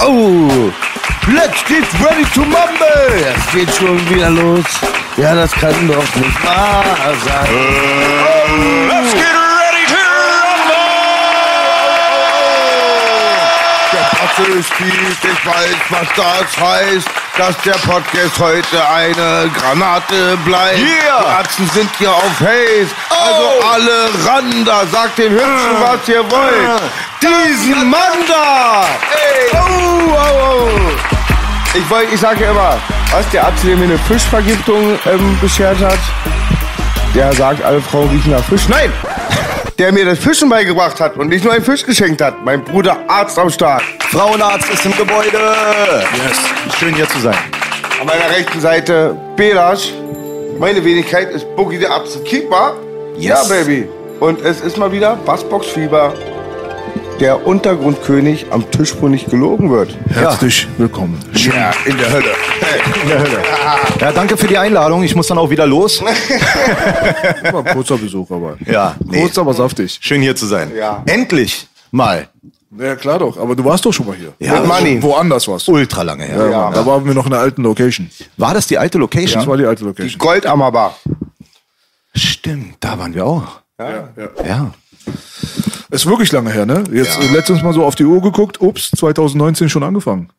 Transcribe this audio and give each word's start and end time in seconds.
Oh, 0.00 0.74
let's 1.32 1.62
get 1.68 1.84
ready 2.00 2.24
to 2.34 2.40
mumble. 2.40 2.86
Es 3.34 3.52
geht 3.52 3.74
schon 3.74 3.98
wieder 4.10 4.30
los. 4.30 4.64
Ja, 5.16 5.34
das 5.34 5.52
kann 5.52 5.88
doch 5.88 6.14
nicht 6.16 6.44
wahr 6.44 6.84
sein. 7.24 7.48
Let's 8.88 9.14
get 9.14 9.24
ready 9.24 9.45
Spielt, 14.36 14.92
ich 14.92 15.46
weiß, 15.46 15.76
was 15.88 16.08
das 16.14 16.62
heißt, 16.62 17.08
dass 17.38 17.56
der 17.62 17.72
Podcast 17.72 18.38
heute 18.38 18.86
eine 18.86 19.50
Granate 19.58 20.36
bleibt. 20.44 20.78
Yeah. 20.78 21.20
Die 21.20 21.26
Atzen 21.26 21.70
sind 21.70 21.90
hier 21.96 22.10
auf 22.10 22.38
Haze, 22.40 22.88
also 23.08 23.66
alle 23.66 24.28
ran 24.28 24.64
da, 24.66 24.84
sagt 24.92 25.16
den 25.16 25.32
Hübschen, 25.32 25.80
was 25.80 26.06
ihr 26.08 26.30
wollt. 26.30 26.82
Diesen 27.22 27.88
Mann 27.88 27.98
da! 28.28 28.84
Oh, 29.54 29.58
oh, 29.58 30.68
oh. 30.68 30.68
Ich, 31.72 31.88
wollt, 31.88 32.12
ich 32.12 32.20
sage 32.20 32.44
ja 32.44 32.50
immer, 32.50 32.76
was 33.12 33.26
der 33.30 33.42
Arzt, 33.42 33.64
der 33.64 33.74
mir 33.74 33.84
eine 33.84 33.98
Fischvergiftung 34.00 34.98
ähm, 35.06 35.38
beschert 35.40 35.80
hat, 35.80 35.98
der 37.14 37.32
sagt, 37.32 37.62
alle 37.62 37.80
Frauen 37.80 38.10
riechen 38.10 38.32
nach 38.32 38.44
Fisch. 38.44 38.68
Nein! 38.68 38.92
Der 39.78 39.92
mir 39.92 40.06
das 40.06 40.18
Fischen 40.18 40.48
beigebracht 40.48 40.98
hat 41.00 41.16
und 41.16 41.28
nicht 41.28 41.44
nur 41.44 41.52
einen 41.52 41.62
Fisch 41.64 41.84
geschenkt 41.84 42.22
hat. 42.22 42.42
Mein 42.44 42.64
Bruder 42.64 42.98
Arzt 43.08 43.38
am 43.38 43.50
Start. 43.50 43.82
Frauenarzt 44.08 44.70
ist 44.72 44.86
im 44.86 44.96
Gebäude. 44.96 45.38
Yes. 46.26 46.78
Schön 46.78 46.94
hier 46.94 47.06
zu 47.08 47.18
sein. 47.18 47.36
An 48.00 48.06
meiner 48.06 48.30
rechten 48.30 48.58
Seite 48.60 49.14
Belasch. 49.36 49.92
Meine 50.58 50.82
Wenigkeit 50.82 51.30
ist 51.30 51.44
Boogie 51.56 51.78
der 51.78 51.90
Arzt 51.90 52.24
Keeper. 52.24 52.74
Ja, 53.18 53.36
Yes. 53.38 53.48
Baby. 53.48 53.88
Und 54.18 54.40
es 54.42 54.62
ist 54.62 54.78
mal 54.78 54.90
wieder 54.90 55.16
Bassbox-Fieber. 55.26 56.14
Der 57.20 57.46
Untergrundkönig 57.46 58.46
am 58.50 58.70
Tisch, 58.70 58.94
wo 59.00 59.08
nicht 59.08 59.30
gelogen 59.30 59.70
wird. 59.70 59.96
Herzlich 60.10 60.68
willkommen. 60.76 61.18
Schön. 61.34 61.54
Ja, 61.54 61.72
in 61.86 61.96
der 61.96 62.12
Hölle. 62.12 62.30
In 63.02 63.08
der 63.08 63.18
Hölle. 63.18 63.38
Ja, 64.00 64.12
danke 64.12 64.36
für 64.36 64.46
die 64.46 64.58
Einladung. 64.58 65.02
Ich 65.02 65.14
muss 65.14 65.26
dann 65.26 65.38
auch 65.38 65.48
wieder 65.48 65.66
los. 65.66 66.02
War 67.52 67.64
ein 67.66 67.72
kurzer 67.74 67.96
Besuch, 67.96 68.30
aber. 68.30 68.58
Ja, 68.66 68.96
nee. 69.04 69.22
Kurz, 69.22 69.38
aber 69.38 69.54
saftig. 69.54 69.98
Schön 70.02 70.20
hier 70.20 70.36
zu 70.36 70.44
sein. 70.46 70.72
Ja. 70.76 71.02
Endlich 71.06 71.66
mal. 71.90 72.28
Ja, 72.78 72.94
klar 72.96 73.18
doch. 73.18 73.38
Aber 73.38 73.56
du 73.56 73.64
warst 73.64 73.86
doch 73.86 73.92
schon 73.92 74.06
mal 74.06 74.16
hier. 74.16 74.34
Ja, 74.38 74.60
Mit 74.60 74.66
Money. 74.66 75.02
Woanders 75.02 75.48
warst 75.48 75.66
du. 75.68 75.72
Ultra 75.72 76.02
lange 76.02 76.24
her. 76.24 76.50
Ja, 76.50 76.64
Mann, 76.64 76.74
Da 76.74 76.84
waren 76.84 77.06
wir 77.06 77.14
noch 77.14 77.24
in 77.24 77.30
der 77.30 77.40
alten 77.40 77.62
Location. 77.62 78.10
War 78.36 78.52
das 78.52 78.66
die 78.66 78.76
alte 78.76 78.98
Location? 78.98 79.40
Das 79.40 79.46
war 79.46 79.56
die 79.56 79.64
alte 79.64 79.84
Die 79.84 79.88
Location. 79.88 80.18
Goldammerbar. 80.18 80.94
Stimmt, 82.14 82.76
da 82.80 82.98
waren 82.98 83.14
wir 83.14 83.24
auch. 83.24 83.60
Ja, 83.78 83.90
ja. 84.16 84.28
Ja. 84.46 84.70
Ist 85.90 86.06
wirklich 86.06 86.32
lange 86.32 86.50
her, 86.50 86.66
ne? 86.66 86.84
Jetzt 86.92 87.18
äh, 87.20 87.32
letztens 87.32 87.62
mal 87.62 87.72
so 87.72 87.84
auf 87.84 87.94
die 87.94 88.04
Uhr 88.04 88.20
geguckt. 88.20 88.60
Ups, 88.60 88.90
2019 88.90 89.68
schon 89.68 89.82
angefangen. 89.82 90.30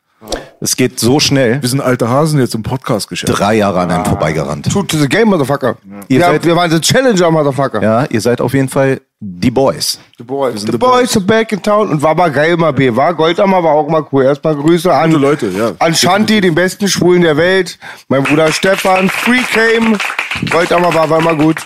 Es 0.60 0.76
geht 0.76 1.00
so 1.00 1.20
schnell. 1.20 1.62
Wir 1.62 1.70
sind 1.70 1.80
alte 1.82 2.10
Hasen 2.10 2.40
jetzt 2.40 2.56
im 2.56 2.64
Podcast-Geschäft. 2.64 3.32
Drei 3.38 3.54
Jahre 3.56 3.82
an 3.82 3.92
einem 3.92 4.06
vorbeigerannt. 4.06 4.66
True 4.72 4.86
to 4.88 4.98
the 4.98 5.08
game, 5.08 5.30
Motherfucker. 5.30 5.78
Ihr 6.08 6.20
Wir, 6.20 6.26
seid- 6.26 6.46
wir 6.46 6.56
waren 6.56 6.72
the 6.72 6.82
Challenger, 6.82 7.30
Motherfucker. 7.30 7.82
Ja, 7.84 8.06
ihr 8.06 8.20
seid 8.20 8.42
auf 8.42 8.54
jeden 8.56 8.68
Fall 8.68 9.00
die 9.20 9.52
Boys. 9.52 10.00
The 10.18 10.24
Boys. 10.24 10.62
The, 10.62 10.72
the 10.72 10.78
Boys 10.78 11.16
are 11.16 11.24
back 11.24 11.52
in 11.52 11.62
town. 11.62 11.90
Und 11.90 12.02
war 12.02 12.10
aber 12.12 12.32
geil 12.32 12.58
mal 12.58 12.74
B. 12.74 12.96
War 12.96 13.14
Goldammer, 13.14 13.64
war 13.64 13.74
auch 13.74 13.88
mal 13.88 14.06
cool. 14.12 14.24
Erstmal 14.24 14.56
Grüße 14.56 14.92
an, 14.92 15.12
Gute 15.12 15.22
Leute, 15.22 15.48
ja. 15.50 15.72
an 15.78 15.94
Shanti, 15.94 16.42
den 16.42 16.56
besten 16.56 16.88
Schwulen 16.88 17.22
der 17.22 17.38
Welt. 17.38 17.78
Mein 18.08 18.24
Bruder 18.24 18.52
Stefan, 18.52 19.10
Free 19.10 19.42
Came. 19.54 19.98
Goldammer 20.50 20.94
war, 20.96 21.10
war 21.12 21.20
immer 21.20 21.36
gut. 21.36 21.58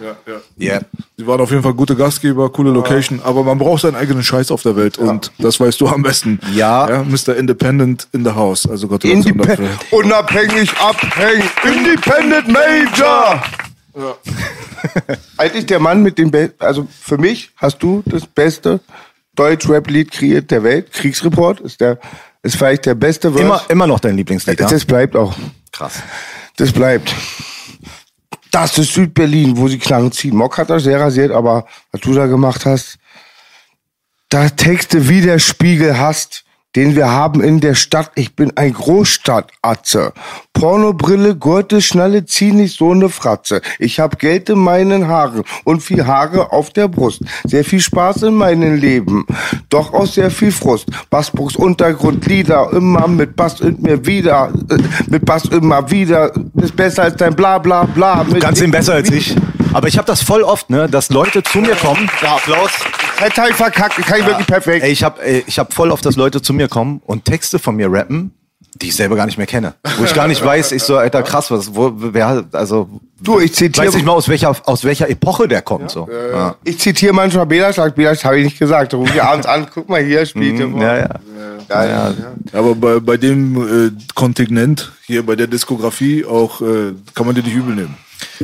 Ja, 0.00 0.16
ja. 0.26 0.40
Ja. 0.56 0.80
Sie 1.16 1.26
waren 1.26 1.40
auf 1.40 1.50
jeden 1.50 1.62
Fall 1.62 1.74
gute 1.74 1.96
Gastgeber, 1.96 2.50
coole 2.50 2.70
Location, 2.70 3.20
aber 3.22 3.42
man 3.42 3.58
braucht 3.58 3.82
seinen 3.82 3.96
eigenen 3.96 4.22
Scheiß 4.22 4.50
auf 4.50 4.62
der 4.62 4.76
Welt 4.76 4.98
und 4.98 5.32
das 5.38 5.58
weißt 5.58 5.80
du 5.80 5.88
am 5.88 6.02
besten. 6.02 6.38
Ja. 6.54 6.88
ja 6.88 7.04
Mr. 7.04 7.36
Independent 7.36 8.08
in 8.12 8.24
the 8.24 8.32
house. 8.32 8.68
Also 8.68 8.88
Gratulation 8.88 9.32
Indep 9.32 9.46
dafür. 9.46 9.68
unabhängig, 9.90 10.72
abhängig. 10.78 11.44
Independent 11.64 12.48
Major. 12.48 13.42
Eigentlich 15.36 15.66
der 15.66 15.80
Mann 15.80 16.02
mit 16.02 16.18
dem, 16.18 16.30
Be 16.30 16.52
also 16.58 16.86
für 17.00 17.18
mich 17.18 17.50
hast 17.56 17.82
du 17.82 18.02
das 18.06 18.26
beste 18.26 18.80
Deutsch-Rap-Lied 19.34 20.10
kreiert 20.10 20.50
der 20.50 20.62
Welt. 20.62 20.92
Kriegsreport 20.92 21.60
ist 21.60 21.80
der, 21.80 21.98
ist 22.42 22.56
vielleicht 22.56 22.86
der 22.86 22.94
beste 22.94 23.30
Verse. 23.30 23.44
Immer, 23.44 23.62
immer 23.68 23.86
noch 23.86 24.00
dein 24.00 24.16
Lieblingslied, 24.16 24.58
ja? 24.60 24.68
Das 24.68 24.84
bleibt 24.84 25.16
auch. 25.16 25.34
Krass. 25.72 26.02
Das 26.56 26.72
bleibt. 26.72 27.14
Das 28.50 28.78
ist 28.78 28.94
Südberlin, 28.94 29.56
wo 29.56 29.68
sie 29.68 29.78
Knarren 29.78 30.12
ziehen. 30.12 30.36
Mock 30.36 30.58
hat 30.58 30.70
das 30.70 30.84
sehr 30.84 31.00
rasiert, 31.00 31.32
aber 31.32 31.66
was 31.92 32.00
du 32.00 32.14
da 32.14 32.26
gemacht 32.26 32.64
hast, 32.66 32.98
da 34.28 34.48
Texte 34.48 35.08
wie 35.08 35.20
der 35.20 35.38
Spiegel 35.38 35.98
hast, 35.98 36.44
den 36.78 36.94
wir 36.94 37.10
haben 37.10 37.40
in 37.40 37.58
der 37.58 37.74
Stadt. 37.74 38.12
Ich 38.14 38.36
bin 38.36 38.56
ein 38.56 38.72
Großstadtatze. 38.72 40.12
Pornobrille, 40.52 41.34
Gurte, 41.34 41.82
Schnalle, 41.82 42.24
zieh 42.24 42.52
nicht 42.52 42.78
so 42.78 42.94
ne 42.94 43.08
Fratze. 43.08 43.62
Ich 43.80 43.98
hab 43.98 44.20
Geld 44.20 44.48
in 44.48 44.60
meinen 44.60 45.08
Haaren 45.08 45.42
und 45.64 45.82
viel 45.82 46.06
Haare 46.06 46.52
auf 46.52 46.70
der 46.70 46.86
Brust. 46.86 47.24
Sehr 47.44 47.64
viel 47.64 47.80
Spaß 47.80 48.22
in 48.22 48.34
meinem 48.34 48.76
Leben, 48.76 49.26
doch 49.70 49.92
auch 49.92 50.06
sehr 50.06 50.30
viel 50.30 50.52
Frust. 50.52 50.86
Bassbruchs 51.10 51.56
Untergrundlieder, 51.56 52.70
immer 52.72 53.08
mit 53.08 53.34
Bass 53.34 53.60
und 53.60 53.82
mir 53.82 54.06
wieder, 54.06 54.52
äh, 54.70 54.76
mit 55.08 55.24
Bass 55.24 55.46
immer 55.46 55.90
wieder. 55.90 56.30
Ist 56.62 56.76
besser 56.76 57.02
als 57.02 57.16
dein 57.16 57.34
bla 57.34 57.58
bla 57.58 57.86
bla. 57.86 58.22
Du 58.22 58.38
kannst 58.38 58.62
ihn 58.62 58.70
besser 58.70 58.94
als 58.94 59.10
ich. 59.10 59.34
Aber 59.72 59.88
ich 59.88 59.98
habe 59.98 60.06
das 60.06 60.22
voll 60.22 60.42
oft, 60.42 60.70
ne, 60.70 60.88
dass 60.88 61.10
Leute 61.10 61.42
zu 61.42 61.58
mir 61.58 61.74
kommen. 61.74 62.10
Ja, 62.22 62.36
Applaus. 62.36 62.70
Hätte 63.18 63.42
ich 63.50 63.56
verkackt, 63.56 63.96
kann 63.96 64.20
ich 64.20 64.26
wirklich 64.26 64.46
perfekt. 64.46 64.84
Ey, 64.84 64.92
ich 64.92 65.02
habe 65.02 65.24
ich 65.24 65.58
hab 65.58 65.74
voll 65.74 65.90
oft, 65.90 66.06
dass 66.06 66.16
Leute 66.16 66.40
zu 66.40 66.52
mir 66.52 66.68
kommen 66.68 67.02
und 67.04 67.24
Texte 67.24 67.58
von 67.58 67.74
mir 67.74 67.90
rappen, 67.90 68.32
die 68.80 68.88
ich 68.88 68.96
selber 68.96 69.16
gar 69.16 69.26
nicht 69.26 69.38
mehr 69.38 69.46
kenne. 69.46 69.74
Wo 69.98 70.04
ich 70.04 70.14
gar 70.14 70.28
nicht 70.28 70.44
weiß, 70.44 70.72
ich 70.72 70.82
so, 70.82 70.96
Alter, 70.96 71.22
krass, 71.22 71.50
was, 71.50 71.74
wo, 71.74 71.92
wer, 71.96 72.44
also, 72.52 72.88
Du, 73.20 73.40
ich 73.40 73.52
zitiere- 73.52 73.86
weiß 73.88 73.94
nicht 73.94 74.06
mal, 74.06 74.12
aus 74.12 74.28
welcher, 74.28 74.54
aus 74.64 74.84
welcher 74.84 75.10
Epoche 75.10 75.48
der 75.48 75.62
kommt, 75.62 75.90
so. 75.90 76.08
Ja. 76.32 76.54
Ich 76.62 76.78
zitiere 76.78 77.12
manchmal 77.12 77.46
Bela, 77.46 77.72
sagt 77.72 77.96
Bela, 77.96 78.10
das 78.10 78.24
habe 78.24 78.38
ich 78.38 78.44
nicht 78.44 78.58
gesagt. 78.58 78.92
Da 78.92 78.96
rufe 78.96 79.12
ich 79.12 79.20
abends 79.22 79.46
an, 79.46 79.66
guck 79.74 79.88
mal 79.88 80.02
hier, 80.02 80.24
spielt 80.24 80.58
Mhm, 80.58 80.80
Ja, 80.80 80.96
ja. 80.98 81.08
Ja, 81.68 81.84
ja. 81.84 82.14
Aber 82.52 82.74
bei, 82.74 83.00
bei 83.00 83.16
dem 83.16 83.56
äh, 83.88 83.90
Kontingent 84.14 84.92
hier 85.06 85.26
bei 85.26 85.36
der 85.36 85.48
Diskografie 85.48 86.24
auch 86.24 86.60
äh, 86.62 86.92
kann 87.14 87.26
man 87.26 87.34
dir 87.34 87.42
nicht 87.42 87.54
übel 87.56 87.74
nehmen. 87.74 87.96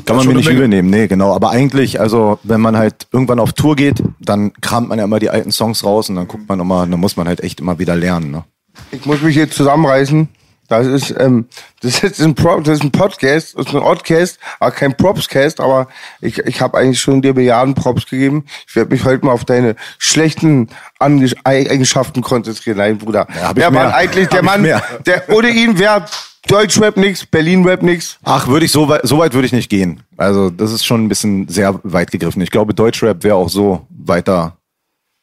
Kann 0.04 0.16
man 0.16 0.26
mir 0.26 0.34
nicht 0.34 0.48
übel 0.50 0.68
nehmen, 0.68 0.90
nee, 0.90 1.06
genau. 1.06 1.34
Aber 1.34 1.50
eigentlich, 1.50 2.00
also, 2.00 2.38
wenn 2.42 2.60
man 2.60 2.76
halt 2.76 3.06
irgendwann 3.12 3.38
auf 3.40 3.52
Tour 3.52 3.76
geht, 3.76 4.02
dann 4.20 4.52
kramt 4.60 4.88
man 4.88 4.98
ja 4.98 5.04
immer 5.04 5.20
die 5.20 5.30
alten 5.30 5.52
Songs 5.52 5.84
raus 5.84 6.08
und 6.10 6.16
dann 6.16 6.28
guckt 6.28 6.48
man 6.48 6.60
immer, 6.60 6.86
dann 6.86 7.00
muss 7.00 7.16
man 7.16 7.26
halt 7.28 7.40
echt 7.42 7.60
immer 7.60 7.78
wieder 7.78 7.94
lernen, 7.96 8.30
ne? 8.30 8.44
Ich 8.90 9.04
muss 9.06 9.22
mich 9.22 9.36
jetzt 9.36 9.54
zusammenreißen. 9.54 10.28
Das 10.68 10.86
ist, 10.86 11.14
ähm, 11.18 11.46
das 11.82 12.02
ist 12.02 12.20
ein 12.20 12.34
Pro, 12.34 12.58
das 12.60 12.78
ist 12.78 12.84
ein 12.84 12.90
Podcast, 12.90 13.54
das 13.56 13.66
ist 13.66 13.74
ein 13.74 13.82
Oddcast, 13.82 14.38
aber 14.60 14.70
kein 14.70 14.96
Propscast, 14.96 15.60
aber 15.60 15.88
ich, 16.22 16.38
ich 16.38 16.60
habe 16.62 16.78
eigentlich 16.78 17.00
schon 17.00 17.20
dir 17.20 17.34
Milliarden 17.34 17.74
Props 17.74 18.06
gegeben. 18.06 18.46
Ich 18.66 18.74
werde 18.74 18.90
mich 18.90 19.04
heute 19.04 19.26
mal 19.26 19.32
auf 19.32 19.44
deine 19.44 19.76
schlechten 19.98 20.68
Ange 20.98 21.30
Eigenschaften 21.44 22.22
konzentrieren, 22.22 22.78
nein, 22.78 22.96
Bruder. 22.96 23.26
Ja, 23.38 23.52
mehr. 23.52 23.74
war 23.74 23.94
eigentlich 23.94 24.28
der 24.28 24.38
Hab 24.38 24.46
Mann, 24.46 24.62
der 25.04 25.28
ohne 25.28 25.50
ihn 25.50 25.78
wäre 25.78 26.06
Deutschrap 26.46 26.96
nix, 26.96 27.24
Berlin-Rap 27.26 27.82
nix. 27.82 28.18
Ach, 28.22 28.48
würde 28.48 28.66
ich 28.66 28.72
so 28.72 28.88
weit, 28.88 29.02
so 29.04 29.18
weit 29.18 29.34
würde 29.34 29.46
ich 29.46 29.52
nicht 29.52 29.70
gehen. 29.70 30.02
Also, 30.16 30.50
das 30.50 30.72
ist 30.72 30.84
schon 30.84 31.04
ein 31.04 31.08
bisschen 31.08 31.48
sehr 31.48 31.78
weit 31.84 32.10
gegriffen. 32.10 32.42
Ich 32.42 32.50
glaube, 32.50 32.74
Deutschrap 32.74 33.22
wäre 33.24 33.36
auch 33.36 33.48
so 33.48 33.86
weiter. 33.90 34.56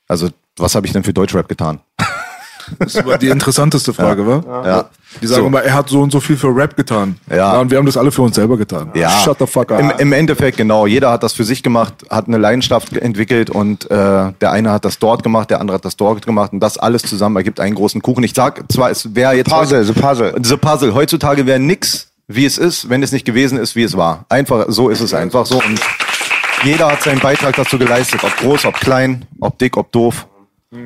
Also, 0.07 0.29
was 0.57 0.75
habe 0.75 0.87
ich 0.87 0.93
denn 0.93 1.03
für 1.03 1.13
Deutschrap 1.13 1.47
getan? 1.47 1.79
Das 2.79 3.05
war 3.05 3.17
die 3.17 3.27
interessanteste 3.29 3.93
Frage, 3.93 4.25
wa? 4.25 4.43
Ja. 4.65 4.89
Die 5.21 5.27
sagen 5.27 5.41
So. 5.41 5.47
immer, 5.47 5.61
er 5.61 5.73
hat 5.73 5.89
so 5.89 6.01
und 6.01 6.11
so 6.11 6.19
viel 6.19 6.37
für 6.37 6.55
Rap 6.55 6.75
getan. 6.77 7.17
Ja. 7.29 7.59
Und 7.59 7.69
wir 7.69 7.77
haben 7.77 7.85
das 7.85 7.97
alle 7.97 8.11
für 8.11 8.21
uns 8.21 8.35
selber 8.35 8.57
getan. 8.57 8.91
Ja, 8.93 9.09
Shut 9.09 9.39
the 9.39 9.45
fuck 9.47 9.71
up. 9.71 9.79
Im, 9.79 9.91
Im 9.97 10.13
Endeffekt, 10.13 10.57
genau. 10.57 10.85
Jeder 10.87 11.11
hat 11.11 11.23
das 11.23 11.33
für 11.33 11.43
sich 11.43 11.63
gemacht, 11.63 11.93
hat 12.09 12.27
eine 12.27 12.37
Leidenschaft 12.37 12.95
entwickelt 12.95 13.49
und 13.49 13.89
äh, 13.91 14.31
der 14.39 14.51
eine 14.51 14.71
hat 14.71 14.85
das 14.85 14.99
dort 14.99 15.23
gemacht, 15.23 15.49
der 15.49 15.59
andere 15.59 15.75
hat 15.75 15.85
das 15.85 15.97
dort 15.97 16.25
gemacht 16.25 16.53
und 16.53 16.59
das 16.61 16.77
alles 16.77 17.01
zusammen 17.03 17.35
ergibt 17.35 17.59
einen 17.59 17.75
großen 17.75 18.01
Kuchen. 18.01 18.23
Ich 18.23 18.33
sag 18.33 18.63
zwar, 18.71 18.89
es 18.89 19.13
wäre 19.13 19.33
jetzt... 19.33 19.49
Puzzle, 19.49 19.83
the 19.83 19.93
Puzzle. 19.93 20.33
The 20.41 20.57
Puzzle. 20.57 20.93
Heutzutage 20.93 21.45
wäre 21.45 21.59
nix, 21.59 22.07
wie 22.27 22.45
es 22.45 22.57
ist, 22.57 22.89
wenn 22.89 23.03
es 23.03 23.11
nicht 23.11 23.25
gewesen 23.25 23.57
ist, 23.57 23.75
wie 23.75 23.83
es 23.83 23.97
war. 23.97 24.25
Einfach, 24.29 24.65
so 24.69 24.89
ist 24.89 25.01
es 25.01 25.13
einfach 25.13 25.45
so 25.45 25.55
und 25.57 25.79
jeder 26.63 26.91
hat 26.91 27.01
seinen 27.01 27.19
Beitrag 27.19 27.55
dazu 27.55 27.77
geleistet, 27.77 28.23
ob 28.23 28.37
groß, 28.37 28.65
ob 28.65 28.75
klein, 28.75 29.25
ob 29.39 29.57
dick, 29.57 29.77
ob 29.77 29.91
doof. 29.91 30.27
Ob 30.71 30.79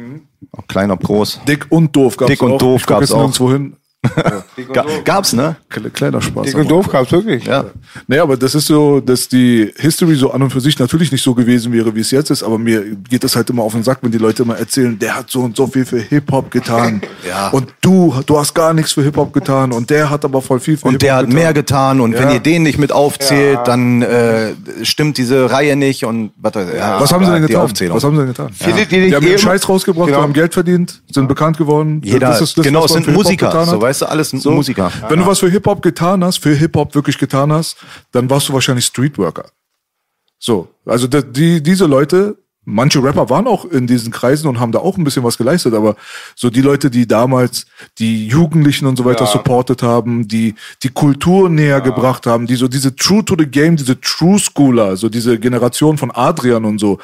klein, 0.67 0.91
ob 0.91 1.01
groß. 1.03 1.41
Dick 1.47 1.67
und 1.69 1.95
doof 1.95 2.17
gab's 2.17 2.29
Dick 2.31 2.41
und 2.41 2.53
auch. 2.53 2.57
doof 2.57 2.85
gab's 2.85 3.01
jetzt 3.01 3.11
auch. 3.13 3.17
nirgendwo 3.19 3.51
hin. 3.51 3.71
Ga, 3.71 3.77
gab's, 5.03 5.33
ne? 5.33 5.55
Kle- 5.71 5.89
Kleiner 5.89 6.21
Spaß. 6.21 6.45
Dick 6.47 6.55
und 6.55 6.69
doof 6.69 6.87
gab's 6.89 7.11
wirklich. 7.11 7.45
Ja. 7.45 7.65
Naja, 8.07 8.23
aber 8.23 8.37
das 8.37 8.55
ist 8.55 8.67
so, 8.67 8.99
dass 8.99 9.27
die 9.27 9.71
History 9.77 10.15
so 10.15 10.31
an 10.31 10.41
und 10.41 10.51
für 10.51 10.61
sich 10.61 10.77
natürlich 10.79 11.11
nicht 11.11 11.23
so 11.23 11.33
gewesen 11.33 11.71
wäre, 11.73 11.93
wie 11.95 11.99
es 12.01 12.11
jetzt 12.11 12.29
ist, 12.31 12.43
aber 12.43 12.57
mir 12.57 12.83
geht 13.09 13.23
das 13.23 13.35
halt 13.35 13.49
immer 13.49 13.63
auf 13.63 13.73
den 13.73 13.83
Sack, 13.83 13.99
wenn 14.01 14.11
die 14.11 14.17
Leute 14.17 14.43
immer 14.43 14.57
erzählen, 14.57 14.97
der 14.97 15.15
hat 15.15 15.29
so 15.29 15.41
und 15.41 15.55
so 15.55 15.67
viel 15.67 15.85
für 15.85 15.99
Hip-Hop 15.99 16.51
getan. 16.51 17.01
Ja. 17.27 17.49
Und 17.49 17.73
du, 17.81 18.13
du 18.27 18.37
hast 18.37 18.53
gar 18.53 18.73
nichts 18.73 18.91
für 18.93 19.01
Hip-Hop 19.01 19.33
getan 19.33 19.71
und 19.71 19.89
der 19.89 20.09
hat 20.11 20.23
aber 20.25 20.41
voll 20.43 20.59
viel 20.59 20.77
für 20.77 20.85
Und 20.87 21.01
der 21.01 21.15
hat 21.15 21.27
mehr 21.29 21.53
getan 21.53 21.99
und 21.99 22.13
wenn 22.13 22.27
Ja. 22.29 22.33
ihr 22.35 22.39
den 22.39 22.61
nicht 22.63 22.77
mit 22.77 22.91
aufzählt, 22.91 23.59
dann 23.65 24.01
äh, 24.03 24.53
stimmt 24.83 25.17
diese 25.17 25.49
Reihe 25.49 25.75
nicht 25.75 26.05
und 26.05 26.31
was, 26.37 26.53
ja, 26.55 26.99
Was 27.01 27.11
haben 27.11 27.25
sie 27.25 27.31
denn 27.31 27.41
die 27.41 27.47
getan? 27.47 27.63
Aufzählung. 27.63 27.97
Was 27.97 28.03
haben 28.03 28.13
sie 28.15 28.19
denn 28.21 28.27
getan? 28.27 28.49
Findet 28.53 28.91
ihr 28.91 28.99
Die 28.99 29.05
nicht 29.05 29.15
haben 29.15 29.23
ihren 29.23 29.31
eben- 29.33 29.41
Scheiß 29.41 29.67
rausgebracht, 29.67 30.07
Genau. 30.07 30.21
haben 30.21 30.33
Geld 30.33 30.53
verdient, 30.53 31.01
sind 31.11 31.27
bekannt 31.27 31.57
geworden. 31.57 32.01
Jeder, 32.03 32.27
Das 32.27 32.41
ist 32.41 32.57
das, 32.57 32.63
genau, 32.65 32.85
es 32.85 32.91
sind 32.93 33.07
Musiker, 33.07 33.47
getan 33.47 33.65
so 33.65 33.81
weißt 33.81 33.94
du, 34.01 34.09
alles 34.09 34.29
sind 34.29 34.43
Musiker. 34.45 34.91
Wenn 35.09 35.19
du 35.19 35.25
was 35.25 35.39
für 35.39 35.49
Hip-Hop 35.49 35.81
getan 35.81 36.23
hast, 36.23 36.37
für 36.39 36.53
Hip-Hop 36.53 36.95
wirklich 36.95 37.17
getan 37.17 37.51
hast, 37.51 37.77
dann 38.11 38.29
warst 38.29 38.49
du 38.49 38.53
wahrscheinlich 38.53 38.85
Streetworker. 38.85 39.45
So, 40.39 40.67
also 40.85 41.07
die, 41.07 41.61
diese 41.63 41.85
Leute, 41.85 42.37
manche 42.65 43.01
Rapper 43.01 43.29
waren 43.29 43.47
auch 43.47 43.65
in 43.65 43.87
diesen 43.87 44.11
Kreisen 44.11 44.47
und 44.47 44.59
haben 44.59 44.71
da 44.71 44.79
auch 44.79 44.97
ein 44.97 45.03
bisschen 45.03 45.23
was 45.23 45.37
geleistet, 45.37 45.73
aber 45.73 45.95
so 46.35 46.49
die 46.49 46.61
Leute, 46.61 46.89
die 46.89 47.07
damals 47.07 47.65
die 47.99 48.27
Jugendlichen 48.27 48.85
und 48.85 48.97
so 48.97 49.05
weiter 49.05 49.25
supportet 49.25 49.83
haben, 49.83 50.27
die 50.27 50.55
die 50.83 50.89
Kultur 50.89 51.49
näher 51.49 51.81
gebracht 51.81 52.25
haben, 52.25 52.47
die 52.47 52.55
so 52.55 52.67
diese 52.67 52.95
True 52.95 53.23
to 53.23 53.35
the 53.37 53.45
Game, 53.45 53.75
diese 53.75 53.99
True 54.01 54.39
Schooler, 54.39 54.97
so 54.97 55.09
diese 55.09 55.39
Generation 55.39 55.97
von 55.97 56.11
Adrian 56.11 56.65
und 56.65 56.79
so, 56.79 56.99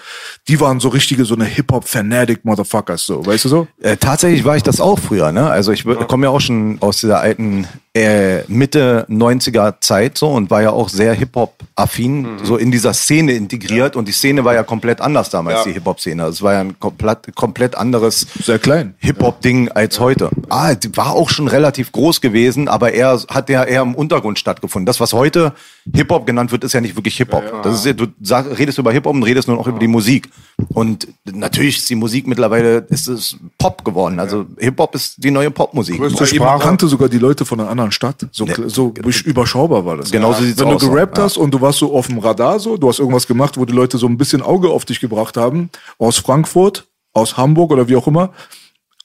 die 0.47 0.59
waren 0.59 0.79
so 0.79 0.89
richtige 0.89 1.25
so 1.25 1.35
eine 1.35 1.45
Hip-Hop-Fanatic 1.45 2.43
Motherfuckers, 2.43 3.05
so, 3.05 3.25
weißt 3.25 3.45
du 3.45 3.49
so? 3.49 3.67
Äh, 3.81 3.97
tatsächlich 3.97 4.43
war 4.43 4.57
ich 4.57 4.63
das 4.63 4.81
auch 4.81 4.99
früher, 4.99 5.31
ne? 5.31 5.49
Also 5.49 5.71
ich 5.71 5.85
komme 5.85 6.25
ja 6.25 6.31
auch 6.31 6.41
schon 6.41 6.77
aus 6.81 6.97
dieser 6.97 7.19
alten 7.19 7.67
äh, 7.93 8.43
Mitte 8.47 9.05
90er 9.09 9.75
Zeit 9.81 10.17
so 10.17 10.29
und 10.29 10.49
war 10.49 10.61
ja 10.61 10.71
auch 10.71 10.87
sehr 10.87 11.13
Hip-Hop-affin, 11.13 12.39
so 12.43 12.55
in 12.55 12.71
dieser 12.71 12.93
Szene 12.93 13.33
integriert 13.33 13.97
und 13.97 14.07
die 14.07 14.13
Szene 14.13 14.45
war 14.45 14.53
ja 14.53 14.63
komplett 14.63 15.01
anders 15.01 15.29
damals, 15.29 15.65
die 15.65 15.73
Hip-Hop-Szene. 15.73 16.23
Es 16.23 16.41
war 16.41 16.53
ja 16.53 16.61
ein 16.61 16.79
komplett, 16.79 17.35
komplett 17.35 17.75
anderes 17.75 18.27
Sehr 18.41 18.59
klein. 18.59 18.95
Hip-Hop-Ding 18.99 19.69
als 19.69 19.99
heute. 19.99 20.29
Ah, 20.47 20.73
die 20.73 20.95
war 20.95 21.11
auch 21.11 21.29
schon 21.29 21.49
relativ 21.49 21.91
groß 21.91 22.21
gewesen, 22.21 22.69
aber 22.69 22.93
er 22.93 23.19
hat 23.29 23.49
ja 23.49 23.63
eher 23.63 23.81
im 23.81 23.95
Untergrund 23.95 24.39
stattgefunden. 24.39 24.85
Das, 24.85 25.01
was 25.01 25.11
heute 25.11 25.53
Hip-Hop 25.93 26.25
genannt 26.25 26.51
wird, 26.51 26.63
ist 26.63 26.73
ja 26.73 26.81
nicht 26.81 26.95
wirklich 26.95 27.17
Hip-Hop. 27.17 27.63
Das 27.63 27.75
ist 27.75 27.85
ja, 27.85 27.93
du 27.93 28.07
sag, 28.21 28.57
redest 28.57 28.77
über 28.77 28.91
Hip-Hop 28.91 29.15
und 29.15 29.23
redest 29.23 29.47
nur 29.47 29.57
noch 29.57 29.67
über 29.67 29.79
die 29.79 29.87
Musik. 29.87 30.29
Und 30.69 31.07
natürlich 31.25 31.77
ist 31.77 31.89
die 31.89 31.95
Musik 31.95 32.27
mittlerweile, 32.27 32.85
ist 32.89 33.07
es 33.07 33.37
Pop 33.57 33.83
geworden. 33.83 34.19
Also 34.19 34.45
Hip-Hop 34.59 34.93
ist 34.95 35.23
die 35.23 35.31
neue 35.31 35.49
Popmusik. 35.49 35.97
Größte 35.97 36.27
Sprache. 36.27 36.63
kannte 36.63 36.87
sogar 36.87 37.09
die 37.09 37.17
Leute 37.17 37.45
von 37.45 37.59
einer 37.59 37.69
anderen 37.69 37.91
Stadt. 37.91 38.27
So, 38.31 38.47
so 38.67 38.93
überschaubar 39.25 39.85
war 39.85 39.97
das. 39.97 40.11
Genau 40.11 40.33
so 40.33 40.43
sieht's 40.43 40.59
Wenn 40.59 40.67
aus, 40.67 40.81
du 40.81 40.91
gerappt 40.91 41.17
ja. 41.17 41.23
hast 41.23 41.37
und 41.37 41.51
du 41.51 41.61
warst 41.61 41.79
so 41.79 41.95
auf 41.95 42.07
dem 42.07 42.19
Radar 42.19 42.59
so, 42.59 42.77
du 42.77 42.87
hast 42.87 42.99
irgendwas 42.99 43.25
gemacht, 43.25 43.57
wo 43.57 43.65
die 43.65 43.73
Leute 43.73 43.97
so 43.97 44.07
ein 44.07 44.17
bisschen 44.17 44.41
Auge 44.41 44.69
auf 44.69 44.85
dich 44.85 44.99
gebracht 44.99 45.37
haben, 45.37 45.69
aus 45.97 46.17
Frankfurt, 46.19 46.87
aus 47.13 47.37
Hamburg 47.37 47.71
oder 47.71 47.87
wie 47.87 47.95
auch 47.95 48.07
immer, 48.07 48.31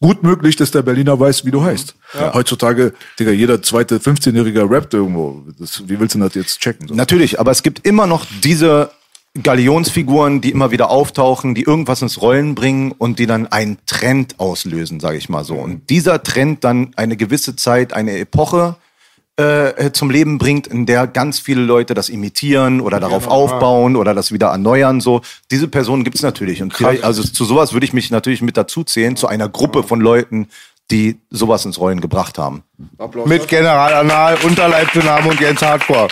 gut 0.01 0.23
möglich, 0.23 0.57
dass 0.57 0.71
der 0.71 0.83
Berliner 0.83 1.19
weiß, 1.19 1.45
wie 1.45 1.51
du 1.51 1.63
heißt. 1.63 1.95
Heutzutage, 2.35 2.93
Digga, 3.19 3.31
jeder 3.31 3.63
zweite 3.63 3.99
15-Jähriger 3.99 4.71
rappt 4.71 4.95
irgendwo. 4.95 5.45
Das, 5.59 5.89
wie 5.89 5.99
willst 5.99 6.15
du 6.15 6.19
das 6.19 6.35
jetzt 6.35 6.61
checken? 6.61 6.89
So? 6.89 6.95
Natürlich, 6.95 7.41
aber 7.41 7.51
es 7.51 7.63
gibt 7.63 7.87
immer 7.87 8.07
noch 8.07 8.27
diese 8.43 8.91
Galionsfiguren, 9.43 10.41
die 10.41 10.51
immer 10.51 10.71
wieder 10.71 10.91
auftauchen, 10.91 11.55
die 11.55 11.63
irgendwas 11.63 12.03
ins 12.03 12.21
Rollen 12.23 12.55
bringen 12.55 12.93
und 12.93 13.19
die 13.19 13.27
dann 13.27 13.47
einen 13.47 13.79
Trend 13.87 14.39
auslösen, 14.41 15.01
sage 15.01 15.19
ich 15.19 15.29
mal 15.29 15.45
so. 15.45 15.55
Und 15.55 15.91
dieser 15.91 16.23
Trend 16.23 16.65
dann 16.65 16.93
eine 16.97 17.17
gewisse 17.17 17.57
Zeit, 17.57 17.93
eine 17.93 18.19
Epoche 18.19 18.77
äh, 19.37 19.93
zum 19.93 20.11
Leben 20.11 20.39
bringt, 20.39 20.67
in 20.67 20.87
der 20.87 21.07
ganz 21.07 21.39
viele 21.39 21.61
Leute 21.61 21.93
das 21.93 22.09
imitieren 22.09 22.81
oder 22.81 23.01
darauf 23.01 23.29
aufbauen 23.29 23.97
oder 23.97 24.15
das 24.15 24.33
wieder 24.33 24.49
erneuern. 24.49 25.01
So. 25.01 25.21
Diese 25.51 25.69
Personen 25.69 26.05
gibt's 26.05 26.23
natürlich. 26.23 26.63
Und 26.63 26.83
also 26.83 27.23
zu 27.23 27.45
sowas 27.45 27.73
würde 27.73 27.85
ich 27.85 27.93
mich 27.93 28.11
natürlich 28.11 28.41
mit 28.41 28.57
dazu 28.57 28.83
zählen, 28.83 29.15
zu 29.17 29.27
einer 29.27 29.49
Gruppe 29.49 29.83
von 29.83 30.01
Leuten, 30.01 30.49
die 30.91 31.19
sowas 31.31 31.65
ins 31.65 31.81
Rollen 31.81 32.01
gebracht 32.01 32.39
haben. 32.39 32.63
Mit 33.25 33.49
General 33.49 33.93
Anal, 33.95 34.37
Unterleibdynamo 34.45 35.31
und 35.31 35.41
Jens 35.41 35.61
Hardcore. 35.63 36.09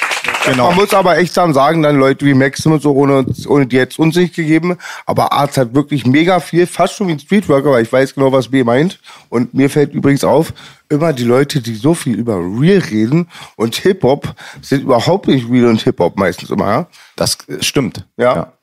Genau. 0.47 0.69
Man 0.69 0.77
muss 0.77 0.93
aber 0.93 1.17
echt 1.19 1.33
sagen, 1.33 1.83
dann 1.83 1.97
Leute 1.97 2.27
wie 2.27 2.35
Maxim 2.35 2.73
und 2.73 2.83
so, 2.83 2.93
ohne, 2.93 3.25
ohne 3.47 3.67
die 3.67 3.77
jetzt 3.77 3.99
uns 3.99 4.17
nicht 4.17 4.35
gegeben. 4.35 4.77
Aber 5.07 5.33
Arzt 5.33 5.59
hat 5.59 5.75
wirklich 5.75 6.07
mega 6.07 6.41
viel, 6.41 6.67
fast 6.67 6.95
schon 6.95 7.09
wie 7.09 7.13
ein 7.13 7.21
Streetworker, 7.21 7.71
weil 7.71 7.85
ich 7.85 7.93
weiß 7.93 8.15
genau, 8.15 8.33
was 8.33 8.49
B 8.49 8.65
meint. 8.65 8.99
Und 9.29 9.55
mir 9.55 9.71
fällt 9.71 9.95
übrigens 9.95 10.25
auf, 10.25 10.53
immer 10.89 11.13
die 11.13 11.25
Leute, 11.25 11.61
die 11.61 11.75
so 11.75 11.95
viel 11.95 12.19
über 12.19 12.37
Real 12.37 12.79
reden 12.79 13.29
und 13.57 13.77
Hip-Hop, 13.77 14.35
sind 14.61 14.83
überhaupt 14.83 15.29
nicht 15.29 15.49
Real 15.49 15.67
und 15.67 15.83
Hip-Hop 15.83 16.19
meistens 16.19 16.51
immer, 16.51 16.67
ja. 16.67 16.87
Das 17.17 17.39
äh, 17.49 17.63
stimmt. 17.63 18.07
Ja. 18.17 18.54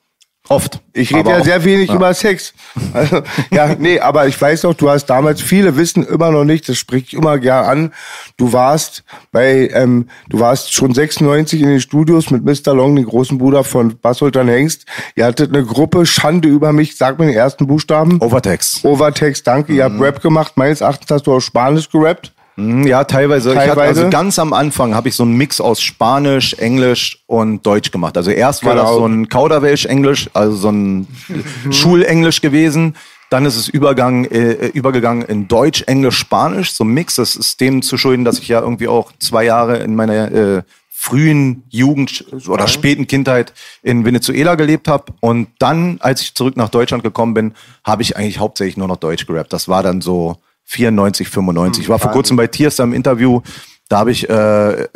Oft. 0.51 0.79
Ich 0.93 1.13
rede 1.15 1.29
ja 1.29 1.39
auch- 1.39 1.43
sehr 1.45 1.63
wenig 1.63 1.89
über 1.91 2.13
Sex. 2.13 2.53
Also, 2.93 3.21
ja, 3.51 3.75
nee, 3.79 3.99
aber 3.99 4.27
ich 4.27 4.39
weiß 4.41 4.63
noch, 4.63 4.73
du 4.73 4.89
hast 4.89 5.05
damals, 5.05 5.41
viele 5.41 5.77
wissen 5.77 6.05
immer 6.05 6.31
noch 6.31 6.43
nicht, 6.43 6.67
das 6.67 6.77
spreche 6.77 7.05
ich 7.07 7.13
immer 7.13 7.37
gern 7.39 7.65
an, 7.65 7.93
du 8.37 8.51
warst 8.53 9.03
bei, 9.31 9.69
ähm, 9.73 10.07
du 10.29 10.39
warst 10.39 10.73
schon 10.73 10.93
96 10.93 11.61
in 11.61 11.67
den 11.69 11.79
Studios 11.81 12.29
mit 12.29 12.43
Mr. 12.43 12.73
Long, 12.73 12.95
dem 12.95 13.05
großen 13.05 13.37
Bruder 13.37 13.63
von 13.63 13.97
Bassultan 13.99 14.47
Hengst. 14.49 14.85
Ihr 15.15 15.25
hattet 15.25 15.53
eine 15.55 15.63
Gruppe, 15.65 16.05
Schande 16.05 16.49
über 16.49 16.73
mich, 16.73 16.97
sag 16.97 17.17
mir 17.19 17.25
den 17.27 17.35
ersten 17.35 17.67
Buchstaben. 17.67 18.19
Overtext. 18.21 18.83
Overtext, 18.83 19.47
danke, 19.47 19.73
ihr 19.73 19.85
habt 19.85 19.95
Mhm. 19.95 20.01
Rap 20.01 20.21
gemacht. 20.21 20.53
Meines 20.57 20.81
Erachtens 20.81 21.09
hast 21.09 21.27
du 21.27 21.33
auch 21.35 21.39
Spanisch 21.39 21.89
gerappt. 21.89 22.33
Hm, 22.55 22.85
Ja, 22.85 23.03
teilweise. 23.03 23.51
Ich 23.51 23.57
hatte, 23.57 23.69
Teilweise. 23.69 23.99
also 24.01 24.09
ganz 24.09 24.37
am 24.39 24.53
Anfang 24.53 24.93
habe 24.95 25.07
ich 25.09 25.15
so 25.15 25.23
einen 25.23 25.37
Mix 25.37 25.61
aus 25.61 25.81
Spanisch, 25.81 26.53
Englisch 26.55 27.23
und 27.27 27.65
Deutsch 27.65 27.91
gemacht. 27.91 28.17
Also 28.17 28.31
erst 28.31 28.65
war 28.65 28.73
Genau. 28.73 28.83
das 28.85 28.95
so 28.95 29.05
ein 29.05 29.29
Kauderwelsch-Englisch, 29.29 30.29
also 30.33 30.55
so 30.55 30.69
ein 30.69 31.07
Schulenglisch 31.71 32.41
gewesen. 32.41 32.95
Dann 33.29 33.45
ist 33.45 33.55
es 33.55 33.69
Übergang, 33.69 34.25
äh, 34.25 34.67
übergegangen 34.73 35.23
in 35.23 35.47
Deutsch, 35.47 35.83
Englisch, 35.87 36.17
Spanisch, 36.17 36.73
so 36.73 36.83
ein 36.83 36.89
Mix. 36.89 37.15
Das 37.15 37.35
ist 37.37 37.61
dem 37.61 37.81
zu 37.81 37.97
schulden, 37.97 38.25
dass 38.25 38.39
ich 38.39 38.49
ja 38.49 38.59
irgendwie 38.59 38.89
auch 38.89 39.13
zwei 39.19 39.45
Jahre 39.45 39.77
in 39.77 39.95
meiner 39.95 40.31
äh, 40.31 40.61
frühen 40.89 41.63
Jugend 41.69 42.25
oder 42.47 42.67
späten 42.67 43.07
Kindheit 43.07 43.53
in 43.81 44.03
Venezuela 44.05 44.55
gelebt 44.55 44.89
habe. 44.89 45.13
Und 45.21 45.47
dann, 45.59 45.97
als 46.01 46.21
ich 46.21 46.35
zurück 46.35 46.57
nach 46.57 46.69
Deutschland 46.69 47.03
gekommen 47.03 47.33
bin, 47.33 47.53
habe 47.85 48.01
ich 48.01 48.17
eigentlich 48.17 48.39
hauptsächlich 48.39 48.75
nur 48.77 48.89
noch 48.89 48.97
Deutsch 48.97 49.25
gerappt. 49.25 49.53
Das 49.53 49.69
war 49.69 49.81
dann 49.81 50.01
so 50.01 50.35
94, 50.71 51.27
95. 51.27 51.83
Ich 51.83 51.89
war 51.89 51.99
vor 51.99 52.11
kurzem 52.11 52.37
bei 52.37 52.47
Tiers 52.47 52.79
im 52.79 52.93
Interview. 52.93 53.41
Da 53.89 53.99
habe 53.99 54.11
ich, 54.11 54.29
äh, 54.29 54.83
äh, 54.83 54.87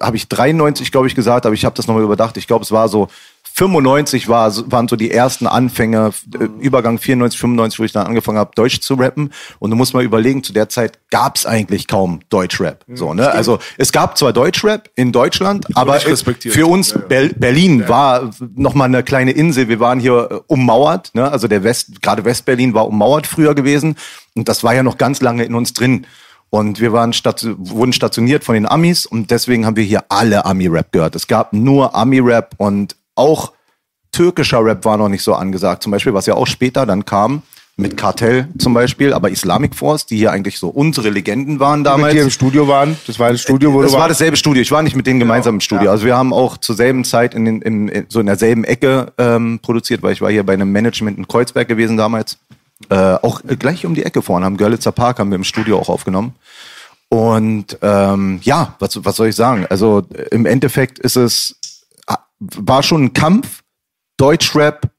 habe 0.00 0.16
ich 0.16 0.28
93, 0.28 0.92
glaube 0.92 1.08
ich, 1.08 1.16
gesagt, 1.16 1.46
aber 1.46 1.54
ich 1.54 1.64
habe 1.64 1.74
das 1.74 1.88
nochmal 1.88 2.04
überdacht. 2.04 2.36
Ich 2.36 2.46
glaube, 2.46 2.62
es 2.62 2.70
war 2.70 2.88
so 2.88 3.08
95 3.56 4.28
war, 4.28 4.52
waren 4.70 4.86
so 4.86 4.96
die 4.96 5.10
ersten 5.10 5.46
Anfänge, 5.46 6.12
äh, 6.38 6.44
Übergang 6.60 6.98
94, 6.98 7.40
95, 7.40 7.80
wo 7.80 7.84
ich 7.84 7.92
dann 7.92 8.06
angefangen 8.06 8.36
habe, 8.36 8.50
Deutsch 8.54 8.80
zu 8.80 8.94
rappen. 8.94 9.32
Und 9.58 9.70
du 9.70 9.76
musst 9.76 9.94
mal 9.94 10.04
überlegen, 10.04 10.42
zu 10.42 10.52
der 10.52 10.68
Zeit 10.68 10.98
gab 11.10 11.36
es 11.36 11.46
eigentlich 11.46 11.86
kaum 11.86 12.20
Deutschrap. 12.28 12.84
So, 12.92 13.14
ne? 13.14 13.30
Also 13.30 13.58
es 13.78 13.92
gab 13.92 14.18
zwar 14.18 14.34
Deutschrap 14.34 14.90
in 14.94 15.10
Deutschland, 15.10 15.66
aber 15.74 15.98
für 15.98 16.66
uns 16.66 16.94
Bel 17.08 17.32
Berlin 17.34 17.88
war 17.88 18.30
noch 18.54 18.74
mal 18.74 18.84
eine 18.84 19.02
kleine 19.02 19.30
Insel. 19.30 19.68
Wir 19.68 19.80
waren 19.80 20.00
hier 20.00 20.28
äh, 20.30 20.40
ummauert, 20.48 21.14
ne? 21.14 21.30
Also 21.30 21.48
der 21.48 21.64
West, 21.64 22.02
gerade 22.02 22.26
Westberlin 22.26 22.74
war 22.74 22.86
ummauert 22.86 23.26
früher 23.26 23.54
gewesen 23.54 23.96
und 24.34 24.48
das 24.48 24.64
war 24.64 24.74
ja 24.74 24.82
noch 24.82 24.98
ganz 24.98 25.22
lange 25.22 25.44
in 25.44 25.54
uns 25.54 25.72
drin. 25.72 26.06
Und 26.50 26.78
wir 26.80 26.92
waren 26.92 27.12
stat 27.12 27.46
wurden 27.58 27.92
stationiert 27.92 28.44
von 28.44 28.54
den 28.54 28.66
Amis 28.66 29.06
und 29.06 29.30
deswegen 29.30 29.64
haben 29.64 29.76
wir 29.76 29.82
hier 29.82 30.04
alle 30.10 30.44
Ami-Rap 30.44 30.92
gehört. 30.92 31.16
Es 31.16 31.26
gab 31.26 31.52
nur 31.52 31.94
Ami-Rap 31.94 32.54
und 32.58 32.96
auch 33.16 33.52
türkischer 34.12 34.64
Rap 34.64 34.84
war 34.84 34.96
noch 34.96 35.08
nicht 35.08 35.22
so 35.22 35.34
angesagt. 35.34 35.82
Zum 35.82 35.92
Beispiel, 35.92 36.14
was 36.14 36.26
ja 36.26 36.34
auch 36.34 36.46
später 36.46 36.86
dann 36.86 37.04
kam, 37.04 37.42
mit 37.78 37.98
Kartell 37.98 38.48
zum 38.58 38.72
Beispiel, 38.72 39.12
aber 39.12 39.30
Islamic 39.30 39.74
Force, 39.74 40.06
die 40.06 40.16
hier 40.16 40.32
eigentlich 40.32 40.58
so 40.58 40.68
unsere 40.68 41.10
Legenden 41.10 41.60
waren 41.60 41.84
damals. 41.84 42.14
dir 42.14 42.22
im 42.22 42.30
Studio 42.30 42.66
waren. 42.66 42.96
Das 43.06 43.18
war 43.18 43.30
das 43.30 43.42
Studio, 43.42 43.74
wo 43.74 43.82
Das 43.82 43.92
du 43.92 43.98
war 43.98 44.08
dasselbe 44.08 44.38
Studio. 44.38 44.62
Ich 44.62 44.70
war 44.70 44.82
nicht 44.82 44.96
mit 44.96 45.06
denen 45.06 45.20
gemeinsam 45.20 45.56
im 45.56 45.60
Studio. 45.60 45.90
Also 45.90 46.06
wir 46.06 46.16
haben 46.16 46.32
auch 46.32 46.56
zur 46.56 46.74
selben 46.74 47.04
Zeit 47.04 47.34
in, 47.34 47.44
den, 47.44 47.60
in, 47.60 48.06
so 48.08 48.20
in 48.20 48.26
derselben 48.26 48.64
Ecke 48.64 49.12
ähm, 49.18 49.58
produziert, 49.60 50.02
weil 50.02 50.14
ich 50.14 50.22
war 50.22 50.30
hier 50.30 50.42
bei 50.42 50.54
einem 50.54 50.72
Management 50.72 51.18
in 51.18 51.28
Kreuzberg 51.28 51.68
gewesen 51.68 51.98
damals. 51.98 52.38
Äh, 52.88 52.94
auch 52.96 53.42
äh, 53.46 53.56
gleich 53.56 53.84
um 53.84 53.94
die 53.94 54.04
Ecke 54.04 54.22
vorne, 54.22 54.46
am 54.46 54.56
Görlitzer 54.56 54.92
Park 54.92 55.18
haben 55.18 55.30
wir 55.30 55.36
im 55.36 55.44
Studio 55.44 55.78
auch 55.78 55.90
aufgenommen. 55.90 56.34
Und 57.08 57.78
ähm, 57.82 58.40
ja, 58.42 58.74
was, 58.78 59.04
was 59.04 59.16
soll 59.16 59.28
ich 59.28 59.36
sagen? 59.36 59.66
Also 59.68 60.02
im 60.30 60.46
Endeffekt 60.46 60.98
ist 60.98 61.16
es, 61.16 61.56
war 62.38 62.82
schon 62.82 63.04
ein 63.04 63.12
Kampf, 63.12 63.62
Deutschrap 64.16 64.90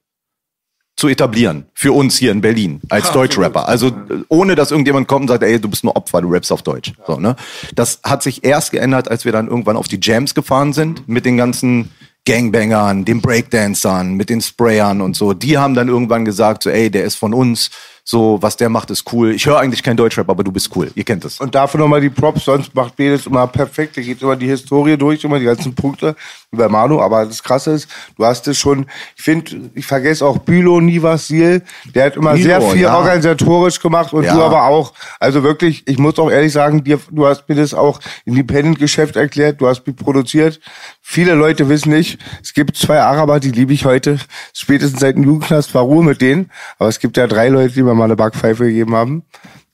zu 0.97 1.07
etablieren. 1.07 1.67
Für 1.75 1.91
uns 1.93 2.17
hier 2.17 2.31
in 2.31 2.41
Berlin 2.41 2.81
als 2.89 3.11
Deutschrapper. 3.11 3.67
Also 3.67 3.87
äh, 3.87 4.23
ohne, 4.29 4.55
dass 4.55 4.71
irgendjemand 4.71 5.07
kommt 5.07 5.23
und 5.23 5.27
sagt, 5.27 5.43
ey, 5.43 5.61
du 5.61 5.69
bist 5.69 5.83
nur 5.83 5.95
Opfer, 5.95 6.21
du 6.21 6.31
rappst 6.31 6.51
auf 6.51 6.63
Deutsch. 6.63 6.93
So, 7.05 7.19
ne? 7.19 7.35
Das 7.75 7.99
hat 8.03 8.23
sich 8.23 8.43
erst 8.43 8.71
geändert, 8.71 9.09
als 9.09 9.23
wir 9.23 9.31
dann 9.31 9.47
irgendwann 9.47 9.77
auf 9.77 9.87
die 9.87 9.99
Jams 10.01 10.33
gefahren 10.33 10.73
sind 10.73 11.07
mit 11.07 11.25
den 11.25 11.37
ganzen 11.37 11.91
Gangbangern, 12.25 13.05
den 13.05 13.21
Breakdancern, 13.21 14.15
mit 14.15 14.29
den 14.29 14.41
Sprayern 14.41 15.01
und 15.01 15.15
so. 15.15 15.33
Die 15.33 15.57
haben 15.57 15.75
dann 15.75 15.87
irgendwann 15.87 16.25
gesagt, 16.25 16.63
so, 16.63 16.69
ey, 16.69 16.89
der 16.89 17.05
ist 17.05 17.15
von 17.15 17.33
uns 17.33 17.69
so, 18.09 18.41
was 18.41 18.55
der 18.55 18.69
macht, 18.69 18.89
ist 18.89 19.11
cool. 19.11 19.33
Ich 19.33 19.45
höre 19.45 19.59
eigentlich 19.59 19.83
kein 19.83 19.97
Deutschrap, 19.97 20.29
aber 20.29 20.41
du 20.41 20.49
bist 20.49 20.73
cool. 20.77 20.89
Ihr 20.95 21.03
kennt 21.03 21.25
es. 21.25 21.41
Und 21.41 21.53
dafür 21.53 21.81
nochmal 21.81 21.99
die 21.99 22.09
Props, 22.09 22.45
sonst 22.45 22.73
macht 22.73 22.95
Bedes 22.95 23.25
immer 23.25 23.45
perfekt. 23.47 23.97
Er 23.97 24.03
geht 24.03 24.21
immer 24.21 24.37
die 24.37 24.47
Historie 24.47 24.95
durch, 24.95 25.25
immer 25.25 25.39
die 25.39 25.43
ganzen 25.43 25.75
Punkte, 25.75 26.15
bei 26.51 26.69
Manu. 26.69 27.01
Aber 27.01 27.25
das 27.25 27.43
Krasse 27.43 27.71
ist, 27.71 27.89
du 28.17 28.23
hast 28.23 28.47
es 28.47 28.57
schon, 28.57 28.85
ich 29.17 29.23
finde, 29.23 29.69
ich 29.75 29.85
vergesse 29.85 30.25
auch 30.25 30.37
Bülow 30.37 30.79
Nivasil, 30.79 31.61
der 31.93 32.05
hat 32.05 32.15
immer 32.15 32.31
Bülow, 32.31 32.43
sehr 32.45 32.61
viel 32.61 32.81
ja. 32.83 32.95
organisatorisch 32.97 33.81
gemacht 33.81 34.13
und 34.13 34.23
Ja. 34.23 34.35
du 34.35 34.41
aber 34.41 34.63
auch. 34.63 34.93
Also 35.19 35.43
wirklich, 35.43 35.85
ich 35.85 35.97
muss 35.97 36.17
auch 36.17 36.31
ehrlich 36.31 36.53
sagen, 36.53 36.85
dir, 36.85 37.01
du 37.11 37.27
hast 37.27 37.49
mir 37.49 37.55
das 37.55 37.73
auch 37.73 37.99
Independent-Geschäft 38.23 39.17
erklärt, 39.17 39.59
du 39.59 39.67
hast 39.67 39.85
mich 39.85 39.97
produziert. 39.97 40.61
Viele 41.01 41.33
Leute 41.33 41.67
wissen 41.67 41.89
nicht, 41.89 42.19
es 42.41 42.53
gibt 42.53 42.77
zwei 42.77 43.01
Araber, 43.01 43.41
die 43.41 43.51
liebe 43.51 43.73
ich 43.73 43.83
heute, 43.83 44.17
spätestens 44.53 45.01
seit 45.01 45.17
dem 45.17 45.23
Jugendknast 45.23 45.73
war 45.73 45.83
Ruhe 45.83 46.03
mit 46.05 46.21
denen. 46.21 46.49
Aber 46.79 46.87
es 46.87 46.99
gibt 46.99 47.17
ja 47.17 47.27
drei 47.27 47.49
Leute, 47.49 47.73
die 47.73 47.83
mir 47.83 47.96
mal 47.97 48.05
eine 48.05 48.15
Backpfeife 48.15 48.65
gegeben 48.65 48.95
haben. 48.95 49.23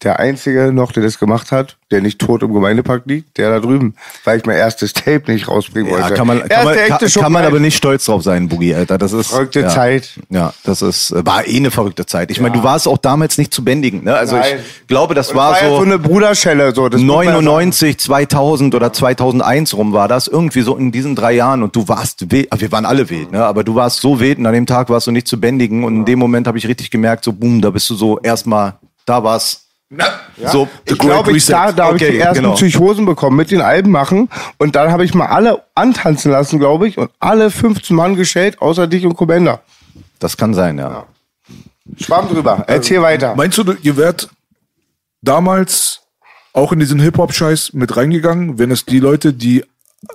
Der 0.04 0.20
einzige 0.20 0.74
noch, 0.74 0.92
der 0.92 1.04
das 1.04 1.18
gemacht 1.18 1.52
hat, 1.52 1.78
der 1.92 2.02
nicht 2.02 2.20
tot 2.20 2.44
im 2.44 2.54
Gemeindepark 2.54 3.04
liegt, 3.06 3.38
der 3.38 3.50
da 3.50 3.60
drüben, 3.60 3.96
weil 4.24 4.40
ich 4.40 4.46
mein 4.46 4.58
erstes 4.58 4.94
Tape 4.94 5.32
nicht 5.32 5.48
rausbringen 5.48 5.92
Ja, 5.92 6.02
wollte. 6.02 6.14
kann 6.16 6.28
man, 6.28 6.48
kann 6.50 6.66
man, 6.66 6.76
kann, 6.76 7.10
kann 7.10 7.32
man 7.32 7.46
aber 7.46 7.60
nicht 7.60 7.78
stolz 7.78 8.06
drauf 8.06 8.24
sein, 8.24 8.50
Boogie, 8.50 8.76
Alter. 8.76 8.98
Das 8.98 9.14
ist 9.14 9.28
Verrückte 9.28 9.62
ja, 9.62 9.70
Zeit. 9.70 10.20
Ja, 10.30 10.54
das 10.64 10.82
ist 10.82 11.12
äh, 11.12 11.26
war 11.26 11.48
eh 11.48 11.56
eine 11.56 11.72
verrückte 11.72 12.06
Zeit. 12.06 12.32
Ich 12.32 12.42
meine, 12.42 12.56
du 12.56 12.64
warst 12.64 12.88
auch 12.88 12.98
damals 12.98 13.38
nicht 13.38 13.54
zu 13.54 13.64
bändigen. 13.64 14.04
Ne? 14.04 14.16
Also 14.16 14.36
Nein. 14.36 14.60
ich 14.60 14.88
glaube, 14.88 15.14
das 15.14 15.30
Und 15.30 15.38
war 15.38 15.62
ja 15.62 15.70
so 15.70 15.82
eine 15.82 16.00
Bruderschelle, 16.00 16.74
so. 16.74 16.90
Das 16.90 17.00
muss 17.00 17.16
man 17.16 17.26
ja 17.26 17.32
sagen. 17.34 17.46
99, 17.46 17.98
2000 17.98 18.76
oder 18.76 18.92
2001 18.92 19.74
rum 19.74 19.94
war 19.94 20.08
das. 20.08 20.28
Irgendwie 20.28 20.62
so 20.62 20.76
in 20.76 20.92
diesen 20.92 21.16
drei 21.16 21.34
Jahren. 21.34 21.64
Und 21.64 21.76
du 21.76 21.88
warst 21.88 22.32
wild. 22.32 22.50
Wir 22.56 22.72
waren 22.72 22.86
alle 22.86 23.10
wild, 23.10 23.32
ne? 23.32 23.44
aber 23.46 23.64
du 23.64 23.76
warst 23.76 24.02
so 24.02 24.20
wild 24.20 24.38
und 24.40 24.46
an 24.46 24.54
dem 24.54 24.66
Tag 24.66 24.90
warst 24.90 25.08
du 25.08 25.12
nicht 25.12 25.28
zu 25.28 25.40
bändigen. 25.40 25.84
Und 25.84 25.96
in 25.96 26.06
dem 26.06 26.20
Moment 26.20 26.48
habe 26.48 26.58
ich 26.58 26.68
richtig 26.68 26.92
gemerkt, 26.92 27.24
so 27.24 27.34
boom, 27.34 27.62
da 27.62 27.70
bist 27.70 27.90
du 27.90 27.96
so 27.96 28.20
erstmal, 28.20 28.74
da 29.06 29.24
war's. 29.24 29.63
So, 30.52 30.68
Ich 30.86 30.98
glaube, 30.98 31.36
ich, 31.36 31.46
da, 31.46 31.72
da 31.72 31.86
habe 31.86 31.98
ich 31.98 32.04
die 32.04 32.18
ersten 32.18 32.44
genau. 32.44 32.56
Psychosen 32.56 33.06
bekommen 33.06 33.38
mit 33.38 33.52
den 33.52 33.62
Alben 33.62 33.92
machen. 33.92 34.30
Und 34.58 34.76
dann 34.76 34.92
habe 34.92 35.06
ich 35.06 35.14
mal 35.14 35.28
alle 35.28 35.64
antanzen 35.76 36.32
lassen, 36.32 36.60
glaube 36.60 36.88
ich. 36.88 36.98
Und 36.98 37.12
alle 37.20 37.52
15 37.52 37.96
Mann 37.96 38.16
geschält, 38.16 38.62
außer 38.62 38.88
dich 38.88 39.06
und 39.06 39.16
Komenda. 39.16 39.62
Das 40.20 40.38
kann 40.38 40.54
sein, 40.54 40.78
ja. 40.78 41.06
Schwamm 42.00 42.30
drüber. 42.30 42.64
Erzähl 42.68 43.02
weiter. 43.02 43.36
Meinst 43.36 43.58
du, 43.58 43.76
ihr 43.82 43.98
wärt 43.98 44.30
damals 45.22 46.02
auch 46.54 46.72
in 46.72 46.80
diesen 46.80 47.00
Hip-Hop-Scheiß 47.00 47.74
mit 47.74 47.96
reingegangen, 47.98 48.60
wenn 48.60 48.72
es 48.72 48.86
die 48.86 49.00
Leute, 49.00 49.34
die, 49.34 49.66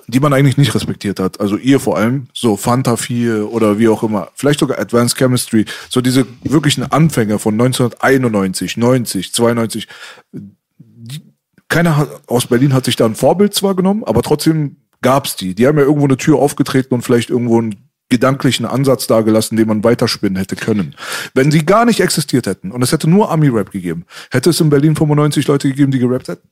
die 0.07 0.19
man 0.19 0.33
eigentlich 0.33 0.57
nicht 0.57 0.73
respektiert 0.75 1.19
hat, 1.19 1.39
also 1.39 1.57
ihr 1.57 1.79
vor 1.79 1.97
allem, 1.97 2.27
so 2.33 2.57
Fanta 2.57 2.97
4 2.97 3.51
oder 3.51 3.79
wie 3.79 3.87
auch 3.87 4.03
immer, 4.03 4.29
vielleicht 4.35 4.59
sogar 4.59 4.79
Advanced 4.79 5.17
Chemistry, 5.17 5.65
so 5.89 6.01
diese 6.01 6.25
wirklichen 6.43 6.91
Anfänge 6.91 7.39
von 7.39 7.53
1991, 7.53 8.77
90, 8.77 9.33
92, 9.33 9.87
die, 10.31 11.21
keiner 11.67 12.07
aus 12.27 12.47
Berlin 12.47 12.73
hat 12.73 12.85
sich 12.85 12.95
da 12.95 13.05
ein 13.05 13.15
Vorbild 13.15 13.53
zwar 13.53 13.75
genommen, 13.75 14.03
aber 14.03 14.21
trotzdem 14.21 14.77
gab's 15.01 15.35
die. 15.35 15.55
Die 15.55 15.67
haben 15.67 15.77
ja 15.77 15.85
irgendwo 15.85 16.05
eine 16.05 16.17
Tür 16.17 16.39
aufgetreten 16.39 16.93
und 16.93 17.03
vielleicht 17.03 17.29
irgendwo 17.29 17.59
einen 17.59 17.89
gedanklichen 18.09 18.65
Ansatz 18.65 19.05
dargelassen, 19.05 19.55
den 19.55 19.67
man 19.67 19.83
weiterspinnen 19.83 20.37
hätte 20.37 20.55
können. 20.55 20.95
Wenn 21.35 21.51
sie 21.51 21.63
gar 21.63 21.85
nicht 21.85 21.99
existiert 21.99 22.47
hätten 22.47 22.71
und 22.71 22.81
es 22.81 22.91
hätte 22.91 23.07
nur 23.07 23.31
Ami-Rap 23.31 23.71
gegeben, 23.71 24.05
hätte 24.31 24.49
es 24.49 24.59
in 24.59 24.71
Berlin 24.71 24.95
95 24.95 25.47
Leute 25.47 25.69
gegeben, 25.69 25.91
die 25.91 25.99
gerappt 25.99 26.27
hätten? 26.27 26.47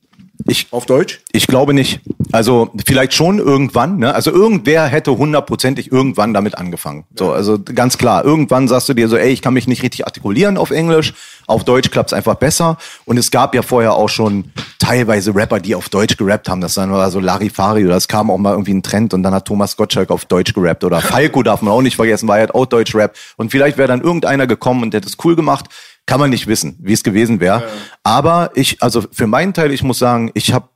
Ich, 0.46 0.68
Auf 0.70 0.86
Deutsch? 0.86 1.20
Ich 1.32 1.46
glaube 1.46 1.74
nicht. 1.74 2.00
Also 2.32 2.70
vielleicht 2.86 3.14
schon 3.14 3.38
irgendwann. 3.38 3.98
Ne? 3.98 4.14
Also 4.14 4.30
irgendwer 4.30 4.86
hätte 4.86 5.16
hundertprozentig 5.16 5.90
irgendwann 5.90 6.32
damit 6.32 6.56
angefangen. 6.56 7.04
So, 7.16 7.32
also 7.32 7.58
ganz 7.58 7.98
klar. 7.98 8.24
Irgendwann 8.24 8.68
sagst 8.68 8.88
du 8.88 8.94
dir 8.94 9.08
so, 9.08 9.16
ey, 9.16 9.30
ich 9.30 9.42
kann 9.42 9.54
mich 9.54 9.66
nicht 9.66 9.82
richtig 9.82 10.06
artikulieren 10.06 10.56
auf 10.56 10.70
Englisch. 10.70 11.14
Auf 11.46 11.64
Deutsch 11.64 11.90
klappt's 11.90 12.12
einfach 12.12 12.36
besser. 12.36 12.76
Und 13.04 13.18
es 13.18 13.30
gab 13.30 13.54
ja 13.54 13.62
vorher 13.62 13.94
auch 13.94 14.08
schon 14.08 14.52
teilweise 14.78 15.34
Rapper, 15.34 15.60
die 15.60 15.74
auf 15.74 15.88
Deutsch 15.88 16.16
gerappt 16.16 16.48
haben. 16.48 16.60
Das 16.60 16.74
dann 16.74 16.92
war 16.92 17.10
so 17.10 17.20
Larifari 17.20 17.84
oder 17.84 17.96
es 17.96 18.08
kam 18.08 18.30
auch 18.30 18.38
mal 18.38 18.52
irgendwie 18.52 18.74
ein 18.74 18.82
Trend 18.82 19.14
und 19.14 19.22
dann 19.22 19.34
hat 19.34 19.46
Thomas 19.46 19.76
Gottschalk 19.76 20.10
auf 20.10 20.24
Deutsch 20.24 20.54
gerappt 20.54 20.84
oder 20.84 21.00
Falco 21.02 21.42
darf 21.42 21.62
man 21.62 21.72
auch 21.72 21.82
nicht 21.82 21.96
vergessen, 21.96 22.28
war 22.28 22.36
halt 22.36 22.54
auch 22.54 22.66
Deutsch 22.66 22.94
Rap. 22.94 23.16
Und 23.36 23.50
vielleicht 23.50 23.76
wäre 23.76 23.88
dann 23.88 24.02
irgendeiner 24.02 24.46
gekommen 24.46 24.82
und 24.82 24.94
der 24.94 25.00
hat 25.00 25.08
es 25.08 25.16
cool 25.24 25.36
gemacht. 25.36 25.66
Kann 26.08 26.20
man 26.20 26.30
nicht 26.30 26.46
wissen, 26.46 26.78
wie 26.80 26.94
es 26.94 27.04
gewesen 27.04 27.38
wäre. 27.38 27.68
Aber 28.02 28.50
ich, 28.54 28.82
also 28.82 29.04
für 29.12 29.26
meinen 29.26 29.52
Teil, 29.52 29.72
ich 29.72 29.82
muss 29.82 29.98
sagen, 29.98 30.30
ich 30.32 30.54
habe 30.54 30.70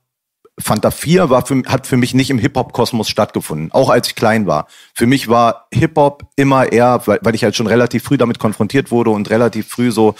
Fanta 0.59 0.91
4 0.91 1.31
war 1.31 1.43
für, 1.43 1.63
hat 1.65 1.87
für 1.87 1.97
mich 1.97 2.13
nicht 2.13 2.29
im 2.29 2.37
Hip-Hop-Kosmos 2.37 3.09
stattgefunden, 3.09 3.71
auch 3.71 3.89
als 3.89 4.09
ich 4.09 4.13
klein 4.13 4.45
war. 4.45 4.67
Für 4.93 5.07
mich 5.07 5.29
war 5.29 5.65
Hip-Hop 5.73 6.27
immer 6.35 6.71
eher, 6.71 7.01
weil, 7.07 7.17
weil 7.23 7.33
ich 7.33 7.43
halt 7.43 7.55
schon 7.55 7.65
relativ 7.65 8.03
früh 8.03 8.17
damit 8.17 8.37
konfrontiert 8.37 8.91
wurde 8.91 9.09
und 9.09 9.31
relativ 9.31 9.67
früh 9.69 9.91
so 9.91 10.13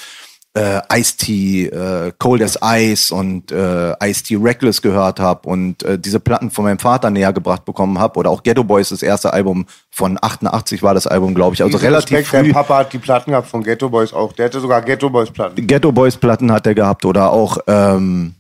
äh, 0.56 0.82
Ice-T, 1.00 1.66
äh, 1.66 2.12
Cold 2.20 2.44
as 2.44 2.60
Ice 2.62 3.14
und 3.14 3.52
äh, 3.52 3.94
Ice-T 4.04 4.36
Reckless 4.36 4.82
gehört 4.82 5.20
habe 5.20 5.50
und 5.50 5.82
äh, 5.84 5.98
diese 5.98 6.20
Platten 6.20 6.52
von 6.52 6.66
meinem 6.66 6.78
Vater 6.78 7.10
näher 7.10 7.34
gebracht 7.34 7.66
bekommen 7.66 7.98
habe 7.98 8.20
oder 8.20 8.30
auch 8.30 8.44
Ghetto 8.44 8.64
Boys, 8.64 8.90
das 8.90 9.02
erste 9.02 9.34
Album 9.34 9.66
von 9.90 10.20
88 10.22 10.84
war 10.84 10.94
das 10.94 11.08
Album, 11.08 11.34
glaube 11.34 11.56
ich. 11.56 11.64
Also 11.64 11.78
Riesen 11.78 11.88
relativ 11.90 12.18
Respekt, 12.18 12.34
Dein 12.34 12.46
früh. 12.46 12.54
Papa 12.54 12.78
hat 12.78 12.94
die 12.94 13.00
Platten 13.00 13.32
gehabt 13.32 13.48
von 13.48 13.64
Ghetto 13.64 13.90
Boys 13.90 14.14
auch. 14.14 14.34
Der 14.34 14.46
hatte 14.46 14.60
sogar 14.60 14.82
Ghetto 14.84 15.10
Boys 15.10 15.32
Platten. 15.32 15.66
Ghetto 15.66 15.92
Boys 15.92 16.18
Platten 16.18 16.52
hat 16.52 16.68
er 16.68 16.76
gehabt 16.76 17.06
oder 17.06 17.32
auch 17.32 17.58
ähm, 17.68 18.36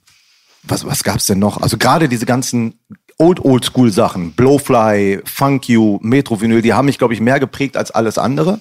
was 0.64 0.86
was 0.86 1.04
gab's 1.04 1.26
denn 1.26 1.40
noch? 1.40 1.62
Also 1.62 1.78
gerade 1.78 2.08
diese 2.08 2.28
ganzen 2.28 2.80
Old 3.18 3.44
Old 3.44 3.66
School 3.66 3.92
Sachen, 3.92 4.34
Blowfly, 4.34 5.22
Funk 5.26 5.68
You, 5.68 6.00
Metro 6.02 6.40
Vinyl, 6.40 6.62
die 6.62 6.74
haben 6.74 6.86
mich 6.86 7.00
glaube 7.00 7.14
ich 7.14 7.22
mehr 7.22 7.40
geprägt 7.40 7.76
als 7.76 7.92
alles 7.92 8.18
andere. 8.18 8.60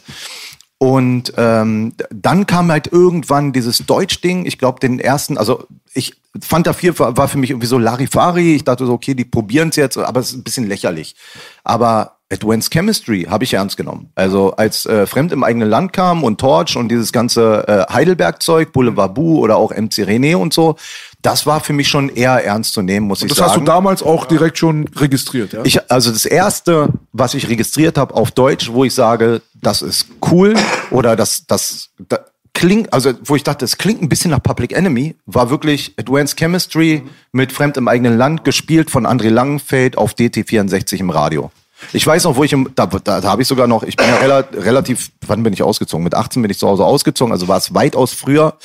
Und 0.82 1.34
ähm, 1.36 1.94
dann 2.10 2.44
kam 2.44 2.72
halt 2.72 2.88
irgendwann 2.90 3.52
dieses 3.52 3.86
Deutsch-Ding. 3.86 4.46
Ich 4.46 4.58
glaube, 4.58 4.80
den 4.80 4.98
ersten, 4.98 5.38
also 5.38 5.68
ich 5.94 6.14
Fanta 6.40 6.72
4 6.72 6.98
war, 6.98 7.16
war 7.16 7.28
für 7.28 7.38
mich 7.38 7.50
irgendwie 7.50 7.66
so 7.66 7.78
Larifari. 7.78 8.54
Ich 8.54 8.64
dachte 8.64 8.86
so, 8.86 8.92
okay, 8.92 9.14
die 9.14 9.24
probieren 9.24 9.68
es 9.68 9.76
jetzt, 9.76 9.98
aber 9.98 10.20
es 10.20 10.30
ist 10.30 10.36
ein 10.36 10.42
bisschen 10.44 10.66
lächerlich. 10.66 11.14
Aber 11.62 12.16
Advanced 12.32 12.72
Chemistry 12.72 13.24
habe 13.28 13.44
ich 13.44 13.52
ernst 13.52 13.76
genommen. 13.76 14.10
Also 14.14 14.52
als 14.56 14.86
äh, 14.86 15.06
Fremd 15.06 15.32
im 15.32 15.44
eigenen 15.44 15.68
Land 15.68 15.92
kam 15.92 16.24
und 16.24 16.40
Torch 16.40 16.76
und 16.76 16.88
dieses 16.88 17.12
ganze 17.12 17.68
äh, 17.68 17.92
Heidelberg-Zeug, 17.92 18.72
Boulevard 18.72 19.14
Boo 19.14 19.38
oder 19.40 19.56
auch 19.56 19.70
MC 19.70 20.06
René 20.08 20.36
und 20.36 20.54
so, 20.54 20.76
das 21.20 21.44
war 21.44 21.60
für 21.60 21.74
mich 21.74 21.88
schon 21.88 22.08
eher 22.08 22.42
ernst 22.42 22.72
zu 22.72 22.80
nehmen, 22.80 23.06
muss 23.06 23.22
ich 23.22 23.28
Das 23.28 23.36
sagen. 23.36 23.50
hast 23.50 23.60
du 23.60 23.64
damals 23.64 24.02
auch 24.02 24.24
direkt 24.24 24.56
schon 24.56 24.88
registriert, 24.96 25.52
ja? 25.52 25.60
Ich, 25.64 25.90
also 25.90 26.10
das 26.10 26.24
erste, 26.24 26.88
was 27.12 27.34
ich 27.34 27.48
registriert 27.50 27.98
habe 27.98 28.14
auf 28.14 28.30
Deutsch, 28.30 28.72
wo 28.72 28.84
ich 28.84 28.94
sage, 28.94 29.42
das 29.54 29.82
ist 29.82 30.06
cool 30.30 30.54
oder 30.90 31.14
das, 31.14 31.44
das, 31.46 31.90
das 32.08 32.20
klingt, 32.54 32.92
also 32.92 33.12
wo 33.24 33.36
ich 33.36 33.42
dachte, 33.42 33.64
das 33.64 33.78
klingt 33.78 34.02
ein 34.02 34.08
bisschen 34.08 34.30
nach 34.30 34.42
Public 34.42 34.72
Enemy, 34.72 35.16
war 35.26 35.50
wirklich 35.50 35.94
Advanced 35.98 36.38
Chemistry 36.38 37.02
mit 37.32 37.52
Fremd 37.52 37.76
im 37.76 37.88
eigenen 37.88 38.16
Land 38.16 38.44
gespielt 38.44 38.90
von 38.90 39.06
André 39.06 39.30
Langenfeld 39.30 39.96
auf 39.96 40.14
DT64 40.14 41.00
im 41.00 41.10
Radio. 41.10 41.50
Ich 41.92 42.06
weiß 42.06 42.24
noch, 42.24 42.36
wo 42.36 42.44
ich 42.44 42.52
im, 42.52 42.70
da, 42.74 42.86
da, 42.86 43.20
da 43.20 43.22
habe 43.22 43.42
ich 43.42 43.48
sogar 43.48 43.66
noch, 43.66 43.82
ich 43.82 43.96
bin 43.96 44.06
ja 44.06 44.16
rela, 44.16 44.44
relativ, 44.52 45.10
wann 45.26 45.42
bin 45.42 45.52
ich 45.52 45.62
ausgezogen? 45.62 46.04
Mit 46.04 46.14
18 46.14 46.40
bin 46.40 46.50
ich 46.50 46.58
zu 46.58 46.68
Hause 46.68 46.84
ausgezogen, 46.84 47.32
also 47.32 47.48
war 47.48 47.56
es 47.56 47.74
weitaus 47.74 48.12
früher. 48.12 48.56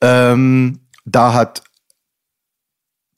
Ähm, 0.00 0.80
da 1.04 1.32
hat 1.34 1.62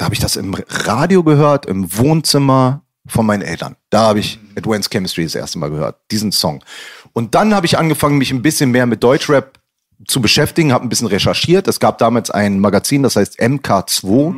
da 0.00 0.06
habe 0.06 0.14
ich 0.14 0.20
das 0.20 0.36
im 0.36 0.56
Radio 0.66 1.22
gehört, 1.22 1.66
im 1.66 1.94
Wohnzimmer 1.98 2.80
von 3.06 3.26
meinen 3.26 3.42
Eltern. 3.42 3.76
Da 3.90 4.06
habe 4.06 4.20
ich 4.20 4.38
Advanced 4.56 4.90
Chemistry 4.90 5.24
das 5.24 5.34
erste 5.34 5.58
Mal 5.58 5.68
gehört, 5.68 5.96
diesen 6.10 6.32
Song. 6.32 6.64
Und 7.12 7.34
dann 7.34 7.54
habe 7.54 7.66
ich 7.66 7.76
angefangen, 7.76 8.16
mich 8.16 8.30
ein 8.30 8.40
bisschen 8.40 8.70
mehr 8.70 8.86
mit 8.86 9.04
Deutschrap 9.04 9.59
zu 10.06 10.20
beschäftigen, 10.20 10.72
habe 10.72 10.84
ein 10.84 10.88
bisschen 10.88 11.08
recherchiert. 11.08 11.68
Es 11.68 11.78
gab 11.78 11.98
damals 11.98 12.30
ein 12.30 12.58
Magazin, 12.58 13.02
das 13.02 13.16
heißt 13.16 13.38
MK2. 13.38 14.34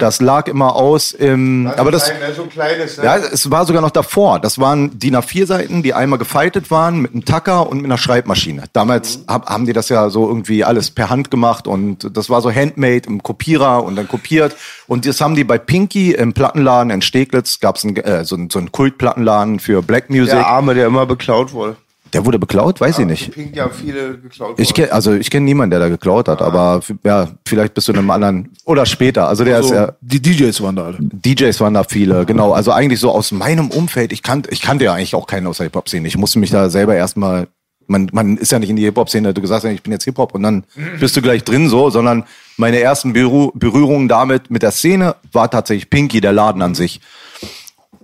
Das 0.00 0.20
lag 0.20 0.48
immer 0.48 0.76
aus 0.76 1.12
im, 1.12 1.70
aber 1.76 1.90
das, 1.90 2.12
so 2.36 2.44
kleines, 2.44 2.98
ne? 2.98 3.04
ja, 3.04 3.16
es 3.16 3.50
war 3.50 3.64
sogar 3.64 3.80
noch 3.80 3.90
davor. 3.90 4.38
Das 4.38 4.58
waren 4.58 4.98
DIN 4.98 5.16
A4-Seiten, 5.16 5.82
die 5.82 5.94
einmal 5.94 6.18
gefaltet 6.18 6.70
waren 6.70 7.00
mit 7.00 7.12
einem 7.12 7.24
Tacker 7.24 7.68
und 7.68 7.78
mit 7.78 7.86
einer 7.86 7.98
Schreibmaschine. 7.98 8.64
Damals 8.72 9.20
hab, 9.26 9.48
haben 9.48 9.66
die 9.66 9.72
das 9.72 9.88
ja 9.88 10.10
so 10.10 10.28
irgendwie 10.28 10.62
alles 10.62 10.90
per 10.90 11.08
Hand 11.08 11.30
gemacht 11.30 11.66
und 11.66 12.16
das 12.16 12.28
war 12.28 12.42
so 12.42 12.50
handmade 12.50 13.02
im 13.06 13.22
Kopierer 13.22 13.84
und 13.84 13.96
dann 13.96 14.08
kopiert. 14.08 14.56
Und 14.86 15.06
das 15.06 15.20
haben 15.20 15.34
die 15.34 15.44
bei 15.44 15.58
Pinky 15.58 16.12
im 16.12 16.34
Plattenladen 16.34 16.90
in 16.90 17.02
Steglitz, 17.02 17.60
gab 17.60 17.76
es 17.76 17.84
äh, 17.84 18.24
so, 18.24 18.36
so 18.50 18.58
einen 18.58 18.72
Kultplattenladen 18.72 19.58
für 19.58 19.82
Black 19.82 20.10
Music. 20.10 20.34
Der 20.34 20.46
Arme, 20.46 20.74
der 20.74 20.86
immer 20.86 21.06
beklaut 21.06 21.52
wurde. 21.52 21.76
Der 22.12 22.24
wurde 22.24 22.38
beklaut? 22.38 22.80
Weiß 22.80 22.98
ich 22.98 23.06
nicht. 23.06 23.32
Pink 23.32 23.54
ja 23.54 23.68
viele 23.68 24.18
geklaut 24.18 24.58
Ich 24.58 24.68
worden. 24.70 24.74
kenn, 24.86 24.90
also 24.92 25.12
ich 25.14 25.30
kenne 25.30 25.44
niemanden, 25.44 25.70
der 25.72 25.80
da 25.80 25.88
geklaut 25.88 26.28
hat, 26.28 26.40
aber 26.42 26.78
f- 26.78 26.94
ja, 27.04 27.28
vielleicht 27.46 27.74
bist 27.74 27.88
du 27.88 27.92
in 27.92 27.98
einem 27.98 28.10
anderen 28.10 28.50
oder 28.64 28.86
später. 28.86 29.28
Also 29.28 29.44
der 29.44 29.60
ist 29.60 29.68
So, 29.68 29.74
ja 29.74 29.92
die 30.00 30.20
DJs 30.22 30.60
waren 30.62 30.76
da 30.76 30.84
alle. 30.86 30.98
DJs 31.00 31.60
waren 31.60 31.74
da 31.74 31.84
viele, 31.84 32.24
genau. 32.26 32.52
Also 32.52 32.72
eigentlich 32.72 33.00
so 33.00 33.10
aus 33.10 33.30
meinem 33.32 33.70
Umfeld. 33.70 34.12
Ich 34.12 34.22
kannte, 34.22 34.50
ich 34.50 34.62
kannte 34.62 34.84
ja 34.86 34.94
eigentlich 34.94 35.14
auch 35.14 35.26
keinen 35.26 35.46
aus 35.46 35.58
der 35.58 35.64
Hip-Hop-Szene. 35.64 36.08
Ich 36.08 36.16
musste 36.16 36.38
mich 36.38 36.50
da 36.50 36.70
selber 36.70 36.94
erstmal, 36.94 37.48
man, 37.86 38.08
man 38.12 38.36
ist 38.36 38.52
ja 38.52 38.58
nicht 38.58 38.70
in 38.70 38.76
die 38.76 38.84
Hip-Hop-Szene, 38.84 39.32
du 39.34 39.40
gesagt 39.40 39.64
hast, 39.64 39.70
ich 39.70 39.82
bin 39.82 39.92
jetzt 39.92 40.04
Hip-Hop 40.04 40.34
und 40.34 40.42
dann 40.42 40.64
bist 41.00 41.16
du 41.16 41.22
gleich 41.22 41.44
drin 41.44 41.68
so, 41.68 41.90
sondern 41.90 42.24
meine 42.56 42.80
ersten 42.80 43.12
Berühr 43.12 43.50
Berührungen 43.54 44.08
damit, 44.08 44.50
mit 44.50 44.62
der 44.62 44.70
Szene, 44.72 45.16
war 45.32 45.50
tatsächlich 45.50 45.88
Pinky, 45.90 46.20
der 46.20 46.32
Laden 46.32 46.62
an 46.62 46.74
sich. 46.74 47.00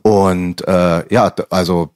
Und 0.02 0.66
äh, 0.68 1.12
ja, 1.12 1.32
also 1.50 1.90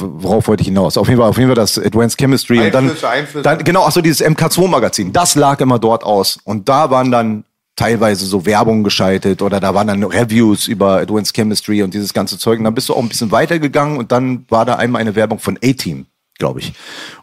worauf 0.00 0.48
wollte 0.48 0.62
ich 0.62 0.68
hinaus? 0.68 0.96
Auf 0.96 1.08
jeden 1.08 1.20
Fall, 1.20 1.30
auf 1.30 1.36
jeden 1.36 1.48
Fall 1.48 1.56
das 1.56 1.78
Advanced 1.78 2.18
Chemistry 2.18 2.60
und 2.60 2.74
dann, 2.74 2.84
Einflüsse, 2.84 3.08
Einflüsse. 3.08 3.42
dann 3.42 3.64
genau, 3.64 3.84
ach 3.86 3.92
so 3.92 4.00
dieses 4.00 4.26
MK2 4.26 4.68
Magazin, 4.68 5.12
das 5.12 5.34
lag 5.34 5.60
immer 5.60 5.78
dort 5.78 6.04
aus 6.04 6.38
und 6.44 6.68
da 6.68 6.90
waren 6.90 7.10
dann 7.10 7.44
teilweise 7.76 8.26
so 8.26 8.44
Werbung 8.44 8.84
geschaltet 8.84 9.40
oder 9.40 9.58
da 9.58 9.74
waren 9.74 9.86
dann 9.86 10.04
Reviews 10.04 10.68
über 10.68 10.98
Advanced 10.98 11.34
Chemistry 11.34 11.82
und 11.82 11.94
dieses 11.94 12.12
ganze 12.12 12.38
Zeug 12.38 12.58
und 12.58 12.64
dann 12.64 12.74
bist 12.74 12.88
du 12.88 12.94
auch 12.94 13.02
ein 13.02 13.08
bisschen 13.08 13.30
weitergegangen 13.30 13.96
und 13.96 14.12
dann 14.12 14.44
war 14.48 14.66
da 14.66 14.76
einmal 14.76 15.00
eine 15.00 15.14
Werbung 15.14 15.38
von 15.38 15.58
A-Team, 15.64 16.04
glaube 16.38 16.60
ich. 16.60 16.74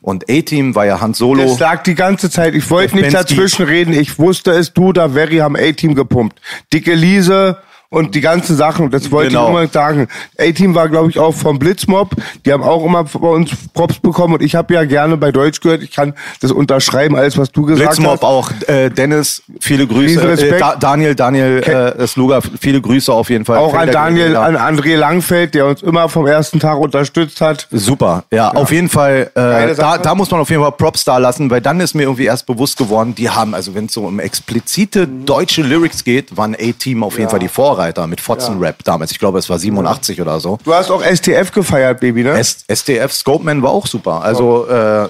Und 0.02 0.30
A-Team 0.32 0.74
war 0.74 0.86
ja 0.88 1.00
Hans 1.00 1.20
Solo. 1.20 1.44
Das 1.44 1.60
lag 1.60 1.84
die 1.84 1.94
ganze 1.94 2.32
Zeit. 2.32 2.56
Ich 2.56 2.70
wollte 2.72 2.96
nicht 2.96 3.14
dazwischen 3.14 3.66
reden. 3.66 3.94
Ich 3.94 4.18
wusste 4.18 4.52
es, 4.52 4.74
du, 4.74 4.94
da 4.94 5.10
Very 5.10 5.38
haben 5.38 5.56
A-Team 5.56 5.94
gepumpt. 5.94 6.40
Dicke 6.74 6.96
Liese 6.96 7.58
und 7.90 8.16
die 8.16 8.22
ganzen 8.22 8.56
Sachen. 8.58 8.90
Das 8.92 9.12
wollte 9.12 9.30
Genau. 9.30 9.46
ich 9.46 9.50
immer 9.50 9.68
sagen. 9.68 10.08
A-Team 10.38 10.76
war, 10.76 10.90
glaube 10.90 11.10
ich, 11.10 11.20
auch 11.20 11.34
vom 11.34 11.58
Blitzmob. 11.58 12.12
Die 12.46 12.52
haben 12.52 12.64
auch 12.64 12.84
immer 12.86 13.04
bei 13.06 13.28
uns 13.30 13.52
Props 13.74 14.00
bekommen. 14.00 14.34
Und 14.36 14.42
ich 14.42 14.56
habe 14.56 14.74
ja 14.74 14.84
gerne 14.84 15.16
bei 15.16 15.32
Deutsch 15.32 15.62
gehört. 15.62 15.82
Ich 15.84 15.92
kann 15.92 16.14
das 16.42 16.52
unterschreiben, 16.52 17.16
alles, 17.16 17.38
was 17.38 17.50
du 17.52 17.64
gesagt 17.64 17.90
Blitzmob 17.96 18.14
hast. 18.16 18.24
auch, 18.24 18.52
äh, 18.68 18.90
Dennis, 18.90 19.42
viele 19.62 19.88
Grüße. 19.88 20.20
Äh, 20.22 20.26
Respekt. 20.26 20.62
da, 20.62 20.76
Daniel, 20.76 21.16
Daniel 21.16 21.60
äh, 21.98 22.08
Sluga, 22.08 22.42
viele 22.60 22.82
Grüße 22.82 23.12
auf 23.14 23.30
jeden 23.30 23.46
Fall. 23.46 23.58
Auch 23.58 23.74
an 23.74 23.80
Fällt 23.80 23.94
der 23.94 24.02
Daniel, 24.02 24.36
an 24.36 24.58
André 24.58 24.98
Langfeld, 24.98 25.56
der 25.56 25.68
uns 25.68 25.82
immer 25.82 26.10
vom 26.10 26.28
ersten 26.28 26.60
Tag 26.60 26.78
unterstützt 26.80 27.40
hat. 27.40 27.68
Super, 27.72 28.26
ja, 28.34 28.50
auf 28.52 28.72
jeden 28.72 28.90
Fall. 28.90 29.32
Äh, 29.36 29.76
da, 29.76 29.98
da 29.98 30.14
muss 30.16 30.30
man 30.30 30.42
auf 30.42 30.50
jeden 30.50 30.62
Fall 30.62 30.72
Props 30.74 31.06
da 31.06 31.18
lassen, 31.20 31.50
weil 31.50 31.62
dann 31.62 31.80
ist 31.80 31.94
mir 31.94 32.04
irgendwie 32.04 32.26
erst 32.26 32.46
bewusst 32.46 32.78
geworden, 32.78 33.16
die 33.16 33.30
haben, 33.30 33.54
also 33.56 33.74
wenn 33.76 33.86
es 33.86 33.94
so 33.94 34.04
um 34.06 34.20
explizite 34.20 35.08
deutsche 35.08 35.62
Lyrics 35.62 36.04
geht, 36.04 36.36
waren 36.36 36.54
A-Team 36.56 37.04
auf 37.04 37.18
jeden 37.18 37.30
Fall 37.30 37.40
die 37.40 37.48
Vorreiter 37.48 37.77
mit 38.08 38.22
Fotzenrap 38.22 38.84
damals. 38.84 39.12
Ich 39.12 39.20
glaube, 39.20 39.40
es 39.40 39.50
war 39.50 39.60
87 39.60 40.20
oder 40.22 40.40
so. 40.40 40.58
Du 40.64 40.74
hast 40.74 40.90
auch 40.90 41.04
STF 41.04 41.52
gefeiert, 41.52 42.00
Baby, 42.00 42.24
ne? 42.24 42.32
S 42.38 42.66
STF 42.68 43.12
Scopeman 43.14 43.62
war 43.62 43.70
auch 43.72 43.88
super. 43.88 44.22
Also 44.24 44.68
äh, 44.68 45.08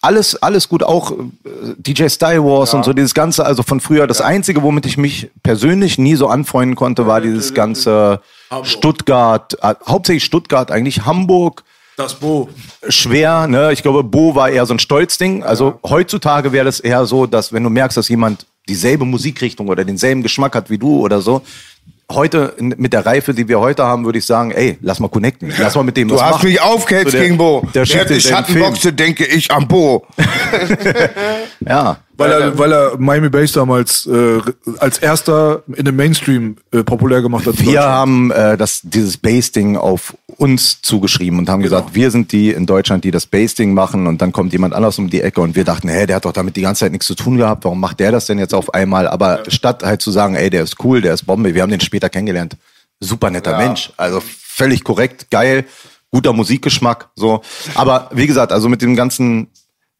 alles, 0.00 0.40
alles 0.42 0.68
gut, 0.68 0.82
auch 0.82 1.12
äh, 1.12 1.14
DJ 1.78 2.08
Style 2.08 2.44
Wars 2.44 2.74
und 2.74 2.84
so 2.84 2.92
dieses 2.92 3.14
Ganze, 3.14 3.44
also 3.44 3.62
von 3.62 3.80
früher. 3.80 4.06
Das 4.06 4.20
Einzige, 4.20 4.62
womit 4.62 4.86
ich 4.86 4.96
mich 4.98 5.30
persönlich 5.42 5.98
nie 5.98 6.14
so 6.14 6.28
anfreunden 6.28 6.76
konnte, 6.76 7.06
war 7.06 7.20
dieses 7.20 7.54
ganze 7.54 8.20
Stuttgart, 8.62 9.56
äh, 9.62 9.74
hauptsächlich 9.86 10.24
Stuttgart, 10.24 10.70
eigentlich 10.70 11.04
Hamburg 11.06 11.64
Das 11.96 12.14
Bo. 12.14 12.48
schwer. 12.88 13.46
Ne? 13.46 13.72
Ich 13.72 13.82
glaube, 13.82 14.02
Bo 14.04 14.34
war 14.34 14.50
eher 14.50 14.66
so 14.66 14.74
ein 14.74 14.78
Stolzding. 14.78 15.42
Also 15.42 15.78
heutzutage 15.88 16.52
wäre 16.52 16.64
das 16.64 16.80
eher 16.80 17.06
so, 17.06 17.26
dass 17.26 17.52
wenn 17.52 17.62
du 17.62 17.70
merkst, 17.70 17.96
dass 17.96 18.08
jemand 18.08 18.46
dieselbe 18.68 19.04
Musikrichtung 19.04 19.68
oder 19.68 19.84
denselben 19.84 20.22
Geschmack 20.22 20.54
hat 20.54 20.70
wie 20.70 20.78
du 20.78 21.00
oder 21.00 21.20
so, 21.20 21.42
heute 22.12 22.54
mit 22.58 22.92
der 22.92 23.06
Reife, 23.06 23.32
die 23.34 23.48
wir 23.48 23.60
heute 23.60 23.82
haben, 23.84 24.04
würde 24.04 24.18
ich 24.18 24.26
sagen, 24.26 24.50
ey, 24.50 24.78
lass 24.82 25.00
mal 25.00 25.08
connecten, 25.08 25.52
lass 25.58 25.74
mal 25.74 25.82
mit 25.84 25.96
dem 25.96 26.08
Du 26.08 26.14
was 26.16 26.22
hast 26.22 26.30
machen. 26.32 26.48
mich 26.48 26.60
aufgehetzt 26.60 27.06
So 27.12 27.16
der- 27.16 27.22
gegen 27.22 27.38
Bo. 27.38 27.66
Der 27.74 27.84
schickt 27.86 27.96
Während 28.10 28.10
ich 28.18 28.22
denselben 28.24 28.44
Film. 28.46 28.58
Schattenboxe, 28.64 28.92
denke 28.92 29.24
ich 29.24 29.50
an 29.50 29.66
Bo. 29.68 30.06
Ja. 31.66 31.96
Weil 32.16 32.30
er, 32.30 32.58
weil 32.58 32.72
er 32.72 32.96
Miami 32.98 33.28
Bass 33.28 33.52
damals 33.52 34.06
äh, 34.06 34.40
als 34.78 34.98
erster 34.98 35.62
in 35.74 35.84
den 35.84 35.96
Mainstream 35.96 36.56
äh, 36.72 36.84
populär 36.84 37.22
gemacht 37.22 37.46
hat. 37.46 37.60
Wir 37.60 37.82
haben 37.82 38.30
äh, 38.30 38.56
das, 38.56 38.80
dieses 38.84 39.16
Bass-Ding 39.16 39.76
auf 39.76 40.16
uns 40.36 40.80
zugeschrieben 40.80 41.38
und 41.40 41.48
haben 41.48 41.62
Genau. 41.62 41.76
gesagt, 41.76 41.94
wir 41.94 42.10
sind 42.10 42.30
die 42.32 42.50
in 42.50 42.66
Deutschland, 42.66 43.02
die 43.04 43.10
das 43.10 43.26
Bass-Ding 43.26 43.74
machen 43.74 44.06
und 44.06 44.22
dann 44.22 44.30
kommt 44.32 44.52
jemand 44.52 44.74
anders 44.74 44.98
um 44.98 45.10
die 45.10 45.20
Ecke 45.22 45.40
und 45.40 45.56
wir 45.56 45.64
dachten, 45.64 45.88
hey, 45.88 46.06
der 46.06 46.16
hat 46.16 46.24
doch 46.24 46.32
damit 46.32 46.54
die 46.56 46.62
ganze 46.62 46.80
Zeit 46.80 46.92
nichts 46.92 47.06
zu 47.06 47.14
tun 47.16 47.36
gehabt, 47.36 47.64
warum 47.64 47.80
macht 47.80 47.98
der 48.00 48.12
das 48.12 48.26
denn 48.26 48.38
jetzt 48.38 48.54
auf 48.54 48.72
einmal? 48.74 49.08
Aber 49.08 49.42
statt 49.48 49.82
halt 49.82 50.00
zu 50.00 50.10
sagen, 50.10 50.34
ey, 50.36 50.50
der 50.50 50.62
ist 50.62 50.76
cool, 50.84 51.00
der 51.00 51.14
ist 51.14 51.26
Bombe, 51.26 51.54
wir 51.54 51.62
haben 51.62 51.70
den 51.70 51.80
später 51.80 52.08
kennengelernt. 52.08 52.56
Super 53.00 53.30
netter 53.30 53.56
Mensch, 53.58 53.92
also 53.96 54.22
völlig 54.24 54.84
korrekt, 54.84 55.30
geil, 55.30 55.64
guter 56.10 56.32
Musikgeschmack, 56.32 57.08
so. 57.16 57.42
Aber 57.74 58.08
wie 58.12 58.28
gesagt, 58.28 58.52
also 58.52 58.68
mit 58.68 58.82
dem 58.82 58.94
ganzen 58.94 59.48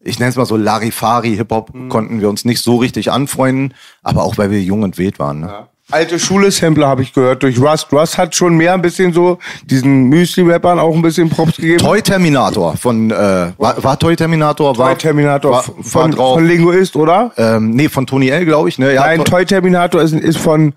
ich 0.04 0.18
nenne 0.18 0.30
es 0.30 0.36
mal 0.36 0.46
so 0.46 0.56
Larifari 0.56 1.34
Hip-Hop, 1.36 1.74
Mhm. 1.74 1.88
konnten 1.88 2.20
wir 2.20 2.28
uns 2.28 2.44
nicht 2.44 2.62
so 2.62 2.76
richtig 2.76 3.10
anfreunden, 3.10 3.74
aber 4.02 4.22
auch 4.24 4.38
weil 4.38 4.50
wir 4.50 4.60
jung 4.62 4.82
und 4.82 4.98
wild 4.98 5.18
waren. 5.18 5.40
Ne? 5.40 5.66
Alte 5.90 6.18
Schule-Sampler 6.18 6.88
habe 6.88 7.02
ich 7.02 7.12
gehört 7.12 7.42
durch 7.42 7.60
Rust. 7.60 7.92
Rust 7.92 8.16
hat 8.16 8.34
schon 8.34 8.56
mehr 8.56 8.72
ein 8.72 8.80
bisschen 8.80 9.12
so 9.12 9.38
diesen 9.66 10.04
Müsli-Rappern 10.04 10.78
auch 10.78 10.94
ein 10.94 11.02
bisschen 11.02 11.28
Props 11.28 11.56
gegeben. 11.56 11.76
Toy 11.78 12.00
Terminator 12.00 12.74
von 12.76 13.10
äh, 13.10 13.52
war, 13.58 13.84
war 13.84 13.98
Toy 13.98 14.16
Terminator 14.16 14.78
war 14.78 14.90
Toy 14.92 14.96
Terminator 14.98 15.50
war, 15.52 15.62
von, 15.62 15.74
war 15.84 16.08
drauf. 16.10 16.34
von 16.36 16.46
Linguist, 16.46 16.96
oder? 16.96 17.32
ähm, 17.36 17.70
nee 17.72 17.90
von 17.90 18.06
Tony 18.06 18.28
L 18.30 18.46
glaube 18.46 18.70
ich 18.70 18.78
ne 18.78 18.94
ja, 18.94 19.02
Nein, 19.02 19.18
to- 19.18 19.24
Toy 19.24 19.44
Terminator 19.44 20.00
ist, 20.00 20.14
ist 20.14 20.38
von 20.38 20.72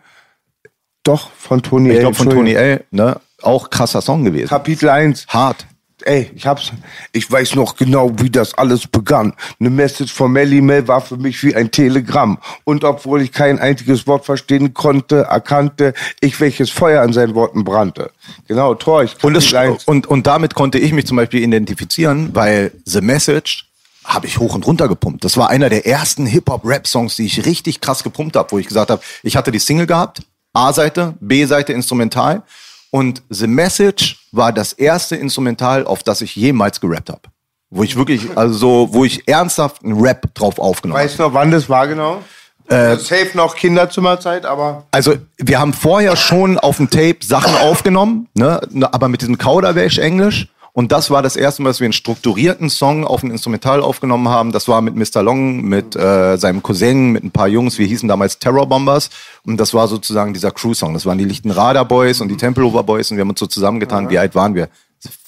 doch 1.04 1.30
von 1.38 1.62
Tony 1.63 1.90
ich 1.90 1.96
L. 1.96 2.02
glaube 2.02 2.16
von 2.18 2.30
Tony. 2.30 2.54
L 2.54 2.84
ne 2.92 3.18
auch 3.42 3.70
krasser 3.70 4.02
Song 4.02 4.26
gewesen 4.26 4.50
Kapitel 4.50 4.90
1. 4.90 5.28
hart 5.30 5.66
Ey, 6.03 6.29
ich 6.36 6.45
hab's. 6.45 6.71
Ich 7.12 7.29
weiß 7.29 7.55
noch 7.55 7.75
genau, 7.75 8.12
wie 8.19 8.29
das 8.29 8.53
alles 8.53 8.86
begann. 8.88 9.33
Eine 9.60 9.71
Message 9.71 10.13
von 10.13 10.31
Melly 10.31 10.62
Mel 10.62 10.88
war 10.88 11.01
für 11.01 11.17
mich 11.17 11.43
wie 11.43 11.55
ein 11.55 11.71
Telegramm. 11.71 12.38
Und 12.65 12.83
obwohl 12.83 13.21
ich 13.21 13.31
kein 13.31 13.57
einziges 13.57 14.05
Wort 14.05 14.23
verstehen 14.23 14.75
konnte, 14.75 15.21
erkannte 15.23 15.93
ich, 16.19 16.39
welches 16.39 16.69
Feuer 16.69 17.01
an 17.01 17.13
seinen 17.13 17.33
Worten 17.33 17.63
brannte. 17.63 18.12
Genau, 18.47 18.75
Tor, 18.75 19.03
ich 19.03 19.23
und, 19.23 19.33
das, 19.33 19.51
Kapitel 19.51 19.73
1. 19.73 19.86
und 19.86 20.07
und 20.07 20.27
damit 20.27 20.53
konnte 20.53 20.77
ich 20.77 20.93
mich 20.93 21.07
zum 21.07 21.17
Beispiel 21.17 21.41
identifizieren 21.41 22.29
weil 22.33 22.71
The 22.86 23.01
Message 23.01 23.65
habe 24.05 24.27
ich 24.27 24.38
hoch 24.38 24.55
und 24.55 24.65
runter 24.65 24.88
gepumpt. 24.88 25.25
Das 25.25 25.36
war 25.36 25.49
einer 25.49 25.69
der 25.69 25.86
ersten 25.86 26.25
Hip-Hop-Rap-Songs, 26.25 27.17
die 27.17 27.25
ich 27.25 27.45
richtig 27.45 27.81
krass 27.81 28.03
gepumpt 28.03 28.36
habe, 28.38 28.51
wo 28.51 28.60
ich 28.60 28.67
gesagt 28.67 28.89
habe, 28.89 29.01
ich 29.23 29.36
hatte 29.36 29.51
die 29.51 29.60
Single 29.60 29.86
gehabt, 29.86 30.21
A-Seite, 30.53 31.15
B-Seite 31.19 31.73
Instrumental 31.73 32.43
und 32.91 33.21
The 33.30 33.47
Message 33.47 34.28
war 34.32 34.52
das 34.52 34.73
erste 34.73 35.15
Instrumental, 35.15 35.86
auf 35.86 36.04
das 36.04 36.21
ich 36.21 36.36
jemals 36.36 36.80
gerappt 36.80 37.10
habe. 37.10 37.21
Wo 37.69 37.84
ich 37.84 37.95
wirklich, 37.97 38.38
also 38.38 38.54
so, 38.54 38.89
wo 38.93 39.04
ich 39.04 39.28
ernsthaft 39.28 39.84
einen 39.84 40.00
Rap 40.00 40.34
drauf 40.34 40.58
aufgenommen 40.58 40.97
habe. 41.00 41.10
Weißt 41.10 41.19
du 41.19 41.23
noch, 41.23 41.34
wann 41.34 41.52
das 41.52 41.67
war 41.67 41.88
genau? 41.88 42.23
Äh, 42.69 42.97
safe 42.97 43.32
noch 43.34 43.56
Kinderzimmerzeit, 43.56 44.45
aber 44.45 44.86
Also 44.91 45.15
wir 45.38 45.60
haben 45.60 45.73
vorher 45.73 46.17
schon 46.17 46.58
auf 46.60 46.78
dem 46.78 46.89
Tape 46.89 47.17
Sachen 47.23 47.56
aufgenommen, 47.56 48.28
ne, 48.34 48.60
aber 48.91 49.08
mit 49.08 49.21
diesem 49.21 49.38
Kauderwelsch-Englisch. 49.38 50.47
Und 50.78 50.92
das 50.92 51.10
war 51.10 51.24
das 51.24 51.36
erste 51.36 51.63
Mal, 51.63 51.70
dass 51.70 51.80
wir 51.80 51.86
einen 51.86 51.94
strukturierten 51.94 52.70
Song 52.70 53.04
auf 53.04 53.24
ein 53.24 53.32
Instrumental 53.32 53.82
aufgenommen 53.82 54.30
haben. 54.30 54.52
Das 54.52 54.68
war 54.68 54.80
mit 54.82 54.96
Mr. 54.96 55.24
Long, 55.24 55.63
mit 55.63 55.96
äh, 55.96 56.38
seinem 56.38 56.62
Cousin, 56.62 57.13
mit 57.13 57.24
ein 57.24 57.32
paar 57.32 57.48
Jungs. 57.48 57.80
Wir 57.80 57.88
hießen 57.88 58.08
damals 58.08 58.38
Terror 58.38 58.68
Bombers. 58.70 59.10
Und 59.44 59.58
das 59.58 59.74
war 59.74 59.88
sozusagen 59.88 60.36
dieser 60.36 60.52
Crew-Song. 60.52 60.94
Das 60.94 61.08
waren 61.08 61.18
die 61.18 61.26
Lichtenrader 61.26 61.84
Boys 61.84 62.22
und 62.22 62.28
die 62.28 62.38
Tempelhofer 62.38 62.84
Boys. 62.84 63.10
Und 63.10 63.18
wir 63.18 63.22
haben 63.22 63.32
uns 63.32 63.40
so 63.40 63.48
zusammengetan. 63.48 64.12
Wie 64.12 64.20
alt 64.20 64.36
waren 64.36 64.54
wir? 64.54 64.70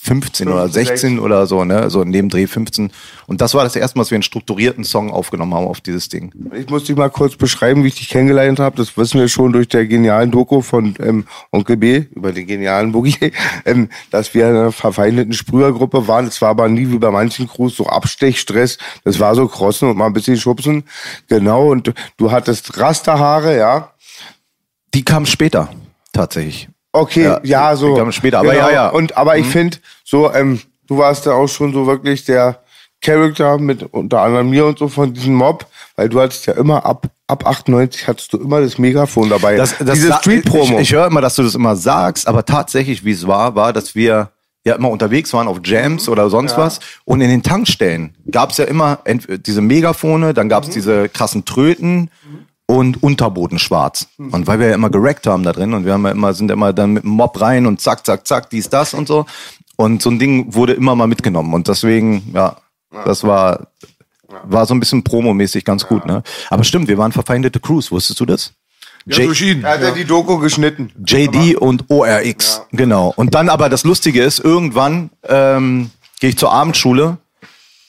15 0.02 0.48
oder 0.48 0.68
16 0.68 1.20
oder 1.20 1.46
so, 1.46 1.64
ne? 1.64 1.90
So 1.90 2.02
in 2.02 2.12
dem 2.12 2.30
Dreh 2.30 2.48
15. 2.48 2.92
Und 3.28 3.42
das 3.42 3.54
war 3.54 3.64
das 3.64 3.76
erste 3.76 3.98
Mal, 3.98 4.04
dass 4.04 4.12
wir 4.12 4.16
einen 4.16 4.24
strukturierten 4.24 4.84
Song 4.84 5.12
aufgenommen 5.12 5.54
haben 5.54 5.68
auf 5.68 5.82
dieses 5.82 6.10
Ding. 6.10 6.34
ich 6.56 6.70
muss 6.70 6.86
dich 6.86 6.96
mal 6.96 7.10
kurz 7.10 7.36
beschreiben, 7.36 7.84
wie 7.84 7.90
ich 7.90 7.96
dich 7.96 8.10
kennengelernt 8.10 8.60
habe. 8.60 8.78
Das 8.78 8.98
wissen 8.98 9.20
wir 9.20 9.28
schon 9.28 9.54
durch 9.54 9.68
der 9.68 9.86
genialen 9.86 10.32
Doku 10.32 10.62
von 10.62 10.96
ähm, 11.00 11.26
Onkel 11.52 11.78
B 11.78 12.06
über 12.16 12.32
den 12.32 12.48
genialen 12.48 12.92
Boogie, 12.92 13.32
ähm, 13.66 13.90
dass 14.10 14.34
wir 14.34 14.50
in 14.50 14.56
einer 14.56 14.72
verfeindeten 14.72 15.34
Sprühergruppe 15.34 16.08
waren. 16.08 16.26
Es 16.26 16.42
war 16.42 16.50
aber 16.50 16.68
nie 16.70 16.90
wie 16.90 16.98
bei 16.98 17.12
manchen 17.12 17.48
Crews 17.48 17.76
so 17.76 17.86
Abstechstress. 17.86 18.80
Das 19.04 19.20
war 19.20 19.36
so 19.36 19.48
Crossen 19.48 19.90
und 19.90 19.98
mal 19.98 20.08
ein 20.08 20.14
bisschen 20.14 20.38
Schubsen. 20.38 20.84
Genau, 21.28 21.70
und 21.70 21.94
du 22.18 22.32
hattest 22.32 22.78
Rasterhaare, 22.80 23.58
ja. 23.58 23.94
Die 24.96 25.04
kam 25.06 25.28
später, 25.28 25.70
tatsächlich. 26.14 26.70
Okay, 26.92 27.24
ja, 27.24 27.40
Ja, 27.44 27.76
so. 27.76 27.94
kamen 27.96 28.12
später, 28.12 28.40
aber 28.40 28.54
ja, 28.56 28.72
ja. 28.72 28.90
Und 28.90 29.16
aber 29.18 29.38
ich 29.38 29.46
finde, 29.46 29.78
so, 30.04 30.32
ähm, 30.34 30.60
du 30.88 30.98
warst 30.98 31.26
ja 31.26 31.34
auch 31.34 31.48
schon 31.48 31.72
so 31.74 31.86
wirklich 31.86 32.26
der 32.26 32.60
Charakter 33.02 33.58
mit 33.60 33.84
unter 33.94 34.22
anderem 34.22 34.50
mir 34.50 34.66
und 34.66 34.80
so 34.80 34.88
von 34.90 35.14
diesem 35.14 35.36
Mob, 35.36 35.66
weil 35.96 36.10
du 36.10 36.20
hattest 36.20 36.46
ja 36.48 36.54
immer 36.54 36.86
ab 36.86 37.08
ab 37.28 37.46
98 37.46 38.08
hattest 38.08 38.34
du 38.34 38.38
immer 38.40 38.60
das 38.60 38.80
Megafon 38.80 39.30
dabei. 39.30 39.56
Das, 39.56 39.78
das 39.78 39.94
Diese 40.00 40.12
Street-Promo. 40.14 40.76
Ich, 40.80 40.82
ich 40.90 40.94
höre 40.94 41.06
immer, 41.06 41.22
dass 41.22 41.36
du 41.36 41.44
das 41.44 41.54
immer 41.54 41.76
sagst, 41.76 42.28
aber 42.28 42.44
tatsächlich, 42.44 43.06
wie 43.06 43.12
es 43.12 43.28
war, 43.28 43.54
war, 43.54 43.72
dass 43.72 43.94
wir 43.94 44.32
ja 44.66 44.74
immer 44.74 44.90
unterwegs 44.90 45.32
waren 45.32 45.48
auf 45.48 45.60
Jams 45.64 46.08
Mhm. 46.08 46.12
oder 46.14 46.30
sonst 46.32 46.58
was. 46.58 46.80
Und 47.06 47.22
in 47.22 47.30
den 47.30 47.44
Tankstellen 47.44 48.16
gab 48.32 48.50
es 48.50 48.58
ja 48.58 48.66
immer 48.66 48.98
diese 49.46 49.62
Megafone, 49.62 50.34
dann 50.34 50.48
Mhm. 50.48 50.50
gab 50.50 50.64
es 50.64 50.72
diese 50.72 51.08
krassen 51.08 51.46
Tröten 51.46 52.10
und 52.70 53.02
Unterboden 53.02 53.58
schwarz. 53.58 54.10
Mhm. 54.18 54.30
Und 54.32 54.48
weil 54.48 54.60
wir 54.60 54.68
ja 54.68 54.76
immer 54.76 54.92
gerackt 54.92 55.26
haben 55.26 55.42
da 55.42 55.54
drin 55.54 55.74
und 55.74 55.86
wir 55.86 55.94
haben 55.94 56.06
ja 56.06 56.12
immer, 56.12 56.36
sind 56.36 56.52
immer 56.52 56.72
dann 56.72 56.94
mit 56.94 57.04
dem 57.04 57.10
Mob 57.10 57.42
rein 57.42 57.66
und 57.66 57.82
zack, 57.82 58.06
zack, 58.06 58.28
zack, 58.28 58.52
dies, 58.52 58.70
das 58.70 58.94
und 58.94 59.08
so. 59.08 59.26
Und 59.76 60.04
so 60.04 60.12
ein 60.12 60.20
Ding 60.20 60.54
wurde 60.54 60.74
immer 60.74 60.96
mal 60.96 61.08
mitgenommen. 61.08 61.52
Und 61.56 61.68
deswegen, 61.68 62.32
ja, 62.32 62.58
das 63.06 63.24
war, 63.24 63.70
war 64.44 64.68
so 64.68 64.76
ein 64.76 64.80
bisschen 64.80 65.04
promomäßig 65.04 65.66
ganz 65.66 65.88
gut. 65.88 66.06
Ne? 66.06 66.22
Aber 66.52 66.64
stimmt, 66.64 66.88
wir 66.88 67.00
waren 67.00 67.12
verfeindete 67.12 67.60
Crews. 67.60 67.92
Wusstest 67.92 68.20
du 68.20 68.28
das? 68.28 68.54
Ja, 69.08 69.18
J- 69.18 69.26
durch 69.26 69.42
ihn. 69.42 69.64
Er 69.64 69.72
hat 69.72 69.82
ja 69.82 69.90
die 69.92 70.06
Doku 70.06 70.38
geschnitten. 70.38 70.92
JD 71.08 71.56
und 71.56 71.86
ORX, 71.90 72.62
genau. 72.72 73.12
Und 73.16 73.34
dann 73.34 73.50
aber 73.50 73.70
das 73.70 73.84
Lustige 73.84 74.22
ist, 74.24 74.38
irgendwann 74.40 75.10
ähm, 75.28 75.90
gehe 76.20 76.30
ich 76.30 76.38
zur 76.38 76.52
Abendschule, 76.52 77.18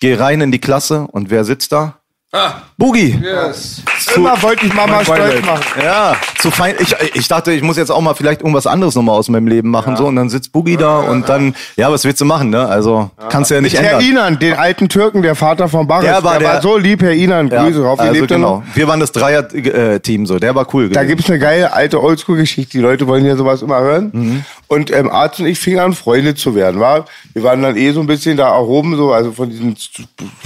gehe 0.00 0.18
rein 0.18 0.40
in 0.40 0.52
die 0.52 0.58
Klasse 0.60 1.06
und 1.10 1.28
wer 1.28 1.44
sitzt 1.44 1.72
da? 1.72 1.99
Ah. 2.32 2.52
Boogie. 2.78 3.18
Yes. 3.20 3.82
Immer 4.14 4.40
wollte 4.40 4.64
ich 4.64 4.72
Mama 4.72 5.02
stolz 5.02 5.44
machen. 5.44 5.64
Ja, 5.82 6.14
zu 6.38 6.52
fein. 6.52 6.76
Ich, 6.78 6.94
ich 7.14 7.26
dachte, 7.26 7.50
ich 7.50 7.60
muss 7.60 7.76
jetzt 7.76 7.90
auch 7.90 8.00
mal 8.00 8.14
vielleicht 8.14 8.40
irgendwas 8.42 8.68
anderes 8.68 8.94
nochmal 8.94 9.16
aus 9.18 9.28
meinem 9.28 9.48
Leben 9.48 9.68
machen. 9.68 9.96
So, 9.96 10.06
und 10.06 10.14
dann 10.14 10.30
sitzt 10.30 10.52
Boogie 10.52 10.76
da 10.76 11.00
und 11.00 11.28
dann, 11.28 11.56
ja, 11.76 11.90
was 11.90 12.04
willst 12.04 12.20
du 12.20 12.24
machen, 12.24 12.50
ne? 12.50 12.66
Also 12.68 13.10
kannst 13.30 13.50
du 13.50 13.56
ja 13.56 13.60
nicht 13.60 13.76
Herr 13.76 13.94
ändern. 13.98 14.08
Inan, 14.10 14.38
den 14.38 14.54
alten 14.54 14.88
Türken, 14.88 15.22
der 15.22 15.34
Vater 15.34 15.68
von 15.68 15.88
Baris, 15.88 16.04
Der 16.08 16.22
war 16.22 16.38
der- 16.38 16.62
so 16.62 16.76
lieb, 16.76 17.02
Herr 17.02 17.10
Inan. 17.12 17.48
Ja, 17.48 17.64
Grüße, 17.64 17.82
hoffe, 17.84 18.02
also 18.02 18.20
er 18.20 18.26
genau. 18.28 18.62
Wir 18.74 18.86
waren 18.86 19.00
das 19.00 19.10
Dreier-Team 19.10 20.24
so, 20.26 20.38
der 20.38 20.54
war 20.54 20.72
cool. 20.72 20.88
Da 20.88 21.02
gewesen. 21.02 21.16
gibt's 21.16 21.30
eine 21.30 21.40
geile 21.40 21.72
alte 21.72 22.00
Oldschool-Geschichte. 22.00 22.78
Die 22.78 22.82
Leute 22.82 23.08
wollen 23.08 23.24
ja 23.26 23.36
sowas 23.36 23.60
immer 23.60 23.80
hören. 23.80 24.10
Mhm. 24.12 24.44
Und 24.68 24.92
ähm, 24.92 25.10
Arzt 25.10 25.40
und 25.40 25.46
ich 25.46 25.58
fingen 25.58 25.80
an, 25.80 25.94
Freunde 25.94 26.36
zu 26.36 26.54
werden. 26.54 26.80
War? 26.80 27.06
Wir 27.32 27.42
waren 27.42 27.60
dann 27.60 27.76
eh 27.76 27.90
so 27.90 27.98
ein 28.00 28.06
bisschen 28.06 28.36
da 28.36 28.54
erhoben, 28.54 28.96
so, 28.96 29.12
also 29.12 29.32
von 29.32 29.50
diesem 29.50 29.74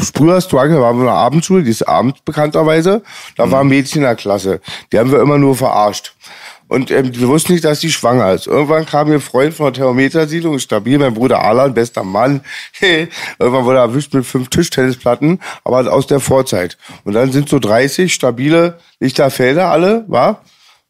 Sprüher-Struggle 0.02 0.80
waren 0.80 0.96
wir 0.96 1.00
in 1.02 1.06
der 1.06 1.14
Abendschule, 1.14 1.62
die 1.62 1.73
ist 1.80 1.88
abends 1.88 2.20
bekannterweise. 2.24 3.02
Da 3.36 3.46
Mhm. 3.46 3.50
war 3.52 3.60
ein 3.60 3.68
Mädchen 3.68 3.98
in 4.02 4.04
der 4.06 4.16
Klasse. 4.16 4.60
Die 4.92 4.98
haben 4.98 5.10
wir 5.12 5.20
immer 5.20 5.38
nur 5.38 5.56
verarscht. 5.56 6.14
Und 6.66 6.90
ähm, 6.90 7.10
wir 7.14 7.28
wussten 7.28 7.52
nicht, 7.52 7.64
dass 7.64 7.80
sie 7.80 7.90
schwanger 7.92 8.32
ist. 8.32 8.46
Irgendwann 8.46 8.86
kam 8.86 9.08
mir 9.08 9.14
ein 9.16 9.20
Freund 9.20 9.52
von 9.54 9.66
der 9.66 9.74
Thermometersiedlung, 9.74 10.58
stabil, 10.58 10.98
mein 10.98 11.12
Bruder 11.12 11.42
Alan, 11.42 11.74
bester 11.74 12.04
Mann. 12.04 12.40
Irgendwann 12.80 13.64
wurde 13.66 13.78
er 13.78 13.84
erwischt 13.84 14.14
mit 14.14 14.24
fünf 14.24 14.48
Tischtennisplatten, 14.48 15.40
aber 15.62 15.92
aus 15.92 16.06
der 16.06 16.20
Vorzeit. 16.20 16.78
Und 17.04 17.12
dann 17.12 17.32
sind 17.32 17.48
so 17.50 17.58
30 17.58 18.12
stabile 18.12 18.78
Lichterfelder 18.98 19.68
alle, 19.70 20.04
war? 20.08 20.40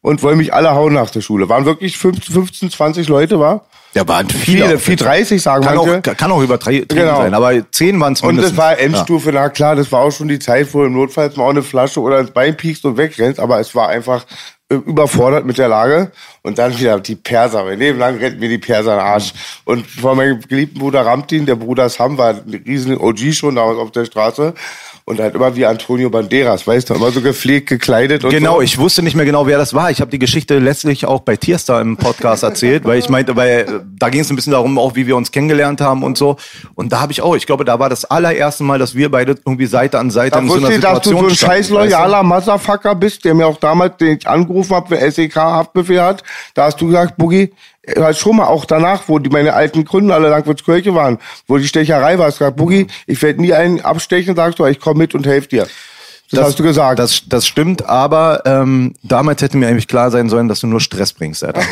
Und 0.01 0.23
wollen 0.23 0.37
mich 0.37 0.53
alle 0.53 0.71
hauen 0.75 0.93
nach 0.93 1.09
der 1.09 1.21
Schule. 1.21 1.49
Waren 1.49 1.65
wirklich 1.65 1.97
15, 1.97 2.33
15 2.33 2.69
20 2.71 3.07
Leute, 3.09 3.39
war? 3.39 3.65
Ja, 3.95 4.05
waren 4.07 4.29
viele. 4.29 4.65
Viele, 4.65 4.79
viel 4.79 4.95
30 4.97 5.41
sagen 5.41 5.63
Kann 5.63 5.75
manche. 5.77 5.99
auch, 6.11 6.17
kann 6.17 6.31
auch 6.31 6.41
übertrieben 6.41 6.87
Genau. 6.89 7.17
sein, 7.21 7.33
aber 7.33 7.53
zehn 7.71 7.97
waren 7.99 8.13
es 8.13 8.21
Und 8.21 8.35
das 8.37 8.55
war 8.57 8.77
Endstufe, 8.77 9.31
na 9.31 9.47
klar, 9.49 9.75
das 9.77 9.89
war 9.91 10.01
auch 10.01 10.11
schon 10.11 10.27
die 10.27 10.37
Zeit, 10.39 10.73
wo 10.73 10.83
du 10.83 10.89
notfalls 10.89 11.37
mal 11.37 11.45
auch 11.45 11.49
eine 11.51 11.63
Flasche 11.63 12.01
oder 12.01 12.19
ins 12.19 12.31
Bein 12.31 12.57
piekst 12.57 12.83
und 12.85 12.97
wegrennst, 12.97 13.39
aber 13.39 13.59
es 13.59 13.73
war 13.73 13.87
einfach 13.87 14.25
äh, 14.67 14.75
überfordert 14.75 15.45
mit 15.45 15.57
der 15.57 15.69
Lage. 15.69 16.11
Und 16.41 16.57
dann 16.57 16.77
wieder 16.77 16.99
die 16.99 17.15
Perser. 17.15 17.63
Mein 17.63 17.79
Leben 17.79 17.97
lang 17.99 18.17
rennt 18.17 18.39
mir 18.39 18.49
die 18.49 18.57
Perser 18.57 18.93
in 18.93 18.97
den 18.99 19.05
Arsch. 19.07 19.31
Und 19.63 19.87
von 19.87 20.17
meinem 20.17 20.41
geliebten 20.41 20.79
Bruder 20.79 21.05
Ramtin, 21.05 21.45
der 21.45 21.55
Bruder 21.55 21.87
Sam, 21.87 22.17
war 22.17 22.31
ein 22.31 22.63
riesen 22.67 22.97
OG 22.97 23.31
schon 23.33 23.55
damals 23.55 23.77
auf 23.79 23.91
der 23.91 24.05
Straße. 24.05 24.53
Und 25.07 25.19
halt 25.19 25.35
immer 25.35 25.55
wie 25.55 25.67
Antonio 25.67 26.09
Banderas, 26.09 26.65
weißt 26.65 26.89
du, 26.89 26.95
immer 26.95 27.11
so 27.11 27.21
gepflegt, 27.21 27.69
gekleidet 27.69 28.23
und 28.23 28.31
Genau, 28.31 28.55
so. 28.55 28.61
ich 28.61 28.79
wusste 28.79 29.03
nicht 29.03 29.13
mehr 29.15 29.25
genau, 29.25 29.45
wer 29.45 29.59
das 29.59 29.75
war. 29.75 29.91
Ich 29.91 30.01
habe 30.01 30.09
die 30.09 30.17
Geschichte 30.17 30.57
letztlich 30.57 31.05
auch 31.05 31.19
bei 31.19 31.35
Tierstar 31.35 31.79
im 31.79 31.95
Podcast 31.95 32.41
erzählt, 32.51 32.85
weil 32.85 32.97
ich 32.97 33.07
meinte, 33.07 33.35
weil 33.35 33.49
äh, 33.59 33.65
da 33.99 34.09
ging 34.09 34.21
es 34.21 34.31
ein 34.31 34.35
bisschen 34.35 34.53
darum, 34.53 34.79
auch 34.79 34.95
wie 34.95 35.05
wir 35.05 35.15
uns 35.15 35.31
kennengelernt 35.31 35.79
haben 35.79 36.01
und 36.01 36.17
so. 36.17 36.37
Und 36.73 36.91
da 36.91 37.01
habe 37.01 37.11
ich 37.11 37.21
auch, 37.21 37.35
ich 37.35 37.45
glaube, 37.45 37.65
da 37.65 37.77
war 37.77 37.87
das 37.87 38.05
allererste 38.05 38.63
Mal, 38.63 38.79
dass 38.79 38.95
wir 38.95 39.11
beide 39.11 39.33
irgendwie 39.45 39.67
Seite 39.67 39.99
an 39.99 40.09
Seite 40.09 40.31
Da 40.31 40.39
in 40.39 40.47
so 40.47 40.55
einer 40.55 40.71
ich, 40.71 40.79
dass 40.79 41.01
du 41.01 41.09
so 41.11 41.17
Situation 41.17 41.29
ein 41.29 41.35
standen, 41.35 41.53
scheiß 41.55 41.59
weißt 41.59 41.69
du? 41.69 41.75
loyaler 41.75 42.23
Motherfucker 42.23 42.95
bist, 42.95 43.25
der 43.25 43.35
mir 43.35 43.45
auch 43.45 43.57
damals, 43.57 43.97
den 43.97 44.17
ich 44.17 44.27
angerufen 44.27 44.75
habe, 44.75 44.89
wenn 44.89 45.11
SEK 45.11 45.35
Haftbefehl 45.35 46.01
hat. 46.01 46.23
Da 46.55 46.63
hast 46.63 46.81
du 46.81 46.87
gesagt, 46.87 47.15
Boogie, 47.15 47.53
schon 48.13 48.37
mal 48.37 48.47
auch 48.47 48.65
danach, 48.65 49.03
wo 49.07 49.19
die 49.19 49.29
meine 49.29 49.53
alten 49.53 49.85
Kunden 49.85 50.11
alle 50.11 50.29
Langwitz-Kirche 50.29 50.95
waren, 50.95 51.19
wo 51.47 51.57
die 51.57 51.67
Stecherei 51.67 52.17
war, 52.17 52.27
du 52.27 52.39
gesagt, 52.39 52.57
Boogie, 52.57 52.87
ich 53.07 53.21
werde 53.21 53.41
nie 53.41 53.53
einen 53.53 53.81
abstechen, 53.81 54.35
sagst 54.35 54.59
du, 54.59 54.65
ich 54.65 54.79
komme 54.79 54.99
mit 54.99 55.15
und 55.15 55.25
helf 55.25 55.47
dir. 55.47 55.67
Das, 56.31 56.45
hast 56.45 56.59
du 56.59 56.63
gesagt. 56.63 56.99
Das, 56.99 57.21
das 57.27 57.47
stimmt, 57.47 57.87
aber 57.87 58.41
ähm, 58.45 58.93
damals 59.03 59.41
hätte 59.41 59.57
mir 59.57 59.67
eigentlich 59.67 59.87
klar 59.87 60.09
sein 60.11 60.29
sollen, 60.29 60.47
dass 60.47 60.59
du 60.59 60.67
nur 60.67 60.81
Stress 60.81 61.13
bringst, 61.13 61.43
Alter. 61.43 61.61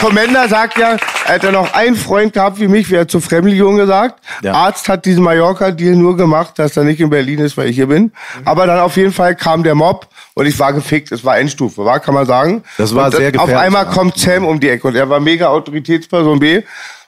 Commander 0.00 0.48
sagt 0.48 0.78
ja, 0.78 0.96
er 1.26 1.34
hat 1.34 1.44
ja 1.44 1.52
noch 1.52 1.74
einen 1.74 1.94
Freund 1.96 2.32
gehabt 2.32 2.58
wie 2.58 2.66
mich, 2.66 2.90
wie 2.90 2.94
er 2.96 3.06
zu 3.06 3.20
Fremdlegion 3.20 3.76
gesagt. 3.76 4.20
Ja. 4.42 4.54
Arzt 4.54 4.88
hat 4.88 5.04
diesen 5.04 5.22
Mallorca-Deal 5.22 5.94
nur 5.94 6.16
gemacht, 6.16 6.58
dass 6.58 6.76
er 6.76 6.84
nicht 6.84 7.00
in 7.00 7.10
Berlin 7.10 7.38
ist, 7.40 7.56
weil 7.56 7.68
ich 7.68 7.76
hier 7.76 7.86
bin. 7.86 8.12
Aber 8.44 8.66
dann 8.66 8.80
auf 8.80 8.96
jeden 8.96 9.12
Fall 9.12 9.36
kam 9.36 9.62
der 9.62 9.74
Mob 9.74 10.08
und 10.34 10.46
ich 10.46 10.58
war 10.58 10.72
gefickt. 10.72 11.12
Es 11.12 11.24
war 11.24 11.38
Endstufe, 11.38 11.84
war, 11.84 12.00
kann 12.00 12.14
man 12.14 12.26
sagen. 12.26 12.64
Das 12.78 12.94
war 12.94 13.06
und 13.06 13.14
sehr 13.14 13.28
Auf 13.28 13.32
gefährlich, 13.32 13.56
einmal 13.58 13.84
ja. 13.84 13.90
kommt 13.92 14.18
Sam 14.18 14.44
um 14.44 14.58
die 14.58 14.70
Ecke 14.70 14.88
und 14.88 14.96
er 14.96 15.08
war 15.08 15.20
mega 15.20 15.48
Autoritätsperson 15.48 16.40
B 16.40 16.62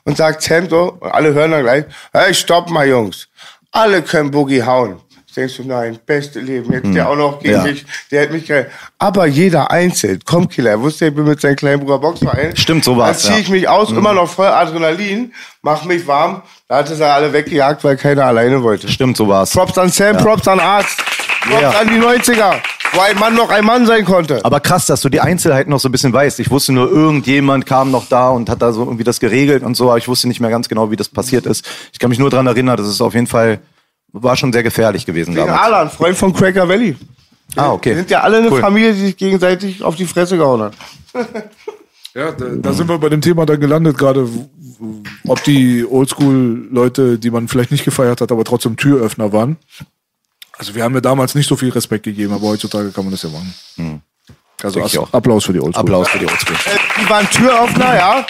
und 0.04 0.16
sagt 0.16 0.42
Sam 0.42 0.68
so, 0.68 0.96
und 1.00 1.10
alle 1.10 1.32
hören 1.32 1.50
dann 1.50 1.62
gleich, 1.62 1.84
hey, 2.12 2.34
stopp 2.34 2.70
mal, 2.70 2.86
Jungs. 2.86 3.28
Alle 3.76 4.02
können 4.02 4.30
Boogie 4.30 4.62
hauen. 4.62 5.00
Denkst 5.36 5.56
du, 5.56 5.64
nein, 5.64 5.98
beste 6.06 6.38
Leben, 6.38 6.72
jetzt 6.72 6.94
der 6.94 7.08
auch 7.08 7.16
noch 7.16 7.40
gegen 7.40 7.54
Hm. 7.56 7.66
Ja. 7.66 7.72
mich, 7.72 7.84
der 8.12 8.22
hat 8.22 8.30
mich 8.30 8.46
geil. 8.46 8.70
Aber 9.00 9.26
jeder 9.26 9.68
einzeln, 9.68 10.20
komm 10.24 10.48
Killer, 10.48 10.70
er 10.70 10.80
wusste, 10.80 11.06
ich 11.08 11.14
bin 11.14 11.24
mit 11.24 11.40
seinem 11.40 11.56
kleinen 11.56 11.80
Bruder 11.80 11.98
Boxverein. 11.98 12.56
Stimmt, 12.56 12.84
so 12.84 12.96
war's, 12.96 13.22
Dann 13.24 13.32
zieh 13.32 13.38
ja. 13.38 13.38
ich 13.40 13.48
mich 13.48 13.68
aus, 13.68 13.90
immer 13.90 14.12
noch 14.12 14.28
voll 14.30 14.46
Adrenalin, 14.46 15.34
mach 15.62 15.84
mich 15.86 16.06
warm. 16.06 16.42
Da 16.68 16.76
hatte 16.76 16.94
sie 16.94 17.04
alle 17.04 17.32
weggejagt, 17.32 17.82
weil 17.82 17.96
keiner 17.96 18.26
alleine 18.26 18.62
wollte. 18.62 18.86
Stimmt, 18.88 19.16
so 19.16 19.26
war's. 19.26 19.50
Props 19.50 19.76
an 19.76 19.88
Sam, 19.88 20.18
Props 20.18 20.46
an 20.46 20.60
Arzt, 20.60 20.98
Props 21.40 21.60
Ja. 21.62 21.70
an 21.80 21.88
die 21.88 21.98
90er, 21.98 22.54
wo 22.94 23.00
ein 23.00 23.18
Mann 23.18 23.34
noch 23.34 23.50
ein 23.50 23.64
Mann 23.64 23.86
sein 23.86 24.04
konnte. 24.04 24.44
Aber 24.44 24.60
krass, 24.60 24.86
dass 24.86 25.00
du 25.00 25.08
die 25.08 25.20
Einzelheiten 25.20 25.70
noch 25.70 25.80
so 25.80 25.88
ein 25.88 25.92
bisschen 25.92 26.12
weißt. 26.12 26.40
Ich 26.40 26.50
wusste 26.50 26.72
nur, 26.72 26.90
irgendjemand 26.90 27.66
kam 27.66 27.90
noch 27.90 28.06
da 28.08 28.30
und 28.30 28.48
hat 28.48 28.62
da 28.62 28.72
so 28.72 28.82
irgendwie 28.84 29.04
das 29.04 29.20
geregelt 29.20 29.62
und 29.62 29.76
so, 29.76 29.88
aber 29.88 29.98
ich 29.98 30.08
wusste 30.08 30.28
nicht 30.28 30.40
mehr 30.40 30.50
ganz 30.50 30.68
genau, 30.68 30.90
wie 30.90 30.96
das 30.96 31.08
passiert 31.08 31.46
ist. 31.46 31.66
Ich 31.92 31.98
kann 31.98 32.10
mich 32.10 32.18
nur 32.18 32.30
dran 32.30 32.46
erinnern, 32.46 32.76
das 32.76 32.88
ist 32.88 33.00
auf 33.00 33.14
jeden 33.14 33.26
Fall, 33.26 33.60
war 34.12 34.36
schon 34.36 34.52
sehr 34.52 34.62
gefährlich 34.62 35.06
gewesen 35.06 35.34
Wegen 35.34 35.46
damals. 35.46 35.62
Alan, 35.62 35.90
Freund 35.90 36.16
von 36.16 36.32
Cracker 36.32 36.68
Valley. 36.68 36.96
Ah, 37.56 37.72
okay. 37.72 37.90
Wir 37.90 37.96
sind 37.96 38.10
ja 38.10 38.20
alle 38.22 38.38
eine 38.38 38.50
Cool. 38.50 38.60
Familie, 38.60 38.92
die 38.94 39.00
sich 39.00 39.16
gegenseitig 39.16 39.82
auf 39.82 39.96
die 39.96 40.06
Fresse 40.06 40.36
gehauen 40.36 40.62
hat. 40.62 40.74
Ja, 42.16 42.30
da, 42.30 42.44
da 42.48 42.72
sind 42.72 42.88
wir 42.88 42.96
bei 42.98 43.08
dem 43.08 43.20
Thema 43.20 43.44
dann 43.44 43.58
gelandet, 43.58 43.98
gerade 43.98 44.28
ob 45.26 45.42
die 45.42 45.84
Oldschool-Leute, 45.84 47.18
die 47.18 47.30
man 47.32 47.48
vielleicht 47.48 47.72
nicht 47.72 47.84
gefeiert 47.84 48.20
hat, 48.20 48.30
aber 48.30 48.44
trotzdem 48.44 48.76
Türöffner 48.76 49.32
waren. 49.32 49.56
Also 50.58 50.74
wir 50.74 50.84
haben 50.84 50.94
ja 50.94 51.00
damals 51.00 51.34
nicht 51.34 51.48
so 51.48 51.56
viel 51.56 51.70
Respekt 51.70 52.04
gegeben, 52.04 52.32
aber 52.32 52.48
heutzutage 52.48 52.90
kann 52.90 53.04
man 53.04 53.12
das 53.12 53.22
ja 53.22 53.28
machen. 53.30 54.02
Also 54.62 54.74
Denke 54.78 54.88
ich 54.88 54.98
auch. 54.98 55.12
Applaus 55.12 55.44
für 55.44 55.52
die 55.52 55.60
Oldschool. 55.60 55.80
Applaus 55.82 56.08
für 56.08 56.18
die 56.18 56.26
Oldschool. 56.26 56.56
Die 57.00 57.10
waren 57.10 57.28
Türöffner, 57.28 57.96
ja. 57.96 58.26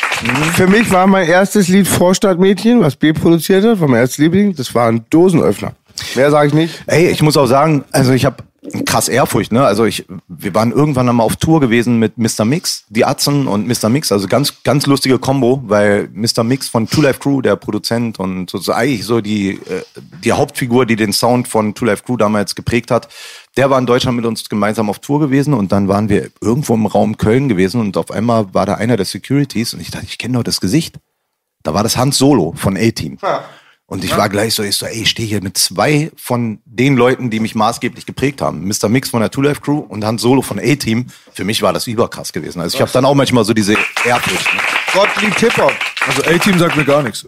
Für 0.55 0.67
mich 0.67 0.91
war 0.91 1.07
mein 1.07 1.29
erstes 1.29 1.69
Lied 1.69 1.87
Vorstadtmädchen, 1.87 2.81
was 2.81 2.97
B 2.97 3.13
produziert 3.13 3.65
hat, 3.65 3.81
war 3.81 3.89
mein 3.89 4.01
erstes 4.01 4.19
Liebling. 4.19 4.55
Das 4.57 4.75
war 4.75 4.89
ein 4.89 5.05
Dosenöffner. 5.11 5.75
Mehr 6.17 6.31
sage 6.31 6.49
ich 6.49 6.55
nicht. 6.55 6.83
Ey, 6.87 7.09
ich 7.09 7.23
muss 7.23 7.37
auch 7.37 7.47
sagen, 7.47 7.85
also 7.93 8.13
ich 8.13 8.25
habe 8.25 8.43
krass 8.87 9.09
Ehrfurcht, 9.09 9.53
ne? 9.53 9.65
Also 9.65 9.85
ich, 9.85 10.07
wir 10.29 10.55
waren 10.55 10.73
irgendwann 10.73 11.09
einmal 11.09 11.27
auf 11.27 11.37
Tour 11.37 11.61
gewesen 11.61 11.99
mit 11.99 12.17
Mr. 12.17 12.45
Mix, 12.45 12.85
die 12.89 13.05
Atzen 13.05 13.47
und 13.47 13.67
Mr. 13.67 13.89
Mix, 13.89 14.11
also 14.11 14.27
ganz, 14.27 14.63
ganz 14.63 14.87
lustige 14.87 15.19
Combo, 15.19 15.63
weil 15.67 16.09
Mr. 16.13 16.45
Mix 16.45 16.69
von 16.69 16.89
Two 16.89 17.03
Life 17.03 17.21
Crew, 17.21 17.43
der 17.43 17.57
Produzent 17.57 18.19
und 18.19 18.51
so, 18.51 18.59
so 18.59 18.73
eigentlich 18.73 19.05
so 19.05 19.21
die, 19.21 19.51
äh, 19.51 19.83
die 20.23 20.33
Hauptfigur, 20.33 20.87
die 20.87 20.97
den 20.97 21.13
Sound 21.13 21.49
von 21.49 21.75
Two 21.75 21.85
Life 21.85 22.05
Crew 22.05 22.17
damals 22.17 22.55
geprägt 22.55 22.91
hat, 22.91 23.09
der 23.57 23.71
war 23.71 23.79
in 23.79 23.87
Deutschland 23.87 24.17
mit 24.17 24.27
uns 24.27 24.49
gemeinsam 24.49 24.89
auf 24.89 24.99
Tour 24.99 25.21
gewesen 25.21 25.55
und 25.55 25.71
dann 25.71 25.89
waren 25.89 26.09
wir 26.09 26.31
irgendwo 26.41 26.75
im 26.75 26.87
Raum 26.87 27.19
Köln 27.19 27.49
gewesen 27.49 27.81
und 27.81 27.97
auf 27.97 28.11
einmal 28.11 28.53
war 28.55 28.67
da 28.67 28.75
einer 28.75 28.97
der 28.97 29.07
Securities 29.07 29.75
und 29.75 29.81
ich 29.81 29.91
dachte, 29.91 30.07
ich 30.07 30.19
kenne 30.19 30.39
doch 30.39 30.45
das 30.45 30.61
Gesicht. 30.61 30.97
Da 31.63 31.73
war 31.73 31.83
das 31.83 31.97
Hans 31.97 32.19
Solo 32.19 32.53
von 32.57 32.77
A-Team. 32.77 33.19
Und 33.87 34.03
ich 34.03 34.17
war 34.17 34.31
gleich 34.31 34.55
so, 34.55 34.63
ich 34.63 34.77
so, 34.77 34.87
ey, 34.87 35.03
ich 35.03 35.11
stehe 35.11 35.29
hier 35.29 35.43
mit 35.43 35.59
zwei 35.59 36.11
von 36.17 36.59
den 36.65 36.97
Leuten, 36.97 37.29
die 37.29 37.39
mich 37.39 37.55
maßgeblich 37.55 38.07
geprägt 38.07 38.41
haben. 38.41 38.67
Mr. 38.67 38.89
Mix 38.89 39.11
von 39.11 39.21
der 39.21 39.31
Two 39.31 39.43
Life 39.43 39.61
Crew 39.61 39.79
und 39.79 40.05
Hans 40.05 40.23
Solo 40.23 40.41
von 40.41 40.59
A-Team. 40.59 41.07
Für 41.33 41.45
mich 41.45 41.61
war 41.61 41.75
das 41.75 41.87
überkrass 41.87 42.33
gewesen. 42.33 42.61
Also 42.61 42.77
ich 42.77 42.81
habe 42.81 42.91
dann 42.93 43.05
auch 43.05 43.15
manchmal 43.15 43.45
so 43.45 43.53
diese 43.53 43.75
Ehrfurcht. 44.05 44.55
Ne? 44.55 44.61
Gottlieb 44.95 45.39
Hip-Hop. 45.39 45.73
Also 46.07 46.23
A-Team 46.23 46.59
sagt 46.59 46.77
mir 46.77 46.85
gar 46.85 47.03
nichts. 47.03 47.27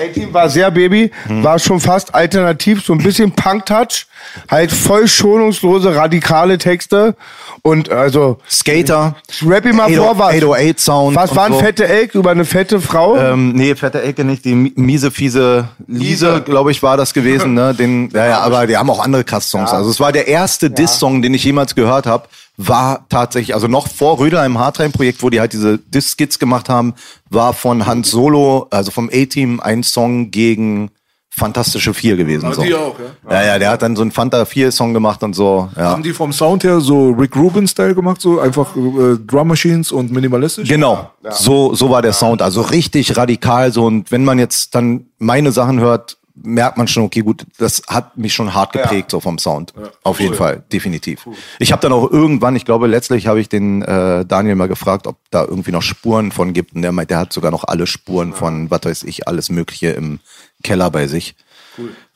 A-Team 0.00 0.32
war 0.32 0.48
sehr 0.48 0.70
Baby, 0.70 1.10
war 1.28 1.58
schon 1.58 1.80
fast 1.80 2.14
alternativ, 2.14 2.84
so 2.84 2.92
ein 2.92 2.98
bisschen 2.98 3.32
Punk-Touch, 3.32 4.06
halt 4.50 4.72
voll 4.72 5.06
schonungslose, 5.08 5.94
radikale 5.94 6.58
Texte 6.58 7.14
und 7.62 7.90
also, 7.90 8.38
Skater, 8.48 9.16
rap 9.46 9.66
ihm 9.66 9.76
mal 9.76 9.92
vor, 9.92 10.18
was, 10.18 10.28
808 10.34 10.80
Sound. 10.80 11.16
was 11.16 11.34
war 11.36 11.46
ein 11.46 11.52
so. 11.52 11.58
fette 11.58 11.86
Elk 11.88 12.14
über 12.14 12.30
eine 12.30 12.44
fette 12.44 12.80
Frau? 12.80 13.16
Ähm, 13.16 13.52
nee, 13.52 13.74
fette 13.74 14.02
Ecke 14.02 14.24
nicht, 14.24 14.44
die 14.44 14.54
mi- 14.54 14.72
miese, 14.76 15.10
fiese 15.10 15.68
Lise, 15.86 16.30
Lise. 16.32 16.42
glaube 16.42 16.70
ich, 16.70 16.82
war 16.82 16.96
das 16.96 17.12
gewesen. 17.12 17.54
Ne? 17.54 17.74
Den, 17.74 18.08
ja, 18.14 18.26
ja, 18.26 18.38
aber 18.40 18.66
die 18.66 18.76
haben 18.76 18.88
auch 18.90 19.04
andere 19.04 19.24
krass 19.24 19.50
Songs. 19.50 19.70
Also 19.72 19.90
es 19.90 20.00
war 20.00 20.12
der 20.12 20.26
erste 20.28 20.70
Diss-Song, 20.70 21.20
den 21.22 21.34
ich 21.34 21.44
jemals 21.44 21.74
gehört 21.74 22.06
habe, 22.06 22.28
war 22.66 23.06
tatsächlich, 23.08 23.54
also 23.54 23.68
noch 23.68 23.88
vor 23.88 24.18
Röder 24.18 24.44
im 24.44 24.58
Hardline-Projekt, 24.58 25.22
wo 25.22 25.30
die 25.30 25.40
halt 25.40 25.52
diese 25.52 25.78
Diss-Skits 25.78 26.38
gemacht 26.38 26.68
haben, 26.68 26.94
war 27.30 27.54
von 27.54 27.86
Hans 27.86 28.10
Solo, 28.10 28.66
also 28.70 28.90
vom 28.90 29.08
A-Team, 29.12 29.60
ein 29.60 29.82
Song 29.82 30.30
gegen 30.30 30.90
Fantastische 31.32 31.94
Vier 31.94 32.16
gewesen. 32.16 32.46
Ah, 32.46 32.52
so. 32.52 32.62
die 32.62 32.74
auch, 32.74 32.96
ja? 32.98 33.32
Ja, 33.32 33.46
ja, 33.46 33.58
der 33.58 33.70
hat 33.70 33.82
dann 33.82 33.94
so 33.94 34.02
einen 34.02 34.10
Fanta 34.10 34.44
4 34.44 34.72
Song 34.72 34.92
gemacht 34.92 35.22
und 35.22 35.34
so. 35.34 35.68
Ja. 35.76 35.90
Haben 35.90 36.02
die 36.02 36.12
vom 36.12 36.32
Sound 36.32 36.64
her 36.64 36.80
so 36.80 37.10
Rick 37.10 37.36
Rubin-Style 37.36 37.94
gemacht, 37.94 38.20
so 38.20 38.40
einfach 38.40 38.76
äh, 38.76 39.16
Drum 39.26 39.48
Machines 39.48 39.92
und 39.92 40.10
minimalistisch? 40.10 40.68
Genau, 40.68 41.10
so, 41.30 41.72
so 41.74 41.88
war 41.88 42.02
der 42.02 42.12
Sound. 42.12 42.42
Also 42.42 42.62
richtig 42.62 43.16
radikal 43.16 43.72
so. 43.72 43.84
Und 43.86 44.10
wenn 44.10 44.24
man 44.24 44.40
jetzt 44.40 44.74
dann 44.74 45.06
meine 45.18 45.52
Sachen 45.52 45.78
hört, 45.78 46.18
merkt 46.42 46.78
man 46.78 46.88
schon, 46.88 47.04
okay, 47.04 47.20
gut, 47.20 47.46
das 47.58 47.82
hat 47.88 48.16
mich 48.16 48.34
schon 48.34 48.54
hart 48.54 48.72
geprägt, 48.72 49.10
so 49.10 49.20
vom 49.20 49.38
Sound. 49.38 49.72
Auf 50.02 50.20
jeden 50.20 50.34
Fall, 50.34 50.62
definitiv. 50.72 51.28
Ich 51.58 51.72
habe 51.72 51.82
dann 51.82 51.92
auch 51.92 52.10
irgendwann, 52.10 52.56
ich 52.56 52.64
glaube, 52.64 52.86
letztlich 52.86 53.26
habe 53.26 53.40
ich 53.40 53.48
den 53.48 53.82
äh, 53.82 54.24
Daniel 54.24 54.54
mal 54.54 54.68
gefragt, 54.68 55.06
ob 55.06 55.16
da 55.30 55.44
irgendwie 55.44 55.72
noch 55.72 55.82
Spuren 55.82 56.32
von 56.32 56.52
gibt. 56.52 56.74
Und 56.74 56.82
der 56.82 56.92
meint, 56.92 57.10
der 57.10 57.18
hat 57.18 57.32
sogar 57.32 57.50
noch 57.50 57.64
alle 57.64 57.86
Spuren 57.86 58.32
von, 58.32 58.70
was 58.70 58.80
weiß 58.84 59.02
ich, 59.04 59.28
alles 59.28 59.50
Mögliche 59.50 59.90
im 59.90 60.20
Keller 60.62 60.90
bei 60.90 61.06
sich. 61.06 61.34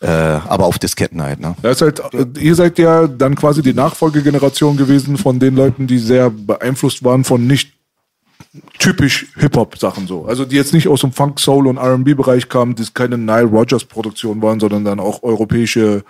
Äh, 0.01 0.09
aber 0.09 0.67
auf 0.67 0.79
Disketten 0.79 1.23
halt, 1.23 1.41
ne? 1.41 1.55
Ja, 1.63 1.71
ist 1.71 1.81
halt, 1.81 2.01
äh, 2.13 2.27
ihr 2.39 2.55
seid 2.55 2.79
ja 2.79 3.07
dann 3.07 3.35
quasi 3.35 3.63
die 3.63 3.73
Nachfolgegeneration 3.73 4.77
gewesen 4.77 5.17
von 5.17 5.39
den 5.39 5.55
Leuten, 5.55 5.87
die 5.87 5.99
sehr 5.99 6.31
beeinflusst 6.31 7.05
waren 7.05 7.25
von 7.25 7.47
nicht 7.47 7.73
typisch 8.79 9.27
Hip-Hop-Sachen 9.37 10.07
so. 10.07 10.27
Also 10.27 10.45
die 10.45 10.57
jetzt 10.57 10.75
nicht 10.75 10.89
aus 10.89 11.01
dem 11.01 11.13
Funk, 11.13 11.41
Soul 11.41 11.67
und 11.67 11.77
R&B-Bereich 11.77 12.49
kamen, 12.49 12.75
die 12.75 12.85
keine 12.93 13.19
Nile 13.19 13.45
Rodgers-Produktion 13.45 14.43
waren, 14.43 14.61
sondern 14.61 14.85
dann 14.85 15.01
auch 15.01 15.23
europäische 15.23 16.05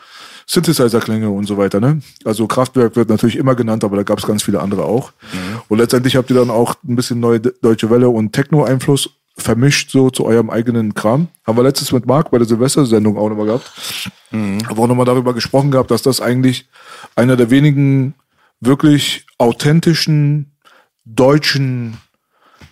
Synthesizer-Klänge 0.47 1.31
und 1.31 1.47
so 1.47 1.57
weiter. 1.57 1.81
Ne? 1.81 2.01
Also 2.25 2.47
Kraftwerk 2.47 2.97
wird 2.97 3.09
natürlich 3.09 3.37
immer 3.37 3.55
genannt, 3.55 3.85
aber 3.85 3.97
da 3.97 4.03
gab 4.03 4.19
es 4.19 4.27
ganz 4.27 4.43
viele 4.43 4.61
andere 4.61 4.85
auch. 4.85 5.13
Und 5.69 5.79
letztendlich 5.79 6.17
habt 6.17 6.31
ihr 6.31 6.37
dann 6.37 6.51
auch 6.51 6.75
ein 6.87 6.97
bisschen 6.97 7.21
neue 7.21 7.41
Deutsche 7.41 7.89
Welle 7.91 8.11
und 8.11 8.33
Techno-Einfluss 8.33 9.11
vermischt 9.37 9.91
so 9.91 10.11
zu 10.11 10.25
eurem 10.27 10.51
eigenen 10.51 10.95
Kram. 10.95 11.29
Haben 11.47 11.59
wir 11.59 11.65
letztes 11.65 11.93
mit 11.93 12.07
Marc 12.07 12.31
bei 12.31 12.39
der 12.39 12.47
Silvestersendung 12.47 13.17
auch 13.17 13.29
nochmal 13.29 13.47
gehabt. 13.47 13.73
Aber 14.69 14.83
auch 14.83 14.87
nochmal 14.87 15.07
darüber 15.07 15.35
gesprochen 15.35 15.71
gehabt, 15.71 15.91
dass 15.91 16.03
das 16.03 16.21
eigentlich 16.21 16.69
einer 17.17 17.37
der 17.37 17.51
wenigen 17.51 18.15
wirklich 18.61 19.27
authentischen 19.39 20.53
deutschen 21.05 21.97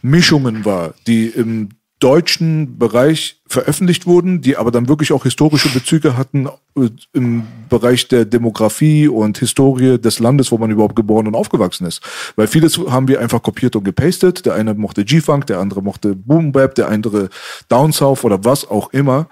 Mischungen 0.02 0.64
war, 0.64 0.94
die 1.06 1.26
im 1.26 1.70
deutschen 2.02 2.78
Bereich 2.78 3.40
veröffentlicht 3.46 4.06
wurden, 4.06 4.40
die 4.40 4.56
aber 4.56 4.72
dann 4.72 4.88
wirklich 4.88 5.12
auch 5.12 5.22
historische 5.22 5.68
Bezüge 5.68 6.16
hatten 6.16 6.48
äh, 6.76 6.88
im 7.12 7.44
Bereich 7.68 8.08
der 8.08 8.24
Demografie 8.24 9.06
und 9.06 9.38
Historie 9.38 9.98
des 9.98 10.18
Landes, 10.18 10.50
wo 10.50 10.58
man 10.58 10.70
überhaupt 10.70 10.96
geboren 10.96 11.28
und 11.28 11.36
aufgewachsen 11.36 11.86
ist. 11.86 12.02
Weil 12.34 12.48
vieles 12.48 12.78
haben 12.78 13.06
wir 13.06 13.20
einfach 13.20 13.42
kopiert 13.42 13.76
und 13.76 13.84
gepastet. 13.84 14.46
Der 14.46 14.54
eine 14.54 14.74
mochte 14.74 15.04
G-Funk, 15.04 15.46
der 15.46 15.60
andere 15.60 15.80
mochte 15.80 16.16
Boom 16.16 16.50
Bap, 16.50 16.74
der 16.74 16.88
andere 16.88 17.28
Down 17.68 17.92
South 17.92 18.24
oder 18.24 18.44
was 18.44 18.68
auch 18.68 18.92
immer. 18.92 19.28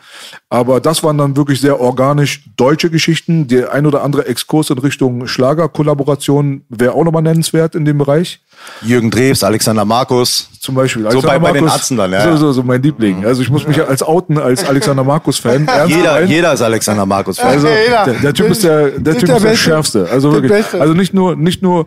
Aber 0.48 0.80
das 0.80 1.02
waren 1.02 1.18
dann 1.18 1.37
wirklich 1.37 1.61
sehr 1.61 1.80
organisch 1.80 2.44
deutsche 2.56 2.90
Geschichten. 2.90 3.48
Der 3.48 3.72
ein 3.72 3.85
oder 3.85 4.04
andere 4.04 4.26
Exkurs 4.26 4.70
in 4.70 4.78
Richtung 4.78 5.26
Schlagerkollaboration 5.26 6.62
wäre 6.68 6.92
auch 6.92 7.04
nochmal 7.04 7.22
nennenswert 7.22 7.74
in 7.74 7.85
dem 7.85 7.98
Bereich. 7.98 8.42
Jürgen 8.83 9.11
Drews, 9.11 9.42
Alexander 9.44 9.85
Markus. 9.85 10.49
Zum 10.61 10.75
Beispiel. 10.75 11.11
So 11.11 11.23
bei- 11.23 11.38
bei 11.38 11.53
den 11.53 11.66
Atzen 11.68 11.96
dann, 11.96 12.12
ja. 12.12 12.23
So, 12.23 12.37
so, 12.37 12.53
so 12.53 12.62
mein 12.62 12.83
Liebling. 12.83 13.25
Also 13.25 13.40
ich 13.40 13.49
muss 13.49 13.66
mich 13.66 13.81
als 13.87 14.03
outen 14.03 14.37
als 14.38 14.62
Alexander 14.68 15.03
Markus-Fan. 15.05 15.66
Ernst 15.68 15.94
Jeder, 15.96 16.12
gemeint. 16.14 16.31
jeder 16.31 16.53
ist 16.53 16.61
Alexander 16.61 17.07
Markus. 17.07 17.38
Also 17.38 17.66
Ja, 17.66 18.05
der, 18.05 18.14
der 18.14 18.35
Typ 18.35 18.51
ist 18.51 18.62
der, 18.62 18.90
der 18.90 19.14
Ist 19.14 19.20
Typ 19.20 19.29
der 19.29 19.37
ist 19.38 19.44
der. 19.44 19.57
Schärfste. 19.57 20.07
Also 20.12 20.33
wirklich. 20.35 20.64
Also 20.79 20.92
nicht 20.92 21.14
nur, 21.14 21.35
nicht 21.37 21.62
nur 21.62 21.87